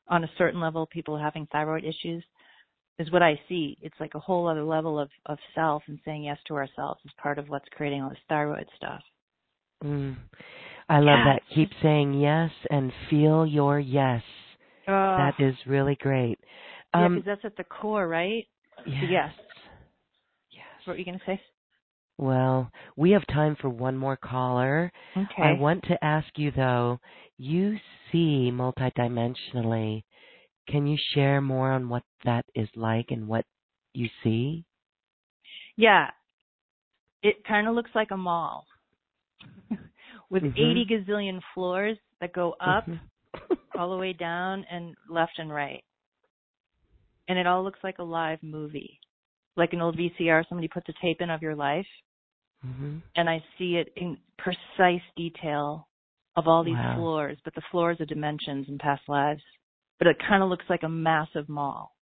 on 0.10 0.24
a 0.24 0.30
certain 0.38 0.60
level, 0.60 0.88
people 0.88 1.18
having 1.18 1.48
thyroid 1.52 1.84
issues 1.84 2.24
is 3.00 3.12
what 3.12 3.22
I 3.22 3.40
see. 3.48 3.78
It's 3.82 4.00
like 4.00 4.16
a 4.16 4.20
whole 4.20 4.48
other 4.48 4.64
level 4.64 5.00
of 5.00 5.10
of 5.28 5.38
self 5.54 5.84
and 5.88 6.00
saying 6.06 6.24
yes 6.24 6.38
to 6.48 6.56
ourselves 6.56 7.00
is 7.06 7.12
part 7.22 7.38
of 7.38 7.50
what's 7.50 7.68
creating 7.72 8.02
all 8.02 8.10
this 8.10 8.18
thyroid 8.28 8.68
stuff. 8.76 9.02
Mm. 9.84 10.16
I 10.90 11.00
love 11.00 11.20
Yeah, 11.20 11.34
that. 11.34 11.42
Keep 11.54 11.70
saying 11.82 12.14
yes 12.14 12.50
and 12.72 12.92
feel 13.10 13.46
your 13.46 13.80
yes. 13.80 14.24
That 14.88 15.34
is 15.40 15.54
really 15.66 15.96
great. 15.96 16.40
yeah, 16.96 17.06
Um, 17.06 17.16
because 17.16 17.26
that's 17.26 17.46
at 17.46 17.58
the 17.58 17.66
core, 17.66 18.08
right? 18.08 18.48
yes. 18.86 19.04
yes. 19.10 19.34
Yes. 20.52 20.64
What 20.86 20.94
were 20.94 21.00
you 21.00 21.06
gonna 21.06 21.20
say? 21.26 21.42
Well, 22.18 22.72
we 22.96 23.12
have 23.12 23.26
time 23.28 23.56
for 23.62 23.70
one 23.70 23.96
more 23.98 24.18
caller. 24.18 24.92
Okay. 25.16 25.44
I 25.44 25.54
want 25.54 25.84
to 25.84 26.04
ask 26.04 26.28
you 26.38 26.52
though, 26.52 27.00
you 27.38 27.78
see 28.12 28.50
multidimensionally. 28.52 30.04
Can 30.68 30.88
you 30.88 30.98
share 31.14 31.42
more 31.42 31.72
on 31.72 31.90
what 31.90 32.04
that 32.26 32.46
is 32.56 32.70
like 32.76 33.08
and 33.12 33.28
what 33.28 33.46
you 33.94 34.10
see? 34.24 34.66
Yeah. 35.78 36.10
It 37.24 37.44
kind 37.48 37.68
of 37.68 37.76
looks 37.76 37.92
like 37.96 38.12
a 38.12 38.18
mall 38.18 38.66
with 40.30 40.44
Mhm. 40.44 40.58
80 40.58 40.86
gazillion 40.86 41.42
floors 41.54 41.98
that 42.20 42.34
go 42.34 42.54
up 42.60 42.88
Mhm. 42.88 43.00
all 43.78 43.92
the 43.92 43.98
way 43.98 44.14
down 44.14 44.66
and 44.66 44.96
left 45.10 45.38
and 45.40 45.52
right. 45.54 45.84
And 47.28 47.38
it 47.38 47.46
all 47.48 47.64
looks 47.64 47.84
like 47.84 48.00
a 48.00 48.04
live 48.04 48.42
movie. 48.42 49.00
Like 49.56 49.74
an 49.74 49.82
old 49.82 49.98
VCR, 49.98 50.44
somebody 50.48 50.68
puts 50.68 50.90
a 50.90 50.94
tape 51.02 51.22
in 51.22 51.30
of 51.30 51.42
your 51.42 51.56
life. 51.56 51.88
Mhm. 52.66 53.02
And 53.16 53.30
I 53.30 53.44
see 53.58 53.78
it 53.78 53.92
in 53.96 54.18
precise 54.38 55.02
detail 55.16 55.88
of 56.36 56.48
all 56.48 56.64
these 56.64 56.76
Wow. 56.78 56.96
floors, 56.96 57.38
but 57.44 57.54
the 57.56 57.62
floors 57.72 58.00
are 58.00 58.06
dimensions 58.06 58.68
in 58.70 58.78
past 58.78 59.08
lives. 59.10 59.44
But 59.98 60.08
it 60.08 60.20
kind 60.20 60.44
of 60.44 60.50
looks 60.50 60.70
like 60.70 60.84
a 60.84 60.90
massive 60.90 61.50
mall. 61.50 61.96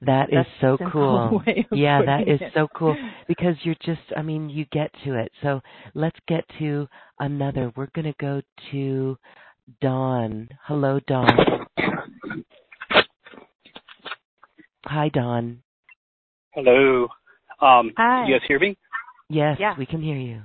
That 0.00 0.28
is 0.30 0.34
That's 0.34 0.60
so 0.60 0.78
cool. 0.90 1.42
Yeah, 1.72 2.02
that 2.02 2.28
is 2.28 2.40
it. 2.40 2.52
so 2.52 2.68
cool 2.74 2.96
because 3.26 3.56
you're 3.64 3.76
just 3.76 4.02
I 4.16 4.22
mean, 4.22 4.50
you 4.50 4.64
get 4.66 4.92
to 5.04 5.14
it. 5.14 5.32
So, 5.42 5.62
let's 5.94 6.18
get 6.26 6.44
to 6.58 6.88
another. 7.20 7.72
We're 7.76 7.86
going 7.94 8.12
to 8.12 8.14
go 8.20 8.42
to 8.72 9.18
Dawn. 9.80 10.48
Hello, 10.64 11.00
Dawn. 11.00 11.66
Hi, 14.86 15.08
Dawn. 15.08 15.62
Hello. 16.52 17.08
Um, 17.60 17.92
Hi. 17.96 18.26
You 18.26 18.34
guys 18.34 18.46
hear 18.48 18.58
me? 18.58 18.76
Yes, 19.28 19.58
Yeah. 19.58 19.74
we 19.78 19.86
can 19.86 20.02
hear 20.02 20.16
you. 20.16 20.42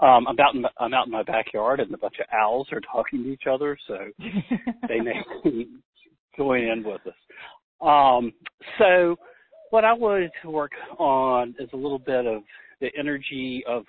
Um, 0.00 0.26
I'm 0.26 0.38
out 0.40 0.54
in 0.54 0.64
I'm 0.78 0.92
out 0.92 1.06
in 1.06 1.12
my 1.12 1.22
backyard, 1.22 1.80
and 1.80 1.92
a 1.94 1.98
bunch 1.98 2.18
of 2.18 2.26
owls 2.32 2.68
are 2.72 2.80
talking 2.80 3.22
to 3.22 3.30
each 3.30 3.46
other, 3.50 3.78
so 3.86 4.10
they 4.88 5.00
may 5.00 5.14
join 6.36 6.64
in 6.64 6.82
with 6.82 7.00
us. 7.06 7.14
Um, 7.80 8.32
so, 8.78 9.16
what 9.70 9.84
I 9.84 9.92
wanted 9.92 10.30
to 10.42 10.50
work 10.50 10.72
on 10.98 11.54
is 11.58 11.68
a 11.72 11.76
little 11.76 11.98
bit 11.98 12.26
of 12.26 12.42
the 12.80 12.88
energy 12.98 13.62
of. 13.66 13.84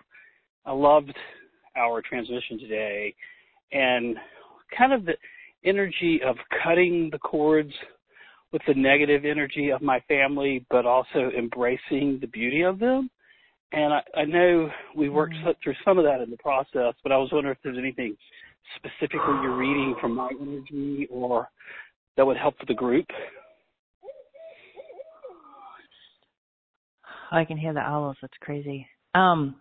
I 0.65 0.71
loved 0.71 1.13
our 1.75 2.01
transmission 2.01 2.59
today, 2.59 3.13
and 3.71 4.15
kind 4.75 4.93
of 4.93 5.05
the 5.05 5.15
energy 5.63 6.21
of 6.25 6.37
cutting 6.63 7.09
the 7.11 7.19
cords 7.19 7.73
with 8.55 8.61
the 8.67 8.81
negative 8.81 9.25
energy 9.25 9.69
of 9.71 9.81
my 9.81 9.99
family, 10.07 10.65
but 10.69 10.85
also 10.85 11.29
embracing 11.37 12.17
the 12.21 12.27
beauty 12.27 12.61
of 12.61 12.79
them. 12.79 13.09
And 13.73 13.93
I, 13.93 14.01
I 14.15 14.23
know 14.23 14.71
we 14.95 15.09
worked 15.09 15.35
Mhm. 15.35 15.61
through 15.61 15.75
some 15.83 15.97
of 15.97 16.05
that 16.05 16.21
in 16.21 16.29
the 16.29 16.37
process, 16.37 16.93
but 17.03 17.11
I 17.11 17.17
was 17.17 17.29
wondering 17.33 17.53
if 17.53 17.61
there's 17.63 17.77
anything 17.77 18.15
specifically 18.77 19.33
you're 19.43 19.57
reading 19.57 19.93
from 19.99 20.15
my 20.15 20.31
energy 20.39 21.05
or 21.11 21.49
that 22.15 22.25
would 22.25 22.37
help 22.37 22.57
for 22.57 22.65
the 22.65 22.73
group. 22.73 23.11
I 27.31 27.43
can 27.43 27.57
hear 27.57 27.73
the 27.73 27.81
owls. 27.81 28.15
That's 28.21 28.37
crazy. 28.39 28.87
Um, 29.15 29.59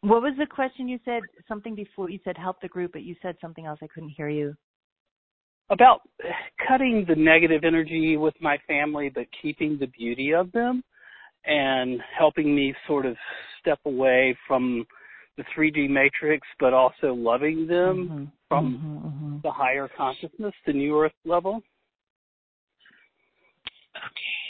what 0.00 0.22
was 0.22 0.34
the 0.38 0.46
question 0.46 0.88
you 0.88 0.98
said? 1.04 1.24
Something 1.46 1.74
before 1.74 2.08
you 2.08 2.20
said 2.24 2.38
help 2.38 2.62
the 2.62 2.68
group, 2.68 2.92
but 2.92 3.02
you 3.02 3.14
said 3.20 3.36
something 3.38 3.66
else. 3.66 3.80
I 3.82 3.86
couldn't 3.88 4.14
hear 4.16 4.30
you. 4.30 4.56
About 5.70 6.02
cutting 6.68 7.04
the 7.08 7.14
negative 7.14 7.62
energy 7.64 8.16
with 8.16 8.34
my 8.40 8.58
family, 8.66 9.10
but 9.12 9.26
keeping 9.42 9.76
the 9.78 9.86
beauty 9.88 10.32
of 10.32 10.52
them 10.52 10.82
and 11.44 12.00
helping 12.16 12.54
me 12.54 12.74
sort 12.86 13.06
of 13.06 13.16
step 13.60 13.78
away 13.84 14.36
from 14.46 14.86
the 15.36 15.44
3D 15.56 15.88
matrix, 15.90 16.46
but 16.58 16.72
also 16.72 17.14
loving 17.14 17.66
them 17.66 18.08
Mm-hmm. 18.08 18.24
from 18.48 18.78
Mhm, 18.78 19.02
mhm. 19.02 19.42
the 19.42 19.50
higher 19.50 19.88
consciousness, 19.88 20.54
the 20.66 20.72
new 20.72 20.98
earth 21.00 21.12
level. 21.24 21.62
Okay. 23.96 24.46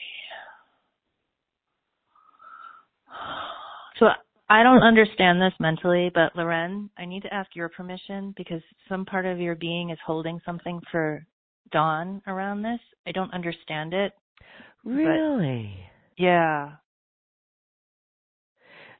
So 3.99 4.07
I 4.49 4.63
don't 4.63 4.83
understand 4.83 5.41
this 5.41 5.53
mentally, 5.59 6.11
but 6.15 6.37
Lauren, 6.37 6.89
I 6.97 7.05
need 7.05 7.23
to 7.25 7.35
ask 7.35 7.51
your 7.57 7.69
permission 7.69 8.33
because 8.37 8.63
some 8.89 9.05
part 9.05 9.27
of 9.27 9.41
your 9.41 9.57
being 9.57 9.91
is 9.91 9.99
holding 10.07 10.41
something 10.47 10.81
for 10.93 11.27
Dawn 11.73 12.23
around 12.29 12.63
this. 12.63 12.79
I 13.09 13.13
don't 13.13 13.35
understand 13.35 13.93
it. 13.93 14.13
Really? 14.85 15.77
Yeah. 16.17 16.75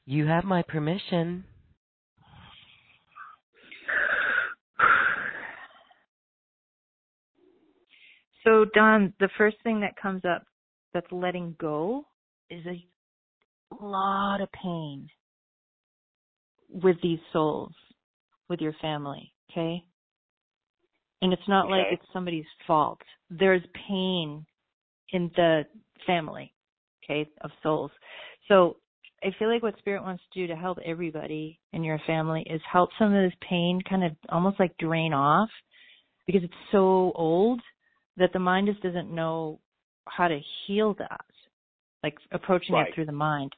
You 0.05 0.27
have 0.27 0.43
my 0.43 0.63
permission. 0.63 1.45
So 8.43 8.65
Dawn, 8.73 9.13
the 9.21 9.29
first 9.37 9.57
thing 9.63 9.79
that 9.79 9.95
comes 10.01 10.23
up 10.25 10.43
that's 10.93 11.11
letting 11.11 11.55
go 11.57 12.05
is 12.49 12.65
a 12.65 12.83
lot 13.81 14.41
of 14.41 14.49
pain 14.51 15.09
with 16.69 16.97
these 17.01 17.19
souls, 17.33 17.73
with 18.49 18.61
your 18.61 18.73
family, 18.81 19.33
okay? 19.51 19.83
And 21.21 21.33
it's 21.33 21.47
not 21.47 21.69
like 21.69 21.85
it's 21.91 22.05
somebody's 22.13 22.45
fault. 22.65 22.99
There's 23.29 23.63
pain 23.87 24.45
in 25.11 25.31
the 25.35 25.63
family, 26.05 26.53
okay, 27.03 27.27
of 27.41 27.49
souls. 27.63 27.91
So 28.47 28.77
I 29.23 29.29
feel 29.39 29.51
like 29.51 29.63
what 29.63 29.77
Spirit 29.79 30.03
wants 30.03 30.23
to 30.33 30.39
do 30.39 30.47
to 30.47 30.55
help 30.59 30.77
everybody 30.85 31.59
in 31.73 31.83
your 31.83 31.99
family 32.05 32.45
is 32.49 32.61
help 32.71 32.89
some 32.99 33.13
of 33.13 33.23
this 33.23 33.37
pain 33.49 33.81
kind 33.89 34.03
of 34.03 34.11
almost 34.29 34.59
like 34.59 34.77
drain 34.77 35.13
off 35.13 35.49
because 36.27 36.43
it's 36.43 36.53
so 36.71 37.11
old 37.15 37.61
that 38.17 38.31
the 38.33 38.39
mind 38.39 38.67
just 38.67 38.81
doesn't 38.83 39.13
know 39.13 39.59
how 40.07 40.27
to 40.27 40.39
heal 40.65 40.93
that, 40.99 41.25
like 42.03 42.15
approaching 42.31 42.75
Right. 42.75 42.89
it 42.89 42.95
through 42.95 43.05
the 43.05 43.11
mind. 43.11 43.53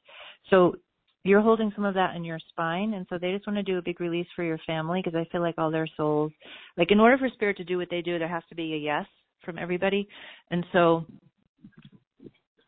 So 0.49 0.76
you're 1.23 1.41
holding 1.41 1.71
some 1.75 1.85
of 1.85 1.93
that 1.95 2.15
in 2.15 2.23
your 2.23 2.39
spine, 2.49 2.93
and 2.93 3.05
so 3.09 3.17
they 3.17 3.31
just 3.31 3.45
want 3.45 3.57
to 3.57 3.63
do 3.63 3.77
a 3.77 3.81
big 3.81 3.99
release 3.99 4.27
for 4.35 4.43
your 4.43 4.59
family 4.65 5.01
because 5.03 5.17
I 5.17 5.29
feel 5.31 5.41
like 5.41 5.55
all 5.57 5.71
their 5.71 5.87
souls, 5.97 6.31
like 6.77 6.91
in 6.91 6.99
order 6.99 7.17
for 7.17 7.29
spirit 7.29 7.57
to 7.57 7.63
do 7.63 7.77
what 7.77 7.89
they 7.91 8.01
do, 8.01 8.17
there 8.17 8.27
has 8.27 8.43
to 8.49 8.55
be 8.55 8.73
a 8.73 8.77
yes 8.77 9.05
from 9.43 9.57
everybody, 9.57 10.07
and 10.51 10.65
so 10.71 11.05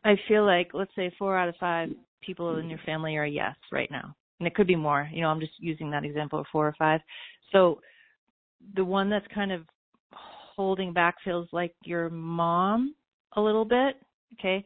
I 0.04 0.16
feel 0.28 0.44
like 0.44 0.70
let's 0.74 0.94
say 0.96 1.12
four 1.18 1.38
out 1.38 1.48
of 1.48 1.54
five 1.58 1.90
people 2.20 2.58
in 2.58 2.68
your 2.68 2.80
family 2.84 3.16
are 3.16 3.24
a 3.24 3.30
yes 3.30 3.56
right 3.70 3.90
now, 3.90 4.14
and 4.38 4.46
it 4.46 4.54
could 4.54 4.66
be 4.66 4.76
more. 4.76 5.08
You 5.12 5.22
know, 5.22 5.28
I'm 5.28 5.40
just 5.40 5.52
using 5.58 5.90
that 5.90 6.04
example 6.04 6.38
of 6.38 6.46
four 6.52 6.66
or 6.66 6.74
five. 6.78 7.00
So 7.52 7.80
the 8.76 8.84
one 8.84 9.10
that's 9.10 9.26
kind 9.34 9.52
of 9.52 9.62
holding 10.12 10.92
back 10.92 11.16
feels 11.24 11.48
like 11.52 11.74
your 11.84 12.10
mom 12.10 12.94
a 13.36 13.40
little 13.40 13.64
bit, 13.64 13.96
okay? 14.38 14.64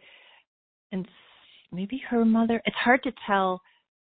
And 0.92 1.06
maybe 1.72 2.00
her 2.08 2.24
mother. 2.24 2.60
It's 2.64 2.76
hard 2.76 3.02
to 3.04 3.12
tell. 3.26 3.60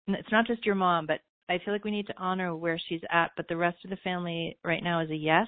It's 0.08 0.32
not 0.32 0.46
just 0.46 0.64
your 0.64 0.74
mom, 0.74 1.06
but 1.06 1.20
I 1.48 1.58
feel 1.64 1.72
like 1.74 1.84
we 1.84 1.90
need 1.90 2.06
to 2.06 2.18
honor 2.18 2.54
where 2.54 2.80
she's 2.88 3.00
at, 3.10 3.30
but 3.36 3.46
the 3.48 3.56
rest 3.56 3.78
of 3.84 3.90
the 3.90 3.96
family 3.96 4.58
right 4.64 4.82
now 4.82 5.00
is 5.00 5.10
a 5.10 5.16
yes. 5.16 5.46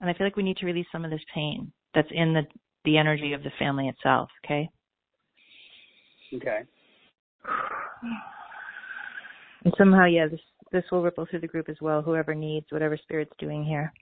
And 0.00 0.10
I 0.10 0.14
feel 0.14 0.26
like 0.26 0.36
we 0.36 0.42
need 0.42 0.56
to 0.58 0.66
release 0.66 0.86
some 0.92 1.04
of 1.04 1.10
this 1.10 1.24
pain 1.34 1.72
that's 1.94 2.08
in 2.10 2.34
the 2.34 2.42
the 2.84 2.98
energy 2.98 3.32
of 3.32 3.42
the 3.42 3.50
family 3.58 3.88
itself, 3.88 4.28
okay? 4.44 4.68
Okay. 6.34 6.58
And 9.64 9.72
somehow, 9.78 10.04
yeah, 10.04 10.26
this 10.26 10.40
this 10.72 10.84
will 10.90 11.02
ripple 11.02 11.26
through 11.30 11.40
the 11.40 11.46
group 11.46 11.68
as 11.68 11.76
well, 11.80 12.02
whoever 12.02 12.34
needs, 12.34 12.66
whatever 12.70 12.96
spirit's 12.96 13.32
doing 13.38 13.64
here. 13.64 13.92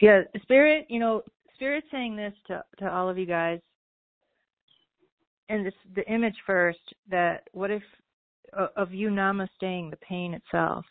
Yeah, 0.00 0.22
spirit, 0.42 0.86
you 0.88 0.98
know, 0.98 1.22
spirit's 1.54 1.86
saying 1.90 2.16
this 2.16 2.32
to 2.48 2.64
to 2.78 2.90
all 2.90 3.08
of 3.08 3.18
you 3.18 3.26
guys. 3.26 3.60
And 5.50 5.66
this 5.66 5.74
the 5.96 6.06
image 6.10 6.36
first 6.46 6.78
that 7.10 7.48
what 7.52 7.72
if 7.72 7.82
of 8.76 8.92
you 8.92 9.10
namasteing 9.10 9.90
the 9.90 9.98
pain 10.00 10.32
itself. 10.32 10.84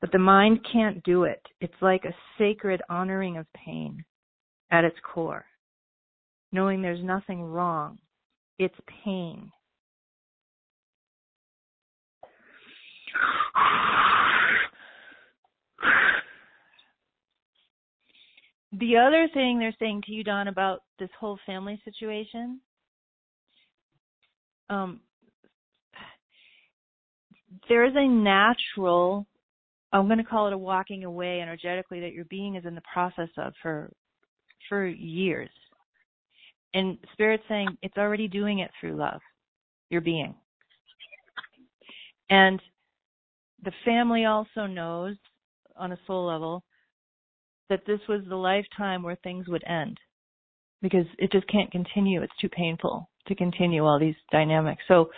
But 0.00 0.12
the 0.12 0.18
mind 0.18 0.60
can't 0.70 1.02
do 1.02 1.24
it. 1.24 1.40
It's 1.60 1.74
like 1.80 2.04
a 2.04 2.14
sacred 2.38 2.82
honoring 2.90 3.38
of 3.38 3.46
pain 3.54 4.04
at 4.70 4.84
its 4.84 4.96
core. 5.02 5.46
Knowing 6.52 6.82
there's 6.82 7.02
nothing 7.02 7.42
wrong. 7.42 7.98
It's 8.58 8.76
pain. 9.04 9.50
The 18.72 18.96
other 18.98 19.26
thing 19.32 19.58
they're 19.58 19.74
saying 19.78 20.02
to 20.06 20.12
you, 20.12 20.22
Dawn, 20.22 20.48
about 20.48 20.82
this 20.98 21.08
whole 21.18 21.38
family 21.46 21.80
situation, 21.82 22.60
um, 24.68 25.00
there 27.68 27.84
is 27.84 27.94
a 27.96 28.06
natural, 28.06 29.26
I'm 29.92 30.06
going 30.06 30.18
to 30.18 30.24
call 30.24 30.46
it 30.46 30.52
a 30.52 30.58
walking 30.58 31.04
away 31.04 31.40
energetically 31.40 32.00
that 32.00 32.12
your 32.12 32.24
being 32.26 32.56
is 32.56 32.64
in 32.64 32.74
the 32.74 32.82
process 32.92 33.28
of 33.38 33.52
for 33.62 33.90
for 34.68 34.86
years. 34.86 35.50
And 36.74 36.98
Spirit's 37.12 37.44
saying 37.48 37.68
it's 37.82 37.96
already 37.96 38.28
doing 38.28 38.58
it 38.58 38.70
through 38.80 38.96
love, 38.96 39.20
your 39.90 40.00
being. 40.00 40.34
And 42.28 42.60
the 43.62 43.72
family 43.84 44.24
also 44.24 44.66
knows 44.66 45.16
on 45.76 45.92
a 45.92 45.98
soul 46.06 46.26
level 46.26 46.64
that 47.68 47.82
this 47.86 48.00
was 48.08 48.22
the 48.28 48.36
lifetime 48.36 49.02
where 49.02 49.16
things 49.22 49.46
would 49.48 49.64
end 49.66 49.98
because 50.82 51.06
it 51.18 51.32
just 51.32 51.46
can't 51.48 51.70
continue. 51.70 52.22
It's 52.22 52.36
too 52.40 52.48
painful 52.48 53.08
to 53.26 53.34
continue 53.34 53.84
all 53.84 53.98
these 53.98 54.14
dynamics. 54.32 54.82
So, 54.88 55.10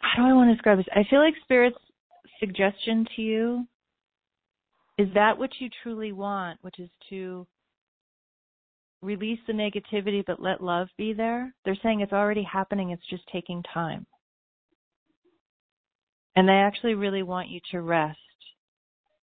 how 0.00 0.22
do 0.22 0.28
I 0.28 0.34
want 0.34 0.50
to 0.50 0.54
describe 0.54 0.78
this? 0.78 0.86
I 0.94 1.04
feel 1.08 1.20
like 1.20 1.34
Spirit's 1.42 1.76
suggestion 2.38 3.06
to 3.16 3.22
you 3.22 3.66
is 4.98 5.08
that 5.14 5.38
what 5.38 5.50
you 5.58 5.68
truly 5.82 6.12
want, 6.12 6.58
which 6.62 6.78
is 6.78 6.90
to 7.10 7.46
release 9.02 9.38
the 9.46 9.52
negativity 9.52 10.24
but 10.26 10.40
let 10.40 10.62
love 10.62 10.88
be 10.96 11.12
there. 11.12 11.54
They're 11.64 11.76
saying 11.82 12.00
it's 12.00 12.12
already 12.12 12.42
happening, 12.42 12.90
it's 12.90 13.06
just 13.08 13.22
taking 13.32 13.62
time. 13.74 14.06
And 16.34 16.48
they 16.48 16.52
actually 16.52 16.94
really 16.94 17.22
want 17.22 17.48
you 17.48 17.60
to 17.72 17.80
rest, 17.80 18.18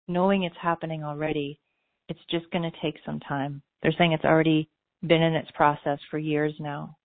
knowing 0.09 0.44
it's 0.44 0.56
happening 0.60 1.05
already. 1.05 1.60
It's 2.09 2.20
just 2.31 2.51
going 2.51 2.62
to 2.62 2.78
take 2.81 2.97
some 3.05 3.20
time. 3.20 3.62
They're 3.82 3.94
saying 3.98 4.12
it's 4.12 4.24
already 4.24 4.68
been 5.02 5.23
in 5.23 5.35
its 5.35 5.51
process 5.52 5.98
for 6.10 6.18
years 6.18 6.55
now. 6.59 6.97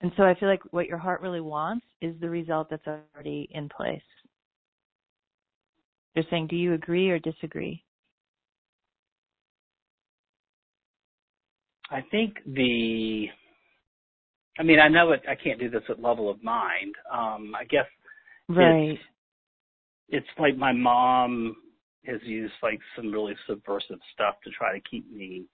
And 0.00 0.12
so 0.16 0.22
I 0.22 0.34
feel 0.34 0.48
like 0.48 0.62
what 0.70 0.86
your 0.86 0.98
heart 0.98 1.20
really 1.20 1.40
wants 1.40 1.84
is 2.00 2.14
the 2.20 2.30
result 2.30 2.70
that's 2.70 2.86
already 2.86 3.48
in 3.50 3.68
place. 3.68 4.00
They're 6.14 6.24
saying, 6.30 6.48
do 6.48 6.56
you 6.56 6.74
agree 6.74 7.10
or 7.10 7.18
disagree? 7.18 7.84
I 11.90 12.02
think 12.10 12.34
the, 12.46 13.26
I 14.58 14.62
mean, 14.62 14.78
I 14.78 14.88
know 14.88 15.12
it, 15.12 15.22
I 15.28 15.34
can't 15.34 15.58
do 15.58 15.70
this 15.70 15.82
at 15.88 16.02
level 16.02 16.30
of 16.30 16.42
mind. 16.42 16.94
Um, 17.12 17.54
I 17.58 17.64
guess 17.64 17.86
Right. 18.48 18.98
it's 20.08 20.26
like 20.38 20.56
my 20.56 20.72
mom 20.72 21.56
has 22.08 22.20
used 22.22 22.54
like 22.62 22.80
some 22.96 23.12
really 23.12 23.34
subversive 23.46 23.98
stuff 24.12 24.36
to 24.44 24.50
try 24.50 24.72
to 24.72 24.80
keep 24.88 25.10
me 25.12 25.44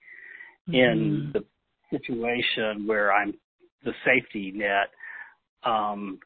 in 0.71 1.31
Mhm. 1.31 1.33
the 1.33 1.45
situation 1.91 2.87
where 2.87 3.13
I'm 3.13 3.37
the 3.83 3.93
safety 4.03 4.51
net. 4.51 4.89
Um, 5.63 6.19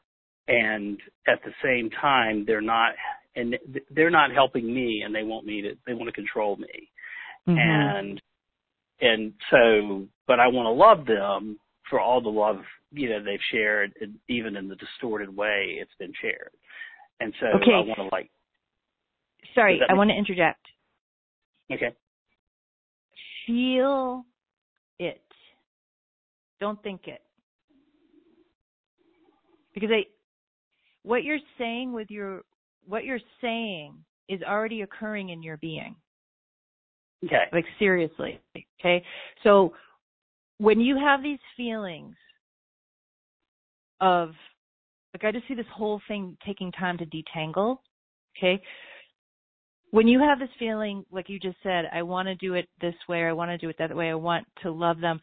and 0.48 1.00
at 1.26 1.42
the 1.44 1.52
same 1.62 1.90
time, 1.90 2.44
they're 2.44 2.60
not, 2.62 2.94
and 3.36 3.58
they're 3.90 4.10
not 4.10 4.32
helping 4.32 4.72
me 4.72 5.02
and 5.02 5.14
they 5.14 5.22
want 5.22 5.46
me 5.46 5.62
to, 5.62 5.76
they 5.86 5.94
want 5.94 6.08
to 6.08 6.12
control 6.12 6.56
me. 6.56 6.90
Mhm. 7.46 7.58
and 7.58 8.22
and 9.00 9.32
so 9.50 10.06
but 10.26 10.38
i 10.38 10.46
want 10.46 10.66
to 10.66 10.70
love 10.70 11.06
them 11.06 11.58
for 11.88 12.00
all 12.00 12.20
the 12.20 12.28
love 12.28 12.62
you 12.92 13.08
know 13.08 13.22
they've 13.22 13.40
shared 13.50 13.92
and 14.00 14.14
even 14.28 14.56
in 14.56 14.68
the 14.68 14.76
distorted 14.76 15.34
way 15.34 15.78
it's 15.80 15.94
been 15.98 16.12
shared 16.20 16.50
and 17.20 17.32
so 17.40 17.46
Okay. 17.46 17.72
i 17.72 17.80
want 17.80 17.96
to 17.96 18.08
like 18.12 18.30
Sorry, 19.54 19.80
I 19.88 19.94
want 19.94 20.10
to 20.10 20.16
interject. 20.16 20.64
okay 21.72 21.94
Feel 23.46 24.24
it. 24.98 25.22
Don't 26.60 26.80
think 26.82 27.02
it. 27.06 27.22
Because 29.74 29.90
I 29.92 30.04
what 31.02 31.24
you're 31.24 31.38
saying 31.58 31.92
with 31.92 32.10
your 32.10 32.42
what 32.86 33.04
you're 33.04 33.20
saying 33.40 33.94
is 34.28 34.40
already 34.42 34.82
occurring 34.82 35.30
in 35.30 35.42
your 35.42 35.56
being. 35.56 35.96
Okay. 37.24 37.44
Like 37.52 37.64
seriously. 37.78 38.40
Okay. 38.80 39.02
So 39.42 39.72
when 40.58 40.80
you 40.80 40.96
have 40.98 41.22
these 41.22 41.38
feelings 41.56 42.14
of 44.00 44.30
like 45.14 45.24
I 45.24 45.32
just 45.32 45.48
see 45.48 45.54
this 45.54 45.66
whole 45.74 46.00
thing 46.08 46.36
taking 46.46 46.70
time 46.72 46.98
to 46.98 47.06
detangle. 47.06 47.78
Okay. 48.36 48.62
When 49.90 50.06
you 50.06 50.20
have 50.20 50.38
this 50.38 50.48
feeling, 50.58 51.04
like 51.10 51.28
you 51.28 51.40
just 51.40 51.56
said, 51.62 51.86
I 51.92 52.02
want 52.02 52.28
to 52.28 52.34
do 52.36 52.54
it 52.54 52.68
this 52.80 52.94
way, 53.08 53.24
I 53.24 53.32
want 53.32 53.50
to 53.50 53.58
do 53.58 53.68
it 53.68 53.76
that 53.78 53.94
way, 53.94 54.10
I 54.10 54.14
want 54.14 54.46
to 54.62 54.70
love 54.70 55.00
them. 55.00 55.20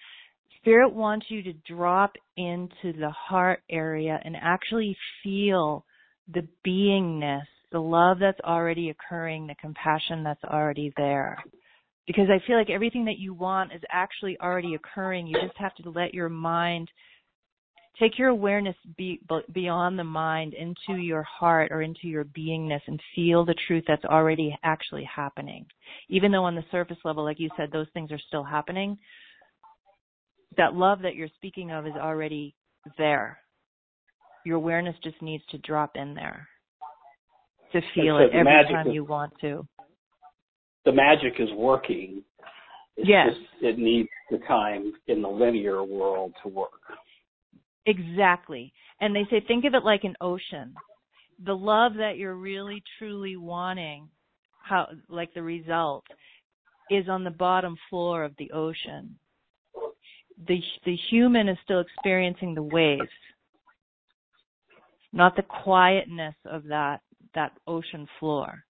Spirit 0.60 0.94
wants 0.94 1.27
you 1.30 1.41
to 1.44 1.53
drop 1.65 2.11
into 2.35 2.91
the 2.99 3.11
heart 3.11 3.61
area 3.69 4.19
and 4.26 4.35
actually 4.41 4.98
feel 5.23 5.85
the 6.34 6.45
beingness, 6.65 7.45
the 7.72 7.80
love 7.80 8.18
that's 8.19 8.39
already 8.41 8.89
occurring, 8.89 9.48
the 9.48 9.56
compassion 9.56 10.23
that's 10.23 10.44
already 10.44 10.91
there. 10.98 11.38
Because 12.06 12.27
I 12.30 12.45
feel 12.45 12.57
like 12.57 12.69
everything 12.69 13.06
that 13.06 13.19
you 13.19 13.34
want 13.34 13.72
is 13.73 13.81
actually 13.91 14.38
already 14.41 14.76
occurring. 14.76 15.27
You 15.27 15.39
just 15.41 15.57
have 15.57 15.76
to 15.76 15.89
let 15.89 16.14
your 16.14 16.30
mind 16.30 16.89
take 17.99 18.17
your 18.17 18.29
awareness 18.29 18.75
be, 18.97 19.19
beyond 19.53 19.97
the 19.97 20.03
mind 20.03 20.53
into 20.53 21.01
your 21.01 21.23
heart 21.23 21.71
or 21.71 21.81
into 21.81 22.07
your 22.07 22.25
beingness 22.25 22.81
and 22.87 22.99
feel 23.15 23.45
the 23.45 23.55
truth 23.67 23.83
that's 23.87 24.05
already 24.05 24.57
actually 24.63 25.03
happening. 25.03 25.65
Even 26.09 26.31
though 26.31 26.43
on 26.43 26.55
the 26.55 26.65
surface 26.71 26.97
level, 27.03 27.23
like 27.23 27.39
you 27.39 27.49
said, 27.57 27.71
those 27.71 27.87
things 27.93 28.11
are 28.11 28.19
still 28.27 28.43
happening, 28.43 28.97
that 30.57 30.73
love 30.73 30.99
that 31.01 31.15
you're 31.15 31.29
speaking 31.35 31.71
of 31.71 31.85
is 31.85 31.93
already 31.93 32.55
there. 32.97 33.39
Your 34.45 34.57
awareness 34.57 34.95
just 35.03 35.21
needs 35.21 35.43
to 35.51 35.57
drop 35.59 35.91
in 35.95 36.13
there 36.13 36.47
to 37.73 37.81
feel 37.93 38.17
it 38.17 38.29
every 38.33 38.73
time 38.73 38.87
is, 38.87 38.93
you 38.93 39.03
want 39.03 39.33
to. 39.41 39.67
The 40.85 40.91
magic 40.91 41.33
is 41.39 41.49
working. 41.55 42.23
It's 42.95 43.09
yes. 43.09 43.27
Just, 43.29 43.63
it 43.63 43.77
needs 43.77 44.09
the 44.31 44.37
time 44.47 44.93
in 45.07 45.21
the 45.21 45.27
linear 45.27 45.83
world 45.83 46.33
to 46.43 46.49
work. 46.49 46.71
Exactly. 47.88 48.73
And 48.99 49.15
they 49.15 49.26
say 49.30 49.39
think 49.47 49.65
of 49.65 49.73
it 49.73 49.84
like 49.84 50.03
an 50.03 50.15
ocean. 50.22 50.76
The 51.45 51.55
love 51.55 51.93
that 51.95 52.18
you're 52.18 52.35
really 52.35 52.84
truly 52.99 53.38
wanting, 53.38 54.09
how 54.61 54.88
like 55.07 55.34
the 55.34 55.41
result 55.41 56.03
is 56.91 57.07
on 57.07 57.23
the 57.23 57.31
bottom 57.31 57.77
floor 57.89 58.23
of 58.23 58.34
the 58.38 58.51
ocean. 58.51 59.18
The 60.47 60.61
the 60.85 60.97
human 61.09 61.47
is 61.47 61.57
still 61.64 61.80
experiencing 61.80 62.53
the 62.53 62.64
waves, 62.64 63.07
not 65.14 65.35
the 65.35 65.43
quietness 65.43 66.35
of 66.45 66.65
that 66.65 67.01
that 67.35 67.53
ocean 67.68 68.07
floor. 68.19 68.64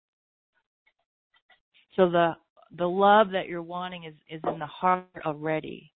So 1.96 2.10
the 2.10 2.36
the 2.78 2.88
love 2.88 3.32
that 3.32 3.48
you're 3.48 3.64
wanting 3.64 4.04
is 4.04 4.14
is 4.30 4.42
in 4.52 4.60
the 4.60 4.68
heart 4.68 5.08
already. 5.26 5.92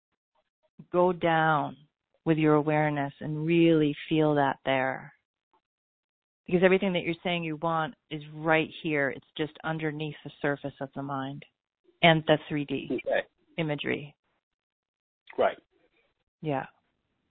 Go 0.92 1.14
down 1.14 1.78
with 2.26 2.38
your 2.38 2.56
awareness 2.56 3.14
and 3.22 3.46
really 3.46 3.96
feel 4.08 4.36
that 4.36 4.58
there. 4.66 5.14
Because 6.46 6.62
everything 6.64 6.94
that 6.94 7.04
you're 7.04 7.16
saying 7.24 7.44
you 7.44 7.56
want 7.58 7.94
is 8.10 8.22
right 8.34 8.70
here. 8.84 9.10
It's 9.10 9.26
just 9.38 9.54
underneath 9.64 10.16
the 10.24 10.32
surface 10.42 10.74
of 10.82 10.90
the 10.96 11.04
mind 11.04 11.46
and 12.04 12.24
the 12.28 12.38
3D 12.50 12.92
okay. 12.92 13.22
imagery. 13.58 14.16
Right. 15.38 15.58
Yeah. 16.42 16.66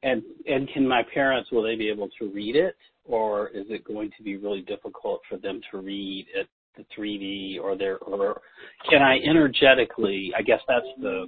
And 0.02 0.22
and 0.46 0.68
can 0.72 0.88
my 0.88 1.02
parents 1.12 1.50
will 1.52 1.62
they 1.62 1.76
be 1.76 1.90
able 1.90 2.08
to 2.18 2.30
read 2.30 2.56
it 2.56 2.74
or 3.04 3.48
is 3.48 3.66
it 3.68 3.84
going 3.84 4.10
to 4.16 4.22
be 4.22 4.36
really 4.36 4.62
difficult 4.62 5.20
for 5.28 5.36
them 5.36 5.60
to 5.70 5.78
read 5.78 6.26
it 6.34 6.48
the 6.76 6.84
3D 6.96 7.60
or 7.60 7.76
their 7.76 7.98
or 7.98 8.40
can 8.88 9.02
I 9.02 9.18
energetically 9.18 10.32
I 10.38 10.40
guess 10.40 10.60
that's 10.66 10.86
the 11.00 11.26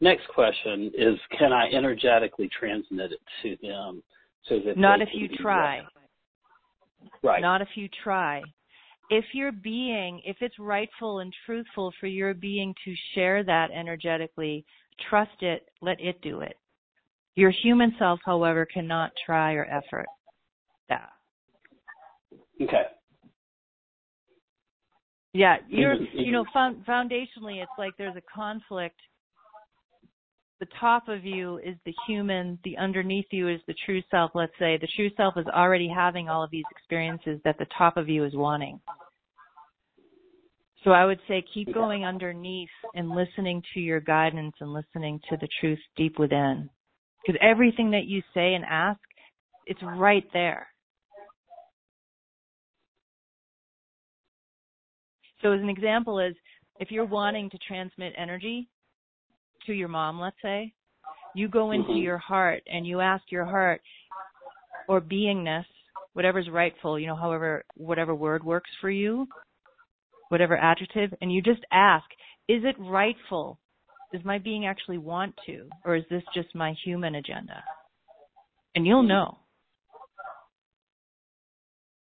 Next 0.00 0.26
question 0.28 0.90
is, 0.96 1.18
can 1.38 1.52
I 1.52 1.68
energetically 1.70 2.48
transmit 2.58 3.12
it 3.12 3.20
to 3.42 3.66
them 3.66 4.02
so 4.48 4.58
that 4.64 4.76
not 4.76 5.02
if 5.02 5.08
you 5.12 5.28
try. 5.28 5.82
Right. 7.22 7.42
Not 7.42 7.60
if 7.60 7.68
you 7.74 7.88
try. 8.02 8.42
If 9.10 9.24
your 9.32 9.52
being, 9.52 10.20
if 10.24 10.36
it's 10.40 10.58
rightful 10.58 11.18
and 11.18 11.34
truthful 11.44 11.92
for 11.98 12.06
your 12.06 12.32
being 12.32 12.74
to 12.84 12.94
share 13.14 13.42
that 13.44 13.70
energetically, 13.72 14.64
trust 15.08 15.42
it, 15.42 15.68
let 15.82 16.00
it 16.00 16.20
do 16.22 16.40
it. 16.40 16.56
Your 17.34 17.50
human 17.50 17.94
self, 17.98 18.20
however, 18.24 18.66
cannot 18.66 19.12
try 19.24 19.54
or 19.54 19.64
effort 19.64 20.06
that. 20.88 21.10
Okay. 22.60 22.82
Yeah, 25.32 25.56
you're, 25.68 25.94
you 25.94 26.32
know, 26.32 26.44
foundationally, 26.54 27.62
it's 27.62 27.70
like 27.78 27.92
there's 27.98 28.16
a 28.16 28.22
conflict 28.34 29.00
the 30.60 30.68
top 30.78 31.08
of 31.08 31.24
you 31.24 31.58
is 31.58 31.74
the 31.86 31.94
human, 32.06 32.58
the 32.64 32.76
underneath 32.76 33.26
you 33.30 33.48
is 33.48 33.60
the 33.66 33.74
true 33.86 34.02
self, 34.10 34.30
let's 34.34 34.52
say. 34.58 34.76
The 34.76 34.88
true 34.94 35.10
self 35.16 35.38
is 35.38 35.46
already 35.46 35.88
having 35.88 36.28
all 36.28 36.44
of 36.44 36.50
these 36.50 36.64
experiences 36.70 37.40
that 37.44 37.58
the 37.58 37.66
top 37.76 37.96
of 37.96 38.08
you 38.08 38.24
is 38.24 38.34
wanting. 38.34 38.78
So 40.84 40.90
I 40.92 41.04
would 41.06 41.20
say 41.28 41.44
keep 41.52 41.72
going 41.74 42.04
underneath 42.04 42.68
and 42.94 43.10
listening 43.10 43.62
to 43.74 43.80
your 43.80 44.00
guidance 44.00 44.54
and 44.60 44.72
listening 44.72 45.20
to 45.30 45.36
the 45.38 45.48
truth 45.60 45.78
deep 45.96 46.18
within. 46.18 46.68
Because 47.26 47.38
everything 47.42 47.90
that 47.90 48.04
you 48.04 48.22
say 48.32 48.54
and 48.54 48.64
ask, 48.64 49.00
it's 49.66 49.80
right 49.82 50.24
there. 50.32 50.66
So 55.42 55.52
as 55.52 55.60
an 55.60 55.68
example 55.70 56.18
is 56.18 56.34
if 56.80 56.90
you're 56.90 57.06
wanting 57.06 57.50
to 57.50 57.58
transmit 57.66 58.14
energy, 58.16 58.68
to 59.66 59.72
your 59.72 59.88
mom, 59.88 60.20
let's 60.20 60.36
say, 60.42 60.72
you 61.34 61.48
go 61.48 61.70
into 61.70 61.90
mm-hmm. 61.90 62.02
your 62.02 62.18
heart 62.18 62.62
and 62.66 62.86
you 62.86 63.00
ask 63.00 63.24
your 63.30 63.44
heart 63.44 63.80
or 64.88 65.00
beingness, 65.00 65.64
whatever's 66.14 66.48
rightful, 66.50 66.98
you 66.98 67.06
know, 67.06 67.16
however, 67.16 67.64
whatever 67.76 68.14
word 68.14 68.42
works 68.42 68.70
for 68.80 68.90
you, 68.90 69.26
whatever 70.28 70.56
adjective, 70.56 71.12
and 71.20 71.32
you 71.32 71.42
just 71.42 71.62
ask, 71.72 72.04
is 72.48 72.62
it 72.64 72.76
rightful? 72.78 73.58
Does 74.12 74.24
my 74.24 74.38
being 74.38 74.66
actually 74.66 74.98
want 74.98 75.34
to? 75.46 75.68
Or 75.84 75.94
is 75.94 76.04
this 76.10 76.22
just 76.34 76.54
my 76.54 76.74
human 76.84 77.14
agenda? 77.14 77.62
And 78.74 78.86
you'll 78.86 79.04
know. 79.04 79.38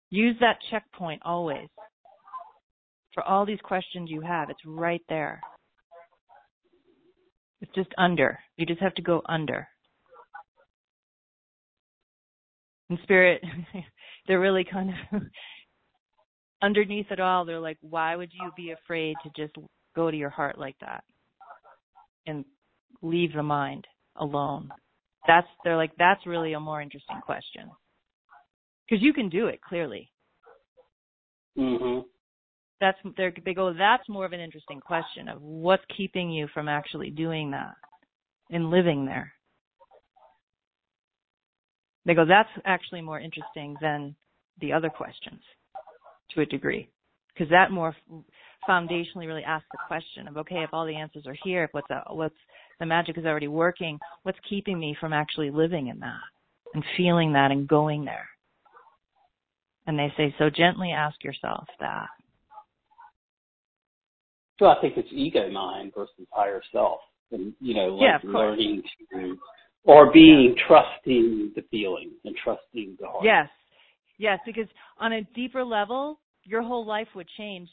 Use 0.10 0.38
that 0.40 0.60
checkpoint 0.72 1.22
always. 1.26 1.68
For 3.14 3.24
all 3.24 3.46
these 3.46 3.60
questions 3.62 4.10
you 4.10 4.22
have, 4.22 4.50
it's 4.50 4.60
right 4.66 5.02
there. 5.10 5.42
It's 7.62 7.74
just 7.74 7.90
under. 7.98 8.40
You 8.58 8.66
just 8.66 8.82
have 8.82 8.96
to 8.96 9.02
go 9.02 9.22
under. 9.28 9.68
In 12.90 13.00
spirit, 13.04 13.44
they're 14.28 14.40
really 14.40 14.64
kind 14.64 14.92
of 15.12 15.22
underneath 16.62 17.08
it 17.12 17.20
all. 17.20 17.46
They're 17.46 17.60
like, 17.60 17.78
why 17.82 18.16
would 18.16 18.32
you 18.34 18.52
be 18.56 18.72
afraid 18.72 19.16
to 19.24 19.32
just 19.36 19.56
go 19.96 20.10
to 20.10 20.18
your 20.18 20.30
heart 20.30 20.58
like 20.58 20.76
that 20.80 21.04
and 22.26 22.46
leave 23.02 23.34
the 23.34 23.44
mind 23.44 23.86
alone? 24.16 24.70
That's 25.28 25.48
they're 25.64 25.76
like 25.76 25.92
that's 25.98 26.26
really 26.26 26.54
a 26.54 26.60
more 26.60 26.82
interesting 26.82 27.20
question 27.22 27.70
because 28.88 29.04
you 29.04 29.12
can 29.12 29.28
do 29.28 29.48
it 29.48 29.60
clearly. 29.62 30.10
Mhm 31.58 32.06
that's 32.80 32.98
they 33.46 33.54
go 33.54 33.74
that's 33.74 34.08
more 34.08 34.26
of 34.26 34.34
an 34.34 34.40
interesting 34.40 34.80
question 34.80 35.28
of 35.28 35.42
what's 35.42 35.84
keeping 35.96 36.30
you 36.30 36.48
from 36.54 36.68
actually 36.68 37.10
doing 37.10 37.52
that 37.52 37.76
and 38.52 38.70
living 38.70 39.06
there. 39.06 39.34
They 42.06 42.14
go 42.14 42.26
that's 42.26 42.50
actually 42.66 43.02
more 43.02 43.20
interesting 43.20 43.76
than 43.82 44.16
the 44.62 44.74
other 44.74 44.90
questions 44.90 45.42
to 46.34 46.42
a 46.42 46.46
degree. 46.46 46.90
Because 47.34 47.50
that 47.50 47.72
more 47.72 47.96
foundationally 48.68 49.28
really 49.28 49.44
asks 49.44 49.68
the 49.72 49.78
question 49.88 50.28
of 50.28 50.38
okay 50.38 50.64
if 50.64 50.70
all 50.74 50.86
the 50.86 50.96
answers 50.96 51.26
are 51.26 51.38
here 51.44 51.64
if 51.66 51.70
what's 51.72 51.88
what's 52.10 52.36
the 52.80 52.86
magic 52.86 53.18
is 53.18 53.26
already 53.26 53.48
working 53.48 53.98
what's 54.24 54.38
keeping 54.50 54.78
me 54.78 54.98
from 55.00 55.14
actually 55.14 55.50
living 55.52 55.88
in 55.88 56.00
that 56.00 56.20
and 56.74 56.84
feeling 56.96 57.34
that 57.34 57.52
and 57.52 57.68
going 57.68 58.06
there? 58.06 58.28
And 59.86 59.98
they 59.98 60.12
say 60.18 60.36
so 60.38 60.50
gently 60.50 60.92
ask 60.92 61.24
yourself 61.24 61.66
that 61.80 62.08
so 64.60 64.66
I 64.66 64.76
think 64.82 64.96
it's 64.98 65.10
ego 65.12 65.50
mind 65.52 65.94
versus 65.96 66.28
higher 66.32 66.62
self, 66.72 67.00
and 67.32 67.54
you 67.60 67.74
know, 67.74 67.96
like 67.96 68.22
yeah, 68.24 68.30
learning 68.32 68.84
to 69.12 69.38
or 69.84 70.12
being 70.12 70.56
trusting 70.68 71.54
the 71.56 71.64
feeling 71.72 72.12
and 72.26 72.36
trusting 72.44 72.98
the 73.00 73.08
heart. 73.08 73.24
Yes, 73.24 73.48
yes, 74.18 74.40
because 74.46 74.68
on 75.00 75.14
a 75.14 75.22
deeper 75.36 75.64
level, 75.64 76.20
your 76.44 76.62
whole 76.62 76.86
life 76.86 77.08
would 77.16 77.28
change 77.38 77.70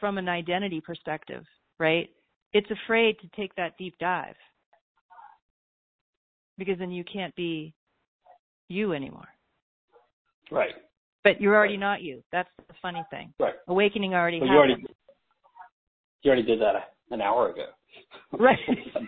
from 0.00 0.18
an 0.18 0.28
identity 0.28 0.80
perspective, 0.80 1.44
right? 1.78 2.10
It's 2.52 2.70
afraid 2.70 3.16
to 3.20 3.28
take 3.34 3.54
that 3.56 3.78
deep 3.78 3.94
dive 3.98 4.34
because 6.58 6.78
then 6.78 6.90
you 6.90 7.04
can't 7.10 7.34
be 7.34 7.72
you 8.68 8.92
anymore. 8.92 9.28
Right. 10.50 10.72
But 11.24 11.40
you're 11.40 11.54
already 11.54 11.76
not 11.76 12.02
you. 12.02 12.22
That's 12.32 12.48
the 12.68 12.74
funny 12.82 13.02
thing. 13.10 13.32
Right. 13.38 13.54
Awakening 13.68 14.12
already 14.14 14.40
Well, 14.40 14.48
happened. 14.48 14.68
you 14.68 14.74
already 14.74 14.86
you 16.22 16.30
already 16.30 16.46
did 16.46 16.60
that 16.60 16.94
an 17.10 17.20
hour 17.20 17.50
ago. 17.50 17.66
Right. 18.32 18.58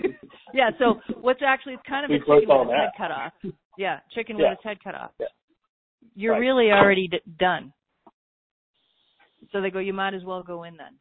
yeah. 0.55 0.71
So 0.79 1.01
what's 1.21 1.41
actually 1.43 1.75
it's 1.75 1.83
kind 1.89 2.05
of 2.05 2.11
We 2.11 2.17
a 2.17 2.19
chicken 2.21 2.49
with 2.49 2.69
its 2.69 2.77
head 2.77 2.91
cut 2.99 3.11
off. 3.11 3.33
Yeah, 3.79 4.01
chicken 4.15 4.39
Yeah. 4.39 4.51
with 4.51 4.59
its 4.59 4.65
head 4.65 4.79
cut 4.83 4.95
off. 4.95 5.11
Yeah. 5.19 5.27
You're 6.15 6.33
Right. 6.35 6.39
really 6.41 6.71
already 6.71 7.09
d- 7.09 7.21
done. 7.39 7.73
So 9.53 9.61
they 9.61 9.71
go, 9.71 9.79
you 9.79 9.93
might 9.93 10.15
as 10.15 10.25
well 10.25 10.43
go 10.43 10.65
in 10.65 10.77
then 10.77 10.99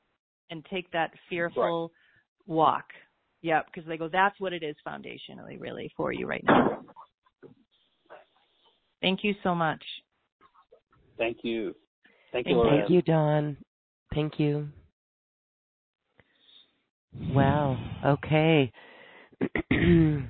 and 0.49 0.65
take 0.65 0.89
that 0.91 1.11
fearful 1.29 1.91
walk. 2.47 2.85
Yeah, 3.41 3.61
because 3.65 3.87
they 3.87 3.97
go, 3.97 4.07
that's 4.07 4.39
what 4.39 4.53
it 4.53 4.63
is 4.63 4.75
foundationally, 4.87 5.59
really, 5.59 5.91
for 5.97 6.13
you 6.13 6.25
right 6.27 6.43
now. 6.45 6.83
Thank 9.01 9.23
you 9.23 9.33
so 9.43 9.53
much. 9.53 9.83
Thank 11.17 11.39
you. 11.43 11.75
Thank 12.31 12.45
Thank 12.45 12.47
you, 12.47 12.53
you. 12.53 12.57
Lorraine. 12.59 12.79
Thank 12.81 12.89
you, 12.91 13.01
Dawn. 13.01 13.57
Thank 14.13 14.39
you. 14.39 14.69
Wow. 17.19 17.77
Okay. 18.05 18.71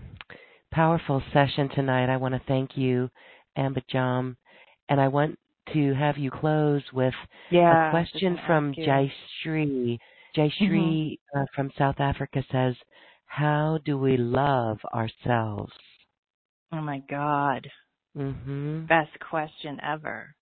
Powerful 0.72 1.22
session 1.34 1.70
tonight. 1.70 2.10
I 2.12 2.18
want 2.18 2.34
to 2.34 2.42
thank 2.48 2.78
you, 2.78 3.10
Ambujan, 3.58 4.36
and 4.90 5.02
I 5.02 5.08
want 5.08 5.38
to 5.74 5.94
have 5.94 6.18
you 6.18 6.32
close 6.32 6.82
with 6.92 7.14
Yeah. 7.52 7.88
a 7.88 7.92
question 7.92 8.40
from 8.46 8.74
Jayshree. 8.74 10.00
Jayshree 10.36 11.20
uh, 11.36 11.46
from 11.56 11.72
South 11.78 12.00
Africa 12.00 12.44
says, 12.52 12.76
"How 13.26 13.80
do 13.86 13.98
we 13.98 14.18
love 14.18 14.80
ourselves?" 14.94 15.74
Oh 16.72 16.82
my 16.82 17.00
God. 17.08 17.70
Mhm. 18.18 18.88
Best 18.88 19.12
question 19.20 19.80
ever. 19.82 20.34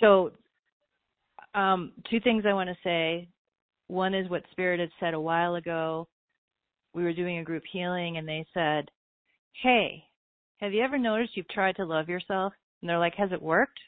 So, 0.00 0.32
um, 1.54 1.92
two 2.10 2.20
things 2.20 2.44
I 2.46 2.52
want 2.52 2.68
to 2.68 2.76
say. 2.84 3.28
One 3.88 4.14
is 4.14 4.28
what 4.30 4.44
Spirit 4.52 4.80
had 4.80 4.90
said 5.00 5.14
a 5.14 5.20
while 5.20 5.56
ago. 5.56 6.08
We 6.94 7.02
were 7.02 7.14
doing 7.14 7.38
a 7.38 7.44
group 7.44 7.62
healing, 7.70 8.18
and 8.18 8.28
they 8.28 8.46
said, 8.54 8.90
Hey, 9.62 10.04
have 10.60 10.72
you 10.72 10.82
ever 10.82 10.98
noticed 10.98 11.36
you've 11.36 11.48
tried 11.48 11.76
to 11.76 11.84
love 11.84 12.08
yourself? 12.08 12.52
And 12.80 12.88
they're 12.88 12.98
like, 12.98 13.14
Has 13.14 13.32
it 13.32 13.42
worked? 13.42 13.78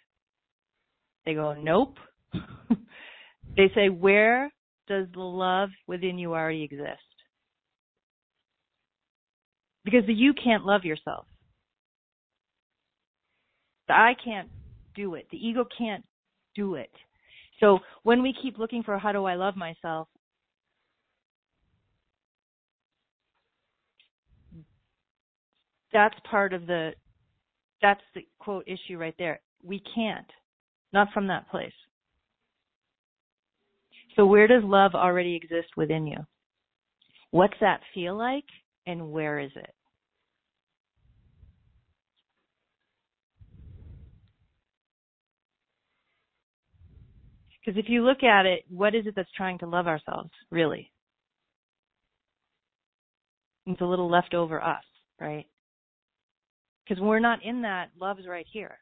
They 1.25 1.35
go, 1.35 1.55
Nope. 1.55 1.97
they 3.57 3.71
say, 3.75 3.89
Where 3.89 4.51
does 4.89 5.07
the 5.13 5.21
love 5.21 5.69
within 5.87 6.19
you 6.19 6.33
already 6.33 6.63
exist? 6.63 6.99
Because 9.85 10.07
the 10.07 10.15
you 10.15 10.33
can't 10.33 10.65
love 10.65 10.85
yourself. 10.85 11.27
The 13.89 13.95
I 13.95 14.15
can't 14.23 14.49
do 14.95 15.15
it. 15.15 15.27
The 15.31 15.39
ego 15.39 15.65
can't 15.77 16.05
do 16.55 16.75
it. 16.75 16.91
So 17.61 17.79
when 18.03 18.23
we 18.23 18.35
keep 18.43 18.59
looking 18.59 18.83
for 18.83 18.99
how 18.99 19.13
do 19.13 19.27
I 19.27 19.35
love 19.35 19.55
myself, 19.57 20.09
that's 25.93 26.15
part 26.29 26.53
of 26.53 26.67
the 26.67 26.93
that's 27.83 28.01
the 28.15 28.27
quote 28.39 28.65
issue 28.67 28.99
right 28.99 29.15
there. 29.19 29.41
We 29.63 29.83
can't. 29.95 30.27
Not 30.93 31.09
from 31.15 31.29
that 31.29 31.49
place. 31.51 31.73
So 34.17 34.27
where 34.27 34.47
does 34.47 34.65
love 34.65 34.95
already 34.95 35.35
exist 35.35 35.69
within 35.77 36.07
you? 36.07 36.19
What's 37.31 37.55
that 37.61 37.81
feel 37.95 38.17
like 38.17 38.45
and 38.87 39.13
where 39.13 39.39
is 39.39 39.53
it? 39.55 39.73
Because 47.71 47.85
if 47.85 47.89
you 47.89 48.05
look 48.05 48.25
at 48.25 48.47
it, 48.47 48.65
what 48.69 48.97
is 48.97 49.07
it 49.07 49.15
that's 49.15 49.31
trying 49.37 49.57
to 49.61 49.67
love 49.69 49.87
ourselves, 49.87 50.31
really? 50.51 50.91
It's 53.65 53.81
a 53.81 53.85
little 53.85 54.11
left 54.11 54.35
over 54.35 54.61
us, 54.61 54.83
right? 55.21 55.47
Because 56.83 57.01
we're 57.01 57.21
not 57.21 57.45
in 57.45 57.63
that, 57.63 57.91
love's 57.97 58.27
right 58.27 58.47
here. 58.53 58.77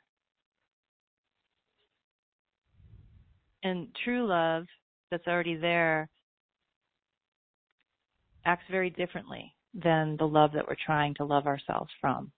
And 3.63 3.89
true 4.05 4.27
love 4.27 4.65
that's 5.11 5.27
already 5.27 5.57
there 5.57 6.09
acts 8.47 8.65
very 8.71 8.89
differently 8.89 9.53
than 9.75 10.17
the 10.17 10.27
love 10.27 10.53
that 10.55 10.67
we're 10.67 10.77
trying 10.87 11.13
to 11.17 11.27
love 11.27 11.47
ourselves 11.47 11.91
from. 12.01 12.33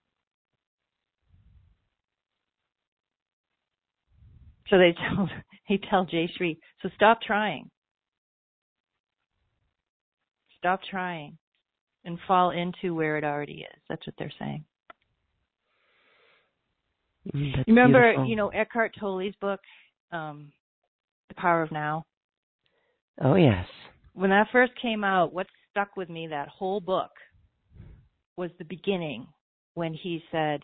So 4.71 4.77
they 4.77 4.95
tell 5.15 5.29
they 5.69 5.79
tell 5.89 6.05
Jay 6.05 6.27
Shree, 6.35 6.57
so 6.81 6.89
stop 6.95 7.21
trying. 7.21 7.69
Stop 10.57 10.79
trying 10.89 11.37
and 12.05 12.17
fall 12.27 12.51
into 12.51 12.95
where 12.95 13.17
it 13.17 13.23
already 13.23 13.65
is. 13.71 13.81
That's 13.89 14.05
what 14.07 14.15
they're 14.17 14.33
saying. 14.39 14.63
Mm, 17.35 17.55
that's 17.55 17.67
You 17.67 17.75
remember, 17.75 18.11
beautiful. 18.11 18.29
you 18.29 18.35
know, 18.35 18.49
Eckhart 18.49 18.93
Tolle's 18.99 19.35
book, 19.39 19.59
um, 20.11 20.51
The 21.29 21.35
Power 21.35 21.61
of 21.61 21.71
Now? 21.71 22.05
Oh 23.23 23.35
yes. 23.35 23.65
When 24.13 24.29
that 24.31 24.47
first 24.51 24.73
came 24.81 25.03
out, 25.03 25.33
what 25.33 25.47
stuck 25.69 25.95
with 25.95 26.09
me 26.09 26.27
that 26.27 26.47
whole 26.47 26.79
book 26.79 27.11
was 28.37 28.49
the 28.57 28.65
beginning 28.65 29.27
when 29.73 29.93
he 29.93 30.23
said, 30.31 30.61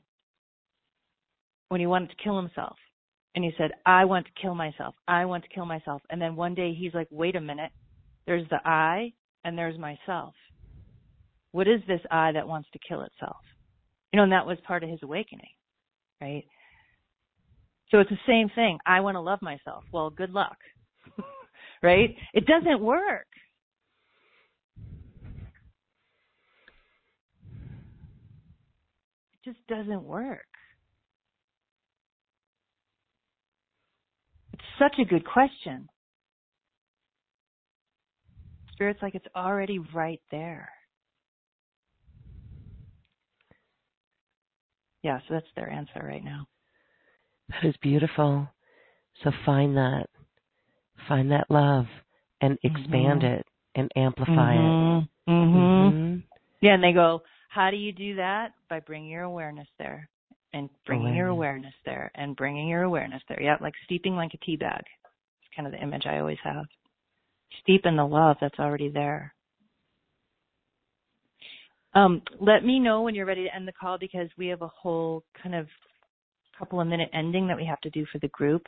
when 1.70 1.80
he 1.80 1.88
wanted 1.88 2.10
to 2.10 2.24
kill 2.24 2.38
himself. 2.38 2.78
And 3.38 3.46
he 3.46 3.52
said, 3.56 3.70
I 3.86 4.06
want 4.06 4.26
to 4.26 4.32
kill 4.42 4.56
myself. 4.56 4.96
I 5.08 5.26
want 5.26 5.44
to 5.44 5.50
kill 5.50 5.68
myself. 5.68 6.02
And 6.10 6.20
then 6.20 6.36
one 6.36 6.56
day 6.56 6.74
he's 6.74 6.96
like, 6.96 7.08
wait 7.12 7.36
a 7.36 7.40
minute. 7.40 7.70
There's 8.26 8.50
the 8.50 8.58
I 8.68 9.14
and 9.44 9.56
there's 9.56 9.78
myself. 9.78 10.34
What 11.52 11.68
is 11.68 11.82
this 11.88 12.00
I 12.10 12.32
that 12.32 12.48
wants 12.48 12.68
to 12.74 12.80
kill 12.80 13.04
itself? 13.04 13.38
You 14.12 14.18
know, 14.18 14.24
and 14.24 14.32
that 14.32 14.48
was 14.48 14.58
part 14.66 14.84
of 14.84 14.90
his 14.90 15.02
awakening, 15.04 15.52
right? 16.20 16.46
So 17.92 18.00
it's 18.00 18.10
the 18.10 18.18
same 18.26 18.50
thing. 18.56 18.80
I 18.88 19.02
want 19.02 19.14
to 19.18 19.22
love 19.22 19.44
myself. 19.44 19.84
Well, 19.94 20.10
good 20.10 20.32
luck. 20.32 20.58
right? 21.84 22.16
It 22.34 22.48
doesn't 22.48 22.82
work. 22.82 23.28
It 29.32 29.46
just 29.46 29.60
doesn't 29.68 30.02
work. 30.02 30.57
It's 34.58 34.66
such 34.80 35.00
a 35.00 35.06
good 35.06 35.26
question. 35.26 35.88
Spirit's 38.72 39.02
like 39.02 39.16
it's 39.16 39.28
already 39.36 39.80
right 39.94 40.22
there. 40.32 40.70
Yeah, 45.04 45.20
so 45.28 45.36
that's 45.36 45.46
their 45.56 45.70
answer 45.70 46.02
right 46.04 46.24
now. 46.24 46.48
That 47.50 47.68
is 47.68 47.76
beautiful. 47.82 48.48
So 49.24 49.32
find 49.46 49.78
that, 49.78 50.08
find 51.08 51.32
that 51.32 51.50
love, 51.50 51.86
and 52.42 52.58
expand 52.64 53.22
Mhm. 53.22 53.40
it 53.40 53.48
and 53.76 53.92
amplify 53.96 54.56
it. 54.56 55.04
Mm-hmm. 55.30 55.58
Mhm. 55.58 56.24
Yeah, 56.62 56.74
and 56.74 56.84
they 56.84 56.94
go, 56.94 57.24
how 57.50 57.70
do 57.72 57.78
you 57.78 57.92
do 57.92 58.16
that? 58.16 58.54
By 58.70 58.80
bringing 58.80 59.10
your 59.10 59.24
awareness 59.24 59.70
there 59.78 60.10
and 60.54 60.70
bringing 60.86 61.16
your 61.16 61.28
Awareness. 61.28 61.74
awareness 61.74 61.74
there 61.86 62.12
and 62.16 62.36
bringing 62.36 62.68
your 62.68 62.84
awareness 62.84 63.22
there. 63.28 63.42
Yeah, 63.42 63.58
like 63.62 63.74
steeping 63.86 64.16
like 64.16 64.34
a 64.34 64.46
tea 64.46 64.56
bag. 64.56 64.82
It's 65.42 65.56
kind 65.56 65.68
of 65.68 65.74
the 65.74 65.82
image 65.82 66.06
I 66.06 66.20
always 66.20 66.38
have. 66.44 66.66
Steep 67.62 67.86
in 67.86 67.96
the 67.96 68.06
love 68.06 68.38
that's 68.40 68.60
already 68.60 68.90
there. 68.90 69.34
Um, 71.94 72.22
let 72.40 72.64
me 72.64 72.80
know 72.80 73.02
when 73.02 73.16
you're 73.16 73.26
ready 73.26 73.44
to 73.44 73.56
end 73.56 73.68
the 73.68 73.74
call 73.74 73.98
because 73.98 74.30
we 74.38 74.48
have 74.48 74.62
a 74.62 74.68
whole 74.68 75.24
kind 75.42 75.56
of 75.56 75.68
couple 76.58 76.80
of 76.82 76.88
minute 76.88 77.10
ending 77.14 77.48
that 77.48 77.58
we 77.58 77.66
have 77.66 77.82
to 77.82 77.90
do 77.90 78.06
for 78.12 78.20
the 78.20 78.28
group. 78.30 78.64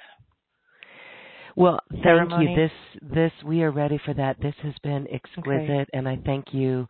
Well, 1.56 1.80
thank 1.92 2.04
Ceremony. 2.04 2.52
you. 2.52 2.56
This 2.56 3.12
this 3.14 3.32
we 3.46 3.64
are 3.64 3.72
ready 3.72 4.00
for 4.06 4.14
that. 4.14 4.38
This 4.42 4.56
has 4.64 4.74
been 4.84 5.08
exquisite, 5.12 5.90
and 5.94 6.08
I 6.08 6.18
thank 6.26 6.54
you 6.54 6.88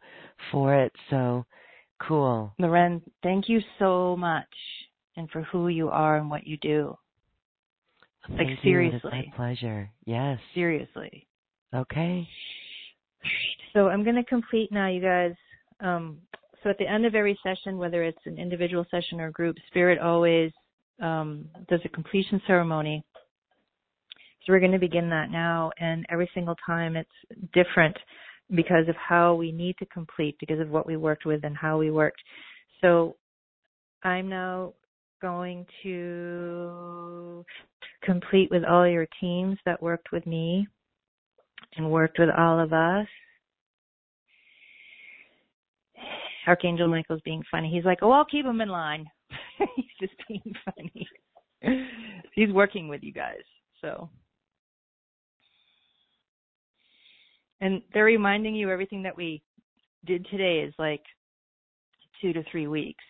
for 0.52 0.76
it. 0.76 0.92
So 1.10 1.46
cool. 2.08 2.54
Lauren, 2.60 3.02
thank 3.24 3.50
you 3.50 3.60
so 3.78 4.16
much 4.18 4.46
and 5.18 5.30
for 5.32 5.44
who 5.44 5.68
you 5.68 5.90
are 5.90 6.18
and 6.18 6.30
what 6.30 6.48
you 6.48 6.58
do. 6.58 6.98
Like, 8.30 8.38
Thank 8.38 8.64
you. 8.64 8.80
It 8.80 8.96
is 8.96 9.02
my 9.04 9.26
pleasure. 9.36 9.90
Yes. 10.06 10.40
Seriously. 10.54 11.28
Okay. 11.74 12.28
So 13.74 13.88
I'm 13.88 14.04
going 14.04 14.16
to 14.16 14.24
complete 14.24 14.72
now, 14.72 14.88
you 14.88 15.02
guys. 15.02 15.34
Um, 15.80 16.18
so 16.64 16.70
at 16.70 16.78
the 16.78 16.88
end 16.88 17.06
of 17.06 17.16
every 17.16 17.38
session, 17.44 17.78
whether 17.78 18.04
it's 18.04 18.20
an 18.26 18.38
individual 18.38 18.86
session 18.92 19.20
or 19.20 19.32
group, 19.32 19.56
Spirit 19.68 20.00
always 20.00 20.52
um, 21.02 21.46
does 21.70 21.80
a 21.86 21.90
completion 21.90 22.42
ceremony. 22.46 23.04
So 24.46 24.54
we're 24.54 24.60
going 24.60 24.72
to 24.72 24.80
begin 24.80 25.10
that 25.10 25.32
now, 25.32 25.72
and 25.80 26.06
every 26.10 26.30
single 26.34 26.56
time 26.66 26.96
it's 26.96 27.10
different 27.54 27.96
because 28.56 28.88
of 28.88 28.96
how 28.96 29.36
we 29.36 29.52
need 29.52 29.78
to 29.78 29.86
complete, 29.88 30.36
because 30.40 30.60
of 30.60 30.70
what 30.70 30.88
we 30.88 30.98
worked 30.98 31.26
with 31.26 31.44
and 31.44 31.56
how 31.56 31.78
we 31.78 31.92
worked. 31.92 32.22
So 32.82 33.16
I'm 34.04 34.30
now 34.30 34.74
going 35.22 35.66
to 35.84 37.46
complete 38.04 38.50
with 38.52 38.64
all 38.64 38.88
your 38.88 39.08
teams 39.20 39.58
that 39.66 39.82
worked 39.82 40.12
with 40.12 40.26
me 40.26 40.68
and 41.76 41.92
worked 41.92 42.20
with 42.20 42.30
all 42.38 42.60
of 42.60 42.74
us. 42.74 43.08
Archangel 46.48 46.88
Michael's 46.88 47.22
being 47.24 47.44
funny. 47.52 47.70
He's 47.72 47.86
like, 47.86 48.00
"Oh, 48.02 48.12
I'll 48.12 48.26
keep 48.26 48.46
him 48.46 48.62
in 48.62 48.70
line." 48.70 49.06
He's 49.76 49.86
just 50.00 50.14
being 50.28 50.54
funny. 50.66 51.08
He's 52.34 52.52
working 52.52 52.88
with 52.88 53.04
you 53.04 53.14
guys, 53.14 53.44
so. 53.82 54.10
And 57.62 57.82
they're 57.94 58.06
reminding 58.06 58.56
you 58.56 58.72
everything 58.72 59.04
that 59.04 59.16
we 59.16 59.42
did 60.06 60.26
today 60.32 60.60
is 60.60 60.74
like 60.80 61.02
two 62.22 62.34
to 62.34 62.44
three 62.52 62.68
weeks 62.68 63.04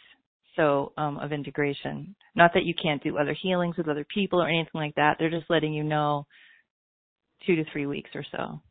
so 0.55 0.91
um, 0.97 1.17
of 1.19 1.31
integration. 1.31 2.15
Not 2.35 2.51
that 2.53 2.65
you 2.65 2.73
can't 2.81 3.03
do 3.03 3.17
other 3.17 3.35
healings 3.41 3.77
with 3.77 3.87
other 3.87 4.05
people 4.13 4.41
or 4.41 4.49
anything 4.49 4.69
like 4.73 4.95
that. 4.95 5.15
They're 5.17 5.29
just 5.29 5.49
letting 5.49 5.73
you 5.73 5.83
know 5.83 6.25
two 7.45 7.55
to 7.55 7.63
three 7.71 7.85
weeks 7.85 8.09
or 8.13 8.25
so. 8.31 8.61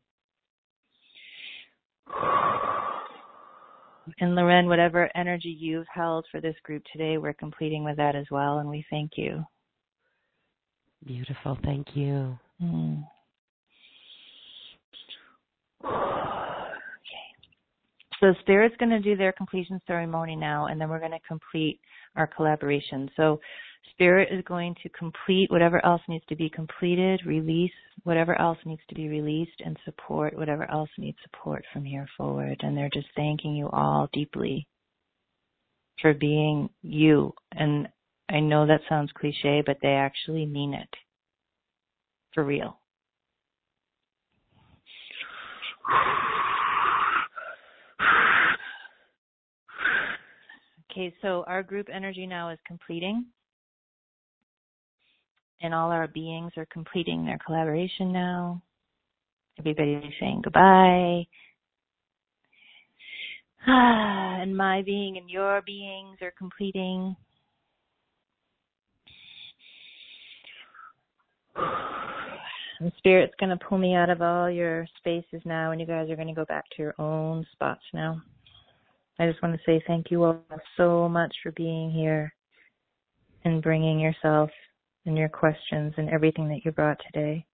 And 4.20 4.34
Lauren, 4.34 4.68
whatever 4.68 5.10
energy 5.14 5.54
you've 5.58 5.86
held 5.92 6.26
for 6.30 6.40
this 6.40 6.56
group 6.62 6.82
today, 6.92 7.18
we're 7.18 7.34
completing 7.34 7.84
with 7.84 7.96
that 7.98 8.16
as 8.16 8.26
well, 8.30 8.58
and 8.58 8.68
we 8.68 8.84
thank 8.90 9.12
you. 9.16 9.44
Beautiful. 11.06 11.58
Thank 11.62 11.88
you. 11.94 12.38
Mm. 12.62 13.04
So 18.20 18.34
Spirit's 18.40 18.74
going 18.78 18.90
to 18.90 19.00
do 19.00 19.16
their 19.16 19.32
completion 19.32 19.80
ceremony 19.86 20.34
now, 20.34 20.66
and 20.66 20.80
then 20.80 20.88
we're 20.88 20.98
going 20.98 21.12
to 21.12 21.20
complete 21.26 21.80
our 22.16 22.26
collaboration. 22.26 23.08
So 23.16 23.40
Spirit 23.92 24.28
is 24.32 24.42
going 24.44 24.74
to 24.82 24.88
complete 24.90 25.50
whatever 25.50 25.84
else 25.86 26.02
needs 26.08 26.24
to 26.28 26.36
be 26.36 26.50
completed, 26.50 27.20
release 27.24 27.70
whatever 28.02 28.40
else 28.40 28.58
needs 28.64 28.82
to 28.88 28.94
be 28.94 29.08
released, 29.08 29.60
and 29.64 29.76
support 29.84 30.36
whatever 30.36 30.68
else 30.70 30.90
needs 30.98 31.18
support 31.22 31.64
from 31.72 31.84
here 31.84 32.08
forward. 32.16 32.60
And 32.60 32.76
they're 32.76 32.90
just 32.92 33.08
thanking 33.14 33.54
you 33.54 33.68
all 33.70 34.08
deeply 34.12 34.66
for 36.00 36.12
being 36.12 36.68
you. 36.82 37.32
And 37.52 37.88
I 38.28 38.40
know 38.40 38.66
that 38.66 38.80
sounds 38.88 39.12
cliche, 39.12 39.62
but 39.64 39.78
they 39.80 39.94
actually 39.94 40.44
mean 40.44 40.74
it. 40.74 40.88
For 42.34 42.44
real. 42.44 42.78
Okay, 50.90 51.14
so 51.22 51.44
our 51.46 51.62
group 51.62 51.86
energy 51.92 52.26
now 52.26 52.50
is 52.50 52.58
completing. 52.66 53.26
And 55.60 55.74
all 55.74 55.90
our 55.90 56.08
beings 56.08 56.52
are 56.56 56.66
completing 56.72 57.24
their 57.24 57.38
collaboration 57.44 58.12
now. 58.12 58.62
Everybody's 59.58 60.12
saying 60.20 60.42
goodbye. 60.44 61.26
Ah, 63.66 64.36
and 64.40 64.56
my 64.56 64.82
being 64.82 65.16
and 65.18 65.28
your 65.28 65.62
beings 65.62 66.18
are 66.22 66.32
completing. 66.38 67.16
And 72.80 72.92
Spirit's 72.98 73.34
going 73.40 73.50
to 73.50 73.64
pull 73.64 73.78
me 73.78 73.94
out 73.94 74.08
of 74.08 74.22
all 74.22 74.48
your 74.48 74.86
spaces 74.98 75.42
now, 75.44 75.72
and 75.72 75.80
you 75.80 75.86
guys 75.86 76.08
are 76.10 76.16
going 76.16 76.28
to 76.28 76.34
go 76.34 76.44
back 76.44 76.64
to 76.70 76.82
your 76.82 76.94
own 76.98 77.44
spots 77.52 77.82
now. 77.92 78.22
I 79.18 79.28
just 79.28 79.42
want 79.42 79.56
to 79.56 79.60
say 79.66 79.82
thank 79.86 80.10
you 80.10 80.22
all 80.22 80.44
so 80.76 81.08
much 81.08 81.34
for 81.42 81.50
being 81.52 81.90
here 81.90 82.32
and 83.44 83.62
bringing 83.62 83.98
yourself 83.98 84.50
and 85.06 85.18
your 85.18 85.28
questions 85.28 85.92
and 85.96 86.08
everything 86.08 86.48
that 86.48 86.64
you 86.64 86.70
brought 86.70 86.98
today. 87.12 87.44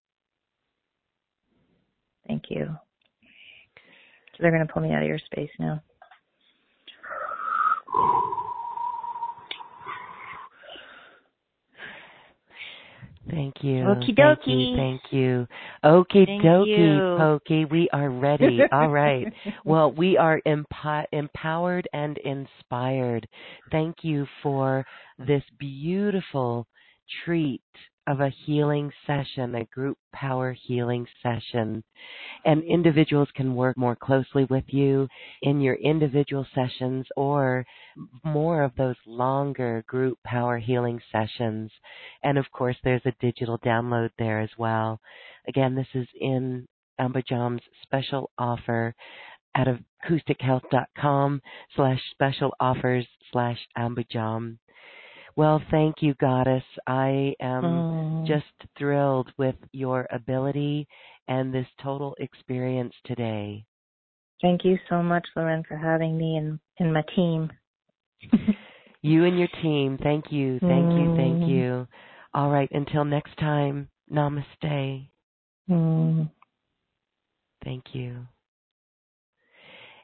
Thank 2.27 2.43
you. 2.49 2.67
So 4.31 4.37
they're 4.41 4.51
going 4.51 4.65
to 4.65 4.71
pull 4.71 4.83
me 4.83 4.93
out 4.93 5.01
of 5.01 5.07
your 5.07 5.19
space 5.19 5.49
now. 5.57 5.81
Thank 13.29 13.55
you. 13.61 13.83
Okie 13.83 14.15
dokie. 14.17 14.75
Thank 14.75 15.01
you. 15.11 15.47
Okie 15.83 16.43
dokie. 16.43 17.17
Pokey. 17.17 17.65
We 17.65 17.89
are 17.91 18.09
ready. 18.09 18.59
All 18.71 18.89
right. 18.89 19.31
Well, 19.63 19.91
we 19.91 20.17
are 20.17 20.39
empowered 20.45 21.87
and 21.93 22.17
inspired. 22.19 23.27
Thank 23.71 23.97
you 24.03 24.27
for 24.43 24.85
this 25.17 25.43
beautiful 25.59 26.67
treat 27.23 27.61
of 28.07 28.19
a 28.19 28.29
healing 28.29 28.91
session, 29.07 29.55
a 29.55 29.65
group 29.65 29.97
power 30.13 30.53
healing 30.53 31.07
session. 31.23 31.83
And 32.45 32.63
individuals 32.63 33.29
can 33.35 33.55
work 33.55 33.77
more 33.77 33.95
closely 33.95 34.45
with 34.45 34.65
you 34.67 35.07
in 35.41 35.61
your 35.61 35.75
individual 35.75 36.45
sessions 36.53 37.07
or 37.15 37.65
more 38.23 38.63
of 38.63 38.75
those 38.75 38.95
longer 39.05 39.83
group 39.87 40.17
power 40.23 40.57
healing 40.57 41.01
sessions. 41.11 41.71
And 42.23 42.37
of 42.37 42.45
course, 42.51 42.77
there's 42.83 43.05
a 43.05 43.13
digital 43.19 43.57
download 43.59 44.09
there 44.17 44.41
as 44.41 44.51
well. 44.57 44.99
Again, 45.47 45.75
this 45.75 45.87
is 45.93 46.07
in 46.19 46.67
Ambujan's 46.99 47.63
special 47.83 48.29
offer 48.37 48.95
at 49.55 49.67
acoustichealth.com 49.67 51.41
slash 51.75 52.01
special 52.11 52.53
offers 52.59 53.07
slash 53.31 53.57
Ambujan. 53.77 54.57
Well, 55.35 55.61
thank 55.69 56.01
you, 56.01 56.13
Goddess. 56.15 56.63
I 56.87 57.35
am 57.41 57.83
Mm. 57.83 58.25
just 58.27 58.45
thrilled 58.77 59.31
with 59.37 59.55
your 59.73 60.07
ability 60.11 60.87
and 61.27 61.53
this 61.53 61.67
total 61.81 62.15
experience 62.19 62.93
today. 63.03 63.65
Thank 64.41 64.63
you 64.63 64.77
so 64.89 65.01
much, 65.03 65.27
Lauren, 65.35 65.63
for 65.63 65.77
having 65.77 66.17
me 66.17 66.37
and, 66.37 66.59
and 66.79 66.93
my 66.93 67.03
team. 67.15 67.51
You 69.01 69.25
and 69.25 69.37
your 69.37 69.49
team, 69.61 69.99
thank 70.01 70.31
you, 70.31 70.59
thank 70.61 70.97
you, 70.97 71.15
thank 71.15 71.41
Mm. 71.41 71.47
you. 71.47 71.87
All 72.33 72.49
right, 72.49 72.69
until 72.71 73.05
next 73.05 73.37
time, 73.37 73.87
namaste. 74.11 75.07
Mm. 75.69 76.31
Thank 77.63 77.93
you. 77.93 78.25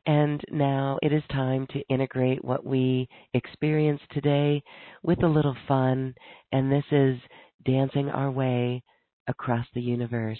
And 0.07 0.41
now 0.49 0.97
it 1.03 1.13
is 1.13 1.23
time 1.31 1.67
to 1.71 1.81
integrate 1.89 2.43
what 2.43 2.65
we 2.65 3.07
experienced 3.33 4.05
today 4.11 4.63
with 5.03 5.23
a 5.23 5.27
little 5.27 5.55
fun, 5.67 6.15
and 6.51 6.71
this 6.71 6.85
is 6.91 7.19
dancing 7.65 8.09
our 8.09 8.31
way 8.31 8.83
across 9.27 9.65
the 9.73 9.81
universe. 9.81 10.39